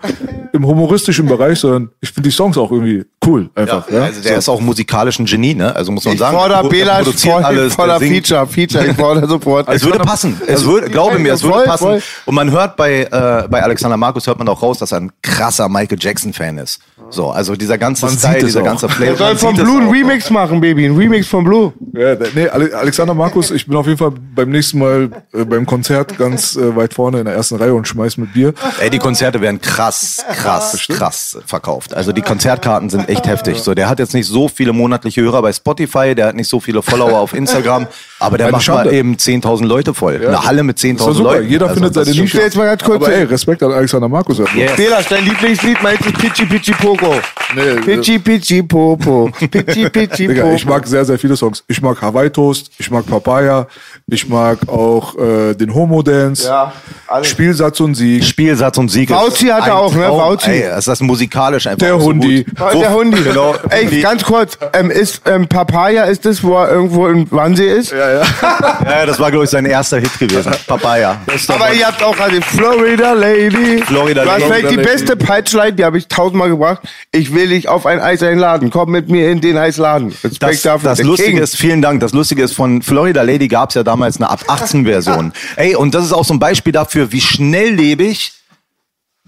im 0.54 0.66
humoristischen 0.66 1.28
Bereich, 1.28 1.60
sondern 1.60 1.90
ich 2.02 2.10
finde 2.12 2.30
die 2.30 2.36
Songs 2.36 2.58
auch 2.58 2.72
irgendwie 2.72 3.06
cool 3.26 3.50
einfach. 3.54 3.90
Ja, 3.92 4.04
Also 4.06 4.22
der 4.22 4.38
ist 4.38 4.50
auch 4.50 4.60
musikalisch 4.60 5.20
ein 5.20 5.26
Genie, 5.26 5.54
ne? 5.54 5.76
Also 5.76 5.92
muss 5.92 6.06
man 6.06 6.16
Ich 6.16 6.20
sagen. 6.20 6.36
fordere 6.36 6.64
der 6.64 6.70
Bela 6.70 6.96
produziert 6.98 7.34
voll, 7.36 7.44
alles, 7.44 7.74
voller. 7.76 8.00
Feature, 8.00 8.48
Feature, 8.48 8.86
ich 8.88 8.96
fordere 8.96 9.28
sofort. 9.28 9.70
Es 9.70 9.84
würde 9.84 10.00
passen. 10.00 10.42
Es 10.48 10.66
würde, 10.66 10.90
glaube 10.90 11.20
mir, 11.20 11.34
es 11.34 11.44
würde 11.44 11.64
passen. 11.66 11.84
voll. 11.84 12.02
Und 12.26 12.34
man 12.36 12.50
hört 12.50 12.76
bei, 12.76 13.04
äh, 13.04 13.48
bei 13.50 13.62
Alexander 13.62 13.98
Markus 13.98 14.26
hört 14.26 14.40
man 14.40 14.48
auch 14.50 14.62
raus, 14.64 14.80
dass 14.80 14.92
er 14.92 15.00
ein 15.02 15.12
krasser 15.22 15.70
Michael 15.70 15.98
Jackson 16.02 16.34
Fan 16.34 16.58
ist. 16.64 16.80
So, 17.10 17.30
also 17.30 17.56
dieser 17.56 17.78
ganze 17.78 18.06
Man 18.06 18.18
Style, 18.18 18.40
dieser 18.46 18.62
auch. 18.62 18.66
ganze 18.66 18.90
Flavor. 18.90 19.12
Er 19.30 19.36
soll 19.36 19.36
von 19.38 19.56
Blue 19.56 19.78
einen 19.80 19.88
auch. 19.90 19.94
Remix 19.94 20.30
machen, 20.30 20.62
Baby, 20.62 20.86
ein 20.86 20.96
Remix 20.96 21.28
von 21.28 21.44
Blue. 21.44 21.74
Ja, 21.94 22.16
nee, 22.34 22.48
Ale- 22.48 22.74
Alexander 22.76 23.14
Markus, 23.14 23.52
ich 23.52 23.68
bin 23.68 23.76
auf 23.76 23.86
jeden 23.86 23.98
Fall 24.00 24.12
beim 24.36 24.50
nächsten 24.50 24.80
Mal 24.80 25.10
äh, 25.34 25.46
beim 25.46 25.66
Konzert 25.66 26.18
ganz 26.18 26.56
äh, 26.56 26.76
weit 26.76 26.94
vorne 26.94 27.20
in 27.20 27.26
der 27.26 27.36
ersten 27.36 27.56
Reihe 27.58 27.74
und 27.74 27.88
schmeiß 27.88 28.18
mit 28.18 28.34
Bier. 28.34 28.54
Ey, 28.80 28.90
die 28.90 29.00
Konzerte 29.00 29.42
werden 29.42 29.62
krass, 29.62 30.24
krass, 30.34 30.78
krass 30.90 31.38
verkauft. 31.46 31.94
Also 31.94 32.12
die 32.12 32.22
Konzertkarten 32.22 32.90
sind 32.90 33.10
echt 33.10 33.28
heftig. 33.28 33.60
So, 33.60 33.74
der 33.76 33.90
hat 33.90 34.00
jetzt 34.00 34.14
nicht 34.14 34.28
so 34.28 34.48
viele 34.48 34.74
monatliche 34.74 35.22
Hörer 35.22 35.42
bei 35.42 35.54
Spotify, 35.54 36.16
der 36.16 36.28
hat 36.28 36.36
nicht 36.36 36.50
so 36.50 36.60
viele 36.60 36.82
Follower 36.82 37.20
auf 37.20 37.34
Instagram, 37.34 37.88
aber 38.20 38.38
der 38.38 38.48
Eine 38.48 38.54
macht 38.58 38.68
mal 38.68 38.76
Schande. 38.84 38.92
eben 38.96 39.16
10.000 39.16 39.66
Leute 39.66 39.94
voll. 39.94 40.16
Eine 40.26 40.44
Halle 40.44 40.64
mit 40.64 40.78
Das 40.78 40.84
war 41.00 41.10
10.000 41.10 41.14
super. 41.14 41.34
Leuten. 41.34 41.50
Jeder 41.50 41.66
Also 41.68 41.74
findet 41.76 41.94
seine 41.94 42.16
schon 42.16 42.26
Ich 42.26 42.34
will 42.34 42.42
jetzt 42.42 42.56
mal 42.58 42.66
ganz 42.66 42.84
kurz. 42.84 42.96
Aber 43.04 43.14
ey, 43.14 43.24
Respekt 43.24 43.62
an 43.64 43.72
Alexander 43.72 44.08
Markus. 44.10 44.38
Ja. 44.40 44.46
Yes. 44.56 45.06
Dein 45.10 45.26
Lieblingslied 45.26 45.82
meinst 45.84 46.06
du 46.06 46.12
Pichi 46.14 46.46
Pichi 46.54 46.72
Poco. 46.74 47.16
Nee, 47.56 47.82
Pichi 47.84 48.20
Pichi 48.20 48.62
Popo. 48.62 49.32
Pichi 49.40 49.90
Pichi 49.90 50.28
Digga, 50.28 50.44
Popo. 50.44 50.56
ich 50.56 50.66
mag 50.68 50.86
sehr, 50.86 51.04
sehr 51.04 51.18
viele 51.18 51.36
Songs. 51.36 51.64
Ich 51.68 51.82
mag 51.82 52.00
Hawaii 52.00 52.30
Toast, 52.30 52.70
ich 52.78 52.92
mag 52.92 53.08
Papaya, 53.08 53.66
ich 54.06 54.30
mag 54.30 54.60
auch 54.68 55.18
äh, 55.18 55.56
den 55.56 55.74
Homo 55.74 56.04
Dance, 56.04 56.46
Ja, 56.46 56.72
alles. 57.08 57.28
Spielsatz 57.28 57.80
und 57.80 57.96
Sieg. 57.96 58.24
Spielsatz 58.24 58.78
und 58.78 58.90
Sieg. 58.90 59.10
ist 59.10 59.16
Fauci 59.16 59.48
hat 59.48 59.66
er 59.66 59.78
auch, 59.80 59.96
ne? 59.96 60.06
Fauci. 60.06 60.52
Ey, 60.52 60.78
ist 60.78 60.88
das 60.88 61.00
musikalisch 61.02 61.66
einfach 61.66 61.80
Der 61.80 62.00
so 62.00 62.06
Hundi. 62.06 62.44
gut. 62.44 62.82
Der 62.82 62.94
Hundi. 62.94 63.24
Genau. 63.24 63.56
Ey, 63.70 64.02
ganz 64.02 64.24
kurz. 64.24 64.56
Ähm, 64.74 64.92
ist 64.92 65.24
ähm, 65.26 65.48
Papaya, 65.48 66.04
ist 66.04 66.26
das, 66.26 66.44
wo 66.44 66.56
er 66.58 66.70
irgendwo 66.70 67.08
in 67.08 67.26
Wannsee 67.32 67.72
ist? 67.72 67.92
Ja, 67.92 68.22
ja, 68.22 69.06
das 69.08 69.20
war, 69.20 69.32
glaube 69.32 69.46
ich, 69.46 69.50
sein 69.50 69.66
erster 69.66 69.98
Hit 70.00 70.20
gewesen. 70.20 70.52
Papaya. 70.68 71.20
Aber 71.48 71.74
ihr 71.74 71.88
habt 71.88 72.04
auch 72.04 72.20
also 72.20 72.40
Florida 72.42 73.14
Lady. 73.14 73.82
Florida 73.86 74.24
Lady. 74.24 74.44
vielleicht 74.46 74.70
die 74.72 74.78
beste 74.78 75.16
Peitschlein, 75.16 75.76
die 75.76 75.84
habe 75.84 75.98
ich 75.98 76.08
tausendmal 76.08 76.43
gebracht. 76.50 76.82
Ich 77.12 77.34
will 77.34 77.50
dich 77.50 77.68
auf 77.70 77.86
ein 77.86 78.00
Eis 78.00 78.22
einladen. 78.24 78.70
Komm 78.70 78.92
mit 78.92 79.10
mir 79.10 79.32
in 79.32 79.42
den 79.42 79.58
Eisladen. 79.58 80.10
Respekt 80.10 80.42
Das, 80.42 80.62
dafür. 80.62 80.90
das 80.90 81.02
Lustige 81.02 81.32
King. 81.34 81.42
ist, 81.42 81.56
vielen 81.58 81.82
Dank, 81.82 82.00
das 82.00 82.14
Lustige 82.14 82.44
ist, 82.44 82.54
von 82.54 82.82
Florida 82.82 83.22
Lady 83.24 83.48
gab 83.48 83.70
es 83.70 83.76
ja 83.76 83.84
damals 83.84 84.18
eine 84.18 84.30
ab 84.30 84.44
18 84.48 84.86
Version. 84.86 85.34
Ey, 85.56 85.76
und 85.76 85.94
das 85.96 86.06
ist 86.06 86.14
auch 86.14 86.26
so 86.26 86.34
ein 86.34 86.40
Beispiel 86.40 86.74
dafür, 86.74 87.12
wie 87.12 87.22
schnelllebig 87.22 88.34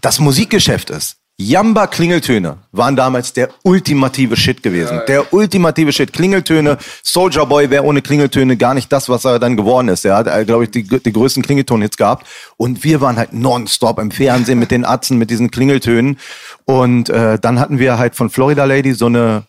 das 0.02 0.20
Musikgeschäft 0.20 0.90
ist. 0.90 1.18
Jamba 1.38 1.88
Klingeltöne 1.88 2.60
waren 2.72 2.96
damals 2.96 3.34
der 3.34 3.50
ultimative 3.64 4.38
Shit 4.38 4.64
gewesen. 4.64 5.02
Der 5.10 5.34
ultimative 5.34 5.92
Shit. 5.92 6.14
Klingeltöne, 6.14 6.78
Soldier 7.04 7.46
Boy 7.46 7.70
wäre 7.70 7.84
ohne 7.84 8.02
Klingeltöne 8.02 8.56
gar 8.56 8.74
nicht 8.74 8.90
das, 8.90 9.10
was 9.10 9.26
er 9.26 9.38
dann 9.38 9.58
geworden 9.58 9.90
ist. 9.90 10.06
Er 10.06 10.16
hat, 10.16 10.48
glaube 10.48 10.64
ich, 10.64 10.72
die, 10.72 10.84
die 10.84 11.12
größten 11.12 11.44
Klingelton-Hits 11.44 11.98
gehabt. 11.98 12.26
Und 12.56 12.86
wir 12.86 13.02
waren 13.02 13.18
halt 13.18 13.34
nonstop 13.34 14.00
im 14.00 14.12
Fernsehen 14.12 14.60
mit 14.60 14.72
den 14.72 14.86
Atzen, 14.86 15.18
mit 15.18 15.30
diesen 15.30 15.52
Klingeltönen. 15.52 16.20
Und 16.64 17.10
äh, 17.10 17.38
dann 17.38 17.60
hatten 17.60 17.80
wir 17.80 17.98
halt 17.98 18.16
von 18.16 18.30
Florida 18.30 18.64
Lady 18.64 18.94
so 18.94 19.08
eine 19.08 19.44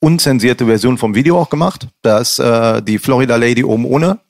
unzensierte 0.00 0.64
Version 0.64 0.96
vom 0.96 1.14
Video 1.14 1.38
auch 1.38 1.50
gemacht. 1.50 1.88
Da 2.00 2.18
ist 2.18 2.38
äh, 2.38 2.80
die 2.80 2.98
Florida 2.98 3.36
Lady 3.36 3.62
oben 3.62 3.84
ohne. 3.84 4.20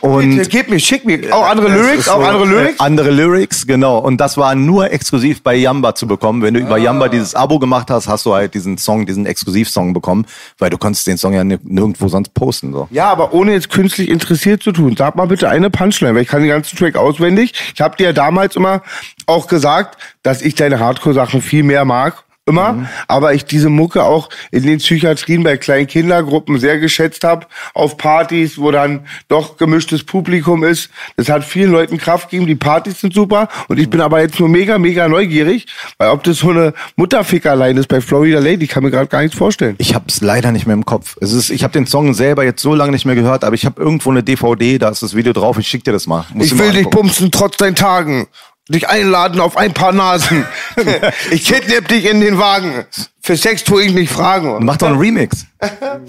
Und 0.00 0.36
Bitte, 0.36 0.48
gib 0.48 0.68
mir, 0.70 0.78
schick 0.78 1.04
mir. 1.04 1.20
Auch 1.34 1.46
andere 1.48 1.68
Lyrics, 1.68 2.00
ist 2.00 2.08
auch 2.08 2.20
so, 2.20 2.26
andere 2.26 2.44
Lyrics. 2.46 2.80
Äh, 2.80 2.82
andere 2.84 3.10
Lyrics, 3.10 3.66
genau. 3.66 3.98
Und 3.98 4.18
das 4.20 4.36
war 4.36 4.54
nur 4.54 4.90
exklusiv 4.92 5.42
bei 5.42 5.54
Yamba 5.56 5.94
zu 5.94 6.06
bekommen. 6.06 6.42
Wenn 6.42 6.54
du 6.54 6.60
über 6.60 6.78
Yamba 6.78 7.08
dieses 7.08 7.34
Abo 7.34 7.58
gemacht 7.58 7.90
hast, 7.90 8.08
hast 8.08 8.24
du 8.26 8.34
halt 8.34 8.54
diesen 8.54 8.78
Song, 8.78 9.06
diesen 9.06 9.26
Exklusivsong 9.26 9.92
bekommen, 9.92 10.26
weil 10.58 10.70
du 10.70 10.78
konntest 10.78 11.06
den 11.06 11.16
Song 11.18 11.32
ja 11.34 11.44
ni- 11.44 11.58
nirgendwo 11.62 12.08
sonst 12.08 12.34
posten. 12.34 12.72
So. 12.72 12.88
Ja, 12.90 13.10
aber 13.10 13.32
ohne 13.32 13.52
jetzt 13.52 13.70
künstlich 13.70 14.08
interessiert 14.08 14.62
zu 14.62 14.72
tun. 14.72 14.94
Sag 14.96 15.16
mal 15.16 15.26
bitte 15.26 15.48
eine 15.48 15.70
Punchline, 15.70 16.14
weil 16.14 16.22
ich 16.22 16.28
kann 16.28 16.40
den 16.42 16.50
ganzen 16.50 16.76
Track 16.78 16.96
auswendig. 16.96 17.52
Ich 17.74 17.80
habe 17.80 17.96
dir 17.96 18.04
ja 18.04 18.12
damals 18.12 18.56
immer 18.56 18.82
auch 19.26 19.46
gesagt, 19.46 19.98
dass 20.22 20.42
ich 20.42 20.54
deine 20.54 20.78
Hardcore-Sachen 20.80 21.42
viel 21.42 21.62
mehr 21.62 21.84
mag. 21.84 22.24
Immer, 22.48 22.72
Mhm. 22.72 22.88
aber 23.08 23.34
ich 23.34 23.44
diese 23.44 23.68
Mucke 23.68 24.02
auch 24.02 24.30
in 24.50 24.62
den 24.62 24.78
Psychiatrien 24.78 25.42
bei 25.42 25.56
kleinen 25.58 25.86
Kindergruppen 25.86 26.58
sehr 26.58 26.78
geschätzt 26.78 27.22
habe, 27.24 27.46
auf 27.74 27.96
Partys, 27.98 28.58
wo 28.58 28.70
dann 28.70 29.06
doch 29.28 29.56
gemischtes 29.58 30.02
Publikum 30.04 30.64
ist. 30.64 30.88
Das 31.16 31.28
hat 31.28 31.44
vielen 31.44 31.70
Leuten 31.70 31.98
Kraft 31.98 32.30
gegeben, 32.30 32.46
die 32.46 32.54
Partys 32.54 33.00
sind 33.00 33.12
super 33.12 33.48
und 33.68 33.78
ich 33.78 33.90
bin 33.90 34.00
aber 34.00 34.20
jetzt 34.20 34.40
nur 34.40 34.48
mega, 34.48 34.78
mega 34.78 35.08
neugierig, 35.08 35.66
weil 35.98 36.08
ob 36.08 36.24
das 36.24 36.38
so 36.38 36.50
eine 36.50 36.72
Mutterfickerlein 36.96 37.76
ist 37.76 37.88
bei 37.88 38.00
Florida 38.00 38.38
Lady, 38.38 38.66
kann 38.66 38.82
mir 38.82 38.90
gerade 38.90 39.08
gar 39.08 39.22
nichts 39.22 39.36
vorstellen. 39.36 39.74
Ich 39.78 39.94
habe 39.94 40.06
es 40.08 40.20
leider 40.20 40.50
nicht 40.52 40.66
mehr 40.66 40.74
im 40.74 40.84
Kopf. 40.86 41.16
Es 41.20 41.32
ist, 41.32 41.50
ich 41.50 41.62
habe 41.64 41.72
den 41.72 41.86
Song 41.86 42.14
selber 42.14 42.44
jetzt 42.44 42.62
so 42.62 42.74
lange 42.74 42.92
nicht 42.92 43.04
mehr 43.04 43.14
gehört, 43.14 43.44
aber 43.44 43.54
ich 43.54 43.66
habe 43.66 43.80
irgendwo 43.80 44.10
eine 44.10 44.22
DVD, 44.22 44.78
da 44.78 44.88
ist 44.88 45.02
das 45.02 45.14
Video 45.14 45.32
drauf. 45.32 45.58
Ich 45.58 45.68
schick 45.68 45.84
dir 45.84 45.92
das 45.92 46.06
mal. 46.06 46.24
Musst 46.32 46.52
Ich 46.52 46.58
will 46.58 46.72
dich 46.72 46.88
bumsen 46.88 47.30
trotz 47.30 47.56
deinen 47.56 47.74
Tagen. 47.74 48.26
Dich 48.68 48.88
einladen 48.88 49.40
auf 49.40 49.56
ein 49.56 49.72
paar 49.72 49.92
Nasen. 49.92 50.44
ich 51.30 51.44
kidnapp 51.44 51.88
dich 51.88 52.04
in 52.04 52.20
den 52.20 52.38
Wagen. 52.38 52.84
Für 53.20 53.36
Sex 53.36 53.64
tue 53.64 53.82
ich 53.84 53.94
nicht 53.94 54.12
fragen. 54.12 54.64
Mach 54.64 54.76
doch 54.76 54.88
einen 54.88 54.98
Remix. 54.98 55.46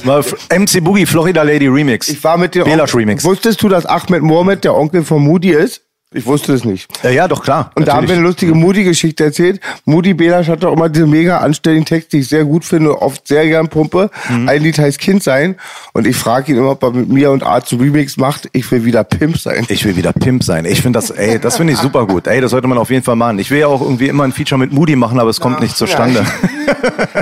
Mal 0.04 0.24
MC 0.50 0.84
Boogie 0.84 1.06
Florida 1.06 1.44
Lady 1.44 1.68
Remix. 1.68 2.10
Ich 2.10 2.24
war 2.24 2.38
mit 2.38 2.56
dir. 2.56 2.66
Belasch 2.66 2.96
Remix. 2.96 3.24
Wusstest 3.24 3.62
du, 3.62 3.70
dass 3.70 3.86
Ahmed 3.86 4.22
Mohamed 4.22 4.64
der 4.64 4.76
Onkel 4.76 5.04
von 5.04 5.24
Moody 5.24 5.52
ist? 5.52 5.84
Ich 6.12 6.26
wusste 6.26 6.54
es 6.54 6.66
nicht. 6.66 6.88
Ja, 7.04 7.12
ja, 7.12 7.28
doch 7.28 7.44
klar. 7.44 7.70
Und 7.76 7.88
da 7.88 7.94
haben 7.94 8.08
wir 8.08 8.16
eine 8.16 8.24
lustige 8.24 8.56
Moody-Geschichte 8.56 9.26
erzählt. 9.26 9.60
Moody 9.86 10.16
Belasch 10.16 10.48
hat 10.48 10.64
doch 10.64 10.74
immer 10.74 10.90
diese 10.90 11.06
mega 11.06 11.38
anständigen 11.38 11.86
Texte, 11.86 12.18
die 12.18 12.22
ich 12.22 12.28
sehr 12.30 12.46
gut 12.46 12.66
finde, 12.66 13.00
oft 13.00 13.28
sehr 13.28 13.46
gern 13.46 13.68
pumpe. 13.68 14.10
Mhm. 14.28 14.50
Ein 14.50 14.64
Lied 14.64 14.80
heißt 14.80 14.98
Kind 14.98 15.22
sein. 15.22 15.56
Und 15.94 16.08
ich 16.08 16.16
frage 16.16 16.52
ihn 16.52 16.58
immer, 16.58 16.72
ob 16.72 16.82
er 16.82 16.94
mit 16.94 17.10
mir 17.10 17.30
und 17.30 17.44
Art 17.44 17.72
einen 17.72 17.82
Remix 17.82 18.18
macht. 18.18 18.50
Ich 18.54 18.72
will 18.72 18.86
wieder 18.86 19.04
Pimp 19.04 19.38
sein. 19.38 19.68
Ich 19.70 19.86
will 19.86 19.98
wieder 19.98 20.12
Pimp 20.12 20.44
sein. 20.44 20.66
Ich 20.66 20.82
finde 20.82 20.98
das, 20.98 21.12
ey, 21.12 21.38
das 21.38 21.58
finde 21.58 21.74
ich 21.74 21.80
super 21.80 22.08
gut. 22.08 22.26
Ey, 22.26 22.42
das 22.42 22.50
sollte 22.50 22.68
man 22.68 22.80
auf 22.80 22.90
jeden 22.90 23.04
Fall 23.04 23.16
machen. 23.16 23.38
Ich 23.38 23.52
will 23.52 23.60
ja 23.60 23.68
auch 23.68 23.82
irgendwie 23.82 24.08
immer 24.08 24.24
ein 24.24 24.32
Feature 24.32 24.58
mit 24.58 24.74
Moody 24.74 24.96
machen, 24.96 25.20
aber 25.20 25.30
es 25.30 25.40
kommt 25.40 25.60
nicht 25.60 25.78
zustande. 25.78 26.26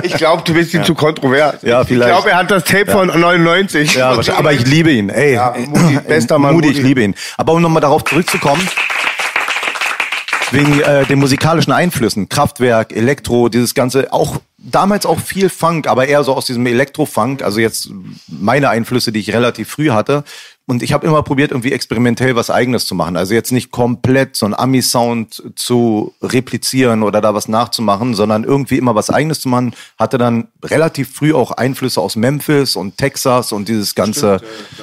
Ich 0.02 0.14
glaube, 0.14 0.42
du 0.46 0.54
bist 0.54 0.72
ihm 0.72 0.84
zu 0.84 0.94
kontrovers. 0.94 1.56
Ja, 1.60 1.82
Ich 1.82 1.88
vielleicht. 1.88 2.10
glaube, 2.10 2.30
er 2.30 2.38
hat 2.38 2.50
das 2.50 2.64
Tape 2.64 2.90
von 2.90 3.08
99. 3.08 3.96
Ja, 3.96 4.16
aber 4.36 4.52
ich 4.54 4.66
liebe 4.66 4.90
ihn. 4.92 5.10
Ey, 5.10 5.34
Ja, 5.34 5.54
Moody, 5.66 5.98
bester 6.08 6.38
Mann, 6.38 6.54
Moody, 6.54 6.68
ich 6.68 6.76
Moody. 6.76 6.88
liebe 6.88 7.02
ihn. 7.02 7.14
Aber 7.36 7.52
um 7.52 7.60
nochmal 7.60 7.82
darauf 7.82 8.02
zurückzukommen, 8.04 8.62
wegen 10.50 10.80
äh, 10.80 11.04
den 11.06 11.18
musikalischen 11.18 11.72
Einflüssen, 11.72 12.28
Kraftwerk, 12.28 12.94
Elektro, 12.94 13.48
dieses 13.48 13.74
ganze, 13.74 14.12
auch 14.12 14.40
damals 14.56 15.06
auch 15.06 15.20
viel 15.20 15.48
Funk, 15.48 15.86
aber 15.86 16.08
eher 16.08 16.24
so 16.24 16.34
aus 16.34 16.46
diesem 16.46 16.66
Elektro-Funk, 16.66 17.42
also 17.42 17.60
jetzt 17.60 17.90
meine 18.26 18.68
Einflüsse, 18.70 19.12
die 19.12 19.20
ich 19.20 19.32
relativ 19.32 19.68
früh 19.70 19.90
hatte. 19.90 20.24
Und 20.68 20.82
ich 20.82 20.92
habe 20.92 21.06
immer 21.06 21.22
probiert, 21.22 21.50
irgendwie 21.50 21.72
experimentell 21.72 22.36
was 22.36 22.50
Eigenes 22.50 22.86
zu 22.86 22.94
machen. 22.94 23.16
Also 23.16 23.32
jetzt 23.32 23.52
nicht 23.52 23.70
komplett 23.70 24.36
so 24.36 24.44
einen 24.44 24.54
Ami-Sound 24.54 25.42
zu 25.56 26.12
replizieren 26.22 27.02
oder 27.02 27.22
da 27.22 27.34
was 27.34 27.48
nachzumachen, 27.48 28.12
sondern 28.14 28.44
irgendwie 28.44 28.76
immer 28.76 28.94
was 28.94 29.08
Eigenes 29.08 29.40
zu 29.40 29.48
machen. 29.48 29.74
Hatte 29.98 30.18
dann 30.18 30.48
relativ 30.62 31.14
früh 31.14 31.32
auch 31.32 31.52
Einflüsse 31.52 32.00
aus 32.02 32.16
Memphis 32.16 32.76
und 32.76 32.98
Texas 32.98 33.50
und 33.52 33.66
dieses 33.68 33.94
ganze 33.94 34.40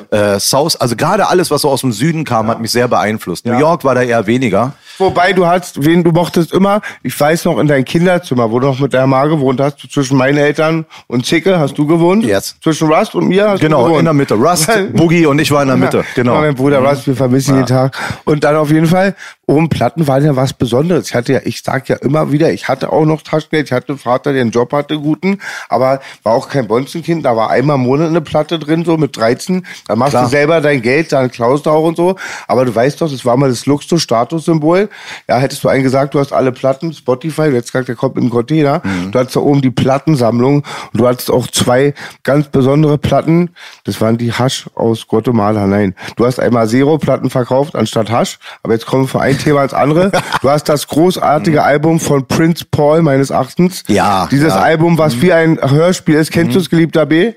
äh, 0.10 0.40
South. 0.40 0.76
Also 0.76 0.96
gerade 0.96 1.28
alles, 1.30 1.52
was 1.52 1.62
so 1.62 1.70
aus 1.70 1.82
dem 1.82 1.92
Süden 1.92 2.24
kam, 2.24 2.48
hat 2.48 2.60
mich 2.60 2.72
sehr 2.72 2.88
beeinflusst. 2.88 3.46
New 3.46 3.58
York 3.58 3.84
war 3.84 3.94
da 3.94 4.02
eher 4.02 4.26
weniger. 4.26 4.74
Wobei 4.98 5.34
du 5.34 5.46
hast, 5.46 5.84
wen 5.86 6.04
du 6.04 6.12
mochtest 6.12 6.52
immer, 6.54 6.82
ich 7.04 7.20
weiß 7.20 7.46
noch, 7.46 7.60
in 7.60 7.68
dein 7.68 7.86
Kinderzimmer, 7.86 8.50
wo 8.50 8.60
du 8.60 8.68
noch 8.68 8.80
mit 8.80 8.94
deiner 8.94 9.08
Ma 9.08 9.26
gewohnt 9.26 9.60
hast, 9.60 9.80
zwischen 9.92 10.18
meinen 10.18 10.38
Eltern 10.38 10.86
und 11.08 11.26
Zicke, 11.26 11.60
hast 11.60 11.78
du 11.78 11.86
gewohnt? 11.86 12.24
Yes. 12.26 12.56
Zwischen 12.64 12.92
Rust 12.92 13.14
und 13.14 13.28
mir 13.28 13.50
hast 13.50 13.62
du 13.62 13.66
Genau, 13.68 13.84
gewohnt. 13.84 14.00
in 14.00 14.06
der 14.06 14.14
Mitte. 14.14 14.34
Rust, 14.36 14.72
Boogie 14.94 15.26
und 15.26 15.40
ich 15.40 15.52
war 15.52 15.62
in 15.62 15.68
der 15.68 15.75
Mitte. 15.78 16.04
Genau. 16.16 16.36
Ja, 16.36 16.42
mein 16.42 16.56
Bruder 16.56 16.80
Rust, 16.80 17.08
wir 17.08 17.16
vermissen 17.16 17.56
jeden 17.56 17.68
Tag. 17.68 17.98
Und 18.26 18.44
dann 18.44 18.56
auf 18.56 18.72
jeden 18.72 18.88
Fall, 18.88 19.16
oben 19.48 19.70
Platten 19.70 20.08
waren 20.08 20.24
ja 20.26 20.36
was 20.36 20.54
Besonderes. 20.54 21.08
Ich 21.10 21.16
hatte 21.16 21.34
ja, 21.34 21.40
ich 21.44 21.62
sag 21.62 21.88
ja 21.90 21.98
immer 21.98 22.32
wieder, 22.32 22.52
ich 22.52 22.68
hatte 22.68 22.92
auch 22.92 23.06
noch 23.06 23.22
Taschengeld, 23.22 23.68
ich 23.68 23.72
hatte 23.72 23.90
einen 23.90 23.98
Vater, 23.98 24.34
der 24.34 24.42
einen 24.42 24.52
Job 24.52 24.74
hatte, 24.74 24.98
guten, 25.00 25.40
aber 25.70 26.02
war 26.24 26.34
auch 26.34 26.50
kein 26.50 26.68
Bonzenkind, 26.68 27.26
da 27.26 27.36
war 27.36 27.50
einmal 27.50 27.76
im 27.76 27.84
Monat 27.84 28.10
eine 28.10 28.22
Platte 28.22 28.60
drin, 28.60 28.86
so 28.86 28.98
mit 28.98 29.16
13. 29.18 29.66
Dann 29.88 30.00
machst 30.00 30.12
Klar. 30.12 30.24
du 30.24 30.30
selber 30.30 30.62
dein 30.62 30.82
Geld, 30.82 31.12
dann 31.12 31.30
klaust 31.32 31.66
du 31.66 31.70
auch 31.70 31.84
und 31.84 31.98
so. 31.98 32.16
Aber 32.48 32.66
du 32.66 32.74
weißt 32.74 33.02
doch, 33.02 33.10
das 33.10 33.26
war 33.26 33.38
mal 33.38 33.50
das 33.50 33.66
Luxus-Statussymbol. 33.66 34.90
Ja, 35.28 35.38
hättest 35.38 35.64
du 35.64 35.68
einen 35.68 35.84
gesagt, 35.84 36.14
du 36.14 36.20
hast 36.20 36.34
alle 36.34 36.52
Platten, 36.52 36.94
Spotify, 36.94 37.50
du 37.50 37.56
hättest 37.56 37.74
gesagt, 37.74 37.88
der 37.88 37.96
kommt 37.96 38.18
in 38.18 38.24
den 38.24 38.30
Container. 38.30 38.82
Mhm. 38.84 39.12
Du 39.12 39.20
hattest 39.20 39.36
da 39.36 39.42
oben 39.42 39.62
die 39.62 39.72
Plattensammlung 39.72 40.64
und 40.94 41.00
du 41.02 41.08
hattest 41.08 41.30
auch 41.30 41.48
zwei 41.48 41.94
ganz 42.24 42.48
besondere 42.48 42.98
Platten. 42.98 43.52
Das 43.84 44.02
waren 44.02 44.18
die 44.18 44.32
Hasch 44.32 44.68
aus 44.76 45.08
Guatemala. 45.08 45.65
Nein, 45.68 45.96
du 46.16 46.26
hast 46.26 46.40
einmal 46.40 46.68
Zero-Platten 46.68 47.30
verkauft 47.30 47.76
anstatt 47.76 48.10
Hasch. 48.12 48.40
Aber 48.64 48.74
jetzt 48.74 48.86
kommen 48.86 49.04
wir 49.04 49.08
von 49.08 49.22
einem 49.22 49.38
Thema 49.38 49.64
ins 49.64 49.74
andere. 49.74 50.12
Du 50.42 50.50
hast 50.50 50.66
das 50.70 50.88
großartige 50.88 51.64
Album 51.64 52.00
von 52.00 52.26
Prince 52.28 52.66
Paul 52.70 53.02
meines 53.02 53.30
Erachtens. 53.32 53.84
Ja, 53.88 54.28
Dieses 54.32 54.54
ja. 54.54 54.60
Album, 54.60 54.98
was 54.98 55.22
wie 55.22 55.34
ein 55.34 55.60
Hörspiel 55.62 56.16
ist. 56.16 56.32
Kennst 56.32 56.56
du 56.56 56.60
es, 56.60 56.70
geliebter 56.70 57.06
B? 57.06 57.34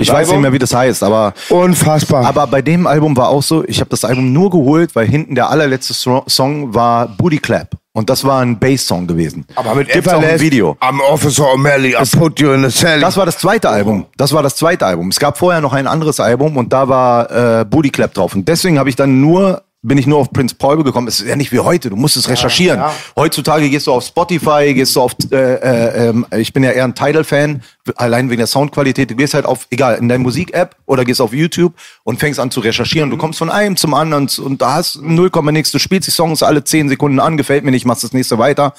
Ich 0.00 0.08
weiß 0.10 0.18
nicht 0.20 0.28
Album? 0.28 0.42
mehr, 0.42 0.52
wie 0.52 0.58
das 0.60 0.72
heißt, 0.72 1.02
aber 1.02 1.34
Unfassbar. 1.50 2.24
Aber 2.24 2.46
bei 2.46 2.62
dem 2.62 2.86
Album 2.86 3.16
war 3.16 3.28
auch 3.28 3.42
so, 3.42 3.64
ich 3.66 3.80
habe 3.80 3.90
das 3.90 4.04
Album 4.04 4.32
nur 4.32 4.48
geholt, 4.50 4.94
weil 4.94 5.06
hinten 5.08 5.34
der 5.34 5.50
allerletzte 5.50 5.92
So- 5.92 6.22
Song 6.28 6.72
war 6.74 7.08
Booty 7.08 7.38
Clap. 7.38 7.70
Und 7.98 8.08
das 8.08 8.24
war 8.24 8.42
ein 8.42 8.60
Bass-Song 8.60 9.08
gewesen. 9.08 9.44
Aber 9.56 9.74
mit 9.74 9.88
Gibt's 9.88 10.08
auch 10.12 10.22
ein 10.22 10.38
Video. 10.38 10.76
I'm 10.80 11.00
Officer 11.00 11.42
O'Malley, 11.52 12.00
I 12.00 12.16
put 12.16 12.38
you 12.38 12.52
in 12.52 12.64
a 12.64 12.70
cell. 12.70 13.00
Das 13.00 13.16
war 13.16 13.26
das 13.26 13.38
zweite 13.38 13.68
Album. 13.68 14.06
Das 14.16 14.32
war 14.32 14.40
das 14.44 14.54
zweite 14.54 14.86
Album. 14.86 15.08
Es 15.08 15.18
gab 15.18 15.36
vorher 15.36 15.60
noch 15.60 15.72
ein 15.72 15.88
anderes 15.88 16.20
Album 16.20 16.56
und 16.56 16.72
da 16.72 16.88
war 16.88 17.60
äh, 17.60 17.64
Booty 17.64 17.90
Clap 17.90 18.14
drauf. 18.14 18.36
Und 18.36 18.46
deswegen 18.46 18.78
habe 18.78 18.88
ich 18.88 18.94
dann 18.94 19.20
nur 19.20 19.64
bin 19.82 19.96
ich 19.96 20.06
nur 20.06 20.18
auf 20.18 20.32
Prince 20.32 20.54
Paul 20.56 20.82
gekommen. 20.82 21.06
Es 21.06 21.20
ist 21.20 21.28
ja 21.28 21.36
nicht 21.36 21.52
wie 21.52 21.60
heute. 21.60 21.90
Du 21.90 21.96
musst 21.96 22.16
es 22.16 22.28
recherchieren. 22.28 22.82
Heutzutage 23.16 23.70
gehst 23.70 23.86
du 23.86 23.92
auf 23.92 24.04
Spotify, 24.04 24.74
gehst 24.74 24.96
du 24.96 25.02
auf, 25.02 25.14
äh, 25.30 25.36
äh, 25.36 26.08
ähm, 26.08 26.26
ich 26.36 26.52
bin 26.52 26.64
ja 26.64 26.72
eher 26.72 26.84
ein 26.84 26.94
Tidal-Fan, 26.94 27.62
allein 27.94 28.28
wegen 28.28 28.38
der 28.38 28.48
Soundqualität. 28.48 29.10
Du 29.10 29.14
gehst 29.14 29.34
halt 29.34 29.46
auf, 29.46 29.68
egal, 29.70 29.96
in 29.96 30.08
deine 30.08 30.22
Musik-App 30.22 30.74
oder 30.86 31.04
gehst 31.04 31.20
auf 31.20 31.32
YouTube 31.32 31.74
und 32.02 32.18
fängst 32.18 32.40
an 32.40 32.50
zu 32.50 32.60
recherchieren. 32.60 33.10
Du 33.10 33.16
kommst 33.16 33.38
von 33.38 33.50
einem 33.50 33.76
zum 33.76 33.94
anderen 33.94 34.28
und 34.38 34.60
da 34.60 34.74
hast 34.74 35.00
0, 35.00 35.30
nix. 35.52 35.70
Du 35.70 35.78
spielst 35.78 36.08
die 36.08 36.12
Songs 36.12 36.42
alle 36.42 36.64
10 36.64 36.88
Sekunden 36.88 37.20
an, 37.20 37.36
gefällt 37.36 37.64
mir 37.64 37.70
nicht, 37.70 37.86
machst 37.86 38.02
das 38.02 38.12
nächste 38.12 38.38
weiter. 38.38 38.74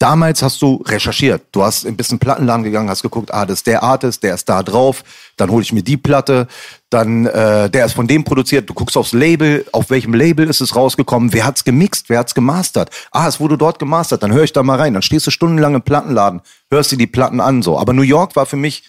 Damals 0.00 0.42
hast 0.42 0.62
du 0.62 0.82
recherchiert. 0.86 1.42
Du 1.52 1.62
hast 1.62 1.86
ein 1.86 1.94
bisschen 1.94 2.18
Plattenladen 2.18 2.64
gegangen, 2.64 2.88
hast 2.88 3.02
geguckt, 3.02 3.34
ah, 3.34 3.44
das 3.44 3.58
ist 3.58 3.66
der 3.66 3.82
Artist, 3.82 4.22
der 4.22 4.34
ist 4.34 4.48
da 4.48 4.62
drauf. 4.62 5.04
Dann 5.36 5.50
hole 5.50 5.62
ich 5.62 5.74
mir 5.74 5.82
die 5.82 5.98
Platte. 5.98 6.48
Dann, 6.90 7.26
äh, 7.26 7.70
der 7.70 7.86
ist 7.86 7.92
von 7.92 8.08
dem 8.08 8.24
produziert. 8.24 8.68
Du 8.68 8.74
guckst 8.74 8.96
aufs 8.96 9.12
Label, 9.12 9.64
auf 9.72 9.90
welchem 9.90 10.12
Label 10.12 10.48
ist 10.48 10.60
es 10.60 10.74
rausgekommen, 10.74 11.32
wer 11.32 11.46
hat's 11.46 11.62
gemixt, 11.64 12.08
wer 12.08 12.18
hat's 12.18 12.34
gemastert. 12.34 12.90
Ah, 13.12 13.28
es 13.28 13.38
wurde 13.38 13.56
dort 13.56 13.78
gemastert. 13.78 14.22
Dann 14.24 14.32
höre 14.32 14.42
ich 14.42 14.52
da 14.52 14.64
mal 14.64 14.76
rein. 14.76 14.94
Dann 14.94 15.02
stehst 15.02 15.26
du 15.26 15.30
stundenlang 15.30 15.76
im 15.76 15.82
Plattenladen, 15.82 16.40
hörst 16.68 16.90
dir 16.90 16.96
die 16.96 17.06
Platten 17.06 17.40
an 17.40 17.62
so. 17.62 17.78
Aber 17.78 17.92
New 17.92 18.02
York 18.02 18.34
war 18.34 18.44
für 18.44 18.56
mich 18.56 18.82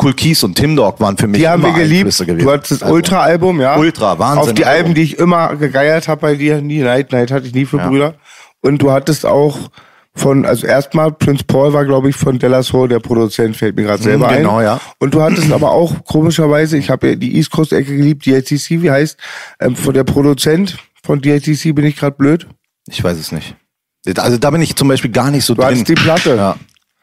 Cool 0.00 0.12
Keys 0.14 0.44
und 0.44 0.54
Tim 0.54 0.76
Dog 0.76 1.00
waren 1.00 1.16
für 1.16 1.26
mich 1.26 1.40
Die 1.40 1.48
haben 1.48 1.62
wir 1.62 1.72
geliebt. 1.72 2.20
Du 2.20 2.50
hattest 2.52 2.72
das 2.72 2.82
Also, 2.82 2.94
Ultra-Album, 2.94 3.60
ja. 3.60 3.76
Ultra, 3.76 4.18
Wahnsinn. 4.18 4.42
Auf 4.42 4.52
die 4.52 4.64
Album. 4.64 4.78
Alben, 4.78 4.94
die 4.94 5.02
ich 5.02 5.18
immer 5.18 5.56
gegeiert 5.56 6.08
habe 6.08 6.20
bei 6.20 6.34
dir. 6.36 6.60
Nie 6.60 6.80
Night, 6.82 7.10
Night 7.10 7.30
hatte 7.30 7.46
ich 7.46 7.54
nie 7.54 7.64
für 7.64 7.78
Brüder. 7.78 8.14
Und 8.60 8.82
du 8.82 8.92
hattest 8.92 9.24
auch 9.24 9.70
von, 10.18 10.44
also 10.44 10.66
erstmal, 10.66 11.12
Prince 11.12 11.44
Paul 11.44 11.72
war, 11.72 11.84
glaube 11.84 12.10
ich, 12.10 12.16
von 12.16 12.38
Della 12.38 12.62
Soul, 12.62 12.88
der 12.88 13.00
Produzent, 13.00 13.56
fällt 13.56 13.76
mir 13.76 13.84
gerade 13.84 14.02
selber 14.02 14.28
genau, 14.28 14.58
ein. 14.58 14.64
ja. 14.64 14.80
Und 14.98 15.14
du 15.14 15.22
hattest 15.22 15.50
aber 15.52 15.70
auch, 15.72 16.04
komischerweise, 16.04 16.76
ich 16.76 16.90
habe 16.90 17.10
ja 17.10 17.14
die 17.14 17.36
East 17.36 17.50
Coast-Ecke 17.50 17.96
geliebt, 17.96 18.26
DITC, 18.26 18.82
wie 18.82 18.90
heißt, 18.90 19.18
ähm, 19.60 19.76
von 19.76 19.94
der 19.94 20.04
Produzent 20.04 20.76
von 21.02 21.20
DITC 21.20 21.74
bin 21.74 21.84
ich 21.86 21.96
gerade 21.96 22.16
blöd. 22.16 22.46
Ich 22.88 23.02
weiß 23.02 23.18
es 23.18 23.32
nicht. 23.32 23.54
Also 24.16 24.38
da 24.38 24.50
bin 24.50 24.62
ich 24.62 24.76
zum 24.76 24.88
Beispiel 24.88 25.10
gar 25.10 25.30
nicht 25.30 25.44
so 25.44 25.54
Du 25.54 25.60
drin. 25.62 25.70
hattest 25.70 25.88
die 25.88 25.94
Platte. 25.94 26.36
Ja. 26.36 26.56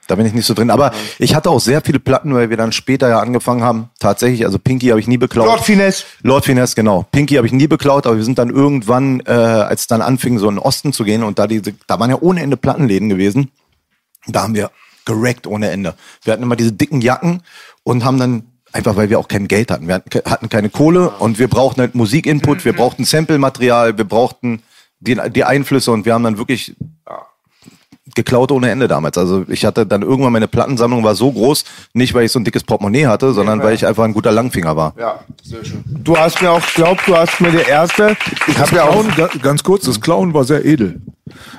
Da 0.08 0.16
bin 0.16 0.26
ich 0.26 0.34
nicht 0.34 0.46
so 0.46 0.54
drin. 0.54 0.70
Aber 0.70 0.92
ich 1.18 1.34
hatte 1.34 1.50
auch 1.50 1.60
sehr 1.60 1.82
viele 1.82 2.00
Platten, 2.00 2.34
weil 2.36 2.50
wir 2.52 2.58
dann 2.58 2.72
später 2.72 3.10
ja 3.10 3.20
angefangen 3.20 3.64
haben. 3.64 3.90
Tatsächlich, 4.00 4.46
also 4.46 4.60
Pinky 4.60 4.88
habe 4.88 5.00
ich 5.00 5.08
nie 5.08 5.18
beklaut. 5.18 5.48
Lord 5.48 5.62
Finesse. 5.62 6.04
Lord 6.22 6.46
Finesse, 6.46 6.76
genau. 6.76 7.06
Pinky 7.12 7.36
habe 7.36 7.48
ich 7.48 7.54
nie 7.54 7.68
beklaut, 7.68 8.06
aber 8.06 8.18
wir 8.18 8.24
sind 8.24 8.38
dann 8.38 8.50
irgendwann, 8.50 9.22
äh, 9.22 9.32
als 9.32 9.82
es 9.82 9.88
dann 9.88 10.02
anfing, 10.02 10.38
so 10.38 10.48
in 10.48 10.56
den 10.56 10.60
Osten 10.60 10.94
zu 10.94 11.04
gehen 11.04 11.24
und 11.24 11.40
da 11.40 11.48
diese, 11.48 11.74
da 11.88 12.00
waren 12.00 12.10
ja 12.12 12.18
ohne 12.22 12.42
Ende 12.42 12.56
Plattenläden 12.58 13.10
gewesen. 13.10 13.52
Da 14.28 14.44
haben 14.44 14.54
wir 14.56 14.70
gerackt 15.06 15.48
ohne 15.48 15.70
Ende. 15.70 15.96
Wir 16.24 16.34
hatten 16.34 16.44
immer 16.44 16.56
diese 16.56 16.72
dicken 16.72 17.02
Jacken 17.02 17.42
und 17.84 18.04
haben 18.04 18.18
dann 18.20 18.44
einfach, 18.74 18.96
weil 18.96 19.10
wir 19.10 19.20
auch 19.20 19.28
kein 19.28 19.48
Geld 19.48 19.72
hatten. 19.72 19.88
Wir 19.88 19.96
hatten, 19.96 20.10
ke- 20.10 20.24
hatten 20.26 20.50
keine 20.50 20.70
Kohle 20.70 21.12
und 21.12 21.40
wir 21.40 21.48
brauchten 21.48 21.82
halt 21.82 21.96
Musikinput, 21.96 22.66
wir 22.66 22.74
brauchten 22.74 23.06
Sample-Material, 23.06 23.98
wir 23.98 24.06
brauchten 24.06 24.62
die, 25.00 25.18
die 25.32 25.44
Einflüsse 25.44 25.92
und 25.92 26.06
wir 26.06 26.14
haben 26.14 26.24
dann 26.24 26.38
wirklich 26.38 26.76
geklaut 28.16 28.52
ohne 28.52 28.70
Ende 28.72 28.88
damals. 28.88 29.18
Also 29.18 29.46
ich 29.48 29.66
hatte 29.66 29.86
dann 29.86 30.02
irgendwann 30.02 30.34
meine 30.34 30.48
Plattensammlung 30.48 31.04
war 31.04 31.16
so 31.16 31.32
groß, 31.32 31.64
nicht 31.94 32.14
weil 32.14 32.26
ich 32.26 32.32
so 32.32 32.40
ein 32.40 32.46
dickes 32.46 32.64
Portemonnaie 32.64 33.06
hatte, 33.08 33.34
sondern 33.34 33.62
weil 33.62 33.76
ich 33.76 33.86
einfach 33.86 34.04
ein 34.06 34.14
guter 34.14 34.32
Langfinger 34.32 34.76
war. 34.76 34.94
Ja, 34.98 35.20
sehr 35.44 35.64
schön. 35.64 35.84
Du 35.86 36.18
hast 36.18 36.42
mir 36.42 36.52
auch 36.52 36.66
geglaubt, 36.66 37.02
du 37.06 37.16
hast 37.16 37.40
mir 37.42 37.52
der 37.52 37.68
Erste. 37.68 38.16
Ich 38.48 38.58
habe 38.58 38.76
ja 38.76 38.84
auch. 38.86 39.06
Ganz 39.42 39.64
kurz, 39.64 39.86
das 39.86 40.00
Klauen 40.02 40.34
war 40.34 40.44
sehr 40.44 40.66
edel. 40.66 41.02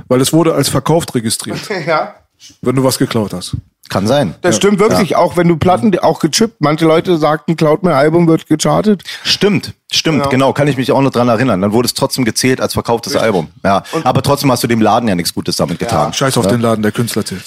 Weil 0.09 0.21
es 0.21 0.33
wurde 0.33 0.55
als 0.55 0.69
verkauft 0.69 1.15
registriert, 1.15 1.59
Ja. 1.87 2.15
wenn 2.63 2.77
du 2.77 2.83
was 2.85 2.99
geklaut 2.99 3.33
hast. 3.33 3.57
Kann 3.89 4.07
sein. 4.07 4.35
Das 4.43 4.57
stimmt 4.57 4.81
wirklich, 4.81 5.15
auch 5.15 5.37
wenn 5.37 5.47
du 5.47 5.57
Platten, 5.57 5.97
auch 6.01 6.19
gechippt. 6.19 6.57
Manche 6.61 6.85
Leute 6.87 7.17
sagten, 7.19 7.57
klaut 7.57 7.83
mein 7.85 7.93
Album, 7.95 8.27
wird 8.27 8.47
gechartet. 8.49 9.05
Stimmt, 9.23 9.75
stimmt, 9.93 10.19
Genau. 10.19 10.29
genau. 10.31 10.53
Kann 10.53 10.67
ich 10.67 10.77
mich 10.77 10.91
auch 10.91 11.01
noch 11.01 11.11
dran 11.13 11.29
erinnern. 11.29 11.63
Dann 11.63 11.73
wurde 11.73 11.87
es 11.87 11.95
trotzdem 11.95 12.25
gezählt 12.25 12.61
als 12.61 12.73
verkauftes 12.73 13.15
Album. 13.15 13.49
Ja, 13.65 13.85
aber 14.03 14.23
trotzdem 14.23 14.51
hast 14.51 14.63
du 14.65 14.67
dem 14.67 14.81
Laden 14.81 15.09
ja 15.09 15.15
nichts 15.15 15.33
Gutes 15.33 15.57
damit 15.57 15.79
getan. 15.79 16.13
Scheiß 16.13 16.37
auf 16.37 16.47
den 16.49 16.61
Laden, 16.61 16.83
der 16.83 16.91
Künstler 16.93 17.25
zählt. 17.25 17.45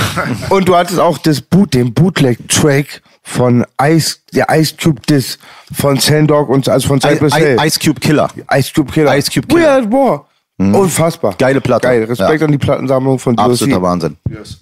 Und 0.48 0.66
du 0.68 0.76
hattest 0.76 0.98
auch 0.98 1.18
das 1.18 1.40
Boot, 1.42 1.74
den 1.74 1.92
Bootleg-Track 1.92 3.02
von 3.22 3.64
Ice, 3.80 4.16
der 4.32 4.46
Ice 4.50 4.74
Cube 4.82 5.00
Diss 5.08 5.38
von 5.72 5.98
Sandog 5.98 6.48
und 6.48 6.68
also 6.68 6.88
von 6.88 7.00
Cypress 7.00 7.34
Hill. 7.36 7.56
Ice 7.64 7.78
Cube 7.78 8.00
Killer. 8.00 8.28
Ice 8.52 8.72
Cube 8.74 8.90
Killer. 8.92 9.16
Ice 9.16 9.30
Cube 9.30 9.46
Killer. 9.46 9.70
are 9.70 9.78
at 9.82 9.92
war. 9.92 10.26
Unfassbar. 10.58 11.34
Geile 11.38 11.60
Platte. 11.60 11.86
Geil. 11.88 12.04
Respekt 12.04 12.40
Ja. 12.40 12.46
an 12.46 12.52
die 12.52 12.58
Plattensammlung 12.58 13.18
von 13.18 13.38
Absoluter 13.38 13.76
DOC. 13.76 13.82
Wahnsinn. 13.82 14.16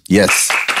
Yes. 0.07 0.49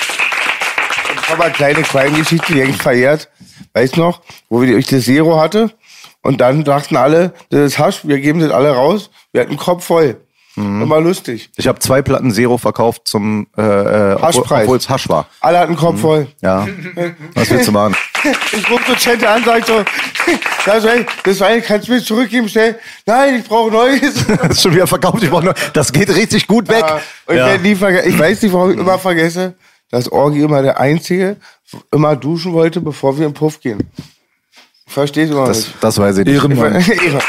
habe 1.31 1.43
eine 1.45 1.53
kleine 1.53 1.81
Crime-Geschichte, 1.83 2.53
die 2.53 2.61
eigentlich 2.61 2.81
verjährt. 2.81 3.29
Weißt 3.73 3.95
du 3.97 4.01
noch, 4.01 4.21
wo 4.49 4.61
wir 4.61 4.77
ich 4.77 4.87
das 4.87 5.05
Zero 5.05 5.39
hatte? 5.39 5.71
Und 6.21 6.39
dann 6.41 6.63
dachten 6.63 6.95
alle, 6.97 7.33
das 7.49 7.61
ist 7.61 7.79
Hasch, 7.79 8.01
wir 8.03 8.19
geben 8.19 8.39
das 8.39 8.51
alle 8.51 8.71
raus. 8.71 9.09
Wir 9.31 9.41
hatten 9.41 9.51
den 9.51 9.57
Kopf 9.59 9.85
voll. 9.85 10.17
Mhm. 10.55 10.81
Immer 10.81 10.99
lustig. 10.99 11.49
Ich 11.55 11.67
habe 11.67 11.79
zwei 11.79 12.01
Platten 12.01 12.31
Zero 12.31 12.57
verkauft 12.57 13.03
zum 13.05 13.47
äh, 13.57 13.61
äh, 13.61 14.13
obwohl- 14.13 14.21
Haschpreis. 14.27 14.63
obwohl 14.63 14.77
es 14.77 14.89
Hasch 14.89 15.07
war. 15.07 15.25
Alle 15.39 15.59
hatten 15.59 15.71
den 15.73 15.79
Kopf 15.79 16.01
voll. 16.01 16.27
Ja. 16.41 16.67
Was 17.35 17.49
willst 17.49 17.67
du 17.67 17.71
machen? 17.71 17.95
Ich 18.53 18.69
rufe 18.69 18.83
so 18.87 18.93
Chente 18.93 19.27
an, 19.27 19.41
sag 19.43 19.65
so, 19.65 19.83
das 20.67 20.83
Wein, 20.83 21.07
das 21.23 21.39
Wein 21.39 21.63
kannst 21.63 21.87
du 21.87 21.93
mir 21.93 22.03
zurückgeben, 22.03 22.47
schnell. 22.47 22.77
Nein, 23.07 23.37
ich 23.39 23.43
brauche 23.47 23.71
Neues. 23.71 24.23
Das 24.27 24.49
ist 24.51 24.61
schon 24.61 24.75
wieder 24.75 24.85
verkauft. 24.85 25.23
Ich 25.23 25.29
brauch 25.31 25.41
nur, 25.41 25.55
das 25.73 25.91
geht 25.91 26.07
richtig 26.15 26.45
gut 26.45 26.67
weg. 26.67 26.85
Ja, 26.87 27.01
und 27.25 27.35
Ja. 27.35 27.55
ich, 27.55 27.61
verge- 27.79 28.03
ich 28.03 28.19
weiß 28.19 28.43
nicht, 28.43 28.53
warum 28.53 28.69
ich 28.73 28.77
immer 28.77 28.99
vergesse, 28.99 29.55
dass 29.91 30.11
Orgi 30.11 30.41
immer 30.41 30.61
der 30.61 30.79
Einzige 30.79 31.37
immer 31.91 32.15
duschen 32.15 32.53
wollte, 32.53 32.81
bevor 32.81 33.17
wir 33.17 33.25
im 33.25 33.33
Puff 33.33 33.59
gehen. 33.59 33.89
Verstehst 34.87 35.31
du 35.31 35.37
Das, 35.45 35.57
nicht? 35.57 35.73
das 35.81 35.97
weiß 35.97 36.17
ich 36.17 36.25
nicht. 36.25 36.35
Ehrenmann. 36.35 36.73
Ehre. 37.05 37.19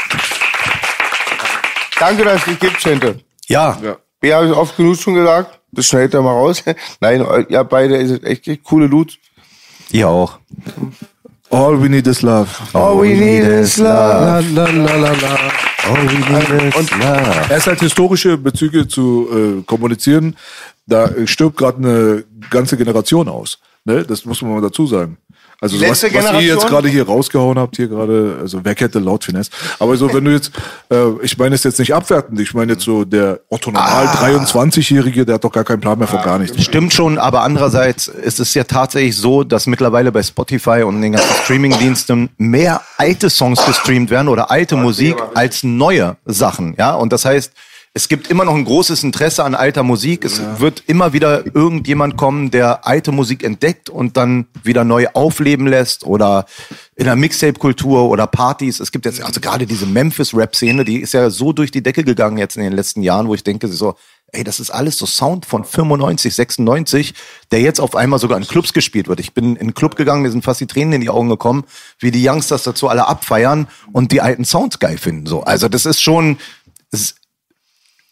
Danke, 1.99 2.23
dass 2.23 2.39
es 2.41 2.45
dich 2.45 2.59
gibt, 2.59 2.77
Chente. 2.79 3.19
Ja. 3.47 3.77
Ja. 3.81 3.97
Ja, 4.23 4.37
habe 4.37 4.47
ich 4.47 4.53
oft 4.53 4.75
genug 4.77 4.97
schon 4.97 5.15
gesagt. 5.15 5.59
Das 5.71 5.85
schneidet 5.85 6.13
er 6.13 6.21
mal 6.21 6.31
raus. 6.31 6.63
Nein, 7.01 7.25
ihr 7.49 7.63
beide 7.63 7.97
ist 7.97 8.23
echt, 8.23 8.47
echt 8.47 8.63
coole 8.63 8.89
Dudes. 8.89 9.15
Ihr 9.91 10.07
auch. 10.07 10.39
All 11.49 11.79
we 11.81 11.87
need 11.89 12.07
is 12.07 12.21
love. 12.21 12.47
All 12.73 12.99
we 13.01 13.09
need 13.09 13.43
is 13.43 13.77
love. 13.77 13.87
La, 13.89 14.39
la, 14.39 14.69
la, 14.71 14.95
la, 14.95 15.11
la. 15.11 15.37
All 15.87 16.07
we 16.07 16.13
need 16.13 16.75
is 16.75 16.91
love. 16.91 17.45
Erst 17.49 17.67
halt 17.67 17.79
historische 17.81 18.37
Bezüge 18.37 18.87
zu 18.87 19.27
äh, 19.59 19.63
kommunizieren, 19.63 20.35
da 20.87 21.09
stirbt 21.25 21.57
gerade 21.57 21.77
eine 21.77 22.23
ganze 22.49 22.77
Generation 22.77 23.27
aus. 23.27 23.59
Ne? 23.85 24.03
Das 24.03 24.25
muss 24.25 24.41
man 24.41 24.53
mal 24.55 24.61
dazu 24.61 24.87
sagen. 24.87 25.17
Also 25.61 25.77
Die 25.77 25.83
was, 25.87 26.03
was 26.03 26.33
ihr 26.33 26.41
jetzt 26.41 26.67
gerade 26.67 26.89
hier 26.89 27.05
rausgehauen 27.05 27.57
habt, 27.57 27.77
hier 27.77 27.87
gerade, 27.87 28.37
also 28.41 28.59
wer 28.63 28.75
hätte 28.75 28.99
laut 28.99 29.23
Finesse. 29.23 29.49
Aber 29.79 29.95
so, 29.95 30.13
wenn 30.13 30.25
du 30.25 30.31
jetzt, 30.31 30.51
äh, 30.91 30.95
ich 31.21 31.37
meine 31.37 31.55
es 31.55 31.63
jetzt 31.63 31.79
nicht 31.79 31.93
abwertend, 31.93 32.37
ich 32.41 32.53
meine 32.53 32.73
jetzt 32.73 32.83
so 32.83 33.05
der 33.05 33.39
Otto 33.47 33.71
Normal 33.71 34.07
Ah. 34.07 34.25
23-Jährige, 34.25 35.25
der 35.25 35.35
hat 35.35 35.43
doch 35.45 35.51
gar 35.53 35.63
keinen 35.63 35.79
Plan 35.79 35.97
mehr 35.97 36.07
von 36.07 36.21
gar 36.21 36.37
nichts. 36.37 36.61
Stimmt 36.61 36.93
schon, 36.93 37.17
aber 37.17 37.43
andererseits 37.43 38.07
ist 38.07 38.41
es 38.41 38.53
ja 38.55 38.65
tatsächlich 38.65 39.15
so, 39.15 39.43
dass 39.45 39.65
mittlerweile 39.65 40.11
bei 40.11 40.21
Spotify 40.23 40.83
und 40.83 41.01
den 41.01 41.13
ganzen 41.13 41.33
Streamingdiensten 41.45 42.29
mehr 42.37 42.81
alte 42.97 43.29
Songs 43.29 43.65
gestreamt 43.65 44.09
werden 44.09 44.27
oder 44.27 44.51
alte 44.51 44.75
Musik 44.75 45.15
als 45.33 45.63
neue 45.63 46.17
Sachen. 46.25 46.75
Ja, 46.77 46.93
und 46.95 47.13
das 47.13 47.23
heißt, 47.23 47.53
es 47.95 48.09
gibt 48.09 48.27
immer 48.27 48.43
noch 48.43 48.55
ein 48.55 48.65
großes 48.65 49.03
Interesse 49.03 49.43
an 49.43 49.53
alter 49.53 49.83
Musik. 49.83 50.25
Es 50.25 50.41
wird 50.57 50.83
immer 50.87 51.13
wieder 51.13 51.45
irgendjemand 51.55 52.17
kommen, 52.17 52.49
der 52.49 52.87
alte 52.87 53.11
Musik 53.11 53.43
entdeckt 53.43 53.87
und 53.87 54.17
dann 54.17 54.47
wieder 54.63 54.83
neu 54.83 55.07
aufleben 55.13 55.67
lässt 55.67 56.03
oder 56.03 56.47
in 56.95 57.05
der 57.05 57.15
Mixtape-Kultur 57.15 58.09
oder 58.09 58.25
Partys. 58.25 58.79
Es 58.79 58.91
gibt 58.91 59.05
jetzt, 59.05 59.21
also 59.23 59.39
gerade 59.39 59.67
diese 59.67 59.85
Memphis-Rap-Szene, 59.85 60.85
die 60.85 61.01
ist 61.01 61.13
ja 61.13 61.29
so 61.29 61.53
durch 61.53 61.69
die 61.69 61.83
Decke 61.83 62.03
gegangen 62.03 62.39
jetzt 62.39 62.57
in 62.57 62.63
den 62.63 62.73
letzten 62.73 63.03
Jahren, 63.03 63.27
wo 63.27 63.35
ich 63.35 63.43
denke, 63.43 63.67
so, 63.67 63.93
ey, 64.31 64.43
das 64.43 64.59
ist 64.59 64.71
alles 64.71 64.97
so 64.97 65.05
Sound 65.05 65.45
von 65.45 65.63
95, 65.63 66.33
96, 66.33 67.13
der 67.51 67.61
jetzt 67.61 67.79
auf 67.79 67.95
einmal 67.95 68.17
sogar 68.17 68.39
in 68.39 68.47
Clubs 68.47 68.73
gespielt 68.73 69.07
wird. 69.07 69.19
Ich 69.19 69.35
bin 69.35 69.55
in 69.55 69.61
einen 69.61 69.73
Club 69.75 69.95
gegangen, 69.97 70.23
mir 70.23 70.31
sind 70.31 70.43
fast 70.43 70.61
die 70.61 70.65
Tränen 70.65 70.93
in 70.93 71.01
die 71.01 71.11
Augen 71.11 71.29
gekommen, 71.29 71.63
wie 71.99 72.09
die 72.09 72.27
Youngsters 72.27 72.63
dazu 72.63 72.87
alle 72.87 73.07
abfeiern 73.07 73.67
und 73.91 74.11
die 74.11 74.21
alten 74.21 74.45
Sounds 74.45 74.79
geil 74.79 74.97
finden. 74.97 75.27
So, 75.27 75.43
also 75.43 75.69
das 75.69 75.85
ist 75.85 76.01
schon, 76.01 76.39
es 76.91 77.15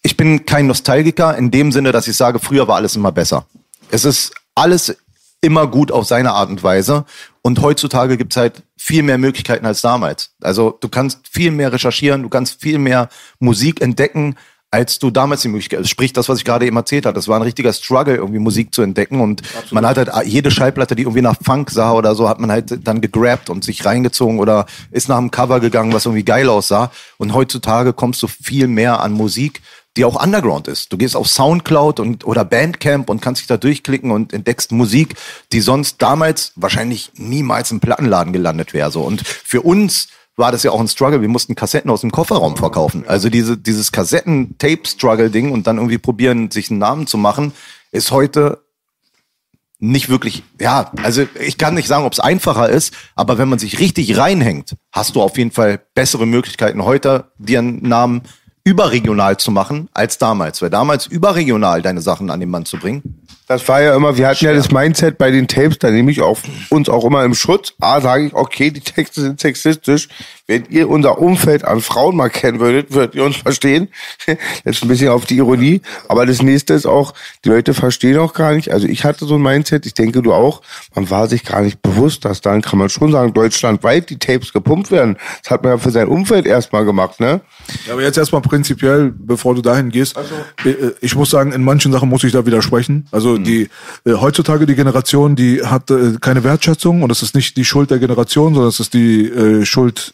ich 0.03 0.17
bin 0.17 0.45
kein 0.45 0.67
Nostalgiker 0.67 1.37
in 1.37 1.51
dem 1.51 1.71
Sinne, 1.71 1.91
dass 1.91 2.07
ich 2.07 2.17
sage, 2.17 2.39
früher 2.39 2.67
war 2.67 2.77
alles 2.77 2.95
immer 2.95 3.11
besser. 3.11 3.45
Es 3.91 4.05
ist 4.05 4.33
alles 4.55 4.95
immer 5.41 5.67
gut 5.67 5.91
auf 5.91 6.05
seine 6.05 6.31
Art 6.31 6.49
und 6.49 6.63
Weise. 6.63 7.05
Und 7.41 7.61
heutzutage 7.61 8.17
gibt's 8.17 8.37
halt 8.37 8.63
viel 8.77 9.03
mehr 9.03 9.17
Möglichkeiten 9.17 9.65
als 9.65 9.81
damals. 9.81 10.31
Also 10.41 10.77
du 10.79 10.89
kannst 10.89 11.27
viel 11.29 11.51
mehr 11.51 11.73
recherchieren, 11.73 12.23
du 12.23 12.29
kannst 12.29 12.61
viel 12.61 12.77
mehr 12.77 13.09
Musik 13.39 13.81
entdecken, 13.81 14.35
als 14.73 14.99
du 14.99 15.11
damals 15.11 15.41
die 15.41 15.49
Möglichkeit, 15.49 15.79
also 15.79 15.89
sprich 15.89 16.13
das, 16.13 16.29
was 16.29 16.37
ich 16.37 16.45
gerade 16.45 16.65
eben 16.65 16.77
erzählt 16.77 17.05
habe, 17.05 17.13
das 17.13 17.27
war 17.27 17.37
ein 17.37 17.41
richtiger 17.41 17.73
Struggle, 17.73 18.15
irgendwie 18.15 18.39
Musik 18.39 18.73
zu 18.73 18.81
entdecken 18.81 19.19
und 19.19 19.41
man 19.71 19.85
hat 19.85 19.97
halt 19.97 20.09
jede 20.25 20.49
Schallplatte, 20.49 20.95
die 20.95 21.01
irgendwie 21.01 21.21
nach 21.21 21.35
Funk 21.43 21.69
sah 21.71 21.91
oder 21.91 22.15
so, 22.15 22.29
hat 22.29 22.39
man 22.39 22.49
halt 22.49 22.87
dann 22.87 23.01
gegrabt 23.01 23.49
und 23.49 23.65
sich 23.65 23.83
reingezogen 23.83 24.39
oder 24.39 24.65
ist 24.89 25.09
nach 25.09 25.17
einem 25.17 25.29
Cover 25.29 25.59
gegangen, 25.59 25.91
was 25.91 26.05
irgendwie 26.05 26.23
geil 26.23 26.47
aussah 26.47 26.89
und 27.17 27.33
heutzutage 27.33 27.91
kommst 27.91 28.23
du 28.23 28.27
viel 28.27 28.67
mehr 28.67 29.01
an 29.01 29.11
Musik, 29.11 29.61
die 29.97 30.05
auch 30.05 30.21
Underground 30.21 30.67
ist. 30.67 30.93
Du 30.93 30.97
gehst 30.97 31.15
auf 31.15 31.27
Soundcloud 31.27 31.99
und 31.99 32.25
oder 32.25 32.45
Bandcamp 32.45 33.09
und 33.09 33.21
kannst 33.21 33.41
dich 33.41 33.47
da 33.47 33.57
durchklicken 33.57 34.11
und 34.11 34.33
entdeckst 34.33 34.71
Musik, 34.71 35.15
die 35.51 35.61
sonst 35.61 36.01
damals 36.01 36.53
wahrscheinlich 36.55 37.11
niemals 37.15 37.71
im 37.71 37.79
Plattenladen 37.79 38.31
gelandet 38.33 38.73
wäre. 38.73 38.91
So 38.91 39.01
und 39.01 39.25
für 39.25 39.61
uns 39.61 40.07
war 40.37 40.51
das 40.51 40.63
ja 40.63 40.71
auch 40.71 40.79
ein 40.79 40.87
Struggle. 40.87 41.21
Wir 41.21 41.27
mussten 41.27 41.55
Kassetten 41.55 41.91
aus 41.91 42.01
dem 42.01 42.11
Kofferraum 42.11 42.55
verkaufen. 42.55 43.03
Also 43.05 43.29
diese 43.29 43.57
dieses 43.57 43.91
Kassetten-Tape-Struggle-Ding 43.91 45.51
und 45.51 45.67
dann 45.67 45.77
irgendwie 45.77 45.97
probieren, 45.97 46.51
sich 46.51 46.69
einen 46.69 46.79
Namen 46.79 47.05
zu 47.05 47.17
machen, 47.17 47.53
ist 47.91 48.11
heute 48.11 48.59
nicht 49.81 50.09
wirklich, 50.09 50.43
ja, 50.59 50.91
also 51.01 51.25
ich 51.39 51.57
kann 51.57 51.73
nicht 51.73 51.87
sagen, 51.87 52.05
ob 52.05 52.13
es 52.13 52.19
einfacher 52.19 52.69
ist, 52.69 52.93
aber 53.15 53.39
wenn 53.39 53.49
man 53.49 53.57
sich 53.57 53.79
richtig 53.79 54.15
reinhängt, 54.15 54.75
hast 54.91 55.15
du 55.15 55.21
auf 55.23 55.37
jeden 55.39 55.49
Fall 55.49 55.81
bessere 55.95 56.27
Möglichkeiten 56.27 56.85
heute, 56.85 57.31
dir 57.39 57.59
einen 57.59 57.81
Namen 57.81 58.21
überregional 58.63 59.37
zu 59.37 59.51
machen 59.51 59.89
als 59.93 60.17
damals. 60.17 60.61
Weil 60.61 60.69
damals 60.69 61.07
überregional 61.07 61.81
deine 61.81 62.01
Sachen 62.01 62.29
an 62.29 62.39
den 62.39 62.49
Mann 62.49 62.65
zu 62.65 62.77
bringen. 62.77 63.21
Das 63.47 63.67
war 63.67 63.81
ja 63.81 63.95
immer, 63.95 64.17
wir 64.17 64.27
hatten 64.27 64.45
ja 64.45 64.53
das 64.53 64.71
Mindset 64.71 65.17
bei 65.17 65.29
den 65.29 65.47
Tapes, 65.47 65.77
da 65.79 65.91
nehme 65.91 66.09
ich 66.09 66.21
auf 66.21 66.43
uns 66.69 66.87
auch 66.87 67.03
immer 67.03 67.25
im 67.25 67.33
Schutz. 67.33 67.73
A, 67.81 67.99
sage 67.99 68.27
ich, 68.27 68.33
okay, 68.33 68.71
die 68.71 68.79
Texte 68.79 69.19
sind 69.21 69.41
sexistisch. 69.41 70.07
Wenn 70.51 70.65
ihr 70.69 70.89
unser 70.89 71.17
Umfeld 71.17 71.63
an 71.63 71.79
Frauen 71.79 72.17
mal 72.17 72.29
kennen 72.29 72.59
würdet, 72.59 72.91
würdet 72.91 73.15
ihr 73.15 73.23
uns 73.23 73.37
verstehen. 73.37 73.87
Das 74.63 74.77
ist 74.77 74.83
ein 74.83 74.89
bisschen 74.89 75.09
auf 75.09 75.25
die 75.25 75.37
Ironie. 75.37 75.81
Aber 76.07 76.25
das 76.25 76.41
nächste 76.41 76.73
ist 76.73 76.85
auch, 76.85 77.13
die 77.45 77.49
Leute 77.49 77.73
verstehen 77.73 78.17
auch 78.17 78.33
gar 78.33 78.53
nicht. 78.53 78.71
Also 78.71 78.87
ich 78.87 79.03
hatte 79.03 79.25
so 79.25 79.35
ein 79.35 79.41
Mindset, 79.41 79.85
ich 79.85 79.93
denke 79.93 80.21
du 80.21 80.33
auch, 80.33 80.61
man 80.93 81.09
war 81.09 81.27
sich 81.27 81.43
gar 81.45 81.61
nicht 81.61 81.81
bewusst, 81.81 82.25
dass 82.25 82.41
dann 82.41 82.61
kann 82.61 82.79
man 82.79 82.89
schon 82.89 83.11
sagen, 83.11 83.33
deutschlandweit 83.33 84.09
die 84.09 84.19
Tapes 84.19 84.51
gepumpt 84.51 84.91
werden. 84.91 85.17
Das 85.41 85.51
hat 85.51 85.63
man 85.63 85.73
ja 85.73 85.77
für 85.77 85.91
sein 85.91 86.07
Umfeld 86.07 86.45
erstmal 86.45 86.85
gemacht, 86.85 87.19
ne? 87.19 87.41
Ja, 87.87 87.93
aber 87.93 88.03
jetzt 88.03 88.17
erstmal 88.17 88.41
prinzipiell, 88.41 89.13
bevor 89.17 89.55
du 89.55 89.61
dahin 89.61 89.89
gehst, 89.89 90.17
äh, 90.65 90.91
ich 90.99 91.15
muss 91.15 91.29
sagen, 91.29 91.53
in 91.53 91.63
manchen 91.63 91.91
Sachen 91.91 92.09
muss 92.09 92.23
ich 92.23 92.33
da 92.33 92.45
widersprechen. 92.45 93.07
Also 93.11 93.37
die 93.37 93.69
äh, 94.05 94.13
heutzutage 94.13 94.65
die 94.65 94.75
Generation, 94.75 95.35
die 95.35 95.63
hat 95.63 95.89
äh, 95.91 96.17
keine 96.19 96.43
Wertschätzung 96.43 97.03
und 97.03 97.09
das 97.09 97.23
ist 97.23 97.35
nicht 97.35 97.55
die 97.57 97.65
Schuld 97.65 97.89
der 97.89 97.99
Generation, 97.99 98.53
sondern 98.53 98.69
es 98.69 98.79
ist 98.79 98.93
die 98.93 99.27
äh, 99.27 99.65
Schuld 99.65 100.13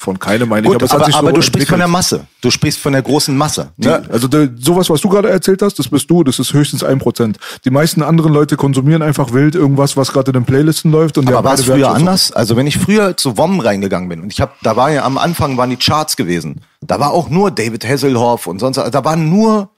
von 0.00 0.18
keinem, 0.18 0.48
meine 0.48 0.66
ich. 0.66 0.72
Gut, 0.72 0.82
es 0.82 0.90
aber, 0.90 1.00
hat 1.00 1.06
sich 1.06 1.14
aber 1.14 1.28
so 1.28 1.36
du 1.36 1.42
sprichst 1.42 1.68
von 1.68 1.78
der 1.78 1.84
entwickelt. 1.86 1.92
Masse. 1.92 2.26
Du 2.40 2.50
sprichst 2.50 2.80
von 2.80 2.92
der 2.92 3.02
großen 3.02 3.36
Masse. 3.36 3.72
Die, 3.76 3.88
Ne? 3.88 4.02
also 4.10 4.28
de, 4.28 4.48
sowas, 4.58 4.88
was 4.88 5.00
du 5.02 5.08
gerade 5.08 5.28
erzählt 5.28 5.60
hast, 5.62 5.78
das 5.78 5.88
bist 5.88 6.10
du, 6.10 6.24
das 6.24 6.38
ist 6.38 6.52
höchstens 6.52 6.82
ein 6.82 6.98
Prozent. 6.98 7.38
Die 7.64 7.70
meisten 7.70 8.02
anderen 8.02 8.32
Leute 8.32 8.56
konsumieren 8.56 9.02
einfach 9.02 9.32
wild 9.32 9.54
irgendwas, 9.54 9.96
was 9.96 10.12
gerade 10.12 10.30
in 10.30 10.34
den 10.34 10.44
Playlisten 10.44 10.90
läuft. 10.90 11.18
Und 11.18 11.28
Aber 11.28 11.44
war 11.44 11.54
es 11.54 11.62
keine 11.66 11.74
früher 11.74 11.90
anders? 11.90 12.32
Also 12.32 12.56
wenn 12.56 12.66
ich 12.66 12.78
früher 12.78 13.16
zu 13.16 13.36
WOM 13.36 13.60
reingegangen 13.60 14.08
bin 14.08 14.20
und 14.22 14.32
ich 14.32 14.40
habe, 14.40 14.52
da 14.62 14.76
war 14.76 14.90
ja 14.90 15.04
am 15.04 15.18
Anfang 15.18 15.56
waren 15.56 15.70
die 15.70 15.76
Charts 15.76 16.16
gewesen. 16.16 16.62
Da 16.80 16.98
war 16.98 17.10
auch 17.12 17.28
nur 17.28 17.50
David 17.50 17.86
Hasselhoff 17.86 18.46
und 18.46 18.58
sonst, 18.58 18.78
da 18.78 19.04
war 19.04 19.16
nur 19.16 19.70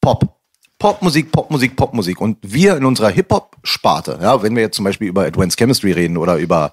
Pop. 0.00 0.34
Popmusik, 0.78 1.32
Popmusik, 1.32 1.76
Popmusik. 1.76 2.20
Und 2.20 2.38
wir 2.42 2.76
in 2.76 2.84
unserer 2.84 3.08
Hip-Hop-Sparte, 3.08 4.18
ja, 4.20 4.42
wenn 4.42 4.54
wir 4.54 4.62
jetzt 4.62 4.76
zum 4.76 4.84
Beispiel 4.84 5.08
über 5.08 5.24
Advanced 5.24 5.58
Chemistry 5.58 5.92
reden 5.92 6.16
oder 6.16 6.36
über 6.36 6.72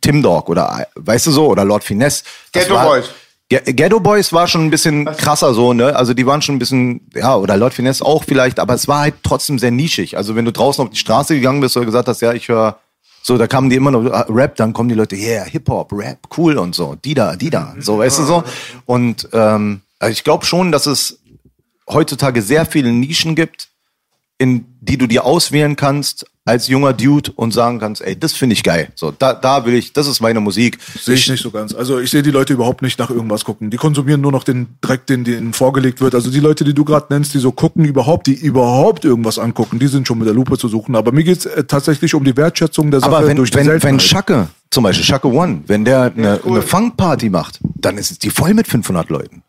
Tim 0.00 0.22
Dog 0.22 0.48
oder, 0.48 0.86
weißt 0.96 1.26
du 1.26 1.30
so, 1.30 1.46
oder 1.48 1.64
Lord 1.64 1.84
Finesse. 1.84 2.24
Ghetto 2.52 2.74
war- 2.74 2.86
Boys. 2.86 3.06
Ghetto 3.50 3.98
Boys 3.98 4.30
war 4.34 4.46
schon 4.46 4.66
ein 4.66 4.70
bisschen 4.70 5.06
krasser 5.06 5.54
so, 5.54 5.72
ne? 5.72 5.96
Also 5.96 6.12
die 6.12 6.26
waren 6.26 6.42
schon 6.42 6.56
ein 6.56 6.58
bisschen, 6.58 7.08
ja, 7.14 7.34
oder 7.34 7.56
Lord 7.56 7.72
Finesse 7.72 8.04
auch 8.04 8.22
vielleicht, 8.24 8.60
aber 8.60 8.74
es 8.74 8.88
war 8.88 9.00
halt 9.00 9.14
trotzdem 9.22 9.58
sehr 9.58 9.70
nischig. 9.70 10.18
Also 10.18 10.36
wenn 10.36 10.44
du 10.44 10.52
draußen 10.52 10.84
auf 10.84 10.90
die 10.90 10.98
Straße 10.98 11.34
gegangen 11.34 11.62
bist 11.62 11.74
oder 11.76 11.86
gesagt 11.86 12.08
hast, 12.08 12.20
ja, 12.20 12.34
ich 12.34 12.48
höre, 12.48 12.78
so, 13.22 13.38
da 13.38 13.46
kamen 13.46 13.70
die 13.70 13.76
immer 13.76 13.90
noch 13.90 14.04
äh, 14.04 14.24
Rap, 14.28 14.56
dann 14.56 14.74
kommen 14.74 14.90
die 14.90 14.94
Leute, 14.94 15.16
yeah, 15.16 15.44
Hip-Hop, 15.44 15.92
Rap, 15.94 16.18
cool 16.36 16.58
und 16.58 16.74
so, 16.74 16.96
die 17.02 17.14
da, 17.14 17.36
die 17.36 17.48
da, 17.48 17.74
so, 17.80 17.98
weißt 17.98 18.18
du 18.18 18.24
so. 18.24 18.44
Und 18.84 19.26
ähm, 19.32 19.80
also 19.98 20.12
ich 20.12 20.24
glaube 20.24 20.44
schon, 20.44 20.70
dass 20.70 20.84
es 20.84 21.18
heutzutage 21.88 22.42
sehr 22.42 22.66
viele 22.66 22.92
Nischen 22.92 23.34
gibt, 23.34 23.68
in 24.38 24.64
die 24.80 24.96
du 24.96 25.06
dir 25.06 25.24
auswählen 25.24 25.76
kannst 25.76 26.26
als 26.48 26.66
junger 26.66 26.94
Dude 26.94 27.30
und 27.36 27.52
sagen 27.52 27.78
kannst, 27.78 28.00
ey, 28.00 28.18
das 28.18 28.32
finde 28.32 28.54
ich 28.54 28.62
geil. 28.62 28.88
So, 28.94 29.10
da, 29.10 29.34
da 29.34 29.66
will 29.66 29.74
ich, 29.74 29.92
das 29.92 30.06
ist 30.06 30.20
meine 30.20 30.40
Musik. 30.40 30.78
Sehe 30.98 31.14
ich 31.14 31.28
nicht 31.28 31.42
so 31.42 31.50
ganz. 31.50 31.74
Also 31.74 31.98
ich 32.00 32.10
sehe 32.10 32.22
die 32.22 32.30
Leute 32.30 32.54
überhaupt 32.54 32.80
nicht 32.80 32.98
nach 32.98 33.10
irgendwas 33.10 33.44
gucken. 33.44 33.68
Die 33.70 33.76
konsumieren 33.76 34.22
nur 34.22 34.32
noch 34.32 34.44
den 34.44 34.68
Dreck, 34.80 35.06
den 35.06 35.24
denen 35.24 35.52
vorgelegt 35.52 36.00
wird. 36.00 36.14
Also 36.14 36.30
die 36.30 36.40
Leute, 36.40 36.64
die 36.64 36.72
du 36.72 36.86
gerade 36.86 37.06
nennst, 37.10 37.34
die 37.34 37.38
so 37.38 37.52
gucken 37.52 37.84
überhaupt, 37.84 38.28
die 38.28 38.34
überhaupt 38.34 39.04
irgendwas 39.04 39.38
angucken, 39.38 39.78
die 39.78 39.88
sind 39.88 40.08
schon 40.08 40.18
mit 40.18 40.26
der 40.26 40.34
Lupe 40.34 40.56
zu 40.56 40.68
suchen. 40.68 40.96
Aber 40.96 41.12
mir 41.12 41.24
geht's 41.24 41.44
äh, 41.44 41.64
tatsächlich 41.64 42.14
um 42.14 42.24
die 42.24 42.34
Wertschätzung 42.34 42.90
der 42.90 43.00
Sache 43.00 43.14
Aber 43.14 43.26
wenn, 43.26 43.36
durch 43.36 43.50
die 43.50 43.58
wenn, 43.58 43.82
wenn. 43.82 44.00
Schacke, 44.00 44.48
zum 44.70 44.84
Beispiel 44.84 45.04
Schacke 45.04 45.28
One, 45.28 45.64
wenn 45.66 45.84
der 45.84 46.12
eine, 46.16 46.40
eine 46.46 46.62
Funkparty 46.62 47.28
macht, 47.28 47.60
dann 47.74 47.98
ist 47.98 48.10
es 48.10 48.18
die 48.18 48.30
voll 48.30 48.54
mit 48.54 48.66
500 48.66 49.10
Leuten. 49.10 49.42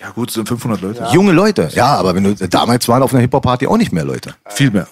Ja 0.00 0.10
gut, 0.10 0.28
es 0.28 0.34
sind 0.34 0.48
500 0.48 0.80
Leute. 0.80 1.06
Junge 1.12 1.32
Leute. 1.32 1.68
Ja, 1.74 1.96
aber 1.96 2.14
wenn 2.14 2.24
du, 2.24 2.48
damals 2.48 2.88
waren 2.88 3.02
auf 3.02 3.12
einer 3.12 3.20
Hip-Hop-Party 3.22 3.66
auch 3.66 3.76
nicht 3.76 3.92
mehr 3.92 4.04
Leute. 4.04 4.34
Viel 4.48 4.70
mehr. 4.70 4.86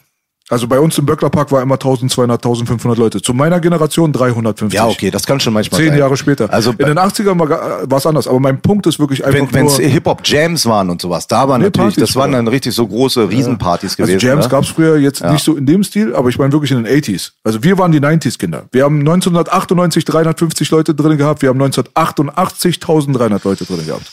Also 0.48 0.68
bei 0.68 0.78
uns 0.78 0.96
im 0.96 1.04
Böcklerpark 1.04 1.50
war 1.50 1.60
immer 1.60 1.74
1200, 1.74 2.38
1500 2.38 2.96
Leute. 2.96 3.20
Zu 3.20 3.34
meiner 3.34 3.58
Generation 3.58 4.12
350. 4.12 4.78
Ja, 4.78 4.86
okay, 4.86 5.10
das 5.10 5.26
kann 5.26 5.40
schon 5.40 5.52
manchmal 5.52 5.80
Zehn 5.80 5.88
sein. 5.88 5.98
Jahre 5.98 6.16
später. 6.16 6.52
Also 6.52 6.70
in 6.70 6.86
den 6.86 6.98
80ern 7.00 7.36
war 7.36 7.98
es 7.98 8.06
anders. 8.06 8.28
Aber 8.28 8.38
mein 8.38 8.60
Punkt 8.60 8.86
ist 8.86 9.00
wirklich 9.00 9.24
einfach 9.24 9.52
wenn 9.52 9.66
es. 9.66 9.78
Hip-Hop-Jams 9.78 10.64
waren 10.66 10.90
und 10.90 11.02
sowas, 11.02 11.26
da 11.26 11.48
waren 11.48 11.60
Nee, 11.60 11.66
natürlich, 11.66 11.96
Partys 11.96 12.00
das 12.00 12.14
waren 12.14 12.30
dann 12.30 12.46
richtig 12.46 12.76
so 12.76 12.86
große 12.86 13.28
Riesenpartys 13.28 13.98
Also 13.98 14.04
gewesen. 14.04 14.24
Jams 14.24 14.44
ne? 14.44 14.50
gab's 14.50 14.68
früher 14.68 14.98
jetzt 14.98 15.24
nicht 15.24 15.42
so 15.42 15.56
in 15.56 15.66
dem 15.66 15.82
Stil, 15.82 16.14
aber 16.14 16.28
ich 16.28 16.38
meine 16.38 16.52
wirklich 16.52 16.70
in 16.70 16.84
den 16.84 16.86
80s. 16.86 17.32
Also 17.42 17.64
wir 17.64 17.76
waren 17.78 17.90
die 17.90 18.00
90s-Kinder. 18.00 18.66
Wir 18.70 18.84
haben 18.84 19.00
1998 19.00 20.04
350 20.04 20.70
Leute 20.70 20.94
drin 20.94 21.18
gehabt, 21.18 21.42
wir 21.42 21.48
haben 21.48 21.60
1988 21.60 22.76
1300 22.76 23.42
Leute 23.42 23.64
drin 23.64 23.84
gehabt. 23.84 24.12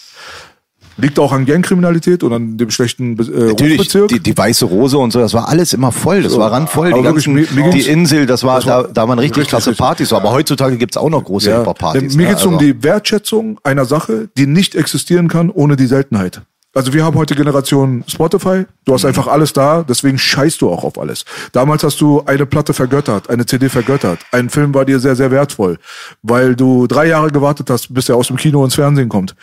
Liegt 0.97 1.17
auch 1.17 1.31
an 1.31 1.45
Gangkriminalität 1.45 2.23
und 2.23 2.33
an 2.33 2.57
dem 2.57 2.69
schlechten 2.69 3.17
äh, 3.19 3.47
Natürlich, 3.47 3.79
Rufbezirk. 3.79 4.09
die, 4.09 4.19
die 4.19 4.37
weiße 4.37 4.65
Rose 4.65 4.97
und 4.97 5.11
so, 5.11 5.19
das 5.19 5.33
war 5.33 5.49
alles 5.49 5.73
immer 5.73 5.91
voll. 5.91 6.21
Das 6.21 6.37
war 6.37 6.51
randvoll. 6.51 6.89
Die, 6.89 7.03
wirklich, 7.03 7.25
ganzen, 7.25 7.33
mir- 7.33 7.47
mir 7.65 7.69
die 7.71 7.81
Insel, 7.87 8.25
das 8.27 8.43
war, 8.43 8.57
das 8.57 8.67
war- 8.67 8.83
da, 8.83 8.89
da 8.93 9.07
waren 9.07 9.17
richtig, 9.19 9.37
richtig, 9.37 9.49
klasse 9.49 9.69
richtig. 9.71 9.83
Partys. 9.85 10.09
So. 10.09 10.17
Aber 10.17 10.31
heutzutage 10.31 10.77
gibt's 10.77 10.95
auch 10.97 11.09
noch 11.09 11.23
große 11.23 11.49
ja. 11.49 11.57
Hip-Hop-Partys. 11.59 12.15
Mir 12.15 12.23
ne? 12.23 12.29
geht's 12.29 12.45
um 12.45 12.55
Also- 12.55 12.65
die 12.65 12.83
Wertschätzung 12.83 13.59
einer 13.63 13.85
Sache, 13.85 14.29
die 14.37 14.45
nicht 14.45 14.75
existieren 14.75 15.27
kann 15.27 15.49
ohne 15.49 15.75
die 15.75 15.87
Seltenheit. 15.87 16.41
Also 16.75 16.91
wir 16.91 17.05
haben 17.05 17.15
heute 17.15 17.35
Generation 17.35 18.03
Spotify. 18.07 18.65
Du 18.85 18.95
hast 18.95 19.05
einfach 19.05 19.27
alles 19.27 19.53
da, 19.53 19.83
deswegen 19.87 20.17
scheißt 20.17 20.59
du 20.59 20.71
auch 20.71 20.83
auf 20.83 20.97
alles. 20.99 21.23
Damals 21.51 21.83
hast 21.83 22.01
du 22.01 22.23
eine 22.25 22.47
Platte 22.47 22.73
vergöttert, 22.73 23.29
eine 23.29 23.45
CD 23.45 23.69
vergöttert. 23.69 24.17
Ein 24.31 24.49
Film 24.49 24.73
war 24.73 24.83
dir 24.83 24.99
sehr, 24.99 25.15
sehr 25.15 25.29
wertvoll, 25.29 25.77
weil 26.23 26.55
du 26.55 26.87
drei 26.87 27.05
Jahre 27.07 27.29
gewartet 27.29 27.69
hast, 27.69 27.93
bis 27.93 28.09
er 28.09 28.15
aus 28.15 28.25
dem 28.25 28.37
Kino 28.37 28.63
ins 28.65 28.73
Fernsehen 28.73 29.07
kommt. 29.07 29.35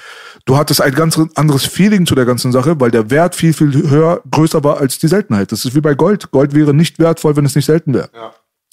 Du 0.47 0.57
hattest 0.57 0.81
ein 0.81 0.95
ganz 0.95 1.19
anderes 1.37 1.65
Feeling 1.67 2.07
zu 2.07 2.15
der 2.15 2.25
ganzen 2.25 2.51
Sache, 2.53 2.79
weil 2.81 2.91
der 2.91 3.11
Wert 3.11 3.35
viel, 3.35 3.53
viel 3.53 3.73
höher, 3.89 4.21
größer 4.31 4.65
war 4.65 4.79
als 4.79 4.99
die 4.99 5.09
Seltenheit. 5.09 5.53
Das 5.53 5.65
ist 5.65 5.75
wie 5.75 5.81
bei 5.81 5.95
Gold. 5.95 6.31
Gold 6.31 6.55
wäre 6.55 6.75
nicht 6.75 6.99
wertvoll, 6.99 7.37
wenn 7.37 7.45
es 7.45 7.55
nicht 7.55 7.67
selten 7.67 7.95
wäre. 7.95 8.09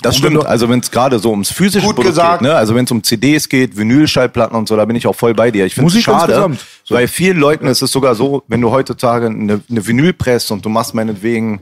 Das 0.02 0.18
Und 0.18 0.24
wenn 0.24 0.32
stimmt. 0.32 0.44
du- 0.46 0.48
Also 0.50 0.70
wenn 0.70 0.80
es 0.80 0.92
gerade 0.92 1.18
so 1.20 1.32
ums 1.32 1.50
physische 1.52 1.86
Gut 1.86 1.96
Produkt 1.96 2.16
gesagt. 2.16 2.40
geht, 2.40 2.48
ne? 2.50 2.56
also 2.56 2.76
wenn 2.76 2.86
es 2.86 2.92
um 2.92 3.04
CDs 3.04 3.50
geht, 3.50 3.76
Vinylschallplatten 3.78 4.56
und 4.56 4.68
so, 4.68 4.76
da 4.76 4.86
bin 4.86 4.96
ich 4.96 5.08
auch 5.08 5.16
voll 5.16 5.34
bei 5.34 5.50
dir. 5.52 5.66
Ich 5.66 5.74
finde 5.74 5.88
es 5.88 5.94
Musik 5.96 6.06
schade. 6.06 6.50
So. 6.84 6.94
weil 6.96 7.08
vielen 7.08 7.38
Leuten 7.40 7.66
ist 7.68 7.82
es 7.82 7.92
sogar 7.92 8.14
so, 8.16 8.44
wenn 8.48 8.62
du 8.62 8.70
heutzutage 8.72 9.26
eine, 9.26 9.60
eine 9.70 9.88
Vinyl 9.88 10.14
presst 10.14 10.52
und 10.52 10.64
du 10.64 10.70
machst 10.70 10.94
meinetwegen, 10.94 11.60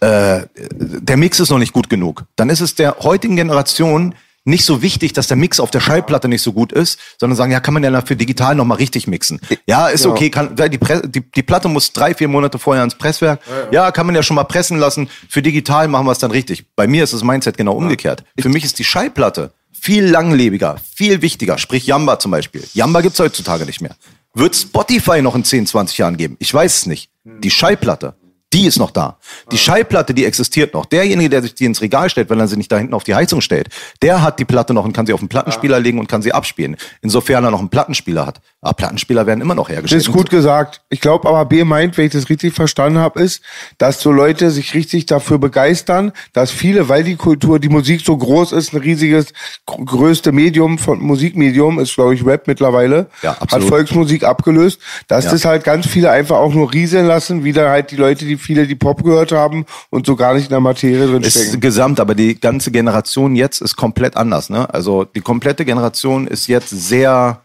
äh, 0.00 0.40
der 0.56 1.16
Mix 1.16 1.38
ist 1.40 1.50
noch 1.50 1.58
nicht 1.58 1.72
gut 1.72 1.88
genug, 1.88 2.24
dann 2.36 2.50
ist 2.50 2.60
es 2.60 2.74
der 2.74 2.96
heutigen 3.00 3.36
Generation 3.36 4.14
nicht 4.44 4.64
so 4.64 4.82
wichtig, 4.82 5.12
dass 5.12 5.26
der 5.26 5.36
Mix 5.36 5.60
auf 5.60 5.70
der 5.70 5.80
Schallplatte 5.80 6.28
nicht 6.28 6.42
so 6.42 6.52
gut 6.52 6.72
ist, 6.72 6.98
sondern 7.18 7.36
sagen, 7.36 7.52
ja, 7.52 7.60
kann 7.60 7.74
man 7.74 7.84
ja 7.84 7.90
dafür 7.90 8.16
digital 8.16 8.54
nochmal 8.54 8.78
richtig 8.78 9.06
mixen. 9.06 9.40
Ja, 9.66 9.88
ist 9.88 10.06
okay, 10.06 10.30
kann, 10.30 10.56
die, 10.56 10.78
Pre 10.78 11.06
die, 11.06 11.20
die 11.20 11.42
Platte 11.42 11.68
muss 11.68 11.92
drei, 11.92 12.14
vier 12.14 12.28
Monate 12.28 12.58
vorher 12.58 12.82
ins 12.82 12.94
Presswerk. 12.94 13.40
Ja, 13.70 13.90
kann 13.90 14.06
man 14.06 14.14
ja 14.14 14.22
schon 14.22 14.36
mal 14.36 14.44
pressen 14.44 14.78
lassen. 14.78 15.10
Für 15.28 15.42
digital 15.42 15.88
machen 15.88 16.06
wir 16.06 16.12
es 16.12 16.18
dann 16.18 16.30
richtig. 16.30 16.64
Bei 16.74 16.86
mir 16.86 17.04
ist 17.04 17.12
das 17.12 17.22
Mindset 17.22 17.56
genau 17.56 17.74
umgekehrt. 17.74 18.24
Für 18.38 18.48
mich 18.48 18.64
ist 18.64 18.78
die 18.78 18.84
Schallplatte 18.84 19.52
viel 19.72 20.04
langlebiger, 20.06 20.76
viel 20.94 21.22
wichtiger. 21.22 21.58
Sprich 21.58 21.86
Yamba 21.86 22.18
zum 22.18 22.30
Beispiel. 22.30 22.64
Yamba 22.74 23.00
gibt's 23.00 23.20
heutzutage 23.20 23.64
nicht 23.64 23.80
mehr. 23.80 23.94
Wird 24.34 24.54
Spotify 24.56 25.22
noch 25.22 25.34
in 25.34 25.44
10, 25.44 25.66
20 25.66 25.98
Jahren 25.98 26.16
geben? 26.16 26.36
Ich 26.38 26.52
weiß 26.52 26.78
es 26.78 26.86
nicht. 26.86 27.10
Die 27.24 27.50
Schallplatte. 27.50 28.14
Die 28.54 28.64
ist 28.66 28.78
noch 28.78 28.90
da. 28.90 29.18
Die 29.52 29.58
Schallplatte, 29.58 30.14
die 30.14 30.24
existiert 30.24 30.72
noch. 30.72 30.86
Derjenige, 30.86 31.28
der 31.28 31.42
sich 31.42 31.54
die 31.54 31.66
ins 31.66 31.82
Regal 31.82 32.08
stellt, 32.08 32.30
wenn 32.30 32.40
er 32.40 32.48
sie 32.48 32.56
nicht 32.56 32.72
da 32.72 32.78
hinten 32.78 32.94
auf 32.94 33.04
die 33.04 33.14
Heizung 33.14 33.42
stellt, 33.42 33.68
der 34.00 34.22
hat 34.22 34.38
die 34.38 34.46
Platte 34.46 34.72
noch 34.72 34.86
und 34.86 34.94
kann 34.94 35.04
sie 35.04 35.12
auf 35.12 35.20
den 35.20 35.28
Plattenspieler 35.28 35.78
legen 35.78 35.98
und 35.98 36.08
kann 36.08 36.22
sie 36.22 36.32
abspielen. 36.32 36.76
Insofern 37.02 37.44
er 37.44 37.50
noch 37.50 37.58
einen 37.58 37.68
Plattenspieler 37.68 38.24
hat. 38.24 38.40
Aber 38.62 38.72
Plattenspieler 38.72 39.26
werden 39.26 39.42
immer 39.42 39.54
noch 39.54 39.66
Das 39.68 39.74
hergestellt. 39.76 40.00
ist 40.02 40.12
gut 40.12 40.30
gesagt. 40.30 40.80
Ich 40.88 41.02
glaube 41.02 41.28
aber, 41.28 41.44
B 41.44 41.62
meint, 41.64 41.98
wenn 41.98 42.06
ich 42.06 42.12
das 42.12 42.30
richtig 42.30 42.54
verstanden 42.54 42.98
habe, 42.98 43.20
ist, 43.20 43.42
dass 43.76 44.00
so 44.00 44.10
Leute 44.10 44.50
sich 44.50 44.72
richtig 44.72 45.04
dafür 45.04 45.36
begeistern, 45.38 46.12
dass 46.32 46.50
viele, 46.50 46.88
weil 46.88 47.04
die 47.04 47.16
Kultur, 47.16 47.58
die 47.58 47.68
Musik 47.68 48.00
so 48.02 48.16
groß 48.16 48.52
ist, 48.52 48.72
ein 48.72 48.78
riesiges, 48.80 49.26
gr- 49.66 49.84
größte 49.84 50.32
Medium 50.32 50.78
von 50.78 51.00
Musikmedium 51.00 51.78
ist, 51.78 51.94
glaube 51.94 52.14
ich, 52.14 52.24
Rap 52.24 52.46
mittlerweile, 52.46 53.08
Ja, 53.22 53.38
hat. 53.38 53.62
Volksmusik 53.62 54.24
abgelöst, 54.24 54.80
dass 55.06 55.26
Ja. 55.26 55.32
das 55.32 55.44
halt 55.44 55.64
ganz 55.64 55.86
viele 55.86 56.10
einfach 56.10 56.38
auch 56.38 56.54
nur 56.54 56.72
rieseln 56.72 57.06
lassen, 57.06 57.44
wieder 57.44 57.68
halt 57.68 57.90
die 57.90 57.96
Leute, 57.96 58.24
die 58.24 58.37
viele, 58.38 58.66
die 58.66 58.74
Pop 58.74 59.02
gehört 59.04 59.32
haben 59.32 59.66
und 59.90 60.06
so 60.06 60.16
gar 60.16 60.34
nicht 60.34 60.44
in 60.44 60.50
der 60.50 60.60
Materie 60.60 61.06
drin 61.06 61.22
ist 61.22 61.38
stecken. 61.38 61.60
gesamt, 61.60 62.00
aber 62.00 62.14
die 62.14 62.38
ganze 62.40 62.70
Generation 62.70 63.36
jetzt 63.36 63.60
ist 63.60 63.76
komplett 63.76 64.16
anders. 64.16 64.48
Ne? 64.50 64.72
Also 64.72 65.04
die 65.04 65.20
komplette 65.20 65.64
Generation 65.64 66.26
ist 66.26 66.46
jetzt 66.46 66.70
sehr 66.70 67.42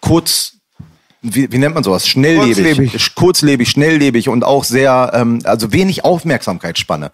kurz, 0.00 0.52
wie, 1.22 1.50
wie 1.50 1.58
nennt 1.58 1.74
man 1.74 1.84
sowas? 1.84 2.06
Schnelllebig. 2.06 2.54
Kurzlebig. 2.76 3.14
Kurzlebig, 3.14 3.70
schnelllebig 3.70 4.28
und 4.28 4.44
auch 4.44 4.64
sehr, 4.64 5.10
ähm, 5.14 5.40
also 5.44 5.72
wenig 5.72 6.04
Aufmerksamkeitsspanne. 6.04 7.10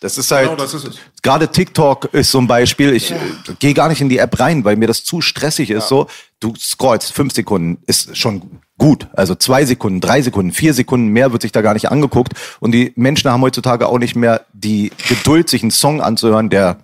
Das 0.00 0.16
ist 0.16 0.30
halt, 0.30 0.46
Genau, 0.48 0.56
das 0.56 0.72
ist 0.72 0.84
es. 0.86 0.96
gerade 1.22 1.48
TikTok 1.48 2.06
ist 2.14 2.30
so 2.30 2.38
ein 2.38 2.46
Beispiel. 2.46 2.94
Ich 2.94 3.10
äh, 3.10 3.16
gehe 3.58 3.74
gar 3.74 3.90
nicht 3.90 4.00
in 4.00 4.08
die 4.08 4.16
App 4.16 4.40
rein, 4.40 4.64
weil 4.64 4.76
mir 4.76 4.86
das 4.86 5.04
zu 5.04 5.20
stressig 5.20 5.68
ist. 5.68 5.88
So, 5.88 6.06
du 6.40 6.54
scrollst 6.58 7.12
fünf 7.12 7.34
Sekunden, 7.34 7.82
ist 7.86 8.16
schon 8.16 8.60
gut. 8.80 9.06
Also 9.12 9.36
zwei 9.36 9.64
Sekunden, 9.64 10.00
drei 10.00 10.22
Sekunden, 10.22 10.50
vier 10.50 10.74
Sekunden 10.74 11.08
mehr 11.08 11.30
wird 11.30 11.42
sich 11.42 11.52
da 11.52 11.60
gar 11.60 11.74
nicht 11.74 11.90
angeguckt. 11.90 12.32
Und 12.58 12.72
die 12.72 12.92
Menschen 12.96 13.30
haben 13.30 13.42
heutzutage 13.42 13.86
auch 13.86 13.98
nicht 13.98 14.16
mehr 14.16 14.40
die 14.52 14.90
Geduld, 15.08 15.48
sich 15.48 15.62
einen 15.62 15.70
Song 15.70 16.00
anzuhören, 16.00 16.50
der 16.50 16.78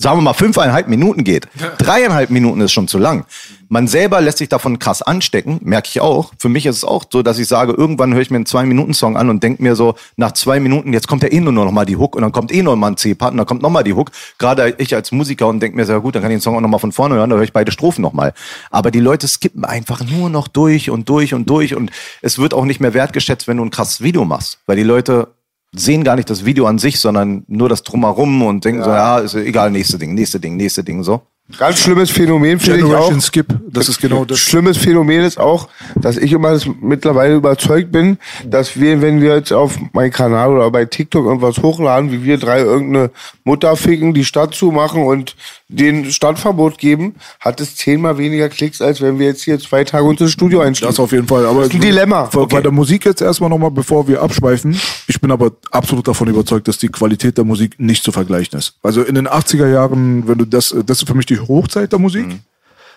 sagen 0.00 0.18
wir 0.18 0.22
mal, 0.22 0.32
fünfeinhalb 0.32 0.86
Minuten 0.86 1.24
geht. 1.24 1.48
Dreieinhalb 1.78 2.30
Minuten 2.30 2.60
ist 2.60 2.70
schon 2.70 2.86
zu 2.86 2.98
lang. 2.98 3.24
Man 3.68 3.88
selber 3.88 4.20
lässt 4.20 4.38
sich 4.38 4.48
davon 4.48 4.78
krass 4.78 5.02
anstecken, 5.02 5.58
merke 5.62 5.88
ich 5.88 6.00
auch. 6.00 6.32
Für 6.38 6.48
mich 6.48 6.66
ist 6.66 6.76
es 6.76 6.84
auch 6.84 7.04
so, 7.10 7.22
dass 7.22 7.40
ich 7.40 7.48
sage, 7.48 7.72
irgendwann 7.72 8.14
höre 8.14 8.22
ich 8.22 8.30
mir 8.30 8.36
einen 8.36 8.46
Zwei-Minuten-Song 8.46 9.16
an 9.16 9.28
und 9.28 9.42
denke 9.42 9.60
mir 9.60 9.74
so, 9.74 9.96
nach 10.16 10.32
zwei 10.32 10.60
Minuten, 10.60 10.92
jetzt 10.92 11.08
kommt 11.08 11.24
ja 11.24 11.32
eh 11.32 11.40
nur 11.40 11.52
noch 11.52 11.72
mal 11.72 11.84
die 11.84 11.96
Hook 11.96 12.14
und 12.14 12.22
dann 12.22 12.30
kommt 12.30 12.54
eh 12.54 12.62
noch 12.62 12.76
mal 12.76 12.92
ein 12.92 12.96
C-Part 12.96 13.32
und 13.32 13.38
dann 13.38 13.46
kommt 13.46 13.60
noch 13.60 13.70
mal 13.70 13.82
die 13.82 13.92
Hook. 13.92 14.12
Gerade 14.38 14.76
ich 14.78 14.94
als 14.94 15.10
Musiker 15.10 15.48
und 15.48 15.58
denke 15.58 15.76
mir, 15.76 15.84
sehr 15.84 15.98
gut, 15.98 16.14
dann 16.14 16.22
kann 16.22 16.30
ich 16.30 16.36
den 16.36 16.42
Song 16.42 16.56
auch 16.56 16.60
noch 16.60 16.68
mal 16.68 16.78
von 16.78 16.92
vorne 16.92 17.16
hören, 17.16 17.30
dann 17.30 17.38
höre 17.38 17.44
ich 17.44 17.52
beide 17.52 17.72
Strophen 17.72 18.02
noch 18.02 18.12
mal. 18.12 18.32
Aber 18.70 18.92
die 18.92 19.00
Leute 19.00 19.26
skippen 19.26 19.64
einfach 19.64 20.04
nur 20.04 20.30
noch 20.30 20.46
durch 20.46 20.90
und 20.90 21.08
durch 21.08 21.34
und 21.34 21.50
durch 21.50 21.74
und 21.74 21.90
es 22.22 22.38
wird 22.38 22.54
auch 22.54 22.64
nicht 22.64 22.78
mehr 22.78 22.94
wertgeschätzt, 22.94 23.48
wenn 23.48 23.56
du 23.56 23.64
ein 23.64 23.70
krasses 23.70 24.00
Video 24.00 24.24
machst, 24.24 24.58
weil 24.66 24.76
die 24.76 24.84
Leute 24.84 25.28
sehen 25.74 26.04
gar 26.04 26.16
nicht 26.16 26.30
das 26.30 26.44
Video 26.44 26.66
an 26.66 26.78
sich, 26.78 26.98
sondern 26.98 27.44
nur 27.46 27.68
das 27.68 27.82
Drumherum 27.82 28.42
und 28.42 28.64
denken 28.64 28.82
so, 28.82 28.90
ja, 28.90 29.18
ist 29.18 29.34
egal, 29.34 29.70
nächste 29.70 29.98
Ding, 29.98 30.14
nächste 30.14 30.40
Ding, 30.40 30.56
nächste 30.56 30.82
Ding, 30.82 31.02
so. 31.02 31.22
Ganz 31.56 31.78
schlimmes 31.78 32.10
Phänomen 32.10 32.60
finde 32.60 32.86
ich 32.86 32.94
auch. 32.94 33.10
Skip, 33.22 33.58
das 33.70 33.88
ist 33.88 34.02
genau 34.02 34.26
das. 34.26 34.38
Schlimmes 34.38 34.76
Phänomen 34.76 35.22
ist 35.22 35.40
auch, 35.40 35.68
dass 35.96 36.18
ich 36.18 36.32
immer 36.32 36.50
das 36.50 36.66
mittlerweile 36.82 37.36
überzeugt 37.36 37.90
bin, 37.90 38.18
dass 38.44 38.78
wir, 38.78 39.00
wenn 39.00 39.22
wir 39.22 39.34
jetzt 39.36 39.52
auf 39.52 39.78
meinen 39.92 40.10
Kanal 40.10 40.50
oder 40.50 40.70
bei 40.70 40.84
TikTok 40.84 41.24
irgendwas 41.24 41.58
hochladen, 41.62 42.12
wie 42.12 42.22
wir 42.22 42.36
drei 42.36 42.60
irgendeine 42.60 43.10
Mutter 43.44 43.76
ficken, 43.76 44.12
die 44.12 44.26
Stadt 44.26 44.54
zumachen 44.54 45.02
und 45.02 45.36
den 45.68 46.10
Stadtverbot 46.10 46.78
geben, 46.78 47.16
hat 47.40 47.60
es 47.60 47.76
zehnmal 47.76 48.16
weniger 48.16 48.48
Klicks, 48.48 48.80
als 48.80 49.02
wenn 49.02 49.18
wir 49.18 49.26
jetzt 49.26 49.42
hier 49.42 49.58
zwei 49.60 49.84
Tage 49.84 50.04
uns 50.04 50.20
ins 50.20 50.32
Studio 50.32 50.60
einstellen. 50.60 50.90
Das 50.90 50.98
auf 50.98 51.12
jeden 51.12 51.28
Fall. 51.28 51.44
Aber 51.44 51.60
Das 51.60 51.68
ist 51.68 51.74
ein 51.74 51.80
Dilemma. 51.80 52.24
Bei, 52.32 52.46
bei 52.46 52.60
der 52.62 52.72
Musik 52.72 53.04
jetzt 53.04 53.20
erstmal 53.20 53.50
nochmal, 53.50 53.70
bevor 53.70 54.08
wir 54.08 54.22
abschweifen. 54.22 54.80
Ich 55.06 55.20
bin 55.20 55.30
aber 55.30 55.52
absolut 55.70 56.08
davon 56.08 56.28
überzeugt, 56.28 56.68
dass 56.68 56.78
die 56.78 56.88
Qualität 56.88 57.36
der 57.36 57.44
Musik 57.44 57.78
nicht 57.78 58.02
zu 58.02 58.12
vergleichen 58.12 58.58
ist. 58.58 58.74
Also 58.82 59.02
in 59.02 59.14
den 59.14 59.28
80er 59.28 59.68
Jahren, 59.68 60.26
wenn 60.26 60.38
du 60.38 60.46
das, 60.46 60.74
das 60.86 61.02
ist 61.02 61.08
für 61.08 61.14
mich 61.14 61.26
die 61.26 61.38
Hochzeit 61.38 61.92
der 61.92 61.98
Musik. 61.98 62.26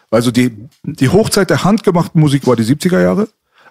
Also 0.09 0.32
die, 0.32 0.51
die 0.84 1.09
Hochzeit 1.09 1.49
der 1.49 1.63
handgemachten 1.63 2.19
Musik 2.19 2.47
war 2.47 2.55
die 2.55 2.63
70er 2.63 3.01
Jahre. 3.01 3.28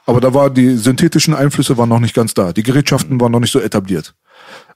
Aber 0.07 0.20
da 0.20 0.32
war 0.34 0.51
die 0.51 0.76
synthetischen 0.76 1.34
Einflüsse 1.34 1.76
waren 1.76 1.88
noch 1.88 2.01
nicht 2.01 2.14
ganz 2.14 2.34
da. 2.34 2.53
Die 2.53 2.62
Gerätschaften 2.62 3.20
waren 3.20 3.32
noch 3.32 3.40
nicht 3.40 3.53
so 3.53 3.61
etabliert. 3.61 4.14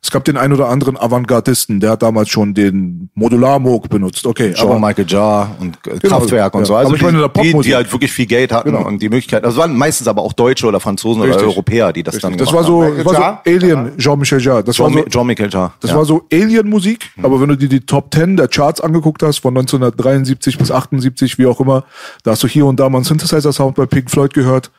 Es 0.05 0.11
gab 0.11 0.22
den 0.24 0.36
ein 0.36 0.52
oder 0.52 0.68
anderen 0.68 0.98
Avantgardisten, 0.98 1.80
der 1.80 1.92
hat 1.92 2.02
damals 2.02 2.28
schon 2.28 2.52
den 2.52 3.09
Modularmoog 3.14 3.88
benutzt. 3.88 4.26
Okay, 4.26 4.55
Schon 4.55 4.68
aber 4.68 4.78
Michael 4.78 5.07
Jar 5.09 5.57
und 5.59 5.82
Genau, 5.82 6.18
Kraftwerk 6.18 6.52
und 6.52 6.61
ja. 6.61 6.66
so. 6.66 6.76
Also 6.76 6.88
Aber 6.88 6.96
ich 6.96 7.02
meine, 7.02 7.26
die, 7.26 7.52
die, 7.52 7.61
die 7.61 7.74
halt 7.74 7.90
wirklich 7.90 8.12
viel 8.12 8.26
Geld 8.26 8.52
hatten 8.52 8.70
Genau. 8.70 8.86
und 8.86 9.00
die 9.00 9.09
Möglichkeit. 9.09 9.46
Das 9.46 9.57
waren 9.57 9.74
meistens 9.74 10.07
aber 10.07 10.20
auch 10.20 10.34
Deutsche 10.34 10.66
oder 10.66 10.78
Franzosen 10.78 11.22
oder 11.22 11.30
Richtig. 11.30 11.48
Europäer, 11.48 11.90
die 11.94 12.02
das 12.02 12.18
dann 12.18 12.36
das 12.36 12.50
gemacht 12.50 12.55
war 12.55 12.64
so, 12.64 12.84
haben. 12.84 12.96
Michael 12.98 13.16
war 13.16 13.42
so? 13.46 13.50
Alien, 13.50 13.96
Jean-Michel 13.96 14.42
Jarre. 14.42 14.62
Das 14.62 14.78
war 14.78 14.90
John, 14.90 14.98
so, 14.98 15.09
John 15.09 15.26
Michael 15.26 15.50
Jar. 15.50 15.72
Das 15.80 15.90
ja. 15.90 15.96
war 15.96 16.05
so 16.05 16.26
Alien-Musik, 16.30 17.11
aber 17.22 17.40
wenn 17.40 17.48
du 17.48 17.57
dir 17.57 17.70
die 17.70 17.80
Top 17.80 18.12
10 18.12 18.36
der 18.36 18.48
Charts 18.48 18.82
angeguckt 18.82 19.22
hast, 19.22 19.38
von 19.38 19.57
1973 19.57 20.59
bis 20.59 20.70
78, 20.70 21.38
wie 21.38 21.46
auch 21.46 21.61
immer, 21.61 21.84
da 22.24 22.32
hast 22.32 22.42
du 22.42 22.46
hier 22.46 22.66
und 22.66 22.78
da 22.78 22.90
mal 22.90 22.98
einen 22.98 23.05
Synthesizer-Sound 23.07 23.74
bei 23.74 23.86
Pink 23.86 24.11
Floyd 24.11 24.34
gehört. 24.34 24.70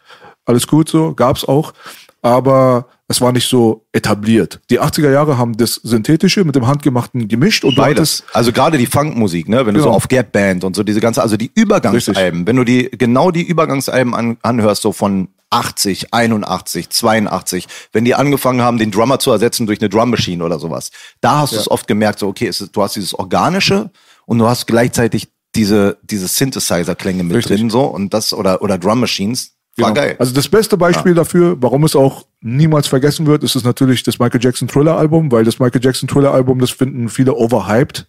Alles 0.46 0.68
gut 0.68 0.88
so, 0.88 1.16
gab's 1.16 1.44
auch. 1.46 1.74
Aber 2.22 2.86
es 3.08 3.22
war 3.22 3.32
nicht 3.32 3.48
so 3.48 3.86
etabliert. 3.92 4.60
Die 4.70 4.82
80er 4.82 5.12
Jahre 5.12 5.38
haben 5.38 5.56
das 5.58 5.76
Synthetische 5.76 6.44
mit 6.44 6.56
dem 6.56 6.66
Handgemachten 6.66 7.28
gemischt 7.28 7.64
und 7.64 7.76
Beides. 7.76 8.24
Also 8.34 8.52
gerade 8.52 8.78
die 8.78 8.88
Funkmusik, 8.88 9.48
ne? 9.48 9.66
Wenn 9.66 9.76
du 9.76 9.80
Genau. 9.82 9.92
so 9.92 9.96
auf 9.96 10.08
Gap 10.08 10.32
Band 10.32 10.64
und 10.64 10.76
so 10.76 10.84
diese 10.84 11.02
ganze, 11.02 11.22
also 11.22 11.38
die 11.38 11.52
Übergangsalben, 11.54 12.48
wenn 12.48 12.56
du 12.56 12.64
die 12.64 12.90
genau 12.92 13.30
die 13.30 13.44
Übergangsalben 13.44 14.16
an, 14.16 14.38
anhörst, 14.42 14.82
so 14.82 14.92
von 14.92 15.28
80, 15.52 16.14
81, 16.14 16.90
82, 16.90 17.68
wenn 17.94 18.06
die 18.06 18.16
angefangen 18.16 18.62
haben, 18.62 18.80
den 18.80 18.90
Drummer 18.92 19.20
zu 19.20 19.32
ersetzen 19.32 19.68
durch 19.68 19.80
eine 19.80 19.90
Drum 19.90 20.10
Machine 20.10 20.44
oder 20.44 20.60
sowas, 20.60 20.90
da 21.22 21.40
hast 21.40 21.54
du 21.54 21.58
es 21.58 21.70
oft 21.70 21.88
gemerkt, 21.88 22.20
so 22.20 22.28
okay, 22.28 22.48
ist, 22.48 22.70
du 22.76 22.82
hast 22.82 22.96
dieses 22.96 23.14
organische 23.14 23.92
und 24.26 24.40
du 24.40 24.48
hast 24.48 24.66
gleichzeitig 24.66 25.28
diese 25.54 25.98
diese 26.02 26.28
Synthesizer-Klänge 26.28 27.24
mit 27.24 27.38
Richtig. 27.38 27.58
drin 27.60 27.70
so 27.70 27.84
und 27.84 28.14
das 28.14 28.34
oder 28.34 28.62
oder 28.62 28.78
Drum 28.78 29.00
Machines. 29.00 29.55
War 29.78 29.94
geil. 29.94 30.16
Also 30.20 30.34
das 30.34 30.48
beste 30.48 30.78
Beispiel 30.78 31.14
dafür, 31.14 31.58
warum 31.60 31.84
es 31.84 31.96
auch 31.96 32.26
niemals 32.42 32.88
vergessen 32.88 33.26
wird, 33.26 33.44
ist 33.44 33.56
es 33.56 33.64
natürlich 33.64 34.04
das 34.04 34.20
Michael 34.20 34.42
Jackson 34.42 34.68
Thriller 34.68 34.98
Album, 34.98 35.32
weil 35.32 35.44
das 35.44 35.60
Michael 35.60 35.84
Jackson 35.84 36.08
Thriller 36.08 36.34
Album, 36.34 36.60
das 36.60 36.72
finden 36.72 37.10
viele 37.10 37.34
overhyped. 37.34 38.08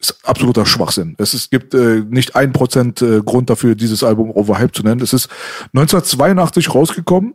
Ist 0.00 0.18
absoluter 0.24 0.66
Schwachsinn. 0.66 1.14
Es 1.18 1.34
ist, 1.34 1.52
gibt 1.52 1.74
äh, 1.74 2.02
nicht 2.08 2.34
ein 2.34 2.52
Prozent 2.52 3.00
äh, 3.00 3.20
Grund 3.20 3.48
dafür, 3.48 3.76
dieses 3.76 4.02
Album 4.02 4.32
overhyped 4.32 4.74
zu 4.74 4.82
nennen. 4.82 5.00
Es 5.00 5.12
ist 5.12 5.28
1982 5.74 6.74
rausgekommen 6.74 7.34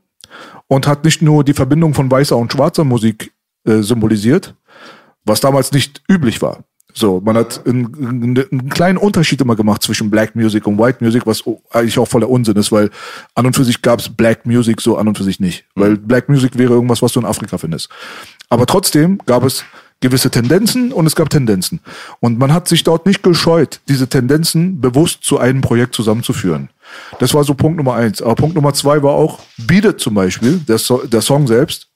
und 0.67 0.85
hat 0.85 1.05
nicht 1.05 1.21
nur 1.21 1.45
die 1.45 1.53
Verbindung 1.53 1.93
von 1.93 2.11
weißer 2.11 2.35
und 2.35 2.51
schwarzer 2.51 2.83
Musik 2.83 3.31
äh, 3.65 3.81
symbolisiert, 3.81 4.55
was 5.23 5.39
damals 5.39 5.71
nicht 5.71 6.01
üblich 6.09 6.41
war. 6.41 6.65
So, 6.93 7.21
man 7.23 7.37
hat 7.37 7.65
einen, 7.67 7.93
einen, 7.95 8.37
einen 8.51 8.69
kleinen 8.69 8.97
Unterschied 8.97 9.39
immer 9.41 9.55
gemacht 9.55 9.83
zwischen 9.83 10.09
Black 10.09 10.35
Music 10.35 10.65
und 10.65 10.79
White 10.79 11.03
Music, 11.03 11.27
was 11.27 11.43
eigentlich 11.71 11.99
auch 11.99 12.07
voller 12.07 12.29
Unsinn 12.29 12.55
ist, 12.57 12.71
weil 12.71 12.89
an 13.35 13.45
und 13.45 13.55
für 13.55 13.63
sich 13.63 13.81
gab's 13.81 14.09
Black 14.09 14.45
Music 14.45 14.81
so 14.81 14.97
an 14.97 15.07
und 15.07 15.17
für 15.17 15.23
sich 15.23 15.39
nicht. 15.39 15.65
Weil 15.75 15.97
Black 15.97 16.27
Music 16.27 16.57
wäre 16.57 16.73
irgendwas, 16.73 17.01
was 17.01 17.11
du 17.11 17.19
in 17.19 17.25
Afrika 17.25 17.57
findest. 17.57 17.89
Aber 18.49 18.65
trotzdem 18.65 19.19
gab 19.25 19.43
es 19.43 19.63
gewisse 19.99 20.29
Tendenzen 20.29 20.91
und 20.91 21.05
es 21.05 21.15
gab 21.15 21.29
Tendenzen. 21.29 21.81
Und 22.19 22.37
man 22.37 22.53
hat 22.53 22.67
sich 22.67 22.83
dort 22.83 23.05
nicht 23.05 23.23
gescheut, 23.23 23.79
diese 23.87 24.07
Tendenzen 24.07 24.79
bewusst 24.79 25.23
zu 25.23 25.39
einem 25.39 25.61
Projekt 25.61 25.95
zusammenzuführen. 25.95 26.69
Das 27.19 27.33
war 27.33 27.43
so 27.43 27.53
Punkt 27.53 27.77
Nummer 27.77 27.95
eins. 27.95 28.21
Aber 28.21 28.35
Punkt 28.35 28.55
Nummer 28.55 28.73
zwei 28.73 29.01
war 29.01 29.13
auch 29.13 29.39
Beat 29.57 29.99
zum 29.99 30.13
Beispiel, 30.13 30.57
der, 30.59 30.77
so 30.77 31.05
der 31.05 31.21
Song 31.21 31.47
selbst. 31.47 31.87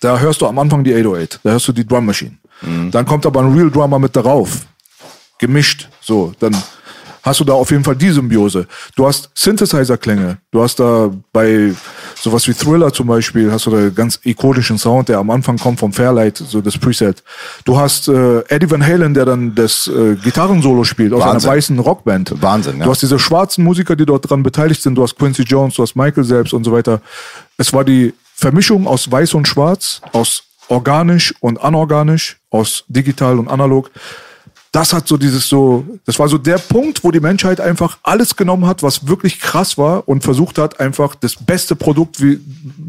Da 0.00 0.18
hörst 0.18 0.40
du 0.40 0.46
am 0.46 0.58
Anfang 0.58 0.84
die 0.84 0.94
808, 0.94 1.40
da 1.42 1.50
hörst 1.50 1.68
du 1.68 1.72
die 1.72 1.86
Drum 1.86 2.06
Machine. 2.06 2.38
Dann 2.62 3.06
kommt 3.06 3.24
aber 3.26 3.40
ein 3.40 3.52
Real 3.52 3.70
Drummer 3.70 3.98
mit 3.98 4.16
darauf. 4.16 4.66
Gemischt. 5.38 5.88
So, 6.00 6.32
dann 6.40 6.56
hast 7.22 7.40
du 7.40 7.44
da 7.44 7.52
auf 7.52 7.70
jeden 7.70 7.84
Fall 7.84 7.94
die 7.94 8.10
Symbiose. 8.10 8.66
Du 8.96 9.06
hast 9.06 9.30
Synthesizer-Klänge. 9.34 10.38
Du 10.50 10.62
hast 10.62 10.80
da 10.80 11.10
bei 11.32 11.72
sowas 12.20 12.48
wie 12.48 12.54
Thriller 12.54 12.92
zum 12.92 13.06
Beispiel, 13.06 13.52
hast 13.52 13.66
du 13.66 13.70
da 13.70 13.88
ganz 13.90 14.18
ikonischen 14.24 14.78
Sound, 14.78 15.08
der 15.08 15.18
am 15.18 15.30
Anfang 15.30 15.58
kommt 15.58 15.78
vom 15.78 15.92
Fairlight, 15.92 16.38
so 16.38 16.60
das 16.60 16.76
Preset. 16.78 17.22
Du 17.64 17.78
hast 17.78 18.08
äh, 18.08 18.40
Eddie 18.48 18.70
Van 18.70 18.84
Halen, 18.84 19.14
der 19.14 19.24
dann 19.24 19.54
das 19.54 19.86
äh, 19.86 20.16
Gitarrensolo 20.16 20.84
spielt 20.84 21.12
aus 21.12 21.20
Wahnsinn. 21.20 21.48
einer 21.48 21.56
weißen 21.56 21.78
Rockband. 21.78 22.34
Wahnsinn, 22.40 22.78
ja. 22.78 22.84
Du 22.84 22.90
hast 22.90 23.02
diese 23.02 23.18
schwarzen 23.18 23.62
Musiker, 23.62 23.94
die 23.94 24.06
dort 24.06 24.28
dran 24.28 24.42
beteiligt 24.42 24.82
sind. 24.82 24.94
Du 24.96 25.02
hast 25.02 25.16
Quincy 25.16 25.42
Jones, 25.42 25.74
du 25.74 25.82
hast 25.82 25.94
Michael 25.94 26.24
selbst 26.24 26.52
und 26.52 26.64
so 26.64 26.72
weiter. 26.72 27.00
Es 27.56 27.72
war 27.72 27.84
die 27.84 28.14
Vermischung 28.34 28.86
aus 28.86 29.10
Weiß 29.10 29.34
und 29.34 29.46
Schwarz, 29.46 30.00
aus 30.12 30.44
organisch 30.68 31.34
und 31.40 31.60
anorganisch, 31.60 32.38
aus 32.50 32.84
digital 32.88 33.38
und 33.38 33.48
analog. 33.48 33.90
Das 34.72 34.92
hat 34.92 35.08
so 35.08 35.16
dieses 35.16 35.48
so, 35.48 35.86
das 36.04 36.18
war 36.18 36.28
so 36.28 36.36
der 36.36 36.58
Punkt, 36.58 37.02
wo 37.02 37.10
die 37.10 37.20
Menschheit 37.20 37.60
einfach 37.60 37.98
alles 38.02 38.36
genommen 38.36 38.66
hat, 38.66 38.82
was 38.82 39.08
wirklich 39.08 39.40
krass 39.40 39.78
war 39.78 40.06
und 40.06 40.22
versucht 40.22 40.58
hat, 40.58 40.78
einfach 40.78 41.14
das 41.14 41.36
beste 41.36 41.74
Produkt 41.74 42.22
wie 42.22 42.38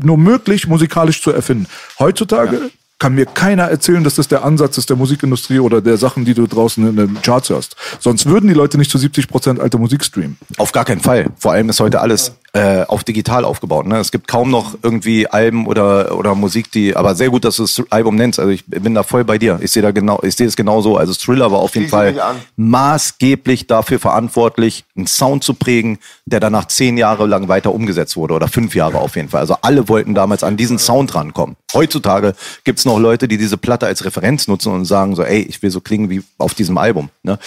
nur 0.04 0.18
möglich 0.18 0.68
musikalisch 0.68 1.22
zu 1.22 1.32
erfinden. 1.32 1.68
Heutzutage 1.98 2.72
kann 3.00 3.16
mir 3.16 3.26
keiner 3.26 3.64
erzählen, 3.64 4.04
dass 4.04 4.16
das 4.16 4.28
der 4.28 4.44
Ansatz 4.44 4.78
ist 4.78 4.90
der 4.90 4.98
Musikindustrie 4.98 5.60
oder 5.60 5.82
der 5.82 5.96
Sachen, 5.96 6.26
die 6.26 6.34
du 6.34 6.46
draußen 6.48 6.86
in 6.86 6.98
den 6.98 7.22
Charts 7.22 7.50
hörst. 7.50 7.78
Sonst 8.00 8.26
würden 8.26 8.50
die 8.50 8.54
Leute 8.54 8.78
nicht 8.78 8.92
zu 8.92 8.98
70 8.98 9.30
Prozent 9.30 9.60
alte 9.62 9.78
Musik 9.78 10.04
streamen. 10.04 10.38
Auf 10.58 10.74
gar 10.74 10.84
keinen 10.84 11.00
Fall. 11.00 11.28
Vor 11.38 11.54
allem 11.54 11.70
ist 11.70 11.80
heute 11.80 12.02
alles 12.02 12.34
äh, 12.54 12.84
auf 12.84 13.04
digital 13.04 13.46
aufgebaut. 13.46 13.86
Ne? 13.86 13.98
Es 13.98 14.12
gibt 14.12 14.28
kaum 14.28 14.50
noch 14.50 14.76
irgendwie 14.82 15.28
Alben 15.28 15.68
oder 15.68 16.18
oder 16.18 16.36
Musik, 16.36 16.72
die. 16.72 16.96
Aber 16.96 17.16
sehr 17.16 17.30
gut, 17.30 17.46
dass 17.46 17.58
du 17.58 17.64
das 17.64 17.82
Album 17.90 18.16
nennst. 18.16 18.40
Also 18.40 18.52
ich 18.52 18.66
bin 18.66 18.96
da 18.96 19.04
voll 19.04 19.24
bei 19.24 19.38
dir. 19.38 19.60
Ich 19.62 19.72
sehe 19.72 19.84
da 19.84 19.92
genau, 19.92 20.20
ich 20.24 20.36
sehe 20.36 20.48
es 20.48 20.56
genau 20.56 20.82
so. 20.82 20.98
Also 20.98 21.14
Thriller 21.14 21.52
war 21.52 21.60
auf 21.60 21.76
jeden 21.76 21.90
Fall 21.90 22.16
maßgeblich 22.56 23.68
dafür 23.68 24.00
verantwortlich, 24.00 24.86
einen 24.96 25.08
Sound 25.08 25.44
zu 25.44 25.54
prägen, 25.54 26.00
der 26.26 26.40
danach 26.40 26.66
zehn 26.66 26.98
Jahre 26.98 27.28
lang 27.28 27.48
weiter 27.48 27.74
umgesetzt 27.74 28.18
wurde 28.18 28.34
oder 28.34 28.48
fünf 28.48 28.74
Jahre 28.74 29.00
auf 29.00 29.16
jeden 29.16 29.30
Fall. 29.30 29.42
Also 29.42 29.58
alle 29.62 29.88
wollten 29.88 30.16
damals 30.16 30.44
an 30.44 30.58
diesen 30.58 30.80
Sound 30.80 31.14
rankommen. 31.16 31.56
Heutzutage 31.74 32.36
gibt's 32.64 32.86
noch 32.86 32.98
Leute, 32.98 33.28
die 33.28 33.38
diese 33.38 33.58
Platte 33.58 33.86
als 33.86 34.06
Referenz 34.06 34.48
nutzen 34.48 34.74
und 34.74 34.86
sagen 34.86 35.16
so, 35.16 35.24
ey, 35.24 35.42
ich 35.42 35.62
will 35.62 35.70
so 35.70 35.82
klingen 35.82 36.10
wie 36.10 36.24
auf 36.38 36.54
diesem 36.54 36.78
Album. 36.78 37.10
Ne? 37.22 37.38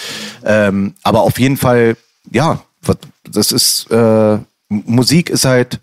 Ähm, 0.45 0.95
aber 1.03 1.23
auf 1.23 1.41
jeden 1.41 1.57
Fall, 1.57 1.97
ja, 2.31 2.61
das 3.31 3.53
ist 3.53 3.91
äh, 3.91 4.39
Musik 4.73 5.31
ist 5.31 5.45
halt 5.45 5.81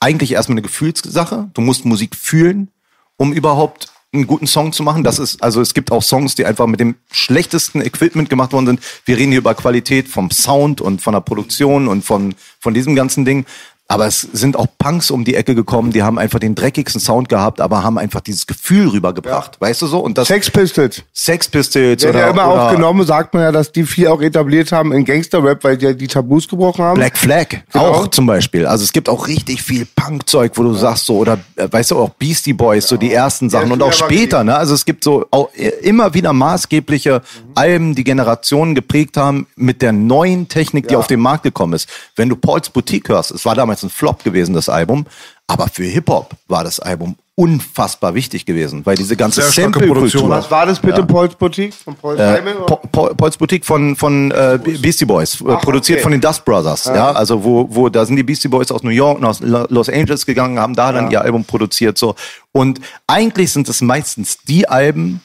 eigentlich 0.00 0.32
erstmal 0.32 0.54
eine 0.54 0.62
Gefühlssache. 0.62 1.50
Du 1.54 1.60
musst 1.60 1.84
Musik 1.84 2.16
fühlen, 2.16 2.68
um 3.16 3.32
überhaupt 3.32 3.88
einen 4.12 4.26
guten 4.26 4.46
Song 4.46 4.72
zu 4.72 4.82
machen. 4.82 5.04
Das 5.04 5.18
ist, 5.18 5.42
also 5.42 5.60
es 5.60 5.74
gibt 5.74 5.92
auch 5.92 6.02
Songs, 6.02 6.34
die 6.34 6.44
einfach 6.44 6.66
mit 6.66 6.80
dem 6.80 6.96
schlechtesten 7.12 7.80
Equipment 7.80 8.28
gemacht 8.28 8.52
worden 8.52 8.66
sind. 8.66 8.80
Wir 9.04 9.16
reden 9.16 9.30
hier 9.30 9.38
über 9.38 9.54
Qualität 9.54 10.08
vom 10.08 10.30
Sound 10.30 10.80
und 10.80 11.00
von 11.00 11.12
der 11.12 11.20
Produktion 11.20 11.86
und 11.86 12.04
von, 12.04 12.34
von 12.58 12.74
diesem 12.74 12.96
ganzen 12.96 13.24
Ding. 13.24 13.46
Aber 13.90 14.06
es 14.06 14.20
sind 14.20 14.56
auch 14.56 14.68
Punks 14.78 15.10
um 15.10 15.24
die 15.24 15.34
Ecke 15.34 15.56
gekommen, 15.56 15.90
die 15.90 16.04
haben 16.04 16.16
einfach 16.16 16.38
den 16.38 16.54
dreckigsten 16.54 17.00
Sound 17.00 17.28
gehabt, 17.28 17.60
aber 17.60 17.82
haben 17.82 17.98
einfach 17.98 18.20
dieses 18.20 18.46
Gefühl 18.46 18.86
rübergebracht. 18.86 19.60
Weißt 19.60 19.82
du 19.82 19.88
so? 19.88 19.98
Und 19.98 20.16
das 20.16 20.28
Sex 20.28 20.48
Pistols. 20.48 21.02
Sex 21.12 21.48
Pistols 21.48 22.00
Der 22.02 22.10
oder, 22.10 22.20
ja 22.20 22.28
immer 22.28 22.52
oder 22.52 22.62
auch 22.68 22.70
genommen, 22.72 23.04
sagt 23.04 23.34
man 23.34 23.42
ja, 23.42 23.50
dass 23.50 23.72
die 23.72 23.82
vier 23.82 24.12
auch 24.12 24.22
etabliert 24.22 24.70
haben 24.70 24.92
in 24.92 25.04
Gangster-Rap, 25.04 25.64
weil 25.64 25.76
die 25.76 25.86
ja 25.86 25.92
die 25.92 26.06
Tabus 26.06 26.46
gebrochen 26.46 26.84
haben. 26.84 26.98
Black 26.98 27.18
Flag 27.18 27.48
Genau. 27.72 27.86
auch 27.86 28.06
zum 28.06 28.26
Beispiel. 28.26 28.64
Also 28.64 28.84
es 28.84 28.92
gibt 28.92 29.08
auch 29.08 29.26
richtig 29.26 29.60
viel 29.60 29.84
Punkzeug, 29.96 30.52
wo 30.54 30.62
du 30.62 30.74
sagst 30.74 31.06
so 31.06 31.16
oder 31.16 31.40
äh, 31.56 31.66
weißt 31.68 31.90
du 31.90 31.98
auch 31.98 32.10
Beastie 32.10 32.52
Boys 32.52 32.86
so 32.86 32.96
die 32.96 33.12
ersten 33.12 33.50
Sachen 33.50 33.66
Ja, 33.66 33.72
und 33.74 33.82
auch 33.82 33.92
später. 33.92 34.44
Ne? 34.44 34.54
Also 34.54 34.72
es 34.74 34.84
gibt 34.84 35.02
so 35.02 35.26
auch 35.32 35.52
äh, 35.56 35.68
immer 35.82 36.14
wieder 36.14 36.32
maßgebliche 36.32 37.22
Alben, 37.56 37.96
die 37.96 38.04
Generationen 38.04 38.76
geprägt 38.76 39.16
haben 39.16 39.48
mit 39.56 39.82
der 39.82 39.90
neuen 39.90 40.46
Technik, 40.46 40.86
die 40.86 40.94
auf 40.94 41.08
den 41.08 41.18
Markt 41.18 41.42
gekommen 41.42 41.72
ist. 41.72 41.88
Wenn 42.14 42.28
du 42.28 42.36
Pauls 42.36 42.70
Boutique 42.70 43.08
hörst, 43.08 43.32
es 43.32 43.44
war 43.44 43.56
damals 43.56 43.79
ein 43.82 43.90
Flop 43.90 44.22
gewesen 44.24 44.54
das 44.54 44.68
Album, 44.68 45.06
aber 45.46 45.68
für 45.68 45.84
Hip 45.84 46.08
Hop 46.08 46.34
war 46.48 46.64
das 46.64 46.80
Album 46.80 47.16
unfassbar 47.34 48.14
wichtig 48.14 48.44
gewesen, 48.44 48.84
weil 48.84 48.96
diese 48.96 49.16
ganze 49.16 49.40
Sehr 49.40 49.50
starke 49.52 49.78
Produktion. 49.78 50.10
Sample-Kultur. 50.10 50.30
Was 50.30 50.50
war 50.50 50.66
das 50.66 50.78
bitte, 50.78 51.02
Paul's 51.04 51.34
Boutique? 51.34 51.72
Von 51.74 51.94
Paul 51.94 52.16
Simon? 52.18 52.66
Pa- 52.66 52.76
Pa- 52.76 53.14
Pauls 53.14 53.36
Boutique 53.38 53.64
von, 53.64 53.96
von 53.96 54.30
äh, 54.30 54.58
Be- 54.62 54.78
Beastie 54.78 55.06
Boys, 55.06 55.40
äh, 55.40 55.44
produziert 55.56 55.96
okay. 55.98 56.02
von 56.02 56.12
den 56.12 56.20
Dust 56.20 56.44
Brothers. 56.44 56.84
Ja, 56.84 57.12
also 57.12 57.42
wo, 57.42 57.66
wo 57.70 57.88
da 57.88 58.04
sind 58.04 58.16
die 58.16 58.22
Beastie 58.22 58.48
Boys 58.48 58.70
aus 58.70 58.82
New 58.82 58.90
York, 58.90 59.22
aus 59.24 59.40
Lo- 59.40 59.66
Los 59.70 59.88
Angeles 59.88 60.26
gegangen, 60.26 60.58
haben 60.58 60.74
da 60.74 60.92
dann 60.92 61.10
ihr 61.10 61.22
Album 61.22 61.44
produziert. 61.44 61.96
so 61.96 62.14
Und 62.52 62.78
eigentlich 63.06 63.50
sind 63.52 63.68
es 63.70 63.80
meistens 63.80 64.38
die 64.46 64.68
Alben, 64.68 65.22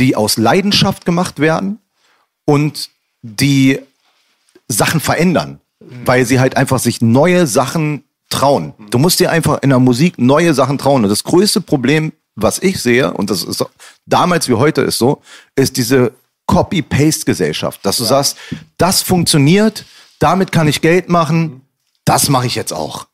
die 0.00 0.16
aus 0.16 0.36
Leidenschaft 0.38 1.04
gemacht 1.04 1.38
werden 1.38 1.78
und 2.46 2.90
die 3.22 3.78
Sachen 4.66 4.98
verändern, 5.00 5.60
weil 6.04 6.24
sie 6.24 6.40
halt 6.40 6.56
einfach 6.56 6.78
sich 6.78 7.00
neue 7.00 7.46
Sachen 7.46 8.04
trauen. 8.30 8.74
Du 8.90 8.98
musst 8.98 9.20
dir 9.20 9.30
einfach 9.30 9.62
in 9.62 9.70
der 9.70 9.78
Musik 9.78 10.18
neue 10.18 10.54
Sachen 10.54 10.78
trauen. 10.78 11.04
Und 11.04 11.10
das 11.10 11.24
größte 11.24 11.60
Problem, 11.60 12.12
was 12.34 12.58
ich 12.58 12.82
sehe, 12.82 13.12
und 13.12 13.30
das 13.30 13.44
ist 13.44 13.64
damals 14.06 14.48
wie 14.48 14.54
heute 14.54 14.82
ist 14.82 14.98
so, 14.98 15.22
ist 15.54 15.76
diese 15.76 16.12
Copy-Paste-Gesellschaft, 16.46 17.84
dass 17.84 17.98
du 17.98 18.04
sagst, 18.04 18.36
das 18.76 19.02
funktioniert, 19.02 19.84
damit 20.18 20.52
kann 20.52 20.68
ich 20.68 20.80
Geld 20.80 21.08
machen, 21.08 21.62
das 22.04 22.28
mache 22.28 22.46
ich 22.46 22.54
jetzt 22.54 22.72
auch. 22.72 23.06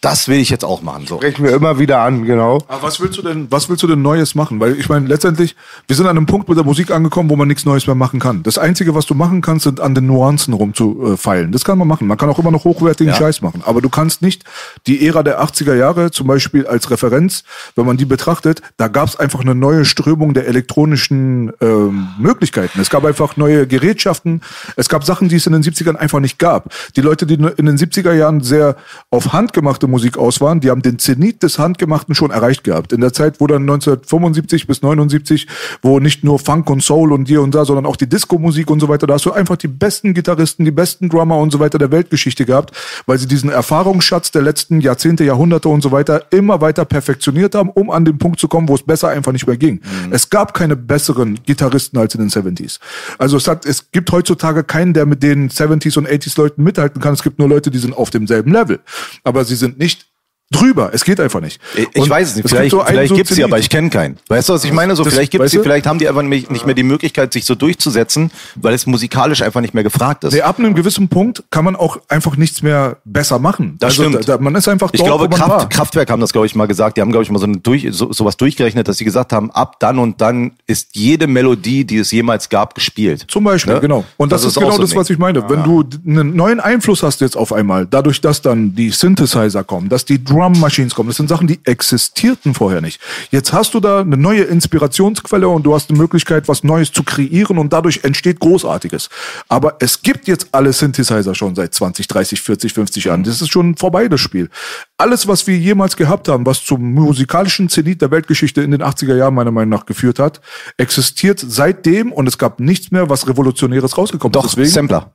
Das 0.00 0.26
will 0.26 0.38
ich 0.38 0.50
jetzt 0.50 0.64
auch 0.64 0.82
machen. 0.82 1.06
So. 1.06 1.18
Sprechen 1.18 1.44
wir 1.44 1.52
immer 1.54 1.78
wieder 1.78 2.00
an, 2.00 2.24
genau. 2.24 2.58
Aber 2.66 2.82
was 2.82 2.98
willst 2.98 3.16
du 3.18 3.22
denn, 3.22 3.46
was 3.52 3.68
willst 3.68 3.84
du 3.84 3.86
denn 3.86 4.02
Neues 4.02 4.34
machen? 4.34 4.58
Weil 4.58 4.76
ich 4.80 4.88
meine, 4.88 5.06
letztendlich, 5.06 5.54
wir 5.86 5.94
sind 5.94 6.06
an 6.06 6.16
einem 6.16 6.26
Punkt 6.26 6.48
mit 6.48 6.58
der 6.58 6.64
Musik 6.64 6.90
angekommen, 6.90 7.30
wo 7.30 7.36
man 7.36 7.46
nichts 7.46 7.64
Neues 7.64 7.86
mehr 7.86 7.94
machen 7.94 8.18
kann. 8.18 8.42
Das 8.42 8.58
Einzige, 8.58 8.96
was 8.96 9.06
du 9.06 9.14
machen 9.14 9.42
kannst, 9.42 9.62
sind 9.62 9.78
an 9.78 9.94
den 9.94 10.06
Nuancen 10.06 10.54
rumzufeilen. 10.54 11.52
Das 11.52 11.64
kann 11.64 11.78
man 11.78 11.86
machen. 11.86 12.08
Man 12.08 12.18
kann 12.18 12.28
auch 12.30 12.40
immer 12.40 12.50
noch 12.50 12.64
hochwertigen 12.64 13.12
Ja. 13.12 13.16
Scheiß 13.16 13.42
machen. 13.42 13.62
Aber 13.64 13.80
du 13.80 13.88
kannst 13.88 14.22
nicht 14.22 14.42
die 14.88 15.06
Ära 15.06 15.22
der 15.22 15.40
80er 15.40 15.74
Jahre 15.76 16.10
zum 16.10 16.26
Beispiel 16.26 16.66
als 16.66 16.90
Referenz, 16.90 17.44
wenn 17.76 17.86
man 17.86 17.96
die 17.96 18.06
betrachtet, 18.06 18.60
da 18.76 18.88
gab 18.88 19.08
es 19.08 19.14
einfach 19.14 19.40
eine 19.40 19.54
neue 19.54 19.84
Strömung 19.84 20.34
der 20.34 20.48
elektronischen 20.48 21.52
ähm, 21.60 22.08
Möglichkeiten. 22.18 22.80
Es 22.80 22.90
gab 22.90 23.04
einfach 23.04 23.36
neue 23.36 23.68
Gerätschaften. 23.68 24.40
Es 24.74 24.88
gab 24.88 25.04
Sachen, 25.04 25.28
die 25.28 25.36
es 25.36 25.46
in 25.46 25.52
den 25.52 25.62
70ern 25.62 25.94
einfach 25.94 26.18
nicht 26.18 26.40
gab. 26.40 26.74
Die 26.96 27.02
Leute, 27.02 27.24
die 27.24 27.34
in 27.34 27.66
den 27.66 27.76
70er 27.78 28.12
Jahren 28.14 28.40
sehr 28.40 28.74
auf 29.10 29.32
handgemachte 29.44 29.86
Musik 29.88 30.16
aus 30.16 30.40
waren, 30.40 30.60
die 30.60 30.70
haben 30.70 30.80
den 30.80 30.98
Zenit 30.98 31.42
des 31.42 31.58
Handgemachten 31.58 32.14
schon 32.14 32.30
erreicht 32.30 32.64
gehabt. 32.64 32.94
In 32.94 33.02
der 33.02 33.12
Zeit, 33.12 33.40
wo 33.40 33.46
dann 33.46 33.62
1975 33.62 34.66
bis 34.66 34.80
79, 34.80 35.46
wo 35.82 36.00
nicht 36.00 36.24
nur 36.24 36.38
Funk 36.38 36.70
und 36.70 36.82
Soul 36.82 37.12
und 37.12 37.28
hier 37.28 37.42
und 37.42 37.54
da, 37.54 37.66
sondern 37.66 37.84
auch 37.84 37.96
die 37.96 38.08
Disco-Musik 38.08 38.70
und 38.70 38.80
so 38.80 38.88
weiter, 38.88 39.06
da 39.06 39.14
hast 39.14 39.26
du 39.26 39.32
einfach 39.32 39.56
die 39.56 39.68
besten 39.68 40.14
Gitarristen, 40.14 40.64
die 40.64 40.70
besten 40.70 41.10
Drummer 41.10 41.36
und 41.36 41.52
so 41.52 41.60
weiter 41.60 41.76
der 41.76 41.90
Weltgeschichte 41.90 42.46
gehabt, 42.46 42.74
weil 43.04 43.18
sie 43.18 43.26
diesen 43.26 43.50
Erfahrungsschatz 43.50 44.30
der 44.30 44.40
letzten 44.40 44.80
Jahrzehnte, 44.80 45.24
Jahrhunderte 45.24 45.68
und 45.68 45.82
so 45.82 45.92
weiter 45.92 46.22
immer 46.30 46.62
weiter 46.62 46.86
perfektioniert 46.86 47.54
haben, 47.54 47.68
um 47.68 47.90
an 47.90 48.06
den 48.06 48.16
Punkt 48.16 48.40
zu 48.40 48.48
kommen, 48.48 48.68
wo 48.68 48.74
es 48.74 48.82
besser 48.82 49.10
einfach 49.10 49.32
nicht 49.32 49.46
mehr 49.46 49.58
ging. 49.58 49.80
Es 50.10 50.30
gab 50.30 50.54
keine 50.54 50.74
besseren 50.74 51.38
Gitarristen 51.44 51.98
als 51.98 52.14
in 52.14 52.20
den 52.22 52.30
70s. 52.30 52.78
Also 53.18 53.36
es, 53.36 53.46
hat, 53.46 53.66
es 53.66 53.90
gibt 53.90 54.10
heutzutage 54.10 54.64
keinen, 54.64 54.94
der 54.94 55.04
mit 55.04 55.22
den 55.22 55.50
70s 55.50 55.98
und 55.98 56.08
80s 56.08 56.38
Leuten 56.38 56.62
mithalten 56.62 57.02
kann. 57.02 57.12
Es 57.12 57.22
gibt 57.22 57.38
nur 57.38 57.48
Leute, 57.48 57.70
die 57.70 57.78
sind 57.78 57.94
auf 57.94 58.08
demselben 58.08 58.52
Level. 58.52 58.80
Aber 59.22 59.33
sie 59.42 59.56
sind 59.56 59.78
nicht 59.78 60.13
drüber. 60.54 60.90
Es 60.92 61.04
geht 61.04 61.20
einfach 61.20 61.40
nicht. 61.40 61.60
Ich, 61.74 61.88
ich 61.92 62.02
Und 62.02 62.10
weiß 62.10 62.28
es 62.30 62.36
nicht. 62.36 62.42
gibt 62.44 62.54
Vielleicht, 62.54 62.70
so 62.70 62.80
einen 62.80 62.88
vielleicht 62.88 63.08
so 63.10 63.16
gibt's 63.16 63.34
sie, 63.34 63.44
aber 63.44 63.58
ich 63.58 63.68
kenne 63.70 63.90
keinen. 63.90 64.16
Weißt 64.28 64.48
du, 64.48 64.52
was 64.54 64.64
ich 64.64 64.72
meine? 64.72 64.94
So, 64.96 65.04
Das- 65.04 65.14
vielleicht 65.14 65.32
gibt's 65.32 65.50
sie, 65.50 65.58
vielleicht 65.60 65.86
haben 65.86 65.98
die 65.98 66.08
einfach 66.08 66.22
nicht 66.22 66.66
mehr 66.66 66.74
die 66.74 66.82
Möglichkeit, 66.82 67.32
sich 67.32 67.44
so 67.44 67.54
durchzusetzen, 67.54 68.30
weil 68.56 68.74
es 68.74 68.86
musikalisch 68.86 69.42
einfach 69.42 69.60
nicht 69.60 69.74
mehr 69.74 69.82
gefragt 69.84 70.24
ist. 70.24 70.32
Nee, 70.34 70.42
ab 70.42 70.58
einem 70.58 70.74
gewissen 70.74 71.08
Punkt 71.08 71.42
kann 71.50 71.64
man 71.64 71.76
auch 71.76 71.98
einfach 72.08 72.36
nichts 72.36 72.62
mehr 72.62 72.96
besser 73.04 73.38
machen. 73.38 73.76
Das 73.80 73.94
stimmt. 73.94 74.28
Da, 74.28 74.38
man 74.38 74.54
ist 74.54 74.68
einfach 74.68 74.90
Ich 74.92 75.00
dort, 75.00 75.08
glaube, 75.08 75.24
wo 75.24 75.28
man 75.28 75.38
Kraft, 75.38 75.50
war. 75.50 75.68
Kraftwerk 75.68 76.10
haben 76.10 76.20
das, 76.20 76.32
glaube 76.32 76.46
ich, 76.46 76.54
mal 76.54 76.66
gesagt. 76.66 76.96
Die 76.96 77.00
haben, 77.00 77.10
glaube 77.10 77.24
ich, 77.24 77.30
mal 77.30 77.38
so, 77.38 77.46
eine 77.46 77.58
durch, 77.58 77.86
so 77.90 78.12
sowas 78.12 78.36
durchgerechnet, 78.36 78.86
dass 78.88 78.98
sie 78.98 79.04
gesagt 79.04 79.32
haben, 79.32 79.50
ab 79.50 79.76
dann 79.80 79.98
und 79.98 80.20
dann 80.20 80.52
ist 80.66 80.90
jede 80.92 81.26
Melodie, 81.26 81.84
die 81.84 81.98
es 81.98 82.10
jemals 82.10 82.48
gab, 82.48 82.74
gespielt. 82.74 83.24
Zum 83.28 83.44
Beispiel, 83.44 83.74
Ne? 83.74 83.80
genau. 83.80 84.04
Und 84.16 84.30
das, 84.32 84.44
ist, 84.44 84.56
auch 84.56 84.62
genau 84.62 84.76
so 84.76 84.82
das, 84.82 84.94
was 84.94 85.10
ich 85.10 85.18
meine. 85.18 85.48
Wenn 85.48 85.62
du 85.64 85.84
einen 86.06 86.36
neuen 86.36 86.60
Einfluss 86.60 87.02
hast 87.02 87.20
jetzt 87.20 87.36
auf 87.36 87.52
einmal, 87.52 87.86
dadurch, 87.86 88.20
dass 88.20 88.40
dann 88.42 88.74
die 88.74 88.90
Synthesizer 88.90 89.64
kommen, 89.64 89.88
dass 89.88 90.04
die 90.04 90.22
Drum 90.44 90.60
Machines 90.60 90.94
kommen, 90.94 91.08
das 91.08 91.16
sind 91.16 91.28
Sachen, 91.28 91.46
die 91.46 91.60
existierten 91.64 92.54
vorher 92.54 92.80
nicht. 92.80 93.00
Jetzt 93.30 93.52
hast 93.52 93.74
du 93.74 93.80
da 93.80 94.00
eine 94.00 94.16
neue 94.16 94.42
Inspirationsquelle 94.42 95.48
und 95.48 95.64
du 95.64 95.74
hast 95.74 95.88
die 95.88 95.94
Möglichkeit, 95.94 96.48
was 96.48 96.64
Neues 96.64 96.92
zu 96.92 97.02
kreieren 97.02 97.58
und 97.58 97.72
dadurch 97.72 98.00
entsteht 98.04 98.40
Großartiges. 98.40 99.08
Aber 99.48 99.76
es 99.80 100.02
gibt 100.02 100.28
jetzt 100.28 100.48
alle 100.52 100.72
Synthesizer 100.72 101.34
schon 101.34 101.54
seit 101.54 101.74
20, 101.74 102.06
30, 102.06 102.40
40, 102.40 102.72
50 102.72 103.04
Jahren. 103.04 103.24
Das 103.24 103.40
ist 103.40 103.50
schon 103.50 103.76
vorbei, 103.76 104.08
das 104.08 104.20
Spiel. 104.20 104.50
Alles, 104.98 105.26
was 105.26 105.46
wir 105.46 105.56
jemals 105.56 105.96
gehabt 105.96 106.28
haben, 106.28 106.46
was 106.46 106.64
zum 106.64 106.92
musikalischen 106.92 107.68
Zenit 107.68 108.02
der 108.02 108.10
Weltgeschichte 108.10 108.62
in 108.62 108.70
den 108.70 108.82
80er 108.82 109.16
Jahren 109.16 109.34
meiner 109.34 109.50
Meinung 109.50 109.70
nach 109.70 109.86
geführt 109.86 110.18
hat, 110.18 110.40
existiert 110.76 111.44
seitdem 111.46 112.12
und 112.12 112.26
es 112.26 112.38
gab 112.38 112.60
nichts 112.60 112.90
mehr, 112.90 113.08
was 113.08 113.26
Revolutionäres 113.28 113.98
rausgekommen 113.98 114.32
Doch, 114.32 114.44
ist. 114.44 114.56
Deswegen, 114.56 114.70
Sampler. 114.70 115.14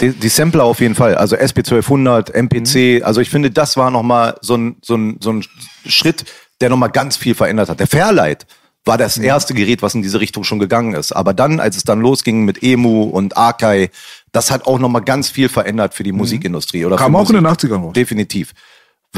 Die, 0.00 0.10
die 0.12 0.28
Sampler 0.28 0.64
auf 0.64 0.80
jeden 0.80 0.94
Fall. 0.94 1.14
Also 1.16 1.36
SP1200, 1.36 2.30
Mhm. 2.30 2.48
MPC. 2.48 3.02
Also 3.04 3.20
ich 3.20 3.30
finde, 3.30 3.50
das 3.50 3.76
war 3.76 3.90
nochmal 3.90 4.36
so 4.40 4.56
ein, 4.56 4.76
so, 4.82 4.96
ein, 4.96 5.18
so 5.20 5.32
ein 5.32 5.44
Schritt, 5.86 6.24
der 6.60 6.70
nochmal 6.70 6.90
ganz 6.90 7.16
viel 7.16 7.34
verändert 7.34 7.68
hat. 7.68 7.80
Der 7.80 7.86
Fairlight 7.86 8.46
war 8.84 8.96
Mhm. 8.96 9.00
das 9.00 9.18
erste 9.18 9.54
Gerät, 9.54 9.82
was 9.82 9.94
in 9.94 10.02
diese 10.02 10.20
Richtung 10.20 10.44
schon 10.44 10.58
gegangen 10.58 10.94
ist. 10.94 11.12
Aber 11.12 11.34
dann, 11.34 11.60
als 11.60 11.76
es 11.76 11.84
dann 11.84 12.00
losging 12.00 12.44
mit 12.44 12.62
Emu 12.62 13.02
und 13.04 13.36
Akai, 13.36 13.90
das 14.32 14.50
hat 14.50 14.66
auch 14.66 14.78
nochmal 14.78 15.02
ganz 15.02 15.28
viel 15.30 15.48
verändert 15.48 15.94
für 15.94 16.02
die 16.04 16.12
Musikindustrie. 16.12 16.84
Oder 16.84 16.96
Mhm. 16.96 17.00
Kam 17.00 17.16
auch 17.16 17.28
in 17.30 17.34
den 17.36 17.44
Musik. 17.44 17.70
80ern 17.70 17.82
raus. 17.82 17.92
Definitiv. 17.94 18.52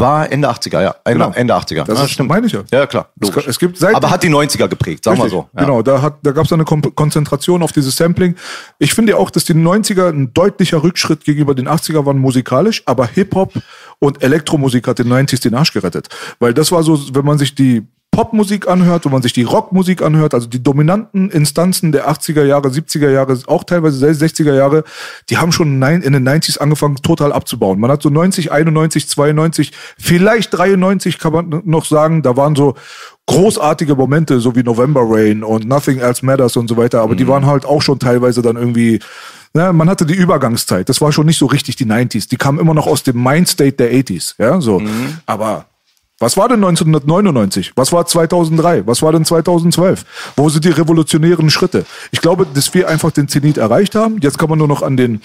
War 0.01 0.31
Ende 0.33 0.49
80er, 0.49 0.83
ja. 0.83 0.95
Ende, 1.05 1.25
Genau. 1.25 1.35
Ende 1.37 1.55
80er. 1.55 1.85
Das 1.85 1.99
Ja, 1.99 2.05
ist- 2.05 2.21
meine 2.23 2.47
ich 2.47 2.53
ja. 2.53 2.63
Ja, 2.73 2.87
klar. 2.87 3.09
Es- 3.21 3.29
logisch. 3.29 3.47
es 3.47 3.59
gibt 3.59 3.79
seit- 3.79 3.95
Aber 3.95 4.11
hat 4.11 4.23
die 4.23 4.29
90er 4.29 4.67
geprägt, 4.69 5.05
sagen 5.05 5.19
wir 5.23 5.29
so. 5.29 5.49
Ja. 5.55 5.61
Genau, 5.63 5.83
da, 5.83 6.01
hat, 6.03 6.15
da 6.23 6.33
gab 6.33 6.47
es 6.47 6.53
eine 6.53 6.65
Kom 6.65 6.83
Konzentration 6.95 7.63
auf 7.63 7.73
dieses 7.73 7.95
Sampling. 7.97 8.35
Ich 8.79 8.95
finde 8.95 9.13
ja 9.13 9.19
auch, 9.19 9.31
dass 9.31 9.45
die 9.45 9.55
90er 9.55 10.09
ein 10.09 10.33
deutlicher 10.35 10.83
Rückschritt 10.83 11.25
gegenüber 11.25 11.55
den 11.55 11.69
80er 11.69 12.05
waren 12.07 12.19
musikalisch, 12.19 12.83
aber 12.87 13.07
Hip-Hop 13.07 13.53
und 13.99 14.23
Elektromusik 14.23 14.89
hat 14.89 14.99
den 14.99 15.09
90s 15.09 15.41
den 15.41 15.55
Arsch 15.55 15.73
gerettet. 15.73 16.09
Weil 16.39 16.55
das 16.55 16.73
war 16.73 16.83
so, 16.83 16.99
wenn 17.15 17.25
man 17.25 17.39
sich 17.39 17.55
die 17.55 17.87
Popmusik 18.13 18.69
anhört, 18.69 19.05
wenn 19.05 19.13
man 19.13 19.23
sich 19.23 19.33
die 19.33 19.45
Rockmusik 19.45 20.03
anhört, 20.03 20.35
also 20.35 20.49
die 20.49 20.63
dominanten 20.63 21.31
Instanzen 21.31 21.93
der 21.93 22.11
80er 22.11 22.45
Jahre, 22.45 22.69
70er 22.69 23.09
Jahre, 23.09 23.39
auch 23.47 23.65
teilweise 23.65 24.05
60er 24.05 24.55
Jahre, 24.55 24.85
die 25.31 25.39
haben 25.39 25.53
schon 25.53 25.81
in 25.81 26.13
den 26.13 26.29
90s 26.29 26.59
angefangen, 26.59 26.97
total 26.97 27.33
abzubauen. 27.33 27.79
Man 27.79 27.91
hat 27.91 28.03
so 28.03 28.11
90, 28.11 28.51
91, 28.53 29.09
92, 29.09 29.73
vielleicht 29.97 30.53
93 30.53 31.19
kann 31.19 31.33
man 31.33 31.63
noch 31.65 31.85
sagen, 31.85 32.23
da 32.23 32.37
waren 32.37 32.57
so 32.57 32.75
großartige 33.27 33.95
Momente, 33.95 34.41
so 34.41 34.57
wie 34.57 34.65
November 34.65 35.03
Rain 35.05 35.45
und 35.45 35.69
Nothing 35.69 35.99
Else 35.99 36.27
Matters 36.27 36.57
und 36.57 36.69
so 36.69 36.77
weiter, 36.77 37.01
aber 37.03 37.15
die 37.15 37.29
waren 37.29 37.47
halt 37.47 37.65
auch 37.65 37.81
schon 37.81 38.01
teilweise 38.01 38.43
dann 38.43 38.57
irgendwie, 38.57 38.99
ne, 39.55 39.73
man 39.73 39.89
hatte 39.89 40.05
die 40.05 40.15
Übergangszeit. 40.15 40.89
Das 40.89 41.01
war 41.01 41.13
schon 41.13 41.27
nicht 41.27 41.39
so 41.39 41.47
richtig 41.47 41.77
die 41.77 41.87
90s. 41.87 42.29
Die 42.29 42.37
kamen 42.37 42.59
immer 42.59 42.75
noch 42.75 42.89
aus 42.89 43.05
dem 43.05 43.23
Mindstate 43.23 43.73
der 43.73 43.93
80s, 43.93 44.35
ja, 44.39 44.61
so. 44.61 44.83
Aber 45.27 45.67
was 46.21 46.37
war 46.37 46.49
denn 46.49 46.63
1999? 46.63 47.73
Was 47.77 47.93
war 47.93 48.05
2003? 48.05 48.87
Was 48.87 49.01
war 49.01 49.11
denn 49.11 49.25
2012? 49.25 50.05
Wo 50.37 50.51
sind 50.51 50.67
die 50.67 50.69
revolutionären 50.69 51.49
Schritte? 51.49 51.87
Ich 52.11 52.21
glaube, 52.21 52.47
dass 52.53 52.75
wir 52.75 52.89
einfach 52.89 53.11
den 53.11 53.27
Zenit 53.27 53.57
erreicht 53.57 53.95
haben. 53.95 54.19
Jetzt 54.21 54.39
kann 54.39 54.51
man 54.51 54.59
nur 54.59 54.69
noch 54.69 54.83
an 54.83 54.99
den 54.99 55.23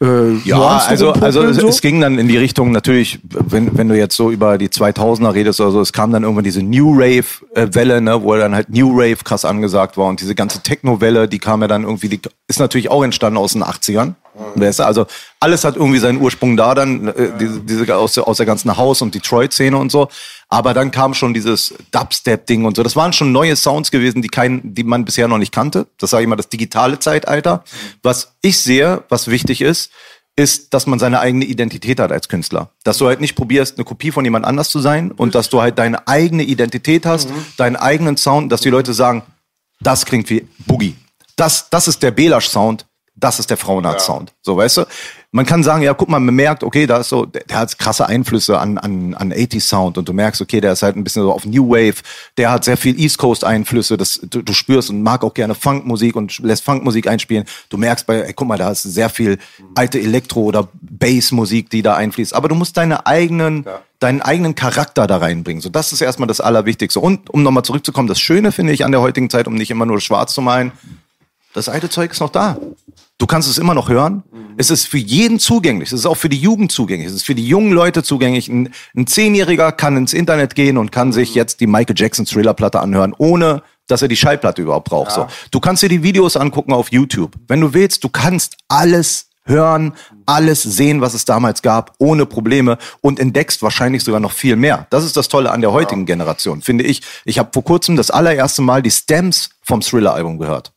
äh, 0.00 0.34
Ja, 0.44 0.58
Nuancen 0.58 0.90
also, 0.90 1.12
also 1.12 1.42
es, 1.42 1.56
so. 1.56 1.66
es 1.66 1.80
ging 1.80 2.00
dann 2.00 2.16
in 2.18 2.28
die 2.28 2.36
Richtung 2.36 2.70
natürlich, 2.70 3.18
wenn, 3.24 3.76
wenn 3.76 3.88
du 3.88 3.98
jetzt 3.98 4.16
so 4.16 4.30
über 4.30 4.56
die 4.56 4.68
2000er 4.68 5.34
redest 5.34 5.60
oder 5.60 5.72
so, 5.72 5.80
es 5.80 5.92
kam 5.92 6.12
dann 6.12 6.22
irgendwann 6.22 6.44
diese 6.44 6.62
New 6.62 6.94
Rave-Welle, 6.96 8.00
ne, 8.00 8.22
wo 8.22 8.36
dann 8.36 8.54
halt 8.54 8.70
New 8.70 8.92
Rave 8.92 9.18
krass 9.24 9.44
angesagt 9.44 9.96
war 9.96 10.06
und 10.06 10.20
diese 10.20 10.36
ganze 10.36 10.62
Techno-Welle, 10.62 11.26
die 11.26 11.40
kam 11.40 11.60
ja 11.62 11.66
dann 11.66 11.82
irgendwie, 11.82 12.08
die 12.08 12.20
ist 12.46 12.60
natürlich 12.60 12.88
auch 12.88 13.02
entstanden 13.02 13.38
aus 13.38 13.54
den 13.54 13.64
80ern. 13.64 14.14
Weißt 14.54 14.80
du? 14.80 14.86
Also 14.86 15.06
alles 15.40 15.64
hat 15.64 15.76
irgendwie 15.76 15.98
seinen 15.98 16.20
Ursprung 16.20 16.56
da 16.56 16.74
dann, 16.74 17.08
äh, 17.08 17.32
diese, 17.38 17.60
diese 17.60 17.96
aus, 17.96 18.14
der, 18.14 18.28
aus 18.28 18.36
der 18.36 18.46
ganzen 18.46 18.76
House- 18.76 19.02
und 19.02 19.14
Detroit-Szene 19.14 19.76
und 19.76 19.90
so. 19.90 20.08
Aber 20.48 20.74
dann 20.74 20.90
kam 20.90 21.14
schon 21.14 21.34
dieses 21.34 21.74
Dubstep-Ding 21.90 22.64
und 22.64 22.76
so. 22.76 22.82
Das 22.82 22.96
waren 22.96 23.12
schon 23.12 23.32
neue 23.32 23.56
Sounds 23.56 23.90
gewesen, 23.90 24.22
die, 24.22 24.28
kein, 24.28 24.60
die 24.62 24.84
man 24.84 25.04
bisher 25.04 25.28
noch 25.28 25.38
nicht 25.38 25.52
kannte. 25.52 25.86
Das 25.98 26.10
sage 26.10 26.22
ich 26.22 26.28
mal, 26.28 26.36
das 26.36 26.48
digitale 26.48 26.98
Zeitalter. 26.98 27.64
Was 28.02 28.34
ich 28.42 28.58
sehe, 28.58 29.02
was 29.08 29.28
wichtig 29.28 29.60
ist, 29.60 29.90
ist, 30.36 30.74
dass 30.74 30.86
man 30.86 30.98
seine 30.98 31.20
eigene 31.20 31.46
Identität 31.46 31.98
hat 31.98 32.12
als 32.12 32.28
Künstler. 32.28 32.70
Dass 32.84 32.98
du 32.98 33.06
halt 33.06 33.20
nicht 33.20 33.34
probierst, 33.34 33.78
eine 33.78 33.84
Kopie 33.84 34.12
von 34.12 34.24
jemand 34.24 34.44
anders 34.44 34.68
zu 34.68 34.80
sein 34.80 35.10
und 35.10 35.34
dass 35.34 35.48
du 35.48 35.62
halt 35.62 35.78
deine 35.78 36.06
eigene 36.06 36.42
Identität 36.42 37.06
hast, 37.06 37.30
deinen 37.56 37.76
eigenen 37.76 38.18
Sound, 38.18 38.52
dass 38.52 38.60
die 38.60 38.70
Leute 38.70 38.92
sagen, 38.92 39.22
das 39.80 40.04
klingt 40.04 40.28
wie 40.28 40.46
Boogie. 40.66 40.94
Das, 41.36 41.70
das 41.70 41.88
ist 41.88 42.02
der 42.02 42.10
Belasch-Sound, 42.10 42.86
das 43.16 43.38
ist 43.38 43.48
der 43.48 43.56
Frauenarzt-Sound. 43.56 44.34
So, 44.42 44.56
weißt 44.56 44.76
du? 44.76 44.84
Man 45.32 45.46
kann 45.46 45.62
sagen, 45.62 45.82
ja, 45.82 45.94
guck 45.94 46.08
mal, 46.08 46.20
man 46.20 46.34
merkt, 46.34 46.62
okay, 46.62 46.86
da 46.86 46.98
ist 46.98 47.08
so, 47.08 47.24
der, 47.24 47.44
der 47.44 47.58
hat 47.58 47.78
krasse 47.78 48.06
Einflüsse 48.06 48.58
an, 48.58 48.78
an, 48.78 49.14
an 49.14 49.32
80s 49.32 49.62
Sound 49.62 49.98
und 49.98 50.08
du 50.08 50.12
merkst, 50.12 50.40
okay, 50.40 50.60
der 50.60 50.72
ist 50.72 50.82
halt 50.82 50.96
ein 50.96 51.04
bisschen 51.04 51.22
so 51.22 51.32
auf 51.32 51.44
New 51.46 51.70
Wave, 51.70 51.96
der 52.36 52.50
hat 52.50 52.64
sehr 52.64 52.76
viel 52.76 52.98
East 52.98 53.18
Coast 53.18 53.44
Einflüsse, 53.44 53.96
das 53.96 54.20
du, 54.22 54.42
du 54.42 54.52
spürst 54.52 54.90
und 54.90 55.02
mag 55.02 55.24
auch 55.24 55.34
gerne 55.34 55.54
Funkmusik 55.54 56.14
und 56.14 56.38
lässt 56.40 56.64
Funkmusik 56.64 57.08
einspielen. 57.08 57.44
Du 57.70 57.78
merkst 57.78 58.06
bei, 58.06 58.20
ey, 58.20 58.32
guck 58.34 58.48
mal, 58.48 58.58
da 58.58 58.70
ist 58.70 58.82
sehr 58.82 59.08
viel 59.08 59.38
alte 59.74 59.98
Elektro- 59.98 60.44
oder 60.44 60.68
Bassmusik, 60.80 61.70
die 61.70 61.82
da 61.82 61.96
einfließt. 61.96 62.34
Aber 62.34 62.48
du 62.48 62.54
musst 62.54 62.76
deine 62.76 63.06
eigenen, 63.06 63.64
deinen 63.98 64.20
eigenen 64.20 64.54
Charakter 64.54 65.06
da 65.06 65.16
reinbringen. 65.16 65.62
So, 65.62 65.70
das 65.70 65.92
ist 65.92 66.02
erstmal 66.02 66.28
das 66.28 66.40
Allerwichtigste. 66.40 67.00
Und 67.00 67.30
um 67.30 67.42
nochmal 67.42 67.64
zurückzukommen, 67.64 68.08
das 68.08 68.20
Schöne 68.20 68.52
finde 68.52 68.74
ich 68.74 68.84
an 68.84 68.92
der 68.92 69.00
heutigen 69.00 69.30
Zeit, 69.30 69.48
um 69.48 69.54
nicht 69.54 69.70
immer 69.70 69.86
nur 69.86 70.00
schwarz 70.00 70.34
zu 70.34 70.42
malen, 70.42 70.72
das 71.56 71.70
alte 71.70 71.88
Zeug 71.88 72.10
ist 72.12 72.20
noch 72.20 72.28
da. 72.28 72.58
Du 73.18 73.26
kannst 73.26 73.48
es 73.48 73.58
immer 73.58 73.74
noch 73.74 73.88
hören. 73.88 74.22
Es 74.58 74.70
ist 74.70 74.86
für 74.86 74.98
jeden 74.98 75.38
zugänglich. 75.38 75.90
Es 75.90 76.00
ist 76.00 76.06
auch 76.06 76.16
für 76.16 76.28
die 76.28 76.38
Jugend 76.38 76.70
zugänglich. 76.72 77.08
Es 77.08 77.14
ist 77.14 77.24
für 77.24 77.34
die 77.34 77.46
jungen 77.46 77.72
Leute 77.72 78.02
zugänglich. 78.02 78.48
Ein, 78.48 78.70
ein 78.94 79.06
Zehnjähriger 79.06 79.72
kann 79.72 79.96
ins 79.96 80.12
Internet 80.12 80.54
gehen 80.54 80.76
und 80.76 80.92
kann 80.92 81.12
sich 81.12 81.34
jetzt 81.34 81.60
die 81.60 81.66
Michael 81.66 81.94
Jackson 81.96 82.26
Thriller-Platte 82.26 82.80
anhören, 82.80 83.14
ohne 83.16 83.62
dass 83.86 84.02
er 84.02 84.08
die 84.08 84.16
Schallplatte 84.16 84.62
überhaupt 84.62 84.88
braucht. 84.88 85.12
So. 85.12 85.26
Du 85.50 85.60
kannst 85.60 85.82
dir 85.82 85.88
die 85.88 86.02
Videos 86.02 86.36
angucken 86.36 86.72
auf 86.72 86.90
YouTube. 86.90 87.36
Wenn 87.48 87.60
du 87.60 87.72
willst, 87.72 88.04
du 88.04 88.08
kannst 88.08 88.56
alles 88.68 89.28
hören, 89.44 89.94
alles 90.26 90.62
sehen, 90.62 91.00
was 91.00 91.14
es 91.14 91.24
damals 91.24 91.62
gab, 91.62 91.94
ohne 91.98 92.26
Probleme 92.26 92.78
und 93.00 93.20
entdeckst 93.20 93.62
wahrscheinlich 93.62 94.02
sogar 94.02 94.20
noch 94.20 94.32
viel 94.32 94.56
mehr. 94.56 94.86
Das 94.90 95.04
ist 95.04 95.16
das 95.16 95.28
Tolle 95.28 95.52
an 95.52 95.60
der 95.60 95.72
heutigen 95.72 96.04
Generation, 96.04 96.62
finde 96.62 96.84
ich. 96.84 97.02
Ich 97.24 97.38
habe 97.38 97.50
vor 97.52 97.64
kurzem 97.64 97.96
das 97.96 98.10
allererste 98.10 98.62
Mal 98.62 98.82
die 98.82 98.90
Stems 98.90 99.50
vom 99.62 99.80
Thriller-Album 99.80 100.38
gehört. 100.38 100.72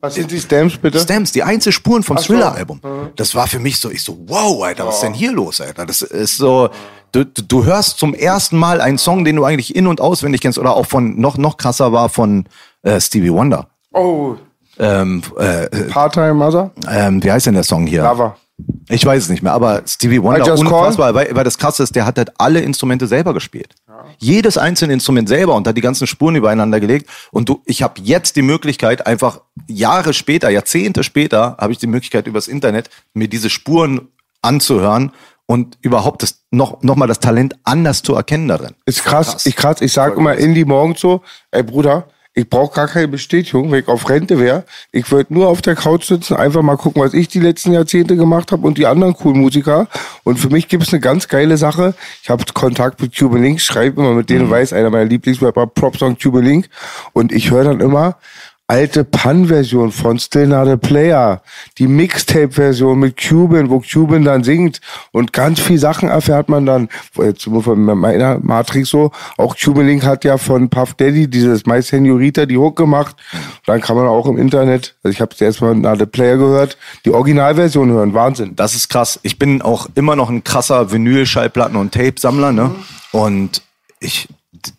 Was 0.00 0.14
sind 0.16 0.30
die 0.30 0.40
Stamps 0.40 0.76
bitte? 0.76 0.98
Stems, 1.00 1.32
die 1.32 1.42
Einzelspuren 1.42 2.02
vom 2.02 2.18
so. 2.18 2.24
Thriller-Album. 2.24 2.80
Das 3.16 3.34
war 3.34 3.46
für 3.46 3.58
mich 3.58 3.78
so, 3.80 3.90
ich 3.90 4.02
so, 4.02 4.18
wow, 4.26 4.62
Alter, 4.62 4.86
was 4.86 4.96
ist 4.96 5.02
denn 5.02 5.14
hier 5.14 5.32
los, 5.32 5.60
Alter? 5.60 5.86
Das 5.86 6.02
ist 6.02 6.36
so, 6.36 6.68
du, 7.12 7.24
du, 7.24 7.42
du 7.42 7.64
hörst 7.64 7.98
zum 7.98 8.12
ersten 8.14 8.58
Mal 8.58 8.80
einen 8.80 8.98
Song, 8.98 9.24
den 9.24 9.36
du 9.36 9.44
eigentlich 9.44 9.74
in- 9.74 9.86
und 9.86 10.00
auswendig 10.00 10.40
kennst, 10.42 10.58
oder 10.58 10.74
auch 10.76 10.86
von, 10.86 11.18
noch, 11.18 11.38
noch 11.38 11.56
krasser 11.56 11.92
war 11.92 12.08
von 12.10 12.44
äh, 12.82 13.00
Stevie 13.00 13.32
Wonder. 13.32 13.68
Oh, 13.92 14.34
Ähm, 14.78 15.22
äh, 15.38 15.68
Part-Time 15.84 16.34
Mother? 16.34 16.70
ähm, 16.90 17.22
wie 17.22 17.30
heißt 17.32 17.46
denn 17.46 17.54
der 17.54 17.62
Song 17.62 17.86
hier? 17.86 18.02
Lover. 18.02 18.36
Ich 18.88 19.04
weiß 19.04 19.24
es 19.24 19.28
nicht 19.30 19.42
mehr, 19.42 19.52
aber 19.52 19.82
Stevie 19.86 20.22
Wonder, 20.22 20.56
unfassbar, 20.56 21.14
weil, 21.14 21.34
weil 21.34 21.44
das 21.44 21.58
krasse 21.58 21.82
ist, 21.82 21.96
der 21.96 22.06
hat 22.06 22.18
halt 22.18 22.32
alle 22.38 22.60
Instrumente 22.60 23.06
selber 23.06 23.34
gespielt. 23.34 23.74
Jedes 24.18 24.58
einzelne 24.58 24.92
Instrument 24.92 25.28
selber 25.28 25.54
und 25.54 25.66
hat 25.66 25.76
die 25.76 25.80
ganzen 25.80 26.06
Spuren 26.06 26.36
übereinander 26.36 26.78
gelegt. 26.78 27.10
Und 27.32 27.48
du, 27.48 27.62
ich 27.64 27.82
habe 27.82 28.00
jetzt 28.02 28.36
die 28.36 28.42
Möglichkeit, 28.42 29.06
einfach 29.06 29.40
Jahre 29.66 30.12
später, 30.12 30.50
Jahrzehnte 30.50 31.02
später, 31.02 31.56
habe 31.58 31.72
ich 31.72 31.78
die 31.78 31.86
Möglichkeit, 31.86 32.26
übers 32.26 32.46
Internet 32.46 32.90
mir 33.14 33.28
diese 33.28 33.50
Spuren 33.50 34.08
anzuhören 34.42 35.12
und 35.46 35.78
überhaupt 35.82 36.22
das, 36.22 36.44
noch, 36.50 36.82
noch 36.82 36.96
mal 36.96 37.06
das 37.06 37.20
Talent 37.20 37.56
anders 37.64 38.02
zu 38.02 38.14
erkennen 38.14 38.48
darin. 38.48 38.74
Ist 38.86 39.04
krass. 39.04 39.46
Ich 39.46 39.56
krass. 39.56 39.80
Ich 39.80 39.92
sag 39.92 40.16
immer 40.16 40.34
Indie 40.34 40.64
morgens 40.64 41.00
so, 41.00 41.22
ey 41.50 41.62
Bruder, 41.62 42.06
ich 42.36 42.50
brauche 42.50 42.74
gar 42.74 42.88
keine 42.88 43.06
Bestätigung, 43.06 43.70
wenn 43.70 43.80
ich 43.80 43.88
auf 43.88 44.08
Rente 44.08 44.40
wäre. 44.40 44.64
Ich 44.90 45.10
würde 45.12 45.32
nur 45.32 45.48
auf 45.48 45.62
der 45.62 45.76
Couch 45.76 46.04
sitzen, 46.04 46.34
einfach 46.34 46.62
mal 46.62 46.76
gucken, 46.76 47.00
was 47.00 47.14
ich 47.14 47.28
die 47.28 47.38
letzten 47.38 47.72
Jahrzehnte 47.72 48.16
gemacht 48.16 48.50
habe 48.50 48.66
und 48.66 48.76
die 48.76 48.86
anderen 48.86 49.14
coolen 49.14 49.40
Musiker. 49.40 49.86
Und 50.24 50.38
für 50.38 50.50
mich 50.50 50.66
gibt's 50.66 50.92
eine 50.92 51.00
ganz 51.00 51.28
geile 51.28 51.56
Sache. 51.56 51.94
Ich 52.24 52.30
habe 52.30 52.44
Kontakt 52.52 53.00
mit 53.00 53.16
Cuban 53.16 53.40
Link, 53.40 53.60
schreibe 53.60 54.00
immer 54.00 54.14
mit 54.14 54.30
denen, 54.30 54.50
weiß 54.50 54.72
einer 54.72 54.90
meiner 54.90 55.04
Lieblingsrapper, 55.04 55.68
Props 55.68 56.02
on 56.02 56.18
Cuban 56.18 56.44
Link. 56.44 56.68
Und 57.12 57.30
ich 57.30 57.52
höre 57.52 57.64
dann 57.64 57.80
immer 57.80 58.16
alte 58.66 59.04
Pan-Version 59.04 59.92
von 59.92 60.18
Still 60.18 60.46
Not 60.46 60.68
a 60.68 60.76
Player, 60.76 61.42
die 61.78 61.86
Mixtape-Version 61.86 62.98
mit 62.98 63.16
Cuban, 63.16 63.68
wo 63.68 63.80
Cuban 63.80 64.24
dann 64.24 64.42
singt 64.42 64.80
und 65.12 65.32
ganz 65.34 65.60
viel 65.60 65.78
Sachen 65.78 66.08
erfährt 66.08 66.48
man 66.48 66.64
dann, 66.64 66.88
jetzt 67.16 67.44
von 67.44 67.82
meiner 67.82 68.38
Matrix 68.38 68.88
so, 68.88 69.10
auch 69.36 69.54
Cuban 69.56 69.86
Link 69.86 70.04
hat 70.04 70.24
ja 70.24 70.38
von 70.38 70.70
Puff 70.70 70.94
Daddy 70.94 71.28
dieses 71.28 71.66
My 71.66 71.82
Senorita 71.82 72.46
die 72.46 72.56
Hook 72.56 72.76
gemacht, 72.76 73.16
dann 73.66 73.82
kann 73.82 73.96
man 73.96 74.06
auch 74.06 74.26
im 74.26 74.38
Internet, 74.38 74.94
also 75.02 75.12
ich 75.12 75.20
habe 75.20 75.32
es 75.34 75.40
erstmal 75.40 75.74
Not 75.74 76.00
a 76.00 76.06
Player 76.06 76.38
gehört, 76.38 76.78
die 77.04 77.10
Originalversion 77.10 77.90
hören, 77.90 78.14
Wahnsinn. 78.14 78.56
Das 78.56 78.74
ist 78.74 78.88
krass. 78.88 79.20
Ich 79.22 79.38
bin 79.38 79.62
auch 79.62 79.88
immer 79.94 80.16
noch 80.16 80.30
ein 80.30 80.42
krasser 80.44 80.90
Vinyl-Schallplatten- 80.90 81.76
und 81.76 81.92
Tape-Sammler, 81.92 82.52
ne? 82.52 82.74
Und 83.12 83.62
ich, 84.00 84.28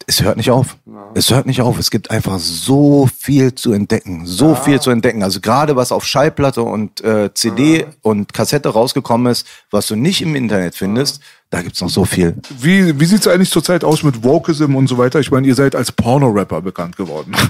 es 0.07 0.21
hört 0.21 0.37
nicht 0.37 0.51
auf. 0.51 0.77
Es 1.13 1.29
hört 1.31 1.45
nicht 1.45 1.61
auf. 1.61 1.79
Es 1.79 1.91
gibt 1.91 2.11
einfach 2.11 2.39
so 2.39 3.07
viel 3.17 3.55
zu 3.55 3.71
entdecken. 3.73 4.25
So 4.25 4.55
viel 4.55 4.79
zu 4.79 4.89
entdecken. 4.89 5.23
Also 5.23 5.39
gerade 5.39 5.75
was 5.75 5.91
auf 5.91 6.05
Schallplatte 6.05 6.61
und 6.61 7.01
äh, 7.01 7.33
CD 7.33 7.85
und 8.01 8.33
Kassette 8.33 8.69
rausgekommen 8.69 9.31
ist, 9.31 9.47
was 9.71 9.87
du 9.87 9.95
nicht 9.95 10.21
im 10.21 10.35
Internet 10.35 10.75
findest, 10.75 11.21
da 11.55 11.61
gibt's 11.61 11.79
noch 11.79 11.89
so 11.89 12.03
viel. 12.03 12.35
Wie, 12.59 12.99
wie 12.99 13.05
sieht's 13.05 13.29
eigentlich 13.29 13.49
zurzeit 13.49 13.85
aus 13.85 14.03
mit 14.03 14.25
Wokeism 14.25 14.75
und 14.75 14.87
so 14.87 14.97
weiter? 14.97 15.21
Ich 15.21 15.31
meine, 15.31 15.47
ihr 15.47 15.55
seid 15.55 15.73
als 15.73 15.89
Porno-Rapper 15.89 16.61
bekannt 16.61 16.97
geworden. 16.97 17.33